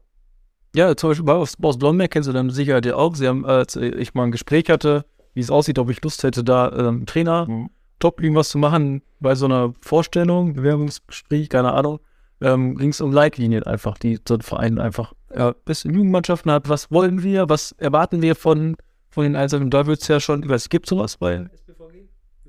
Ja, 0.74 0.96
zum 0.96 1.10
Beispiel 1.10 1.24
bei 1.24 1.34
Boss 1.34 1.56
Boss 1.56 1.78
Blomberg 1.78 2.10
kennst 2.10 2.28
du 2.28 2.32
dann 2.32 2.46
mit 2.46 2.54
Sicherheit 2.56 2.84
ja 2.84 2.96
auch. 2.96 3.14
Sie 3.14 3.28
haben, 3.28 3.46
als 3.46 3.76
ich 3.76 4.14
mal 4.14 4.24
ein 4.24 4.32
Gespräch 4.32 4.68
hatte, 4.68 5.04
wie 5.34 5.40
es 5.40 5.50
aussieht, 5.50 5.78
ob 5.78 5.88
ich 5.88 6.02
Lust 6.02 6.24
hätte, 6.24 6.42
da 6.42 6.72
ähm, 6.72 7.06
Trainer 7.06 7.46
Mhm. 7.46 7.70
Top 7.98 8.20
irgendwas 8.20 8.48
zu 8.48 8.58
machen 8.58 9.02
bei 9.20 9.34
so 9.34 9.46
einer 9.46 9.72
Vorstellung, 9.80 10.54
Bewerbungsgespräch, 10.54 11.48
keine 11.48 11.72
Ahnung, 11.72 12.00
ähm, 12.40 12.76
ging 12.76 12.90
es 12.90 13.00
um 13.00 13.12
Leitlinien 13.12 13.62
einfach, 13.62 13.98
die 13.98 14.18
so 14.26 14.34
ein 14.34 14.40
Verein 14.42 14.78
einfach 14.78 15.14
ja, 15.34 15.54
bis 15.64 15.84
in 15.84 15.94
Jugendmannschaften 15.94 16.50
hat. 16.50 16.68
Was 16.68 16.90
wollen 16.90 17.22
wir, 17.22 17.48
was 17.48 17.72
erwarten 17.72 18.22
wir 18.22 18.34
von, 18.34 18.76
von 19.10 19.24
den 19.24 19.36
Einzelnen? 19.36 19.70
Da 19.70 19.86
wird 19.86 20.02
es 20.02 20.08
ja 20.08 20.20
schon, 20.20 20.48
es 20.50 20.68
gibt 20.68 20.86
sowas 20.86 21.16
bei 21.16 21.48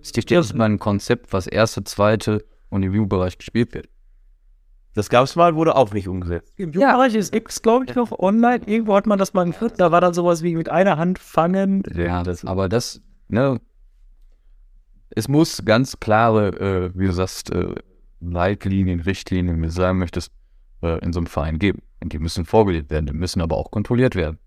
Es 0.01 0.11
gibt 0.11 0.31
jetzt 0.31 0.53
mal 0.53 0.65
ein 0.65 0.79
Konzept, 0.79 1.33
was 1.33 1.47
erste, 1.47 1.83
zweite 1.83 2.43
und 2.69 2.83
im 2.83 2.93
Jugendbereich 2.93 3.37
gespielt 3.37 3.73
wird. 3.73 3.87
Das 4.93 5.09
gab 5.09 5.25
es 5.25 5.35
mal, 5.35 5.55
wurde 5.55 5.75
auch 5.75 5.91
nicht 5.91 6.07
umgesetzt. 6.07 6.53
Im 6.55 6.71
Jugendbereich 6.71 7.15
ist 7.15 7.35
X, 7.35 7.61
glaube 7.61 7.85
ich, 7.85 7.95
noch 7.95 8.17
online. 8.17 8.61
Irgendwo 8.65 8.95
hat 8.95 9.05
man 9.07 9.19
das 9.19 9.33
mal 9.33 9.45
geführt. 9.45 9.73
Da 9.77 9.91
war 9.91 9.99
dann 9.99 10.13
sowas 10.13 10.41
wie 10.41 10.55
mit 10.55 10.69
einer 10.69 10.97
Hand 10.97 11.19
fangen. 11.19 11.83
Ja, 11.93 12.23
das, 12.23 12.45
aber 12.45 12.69
das, 12.69 13.01
ne, 13.27 13.59
es 15.16 15.28
muss 15.28 15.63
ganz 15.66 15.99
klare, 15.99 16.47
äh, 16.59 16.91
wie 16.93 17.07
du 17.07 17.13
sagst, 17.13 17.49
äh, 17.51 17.76
Leitlinien, 18.20 18.99
Richtlinien, 18.99 19.57
wie 19.61 19.68
du 19.68 19.72
sagen 19.72 19.97
möchtest, 19.97 20.32
äh, 20.82 20.99
in 21.03 21.13
so 21.13 21.20
einem 21.20 21.28
Verein 21.28 21.57
geben. 21.57 21.82
Und 22.01 22.13
die 22.13 22.20
müssen 22.20 22.45
vorgelegt 22.45 22.91
werden, 22.91 23.07
die 23.07 23.13
müssen 23.13 23.41
aber 23.41 23.57
auch 23.57 23.72
kontrolliert 23.72 24.16
werden. 24.16 24.38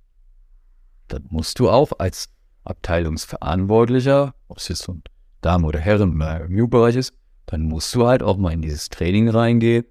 Dann 1.09 1.25
musst 1.31 1.59
du 1.59 1.71
auch 1.71 1.93
als 1.99 2.29
Abteilungsverantwortlicher, 2.65 4.35
ob 4.49 4.59
es 4.59 4.69
jetzt 4.69 4.83
so 4.83 4.93
ein 4.93 5.03
Damen 5.41 5.65
oder 5.65 5.79
Herren 5.79 6.21
im 6.21 6.57
Jugendbereich 6.57 6.97
ist, 6.97 7.15
dann 7.47 7.63
musst 7.63 7.95
du 7.95 8.07
halt 8.07 8.23
auch 8.23 8.37
mal 8.37 8.53
in 8.53 8.61
dieses 8.61 8.91
Training 8.91 9.29
reingehen. 9.29 9.87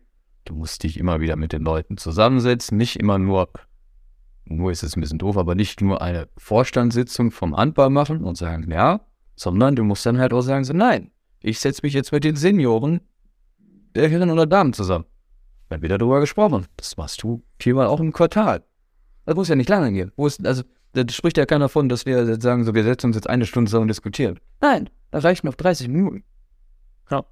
Du 0.46 0.54
musst 0.54 0.84
dich 0.84 1.00
immer 1.00 1.20
wieder 1.20 1.36
mit 1.36 1.54
den 1.54 1.64
Leuten 1.64 1.98
zusammensetzen, 1.98 2.78
nicht 2.78 2.98
immer 2.98 3.18
nur, 3.18 3.50
nur 4.46 4.72
ist 4.72 4.84
es 4.84 4.96
ein 4.96 5.02
bisschen 5.02 5.18
doof, 5.18 5.38
aber 5.38 5.56
nicht 5.56 5.82
nur 5.82 6.02
eine 6.02 6.28
Vorstandssitzung 6.38 7.32
vom 7.32 7.58
Handball 7.58 7.90
machen 7.90 8.24
und 8.24 8.38
sagen, 8.38 8.70
ja, 8.70 9.02
sondern 9.38 9.76
du 9.76 9.84
musst 9.84 10.06
dann 10.06 10.18
halt 10.18 10.34
auch 10.34 10.42
sagen, 10.42 10.66
so, 10.66 10.74
nein, 10.74 11.12
ich 11.42 11.60
setze 11.60 11.82
mich 11.84 11.94
jetzt 11.94 12.12
mit 12.12 12.26
den 12.26 12.36
Senioren 12.36 13.00
der 13.96 14.10
Herren 14.10 14.32
oder 14.32 14.46
Damen 14.46 14.74
zusammen. 14.74 15.06
Dann 15.70 15.82
wird 15.82 15.92
darüber 15.92 16.20
gesprochen. 16.20 16.66
Das 16.76 16.98
machst 16.98 17.24
du 17.24 17.44
viermal 17.60 17.88
auch 17.88 18.00
im 18.00 18.12
Quartal. 18.12 18.64
Das 19.26 19.36
muss 19.36 19.48
ja 19.48 19.56
nicht 19.56 19.70
lange 19.70 19.92
gehen. 19.92 20.12
Wo 20.16 20.28
ist, 20.28 20.46
also, 20.46 20.64
da 20.94 21.04
spricht 21.10 21.38
ja 21.38 21.46
keiner 21.46 21.66
davon, 21.66 21.88
dass 21.88 22.06
wir 22.06 22.26
jetzt 22.26 22.42
sagen, 22.42 22.64
so, 22.64 22.74
wir 22.74 22.84
setzen 22.84 23.08
uns 23.08 23.16
jetzt 23.16 23.30
eine 23.30 23.46
Stunde 23.46 23.70
zusammen 23.70 23.84
und 23.84 23.90
diskutieren. 23.90 24.40
Nein, 24.62 24.90
da 25.12 25.20
reichen 25.20 25.46
noch 25.46 25.56
30 25.56 25.88
Minuten. 25.90 26.24
Ja. 27.12 27.26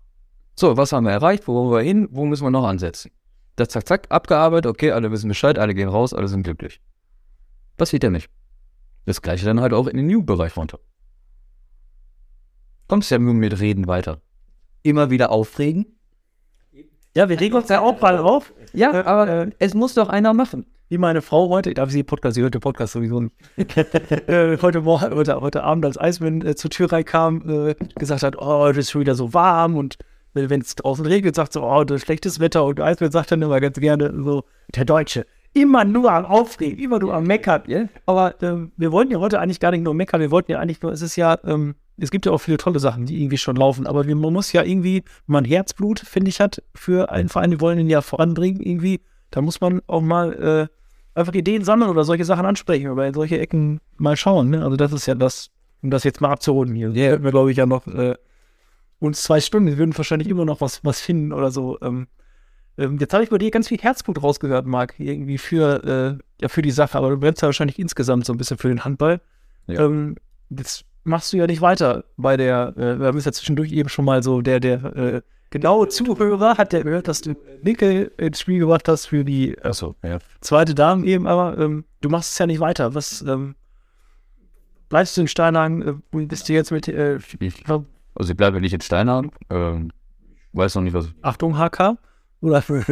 So, 0.56 0.78
was 0.78 0.92
haben 0.92 1.06
wir 1.06 1.12
erreicht? 1.12 1.48
Wo 1.48 1.56
wollen 1.56 1.72
wir 1.72 1.82
hin? 1.82 2.08
Wo 2.12 2.26
müssen 2.26 2.44
wir 2.44 2.52
noch 2.52 2.66
ansetzen? 2.66 3.12
Das 3.56 3.70
zack, 3.70 3.88
zack, 3.88 4.08
abgearbeitet, 4.10 4.70
okay, 4.70 4.92
alle 4.92 5.12
wissen 5.12 5.30
Bescheid, 5.30 5.58
alle 5.58 5.74
gehen 5.74 5.90
raus, 5.90 6.14
alle 6.14 6.28
sind 6.28 6.44
glücklich. 6.44 6.82
Passiert 7.78 8.04
ja 8.04 8.10
nicht. 8.10 8.30
Das 9.06 9.22
gleiche 9.22 9.46
dann 9.46 9.62
halt 9.62 9.74
auch 9.74 9.88
in 9.88 9.98
den 9.98 10.08
New-Bereich 10.08 10.58
runter. 10.58 10.80
Kommst 12.88 13.10
ja 13.12 13.18
nur 13.18 13.34
mit 13.34 13.60
Reden 13.60 13.88
weiter. 13.88 14.22
Immer 14.84 15.10
wieder 15.10 15.32
aufregen? 15.32 15.86
Ja, 17.16 17.30
wir 17.30 17.40
regen 17.40 17.56
uns 17.56 17.70
ja 17.70 17.82
auch 17.82 18.00
mal 18.02 18.18
auf. 18.18 18.54
Ja, 18.74 18.94
Äh, 18.94 19.04
aber 19.04 19.28
äh, 19.28 19.52
es 19.60 19.74
muss 19.74 19.94
doch 19.96 20.10
einer 20.10 20.34
machen. 20.34 20.66
Wie 20.90 21.00
meine 21.00 21.24
Frau 21.24 21.50
heute, 21.50 21.74
darf 21.74 21.90
ich 21.90 21.94
sie 21.94 22.04
Podcast, 22.04 22.36
sie 22.36 22.44
hört 22.44 22.54
den 22.54 22.62
Podcast 22.62 22.94
sowieso 22.94 23.22
nicht. 23.22 23.34
äh, 24.28 24.58
heute, 24.62 24.82
Morgen, 24.82 25.16
heute, 25.16 25.42
heute 25.42 25.64
Abend, 25.64 25.86
als 25.86 25.98
Eismann 25.98 26.46
äh, 26.46 26.56
zur 26.56 26.70
Tür 26.70 26.92
reinkam, 26.92 27.70
äh, 27.70 27.76
gesagt 27.96 28.22
hat, 28.22 28.38
oh, 28.38 28.68
das 28.68 28.78
ist 28.78 28.92
schon 28.92 29.02
wieder 29.02 29.16
so 29.16 29.34
warm 29.34 29.78
und 29.78 29.98
wenn 30.34 30.62
es 30.62 30.76
draußen 30.76 31.06
regnet, 31.06 31.34
sagt 31.34 31.54
so, 31.54 31.64
oh, 31.64 31.84
das 31.86 31.98
ist 31.98 32.06
schlechtes 32.06 32.40
Wetter 32.40 32.66
und 32.66 32.80
Eismann 32.82 33.10
sagt 33.10 33.32
dann 33.32 33.42
immer 33.42 33.60
ganz 33.62 33.80
gerne 33.80 34.14
so, 34.24 34.44
der 34.76 34.86
Deutsche, 34.86 35.26
immer 35.54 35.86
nur 35.86 36.12
am 36.12 36.26
Aufregen, 36.26 36.78
immer 36.78 37.00
nur 37.00 37.14
am 37.14 37.24
Meckern. 37.24 37.64
Ja. 37.68 37.86
Aber 38.06 38.36
ähm, 38.44 38.72
wir 38.78 38.92
wollten 38.92 39.12
ja 39.12 39.20
heute 39.20 39.40
eigentlich 39.40 39.62
gar 39.62 39.72
nicht 39.72 39.84
nur 39.84 39.94
meckern, 39.94 40.20
wir 40.20 40.30
wollten 40.30 40.52
ja 40.52 40.60
eigentlich 40.60 40.82
nur, 40.82 40.92
es 40.92 41.02
ist 41.02 41.16
ja, 41.16 41.40
ähm, 41.46 41.76
es 41.98 42.12
gibt 42.12 42.26
ja 42.26 42.32
auch 42.32 42.40
viele 42.40 42.58
tolle 42.58 42.80
Sachen, 42.80 43.06
die 43.06 43.22
irgendwie 43.22 43.38
schon 43.38 43.56
laufen, 43.56 43.88
aber 43.88 44.04
man 44.04 44.34
muss 44.34 44.52
ja 44.52 44.64
irgendwie, 44.64 45.04
wenn 45.28 45.34
man 45.34 45.46
Herzblut, 45.46 46.00
finde 46.00 46.30
ich, 46.30 46.40
hat 46.40 46.62
für 46.74 47.10
einen 47.10 47.30
Verein, 47.30 47.52
die 47.52 47.62
wollen 47.62 47.80
ihn 47.80 47.90
ja 47.90 48.02
voranbringen, 48.02 48.62
irgendwie, 48.62 49.02
da 49.32 49.42
muss 49.42 49.62
man 49.62 49.82
auch 49.88 50.02
mal 50.02 50.34
äh, 50.34 51.20
einfach 51.20 51.34
Ideen 51.34 51.64
sammeln 51.64 51.90
oder 51.90 52.04
solche 52.04 52.26
Sachen 52.26 52.46
ansprechen 52.46 52.90
oder 52.90 53.08
in 53.08 53.14
solche 53.14 53.40
Ecken 53.40 53.80
mal 53.98 54.18
schauen. 54.18 54.50
Ne? 54.50 54.64
Also 54.64 54.76
das 54.76 54.92
ist 54.92 55.06
ja 55.06 55.16
das, 55.16 55.50
um 55.82 55.90
das 55.90 56.04
jetzt 56.04 56.20
mal 56.20 56.32
abzurunden 56.32 56.76
hier. 56.76 56.90
Ja, 56.92 57.24
wir 57.24 57.32
glaube 57.32 57.52
ich 57.52 57.58
ja 57.58 57.66
noch 57.66 57.88
äh, 57.88 58.16
uns 59.00 59.24
zwei 59.24 59.40
Stunden, 59.40 59.70
wir 59.70 59.78
würden 59.78 59.98
wahrscheinlich 59.98 60.28
immer 60.28 60.46
noch 60.46 60.62
was, 60.62 60.84
was 60.84 61.00
finden 61.00 61.32
oder 61.32 61.52
so. 61.52 61.80
Ähm, 61.82 62.08
ähm, 62.78 62.98
jetzt 63.00 63.14
habe 63.14 63.24
ich 63.24 63.30
bei 63.30 63.38
dir 63.38 63.52
ganz 63.52 63.70
viel 63.70 63.78
Herzblut 63.78 64.22
rausgehört, 64.22 64.66
Marc, 64.66 64.96
irgendwie 65.00 65.38
für, 65.38 66.20
äh, 66.20 66.24
ja, 66.42 66.50
für 66.50 66.62
die 66.62 66.72
Sache, 66.72 66.98
aber 66.98 67.12
du 67.12 67.18
brennst 67.18 67.42
ja 67.42 67.48
wahrscheinlich 67.48 67.80
insgesamt 67.80 68.26
so 68.26 68.34
ein 68.34 68.38
bisschen 68.38 68.58
für 68.58 68.68
den 68.68 68.84
Handball. 68.84 69.22
Ja. 69.68 69.86
Ähm, 69.86 70.18
jetzt 70.50 70.86
machst 71.06 71.32
du 71.32 71.38
ja 71.38 71.48
nicht 71.48 71.62
weiter 71.62 72.04
bei 72.18 72.36
der, 72.36 72.74
äh, 72.78 73.00
wir 73.00 73.08
haben 73.08 73.18
es 73.18 73.26
ja 73.26 73.32
zwischendurch 73.32 73.72
eben 73.72 73.90
schon 73.90 74.06
mal 74.06 74.22
so, 74.24 74.42
der, 74.42 74.60
der 74.60 74.84
äh, 74.96 75.22
genaue 75.50 75.88
Zuhörer 75.88 76.58
hat 76.58 76.74
ja 76.74 76.84
gehört, 76.84 77.08
dass 77.08 77.22
du 77.22 77.36
Nickel 77.62 78.12
ins 78.18 78.42
Spiel 78.42 78.60
gebracht 78.60 78.88
hast 78.88 79.06
für 79.06 79.24
die 79.24 79.54
äh, 79.54 79.68
Achso, 79.68 79.96
ja. 80.04 80.20
zweite 80.42 80.76
Dame 80.76 81.06
eben, 81.06 81.28
aber 81.28 81.58
ähm, 81.58 81.86
du 82.02 82.10
machst 82.10 82.34
es 82.34 82.38
ja 82.38 82.48
nicht 82.48 82.60
weiter. 82.60 82.94
Was 82.94 83.22
ähm, 83.22 83.56
bleibst 84.90 85.16
du 85.16 85.22
in 85.22 85.28
Steinhagen? 85.28 86.02
Äh, 86.12 86.26
bist 86.26 86.50
du 86.50 86.54
jetzt 86.54 86.72
mit 86.72 86.88
äh, 86.88 87.20
Ich, 87.40 87.64
also 87.68 87.86
ich 88.32 88.36
bleibe 88.36 88.60
nicht 88.60 88.74
in 88.74 88.82
Steinhagen. 88.82 89.32
Ähm, 89.50 89.92
weiß 90.54 90.76
noch 90.76 90.82
nicht, 90.82 90.94
was. 90.94 91.10
Achtung 91.22 91.58
HK? 91.58 91.98
Oder 92.46 92.58
Achtung, 92.58 92.84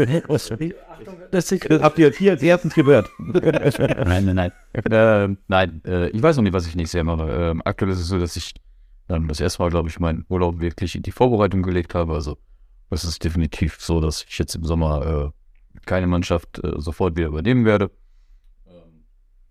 das 1.30 1.52
ist, 1.52 1.70
Das 1.70 1.82
habt 1.82 2.00
ihr 2.00 2.08
jetzt 2.08 2.18
hier 2.18 2.32
als 2.32 2.42
erstens 2.42 2.74
gehört. 2.74 3.08
nein, 3.20 4.26
nein, 4.26 4.36
nein. 4.36 4.52
ähm, 4.90 5.38
nein, 5.48 5.82
äh, 5.86 6.10
ich 6.10 6.24
weiß 6.24 6.38
noch 6.38 6.44
nicht, 6.44 6.54
was 6.54 6.66
ich 6.66 6.76
nächstes 6.76 6.98
Jahr 6.98 7.04
mache. 7.04 7.30
Ähm, 7.30 7.62
aktuell 7.64 7.92
ist 7.92 8.00
es 8.00 8.08
so, 8.08 8.18
dass 8.18 8.36
ich 8.36 8.56
dann 9.08 9.28
das 9.28 9.40
erste 9.40 9.62
Mal, 9.62 9.70
glaube 9.70 9.90
ich, 9.90 10.00
meinen 10.00 10.26
Urlaub 10.28 10.60
wirklich 10.60 10.96
in 10.96 11.04
die 11.04 11.12
Vorbereitung 11.12 11.62
gelegt 11.62 11.94
habe. 11.94 12.14
Also 12.14 12.38
es 12.90 13.04
ist 13.04 13.24
definitiv 13.24 13.78
so, 13.80 14.02
dass 14.02 14.26
ich 14.28 14.40
jetzt 14.40 14.56
im 14.56 14.64
Sommer 14.64 15.32
äh, 15.76 15.80
keine 15.86 16.08
Mannschaft 16.08 16.64
äh, 16.64 16.72
sofort 16.78 17.16
wieder 17.16 17.28
übernehmen 17.28 17.66
werde. 17.66 17.92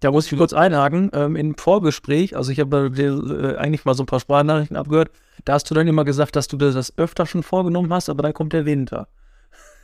da 0.00 0.10
muss 0.10 0.32
ich 0.32 0.36
kurz 0.36 0.52
einhaken. 0.52 1.10
Ähm, 1.12 1.36
Im 1.36 1.56
Vorgespräch, 1.56 2.36
also 2.36 2.50
ich 2.50 2.58
habe 2.58 2.90
dir 2.90 3.12
äh, 3.12 3.56
eigentlich 3.56 3.84
mal 3.84 3.94
so 3.94 4.02
ein 4.02 4.06
paar 4.06 4.18
Sprachnachrichten 4.18 4.76
abgehört, 4.76 5.12
da 5.44 5.52
hast 5.52 5.70
du 5.70 5.74
dann 5.74 5.86
immer 5.86 6.04
gesagt, 6.04 6.34
dass 6.34 6.48
du 6.48 6.56
dir 6.56 6.72
das 6.72 6.98
öfter 6.98 7.24
schon 7.24 7.44
vorgenommen 7.44 7.92
hast, 7.92 8.08
aber 8.08 8.24
dann 8.24 8.34
kommt 8.34 8.52
der 8.52 8.64
Winter. 8.64 9.06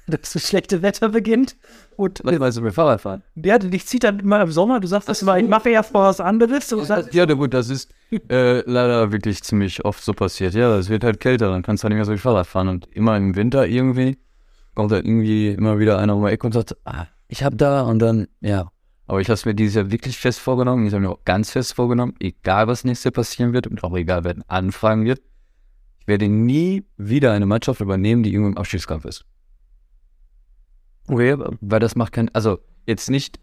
Dass 0.09 0.32
das 0.32 0.48
schlechte 0.48 0.82
Wetter 0.82 1.11
beginnt 1.11 1.56
und 1.96 2.20
Weil 2.24 2.40
wir 2.40 2.62
mit 2.62 2.74
Fahrrad 2.74 3.00
fahren. 3.00 3.22
ja, 3.36 3.59
dich 3.59 3.86
zieht 3.86 4.04
dann 4.04 4.20
immer 4.20 4.40
im 4.40 4.50
Sommer, 4.50 4.80
du 4.80 4.88
sagst 4.88 5.09
das 5.09 5.22
immer, 5.22 5.38
ich 5.38 5.48
mache 5.48 5.70
ja 5.70 5.82
vor 5.82 6.04
was 6.04 6.20
anderes. 6.20 6.72
Und 6.72 6.84
sagst, 6.84 7.12
Ja, 7.14 7.26
na 7.26 7.34
gut, 7.34 7.52
das 7.52 7.68
ist 7.68 7.92
äh, 8.30 8.61
leider 8.70 9.12
wirklich 9.12 9.42
ziemlich 9.42 9.84
oft 9.84 10.02
so 10.02 10.12
passiert. 10.14 10.54
Ja, 10.54 10.76
es 10.76 10.88
wird 10.88 11.04
halt 11.04 11.20
kälter, 11.20 11.50
dann 11.50 11.62
kannst 11.62 11.82
du 11.82 11.84
halt 11.84 11.90
nicht 11.90 11.98
mehr 11.98 12.04
so 12.06 12.12
viel 12.12 12.18
Fahrrad 12.18 12.46
fahren. 12.46 12.68
Und 12.68 12.86
immer 12.94 13.16
im 13.16 13.36
Winter 13.36 13.66
irgendwie 13.66 14.18
kommt 14.74 14.92
da 14.92 14.96
irgendwie 14.96 15.48
immer 15.48 15.78
wieder 15.78 15.98
einer 15.98 16.14
um 16.16 16.24
die 16.24 16.30
Ecke 16.32 16.46
und 16.46 16.52
sagt, 16.52 16.76
ah, 16.84 17.06
ich 17.28 17.42
hab 17.44 17.59
da 17.59 17.82
und 17.82 17.98
dann, 17.98 18.28
ja. 18.40 18.70
Aber 19.06 19.20
ich 19.20 19.28
habe 19.28 19.34
es 19.34 19.44
mir 19.44 19.54
dieses 19.54 19.74
Jahr 19.74 19.90
wirklich 19.90 20.18
fest 20.18 20.38
vorgenommen. 20.38 20.86
Ich 20.86 20.92
habe 20.92 21.00
mir 21.02 21.11
auch 21.11 21.24
ganz 21.24 21.50
fest 21.50 21.74
vorgenommen, 21.74 22.14
egal 22.20 22.68
was 22.68 22.84
nächstes 22.84 23.04
Jahr 23.04 23.12
passieren 23.12 23.52
wird 23.52 23.66
und 23.66 23.82
auch 23.82 23.96
egal, 23.96 24.24
wer 24.24 24.36
anfragen 24.48 25.04
wird, 25.04 25.20
ich 26.00 26.06
werde 26.06 26.28
nie 26.28 26.84
wieder 26.96 27.32
eine 27.32 27.46
Mannschaft 27.46 27.80
übernehmen, 27.80 28.22
die 28.22 28.32
irgendwo 28.32 28.50
im 28.50 28.59
Abstiegskampf 28.59 29.04
ist. 29.04 29.24
Okay, 31.09 31.36
Weil 31.61 31.80
das 31.80 31.96
macht 31.96 32.12
kein, 32.12 32.32
also 32.34 32.59
jetzt 32.86 33.11
nicht, 33.11 33.38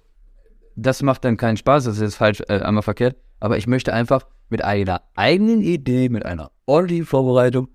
das 0.76 1.02
macht 1.02 1.26
dann 1.26 1.38
keinen 1.38 1.58
Spaß, 1.58 1.86
das 1.86 1.96
ist 1.96 2.02
jetzt 2.02 2.16
falsch, 2.16 2.42
äh, 2.48 2.60
einmal 2.60 2.84
verkehrt, 2.84 3.18
aber 3.40 3.58
ich 3.58 3.68
möchte 3.68 3.94
einfach 3.94 4.28
mit 4.50 4.64
einer 4.64 5.02
eigenen 5.16 5.62
Idee, 5.62 6.10
mit 6.10 6.26
einer 6.26 6.52
ordentlichen 6.66 7.06
Vorbereitung, 7.06 7.70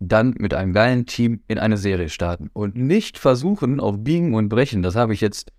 dann 0.00 0.34
mit 0.38 0.54
einem 0.54 0.72
geilen 0.72 1.06
Team 1.06 1.42
in 1.48 1.58
eine 1.58 1.76
Serie 1.76 2.08
starten 2.08 2.50
und 2.52 2.76
nicht 2.76 3.18
versuchen 3.18 3.80
auf 3.80 3.96
Biegen 3.98 4.34
und 4.34 4.48
Brechen, 4.48 4.82
das 4.82 4.96
habe 4.96 5.14
ich 5.14 5.20
jetzt 5.20 5.52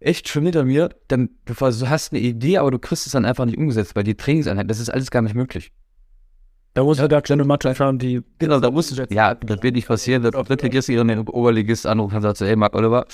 echt 0.00 0.28
schon 0.28 0.44
hinter 0.44 0.64
mir, 0.64 0.90
dann 1.08 1.30
du 1.44 1.54
hast 1.54 2.12
eine 2.12 2.20
Idee, 2.20 2.58
aber 2.58 2.70
du 2.70 2.78
kriegst 2.78 3.06
es 3.06 3.12
dann 3.12 3.24
einfach 3.24 3.44
nicht 3.44 3.58
umgesetzt, 3.58 3.96
weil 3.96 4.04
die 4.04 4.16
Trainingseinheit, 4.16 4.70
das 4.70 4.80
ist 4.80 4.90
alles 4.90 5.10
gar 5.10 5.22
nicht 5.22 5.34
möglich. 5.34 5.72
Da 6.76 6.84
muss 6.84 6.98
ja 6.98 7.08
da 7.08 7.22
kleine 7.22 7.42
Mannschaft 7.42 7.80
haben, 7.80 7.98
die 7.98 8.22
Genau, 8.38 8.60
da 8.60 8.70
musst 8.70 8.96
du 8.96 9.06
Ja, 9.08 9.34
das 9.34 9.62
wird 9.62 9.74
nicht 9.74 9.88
passieren, 9.88 10.22
dass 10.22 10.32
Drittligist 10.32 10.90
ihren 10.90 11.26
Oberligist 11.26 11.86
anruft 11.86 12.14
und 12.14 12.20
sagt 12.20 12.38
hey 12.40 12.54
Marc 12.54 12.74
Oliver, 12.74 13.06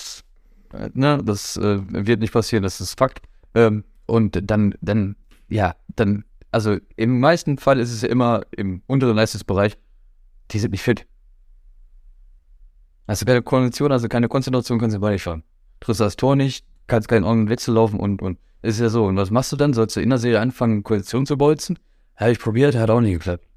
äh, 0.75 0.91
ne, 0.95 1.23
das 1.25 1.59
äh, 1.59 1.79
wird 1.89 2.19
nicht 2.19 2.33
passieren, 2.33 2.65
das 2.65 2.81
ist 2.81 2.99
Fakt. 2.99 3.21
Ähm, 3.55 3.85
und 4.07 4.51
dann, 4.51 4.75
dann, 4.81 5.15
ja, 5.49 5.77
dann, 5.95 6.25
also 6.51 6.77
im 6.97 7.21
meisten 7.21 7.57
Fall 7.57 7.79
ist 7.79 7.93
es 7.93 8.03
ja 8.03 8.09
immer 8.09 8.43
im 8.51 8.83
unteren 8.89 9.15
Leistungsbereich, 9.15 9.79
die 10.51 10.59
sind 10.59 10.73
nicht 10.73 10.83
fit. 10.83 11.07
Also 13.07 13.25
keine 13.25 13.43
Kondition, 13.43 13.93
also 13.93 14.09
keine 14.09 14.27
Konzentration, 14.27 14.81
kannst 14.81 14.97
du 14.97 15.01
bei 15.01 15.13
nicht 15.13 15.23
fahren. 15.23 15.45
Triffst 15.79 16.01
das 16.01 16.17
Tor 16.17 16.35
nicht, 16.35 16.67
kannst 16.89 17.07
keinen 17.07 17.23
ordentlichen 17.23 17.51
Wechsel 17.51 17.75
laufen 17.75 18.01
und, 18.01 18.23
und 18.23 18.41
ist 18.63 18.81
ja 18.81 18.89
so. 18.89 19.05
Und 19.05 19.17
was 19.17 19.31
machst 19.31 19.53
du 19.53 19.57
dann? 19.57 19.73
Sollst 19.73 19.95
du 19.95 20.01
in 20.01 20.09
der 20.09 20.19
Serie 20.19 20.41
anfangen, 20.41 20.83
Kondition 20.83 21.27
zu 21.27 21.39
bolzen? 21.39 21.79
Habe 22.17 22.33
ich 22.33 22.41
probiert, 22.41 22.75
hat 22.75 22.91
auch 22.91 23.01
nicht 23.01 23.13
geklappt. 23.13 23.52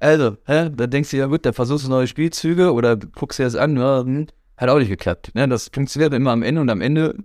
Also, 0.00 0.36
hä? 0.46 0.70
da 0.74 0.86
denkst 0.86 1.10
du 1.10 1.16
ja 1.16 1.26
gut, 1.26 1.46
da 1.46 1.52
versuchst 1.52 1.86
du 1.86 1.90
neue 1.90 2.06
Spielzüge 2.06 2.72
oder 2.72 2.96
guckst 2.96 3.38
dir 3.38 3.44
das 3.44 3.56
an, 3.56 3.76
ja, 3.76 4.02
hm, 4.02 4.26
hat 4.56 4.68
auch 4.68 4.78
nicht 4.78 4.90
geklappt. 4.90 5.30
Ne? 5.34 5.48
Das 5.48 5.70
funktioniert 5.72 6.12
immer 6.12 6.30
am 6.32 6.42
Ende 6.42 6.60
und 6.60 6.68
am 6.68 6.80
Ende, 6.80 7.16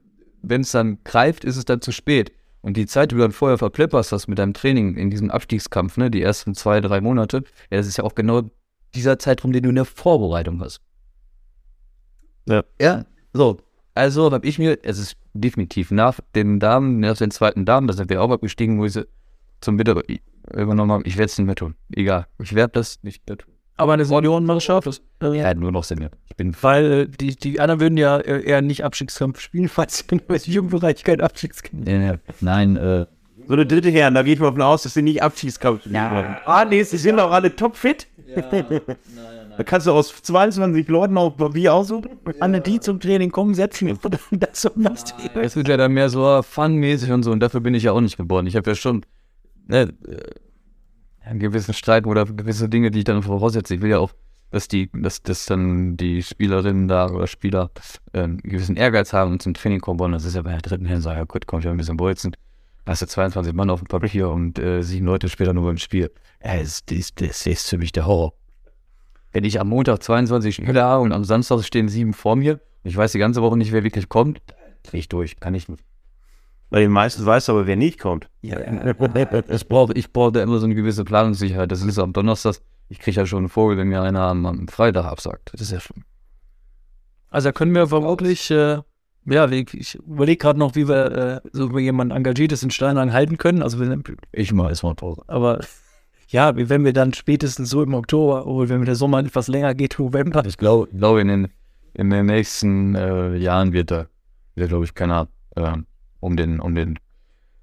wenn 0.41 0.61
es 0.61 0.71
dann 0.71 1.03
greift, 1.03 1.43
ist 1.43 1.57
es 1.57 1.65
dann 1.65 1.81
zu 1.81 1.91
spät. 1.91 2.31
Und 2.61 2.77
die 2.77 2.85
Zeit, 2.85 3.11
die 3.11 3.15
du 3.15 3.21
dann 3.21 3.31
vorher 3.31 3.57
verplepperst 3.57 4.11
hast 4.11 4.27
mit 4.27 4.39
deinem 4.39 4.53
Training 4.53 4.95
in 4.95 5.09
diesem 5.09 5.31
Abstiegskampf, 5.31 5.97
ne, 5.97 6.11
die 6.11 6.21
ersten 6.21 6.55
zwei, 6.55 6.81
drei 6.81 7.01
Monate, 7.01 7.43
ja, 7.69 7.77
das 7.77 7.87
ist 7.87 7.97
ja 7.97 8.03
auch 8.03 8.15
genau 8.15 8.43
dieser 8.95 9.19
Zeitraum, 9.19 9.51
den 9.51 9.63
du 9.63 9.69
in 9.69 9.75
der 9.75 9.85
Vorbereitung 9.85 10.61
hast. 10.61 10.81
Ja. 12.47 12.63
Ja, 12.81 13.05
so. 13.33 13.57
Also 13.93 14.31
habe 14.31 14.47
ich 14.47 14.59
mir, 14.59 14.79
es 14.83 14.97
ist 14.97 15.17
definitiv 15.33 15.91
nach 15.91 16.19
den 16.35 16.59
Damen, 16.59 16.99
nach 16.99 17.17
den 17.17 17.31
zweiten 17.31 17.65
Damen, 17.65 17.87
da 17.87 17.93
sind 17.93 18.09
wir 18.09 18.21
auch 18.21 18.31
abgestiegen, 18.31 18.79
wo 18.79 18.85
ich 18.85 18.93
sie 18.93 19.07
zum 19.61 19.77
Winter 19.77 20.01
übernommen 20.53 20.91
habe, 20.91 21.03
ich 21.05 21.17
werde 21.17 21.29
es 21.29 21.37
nicht 21.37 21.45
mehr 21.45 21.55
tun. 21.55 21.75
Egal. 21.95 22.27
Ich 22.41 22.55
werde 22.55 22.73
das 22.73 22.99
nicht 23.03 23.27
mehr 23.27 23.37
tun. 23.37 23.53
Aber 23.77 23.93
eine 23.93 24.03
Seniorenmannschaft, 24.03 24.87
das, 24.87 25.01
äh, 25.23 25.37
Ja, 25.37 25.53
nur 25.53 25.71
noch 25.71 25.85
Senior. 25.85 26.11
Ich 26.29 26.35
bin 26.35 26.53
weil 26.61 26.91
äh, 26.91 27.07
die, 27.07 27.35
die 27.35 27.61
anderen 27.61 27.79
würden 27.79 27.97
ja 27.97 28.17
äh, 28.17 28.43
eher 28.43 28.61
nicht 28.61 28.83
Abstiegskampf 28.83 29.39
spielen, 29.39 29.69
falls 29.69 30.01
im 30.01 30.19
Jugendbereich 30.27 31.03
kein 31.03 31.21
Abstiegskampf 31.21 31.87
äh, 31.87 32.17
nein, 32.41 32.75
äh, 32.75 33.05
So 33.47 33.53
eine 33.53 33.65
dritte 33.65 33.89
Herren, 33.89 34.15
da 34.15 34.23
gehe 34.23 34.33
ich 34.33 34.39
mal 34.39 34.47
davon 34.47 34.63
aus, 34.63 34.83
dass 34.83 34.95
sie 34.95 35.01
nicht 35.01 35.23
Abschiedskampf 35.23 35.81
spielen. 35.81 35.95
Ah, 35.95 36.65
nee, 36.65 36.83
sie 36.83 36.97
sind 36.97 37.17
doch 37.17 37.31
alle 37.31 37.55
topfit. 37.55 38.07
Da 39.59 39.63
kannst 39.65 39.87
du 39.87 39.91
aus 39.91 40.21
22 40.23 40.87
Leuten 40.87 41.17
auf 41.17 41.35
Papier 41.35 41.73
aussuchen. 41.73 42.11
Alle, 42.39 42.61
die 42.61 42.79
zum 42.79 43.01
Training 43.01 43.29
kommen, 43.29 43.53
setzen 43.53 43.99
das 44.31 44.63
und 44.63 44.83
das. 44.85 45.13
Es 45.35 45.57
wird 45.57 45.67
ja 45.67 45.75
dann 45.75 45.91
mehr 45.91 46.07
so 46.07 46.41
fun-mäßig 46.41 47.11
und 47.11 47.23
so 47.23 47.31
und 47.33 47.41
dafür 47.41 47.59
bin 47.59 47.73
ich 47.73 47.83
ja 47.83 47.91
auch 47.91 47.99
nicht 47.99 48.15
geboren. 48.15 48.47
Ich 48.47 48.55
habe 48.55 48.69
ja 48.69 48.75
schon 48.75 49.05
ne, 49.69 49.93
äh, 50.07 51.27
einen 51.27 51.39
gewissen 51.39 51.73
Streit 51.73 52.05
oder 52.05 52.25
gewisse 52.25 52.69
Dinge, 52.69 52.91
die 52.91 52.99
ich 52.99 53.05
dann 53.05 53.23
voraussetze. 53.23 53.75
Ich 53.75 53.81
will 53.81 53.91
ja 53.91 53.99
auch, 53.99 54.11
dass 54.51 54.67
die, 54.67 54.89
dass, 54.93 55.21
dass 55.21 55.45
dann 55.45 55.95
die 55.95 56.23
Spielerinnen 56.23 56.87
da 56.87 57.09
oder 57.09 57.27
Spieler 57.27 57.71
äh, 58.13 58.23
einen 58.23 58.37
gewissen 58.39 58.75
Ehrgeiz 58.75 59.13
haben 59.13 59.31
und 59.31 59.41
zum 59.41 59.53
Training 59.53 59.79
kommen 59.79 59.99
wollen. 59.99 60.11
Das 60.11 60.25
ist 60.25 60.35
ja 60.35 60.41
bei 60.41 60.51
der 60.51 60.61
dritten 60.61 61.01
so, 61.01 61.09
ja 61.09 61.23
gut, 61.23 61.47
komm 61.47 61.59
ich 61.59 61.67
ein 61.67 61.77
bisschen 61.77 61.97
bolzen. 61.97 62.35
Hast 62.85 63.01
du 63.01 63.07
22 63.07 63.53
Mann 63.53 63.69
auf 63.69 63.81
dem 63.81 63.87
Papier 63.87 64.29
und 64.29 64.57
äh, 64.57 64.81
sieben 64.81 65.05
Leute 65.05 65.29
später 65.29 65.53
nur 65.53 65.65
beim 65.65 65.77
Spiel. 65.77 66.11
Ja, 66.43 66.57
das, 66.57 66.83
das, 66.85 67.13
das 67.13 67.45
ist 67.45 67.69
für 67.69 67.77
mich 67.77 67.91
der 67.91 68.07
Horror. 68.07 68.33
Wenn 69.31 69.43
ich 69.43 69.59
am 69.59 69.69
Montag 69.69 70.01
22 70.01 70.55
Spieler 70.55 70.85
habe 70.85 71.03
und 71.03 71.11
am 71.11 71.23
Samstag 71.23 71.63
stehen 71.63 71.87
sieben 71.87 72.13
vor 72.13 72.35
mir 72.35 72.59
ich 72.83 72.95
weiß 72.95 73.11
die 73.11 73.19
ganze 73.19 73.41
Woche 73.41 73.57
nicht, 73.57 73.71
wer 73.71 73.83
wirklich 73.83 74.09
kommt, 74.09 74.41
dreh 74.83 74.99
ich 74.99 75.09
durch. 75.09 75.39
Kann 75.39 75.53
ich 75.53 75.67
nicht. 75.67 75.83
Bei 76.69 76.79
den 76.79 76.91
meisten 76.91 77.25
weißt 77.25 77.47
du 77.47 77.53
aber, 77.53 77.67
wer 77.67 77.75
nicht 77.75 77.99
kommt. 77.99 78.29
Ich 78.41 78.51
brauche 79.67 79.93
ich 79.93 80.13
brauch 80.13 80.31
da 80.31 80.43
immer 80.43 80.59
so 80.59 80.65
eine 80.65 80.75
gewisse 80.75 81.03
Planungssicherheit. 81.03 81.71
Das 81.71 81.81
ist 81.81 81.97
am 81.97 82.13
Donnerstag. 82.13 82.57
Ich 82.89 82.99
kriege 82.99 83.17
ja 83.17 83.25
schon 83.25 83.39
einen 83.39 83.49
Vogel, 83.49 83.77
wenn 83.77 83.87
mir 83.87 84.01
einer 84.01 84.21
am, 84.21 84.45
am 84.45 84.67
Freitag 84.67 85.05
absagt. 85.05 85.51
Das 85.53 85.61
ist 85.61 85.71
ja 85.71 85.79
schon. 85.79 86.03
Also 87.29 87.49
da 87.49 87.51
können 87.51 87.73
wir 87.73 87.87
vermutlich, 87.87 88.49
äh, 88.49 88.79
ja, 89.25 89.49
ich, 89.49 89.73
ich 89.73 89.95
überlege 89.95 90.37
gerade 90.37 90.57
noch, 90.57 90.75
wie 90.75 90.87
wir 90.87 91.43
äh, 91.45 91.49
so 91.51 91.75
wie 91.75 91.81
jemand 91.81 92.11
Engagiertes 92.11 92.63
in 92.63 92.71
Steinhagen 92.71 93.13
halten 93.13 93.37
können. 93.37 93.61
Also 93.61 93.79
wir, 93.79 94.01
Ich 94.31 94.51
mache 94.53 94.69
erstmal 94.69 94.95
Pause. 94.95 95.23
aber 95.27 95.59
ja, 96.27 96.55
wenn 96.55 96.85
wir 96.85 96.93
dann 96.93 97.13
spätestens 97.13 97.71
so 97.71 97.81
im 97.81 97.95
Oktober, 97.95 98.45
oder 98.45 98.69
wenn 98.69 98.85
der 98.85 98.95
Sommer 98.95 99.19
etwas 99.19 99.47
länger 99.47 99.73
geht, 99.73 99.97
November, 99.97 100.45
Ich 100.45 100.57
glaube, 100.57 100.87
glaub, 100.95 101.17
in, 101.17 101.27
den, 101.27 101.47
in 101.93 102.11
den 102.11 102.27
nächsten 102.27 102.93
äh, 102.93 103.35
Jahren 103.35 103.73
wird 103.73 103.89
da, 103.89 104.05
wird, 104.53 104.69
glaube 104.69 104.85
ich, 104.85 104.93
keiner 104.93 105.27
ähm, 105.55 105.87
um, 106.19 106.35
den, 106.37 106.59
um 106.59 106.75
den 106.75 106.99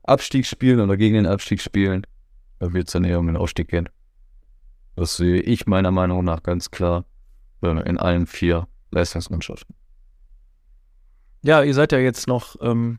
Abstieg 0.03 0.47
spielen 0.47 0.81
oder 0.81 0.97
gegen 0.97 1.15
den 1.15 1.27
Abstieg 1.27 1.61
spielen. 1.61 2.07
Da 2.59 2.73
wird 2.73 2.89
es 2.89 2.93
dann 2.93 3.05
eher 3.05 3.19
um 3.19 3.27
den 3.27 3.37
Aufstieg 3.37 3.69
gehen. 3.69 3.89
Das 4.95 5.17
sehe 5.17 5.41
ich 5.41 5.67
meiner 5.67 5.91
Meinung 5.91 6.25
nach 6.25 6.43
ganz 6.43 6.71
klar 6.71 7.05
äh, 7.63 7.89
in 7.89 7.99
allen 7.99 8.27
vier 8.27 8.67
Leistungsmannschaften. 8.91 9.75
ja, 11.43 11.63
ihr 11.63 11.75
seid 11.75 11.93
ja 11.93 11.99
jetzt 11.99 12.27
noch 12.29 12.57
ähm, 12.61 12.99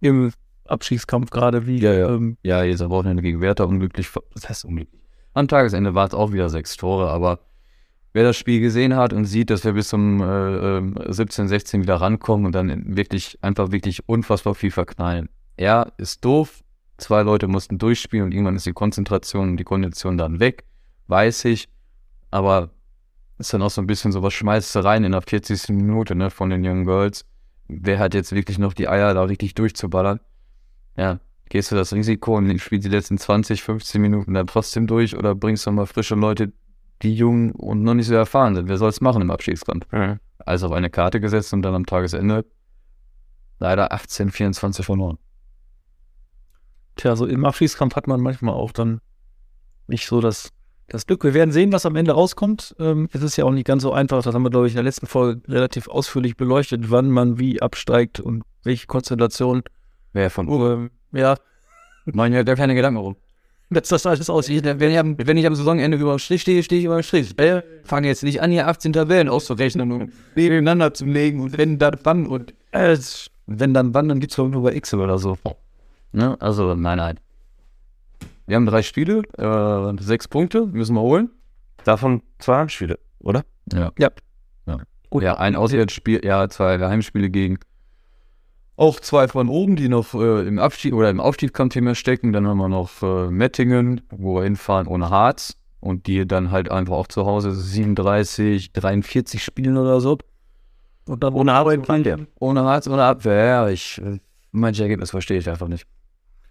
im 0.00 0.32
Abstiegskampf 0.66 1.30
gerade, 1.30 1.66
wie 1.66 1.78
Ja, 1.78 1.92
ja. 1.92 2.08
Ähm, 2.14 2.38
Ja, 2.42 2.62
jetzt 2.62 2.82
am 2.82 2.90
Wochenende 2.90 3.22
gegen 3.22 3.40
Werder 3.40 3.68
unglücklich. 3.68 4.08
Was 4.34 4.48
heißt 4.48 4.64
unglücklich? 4.64 5.00
Am 5.34 5.48
Tagesende 5.48 5.94
war 5.94 6.06
es 6.08 6.14
auch 6.14 6.32
wieder 6.32 6.48
sechs 6.48 6.76
Tore, 6.76 7.10
aber 7.10 7.38
wer 8.12 8.24
das 8.24 8.36
Spiel 8.36 8.60
gesehen 8.60 8.96
hat 8.96 9.12
und 9.12 9.24
sieht, 9.24 9.50
dass 9.50 9.64
wir 9.64 9.72
bis 9.72 9.88
zum 9.88 10.20
äh, 10.20 10.78
ähm, 10.78 10.94
17, 11.08 11.48
16 11.48 11.82
wieder 11.82 11.96
rankommen 11.96 12.46
und 12.46 12.52
dann 12.52 12.96
wirklich 12.96 13.38
einfach 13.42 13.72
wirklich 13.72 14.08
unfassbar 14.08 14.54
viel 14.54 14.70
verknallen. 14.70 15.28
Ja, 15.58 15.86
ist 15.98 16.24
doof. 16.24 16.62
Zwei 16.98 17.22
Leute 17.22 17.48
mussten 17.48 17.78
durchspielen 17.78 18.26
und 18.26 18.32
irgendwann 18.32 18.56
ist 18.56 18.66
die 18.66 18.72
Konzentration 18.72 19.50
und 19.50 19.56
die 19.56 19.64
Kondition 19.64 20.18
dann 20.18 20.40
weg. 20.40 20.64
Weiß 21.08 21.44
ich. 21.46 21.68
Aber 22.30 22.70
ist 23.38 23.52
dann 23.52 23.62
auch 23.62 23.70
so 23.70 23.80
ein 23.80 23.86
bisschen 23.86 24.12
so 24.12 24.22
was 24.22 24.32
schmeißt 24.34 24.74
du 24.74 24.84
rein 24.84 25.04
in 25.04 25.12
der 25.12 25.22
40. 25.22 25.70
Minute, 25.70 26.14
ne, 26.14 26.30
von 26.30 26.50
den 26.50 26.64
Young 26.64 26.84
Girls. 26.84 27.24
Wer 27.68 27.98
hat 27.98 28.14
jetzt 28.14 28.32
wirklich 28.32 28.58
noch 28.58 28.72
die 28.72 28.88
Eier, 28.88 29.14
da 29.14 29.24
richtig 29.24 29.54
durchzuballern? 29.54 30.20
Ja, 30.96 31.20
gehst 31.48 31.72
du 31.72 31.76
das 31.76 31.92
Risiko 31.92 32.36
und 32.36 32.58
spielst 32.60 32.86
die 32.86 32.90
letzten 32.90 33.18
20, 33.18 33.62
15 33.62 34.00
Minuten 34.00 34.34
dann 34.34 34.46
trotzdem 34.46 34.86
durch 34.86 35.16
oder 35.16 35.34
bringst 35.34 35.66
du 35.66 35.72
mal 35.72 35.86
frische 35.86 36.14
Leute, 36.14 36.52
die 37.02 37.14
jung 37.14 37.52
und 37.52 37.82
noch 37.82 37.94
nicht 37.94 38.06
so 38.06 38.14
erfahren 38.14 38.54
sind? 38.54 38.68
Wer 38.68 38.78
soll 38.78 38.88
es 38.88 39.00
machen 39.00 39.22
im 39.22 39.30
Abstiegskampf? 39.30 39.86
Also 40.38 40.66
auf 40.66 40.72
eine 40.72 40.90
Karte 40.90 41.20
gesetzt 41.20 41.52
und 41.52 41.62
dann 41.62 41.74
am 41.74 41.86
Tagesende 41.86 42.44
leider 43.58 43.92
18, 43.92 44.30
24 44.30 44.84
verloren. 44.84 45.18
Tja, 46.96 47.16
so 47.16 47.26
im 47.26 47.44
Abschießkampf 47.44 47.94
hat 47.96 48.06
man 48.06 48.20
manchmal 48.20 48.54
auch 48.54 48.72
dann 48.72 49.00
nicht 49.86 50.06
so 50.06 50.20
das, 50.20 50.50
das 50.88 51.06
Glück. 51.06 51.24
Wir 51.24 51.32
werden 51.32 51.52
sehen, 51.52 51.72
was 51.72 51.86
am 51.86 51.96
Ende 51.96 52.12
rauskommt. 52.12 52.74
Ähm, 52.78 53.08
es 53.12 53.22
ist 53.22 53.36
ja 53.36 53.44
auch 53.44 53.50
nicht 53.50 53.66
ganz 53.66 53.82
so 53.82 53.92
einfach. 53.92 54.22
Das 54.22 54.34
haben 54.34 54.42
wir, 54.42 54.50
glaube 54.50 54.66
ich, 54.66 54.72
in 54.72 54.76
der 54.76 54.84
letzten 54.84 55.06
Folge 55.06 55.40
relativ 55.48 55.88
ausführlich 55.88 56.36
beleuchtet, 56.36 56.90
wann 56.90 57.10
man 57.10 57.38
wie 57.38 57.62
absteigt 57.62 58.20
und 58.20 58.42
welche 58.64 58.86
Konstellation. 58.86 59.62
Wer 60.12 60.28
von 60.28 60.48
Ähm, 60.48 60.90
ja, 61.12 61.36
Machen 62.04 62.32
ja 62.32 62.42
gar 62.42 62.56
keine 62.56 62.74
Gedanken 62.74 62.98
rum. 62.98 63.16
Dass 63.72 63.88
das 63.88 64.06
alles 64.06 64.28
aussieht. 64.30 64.64
Wenn 64.64 64.90
ich, 64.90 64.98
am, 64.98 65.16
wenn 65.18 65.36
ich 65.36 65.46
am 65.46 65.54
Saisonende 65.54 65.96
über 65.96 66.14
dem 66.14 66.18
Strich 66.18 66.42
stehe, 66.42 66.62
stehe 66.62 66.78
ich 66.80 66.84
über 66.86 66.96
dem 66.96 67.02
Strich. 67.02 67.38
Äh, 67.38 67.62
fange 67.84 68.08
jetzt 68.08 68.22
nicht 68.22 68.40
an, 68.42 68.50
hier 68.50 68.66
18 68.68 68.92
Tabellen 68.92 69.28
auszurechnen 69.28 69.90
und 69.92 70.12
nebeneinander 70.36 70.94
zu 70.94 71.04
legen 71.06 71.40
und 71.40 71.56
wenn 71.58 71.78
dann 71.78 71.96
wann 72.04 72.26
und 72.26 72.54
Äh, 72.72 72.92
es- 72.92 73.30
wenn 73.46 73.74
dann 73.74 73.92
wann, 73.94 74.08
dann 74.08 74.20
gibt's 74.20 74.36
doch 74.36 74.48
nur 74.48 74.62
bei 74.62 74.70
Excel 74.72 75.00
oder 75.00 75.18
so. 75.18 75.36
Ne? 76.12 76.36
Also, 76.40 76.74
nein, 76.74 76.96
nein. 76.98 77.20
Wir 78.46 78.56
haben 78.56 78.66
drei 78.66 78.82
Spiele, 78.82 79.22
äh, 79.38 80.02
sechs 80.02 80.26
Punkte, 80.28 80.66
müssen 80.66 80.94
wir 80.94 81.00
holen. 81.02 81.30
Davon 81.84 82.22
zwei 82.38 82.58
Heimspiele, 82.58 82.98
oder? 83.20 83.44
Ja. 83.72 83.92
Ja. 83.98 84.10
ja. 84.66 84.78
Ja, 85.20 85.34
ein 85.38 85.56
Auswärtsspiel, 85.56 86.24
ja, 86.24 86.48
zwei 86.48 86.78
Heimspiele 86.78 87.28
gegen 87.28 87.58
auch 88.82 88.98
zwei 88.98 89.28
von 89.28 89.48
oben, 89.48 89.76
die 89.76 89.88
noch 89.88 90.12
äh, 90.12 90.44
im 90.44 90.58
Abstieg 90.58 90.92
oder 90.92 91.08
im 91.08 91.20
Aufstiegskampf 91.20 91.76
mehr 91.76 91.94
stecken. 91.94 92.32
Dann 92.32 92.48
haben 92.48 92.58
wir 92.58 92.68
noch 92.68 92.90
äh, 93.02 93.30
Mettingen, 93.30 94.00
wo 94.10 94.34
wir 94.34 94.42
hinfahren 94.42 94.88
ohne 94.88 95.08
Harz 95.08 95.56
und 95.78 96.08
die 96.08 96.26
dann 96.26 96.50
halt 96.50 96.68
einfach 96.68 96.94
auch 96.94 97.06
zu 97.06 97.24
Hause 97.24 97.54
37, 97.54 98.72
43 98.72 99.42
spielen 99.42 99.76
oder 99.76 100.00
so. 100.00 100.18
Und 101.06 101.22
dann 101.22 101.32
Ohne 101.32 101.52
Arbeit 101.52 101.86
fand 101.86 102.06
der. 102.06 102.26
Ohne 102.40 102.64
Harz, 102.64 102.88
ohne 102.88 103.04
Abwehr. 103.04 103.44
Ja, 103.44 103.68
ich, 103.68 104.02
manche 104.50 104.82
Ergebnis 104.82 105.10
verstehe 105.10 105.38
ich 105.38 105.48
einfach 105.48 105.68
nicht. 105.68 105.86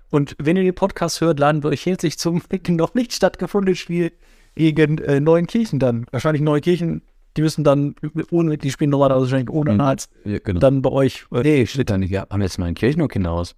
Und 0.10 0.38
wenn 0.40 0.56
ihr 0.56 0.64
den 0.64 0.76
Podcast 0.76 1.20
hört, 1.20 1.38
laden 1.38 1.64
wir 1.64 1.70
euch 1.70 1.86
herzlich 1.86 2.18
zum 2.18 2.42
noch 2.70 2.94
nicht 2.94 3.12
stattgefundenen 3.12 3.76
Spiel 3.76 4.14
gegen 4.56 5.00
äh, 5.00 5.20
Neuenkirchen 5.20 5.80
dann. 5.80 6.06
Wahrscheinlich 6.12 6.42
Neuenkirchen, 6.42 7.02
die 7.38 7.42
müssen 7.42 7.64
dann 7.64 7.96
ohne, 8.32 8.58
die 8.58 8.72
spielen 8.72 8.90
normalerweise 8.90 9.24
wahrscheinlich 9.32 9.50
ohne 9.50 9.74
Mhm. 9.74 9.82
Harz, 9.82 10.10
Ja, 10.26 10.40
genau. 10.40 10.60
dann 10.60 10.82
bei 10.82 10.90
euch. 10.92 11.26
Äh, 11.32 11.42
nee, 11.44 11.66
steht 11.66 11.90
da 11.90 11.98
nicht. 11.98 12.12
Ja, 12.12 12.28
haben 12.30 12.42
jetzt 12.42 12.58
mal 12.60 12.68
in 12.68 12.76
Kirchen 12.76 13.02
oder 13.02 13.10
Kinderhaus? 13.10 13.56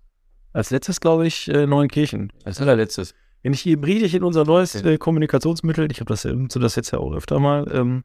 als 0.56 0.70
letztes, 0.70 1.00
glaube 1.02 1.26
ich, 1.26 1.48
äh, 1.50 1.66
Neuenkirchen. 1.66 2.32
Als 2.46 2.62
allerletztes. 2.62 3.16
Wenn 3.42 3.54
ich 3.54 3.62
hier 3.62 3.82
richtig 3.84 4.14
in 4.14 4.22
unser 4.24 4.46
neues 4.46 4.76
äh, 4.76 4.98
Kommunikationsmittel, 5.00 5.92
ich 5.92 6.00
habe 6.00 6.10
das, 6.10 6.24
ja- 6.24 6.36
so 6.48 6.60
das 6.60 6.76
jetzt 6.76 6.92
ja 6.92 7.00
auch 7.00 7.12
öfter 7.12 7.40
mal, 7.40 7.68
ähm, 7.74 8.04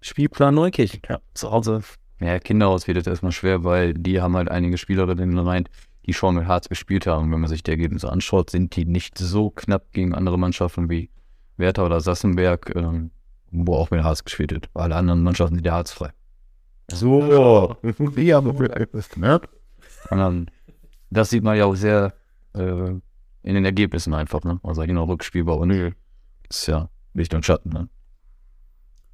Spielplan 0.00 0.54
Neukirchen. 0.54 1.00
Ja, 1.08 1.20
zu 1.34 1.50
Hause. 1.50 1.82
Ja, 2.20 2.38
Kinderhaus 2.38 2.86
wird 2.86 2.96
jetzt 2.96 3.06
erstmal 3.06 3.32
schwer, 3.32 3.64
weil 3.64 3.94
die 3.94 4.20
haben 4.20 4.36
halt 4.36 4.50
einige 4.50 4.76
Spielerinnen 4.78 5.38
rein, 5.38 5.68
die 6.06 6.12
schon 6.12 6.34
mit 6.34 6.46
Harz 6.46 6.68
gespielt 6.68 7.06
haben. 7.06 7.30
Wenn 7.32 7.40
man 7.40 7.48
sich 7.48 7.62
die 7.62 7.70
Ergebnisse 7.70 8.10
anschaut, 8.10 8.50
sind 8.50 8.74
die 8.76 8.84
nicht 8.84 9.16
so 9.18 9.50
knapp 9.50 9.92
gegen 9.92 10.14
andere 10.14 10.38
Mannschaften 10.38 10.90
wie 10.90 11.10
Werther 11.56 11.86
oder 11.86 12.00
Sassenberg, 12.00 12.72
ähm, 12.74 13.10
wo 13.50 13.74
auch 13.74 13.90
mit 13.90 14.02
Harz 14.02 14.24
gespielt 14.24 14.52
wird. 14.52 14.70
Alle 14.74 14.96
anderen 14.96 15.22
Mannschaften 15.22 15.56
sind 15.56 15.66
ja 15.66 15.72
harzfrei. 15.72 16.10
So. 16.90 17.20
Ja, 17.22 17.76
ne? 19.16 19.40
Und 20.10 20.18
dann, 20.18 20.50
das 21.10 21.30
sieht 21.30 21.44
man 21.44 21.56
ja 21.56 21.64
auch 21.66 21.74
sehr 21.74 22.14
äh, 22.54 22.90
in 23.42 23.54
den 23.54 23.64
Ergebnissen 23.64 24.14
einfach, 24.14 24.42
ne? 24.44 24.60
Also 24.62 24.82
genau 24.82 25.04
Rückspiel 25.04 25.44
bei 25.44 25.52
uns. 25.52 25.94
Ist 26.48 26.66
ja 26.66 26.88
Licht 27.14 27.32
und 27.34 27.44
Schatten, 27.44 27.70
ne? 27.70 27.88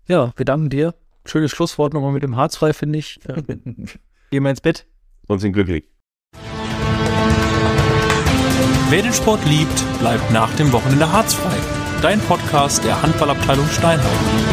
Ja, 0.09 0.32
wir 0.37 0.45
danken 0.45 0.70
dir. 0.70 0.95
Schönes 1.24 1.51
Schlusswort 1.51 1.93
nochmal 1.93 2.12
mit 2.12 2.22
dem 2.22 2.37
Harzfrei, 2.37 2.72
finde 2.72 2.99
ich. 2.99 3.18
Gehen 4.30 4.43
wir 4.43 4.51
ins 4.51 4.61
Bett. 4.61 4.87
Und 5.26 5.41
sind 5.41 5.53
glücklich. 5.53 5.84
Wer 8.89 9.03
den 9.03 9.12
Sport 9.12 9.45
liebt, 9.47 9.99
bleibt 9.99 10.30
nach 10.30 10.55
dem 10.55 10.70
Wochenende 10.72 11.11
harzfrei. 11.11 11.86
Dein 12.03 12.20
Podcast 12.20 12.84
der 12.84 13.01
Handballabteilung 13.01 13.66
Steinheim. 13.68 14.45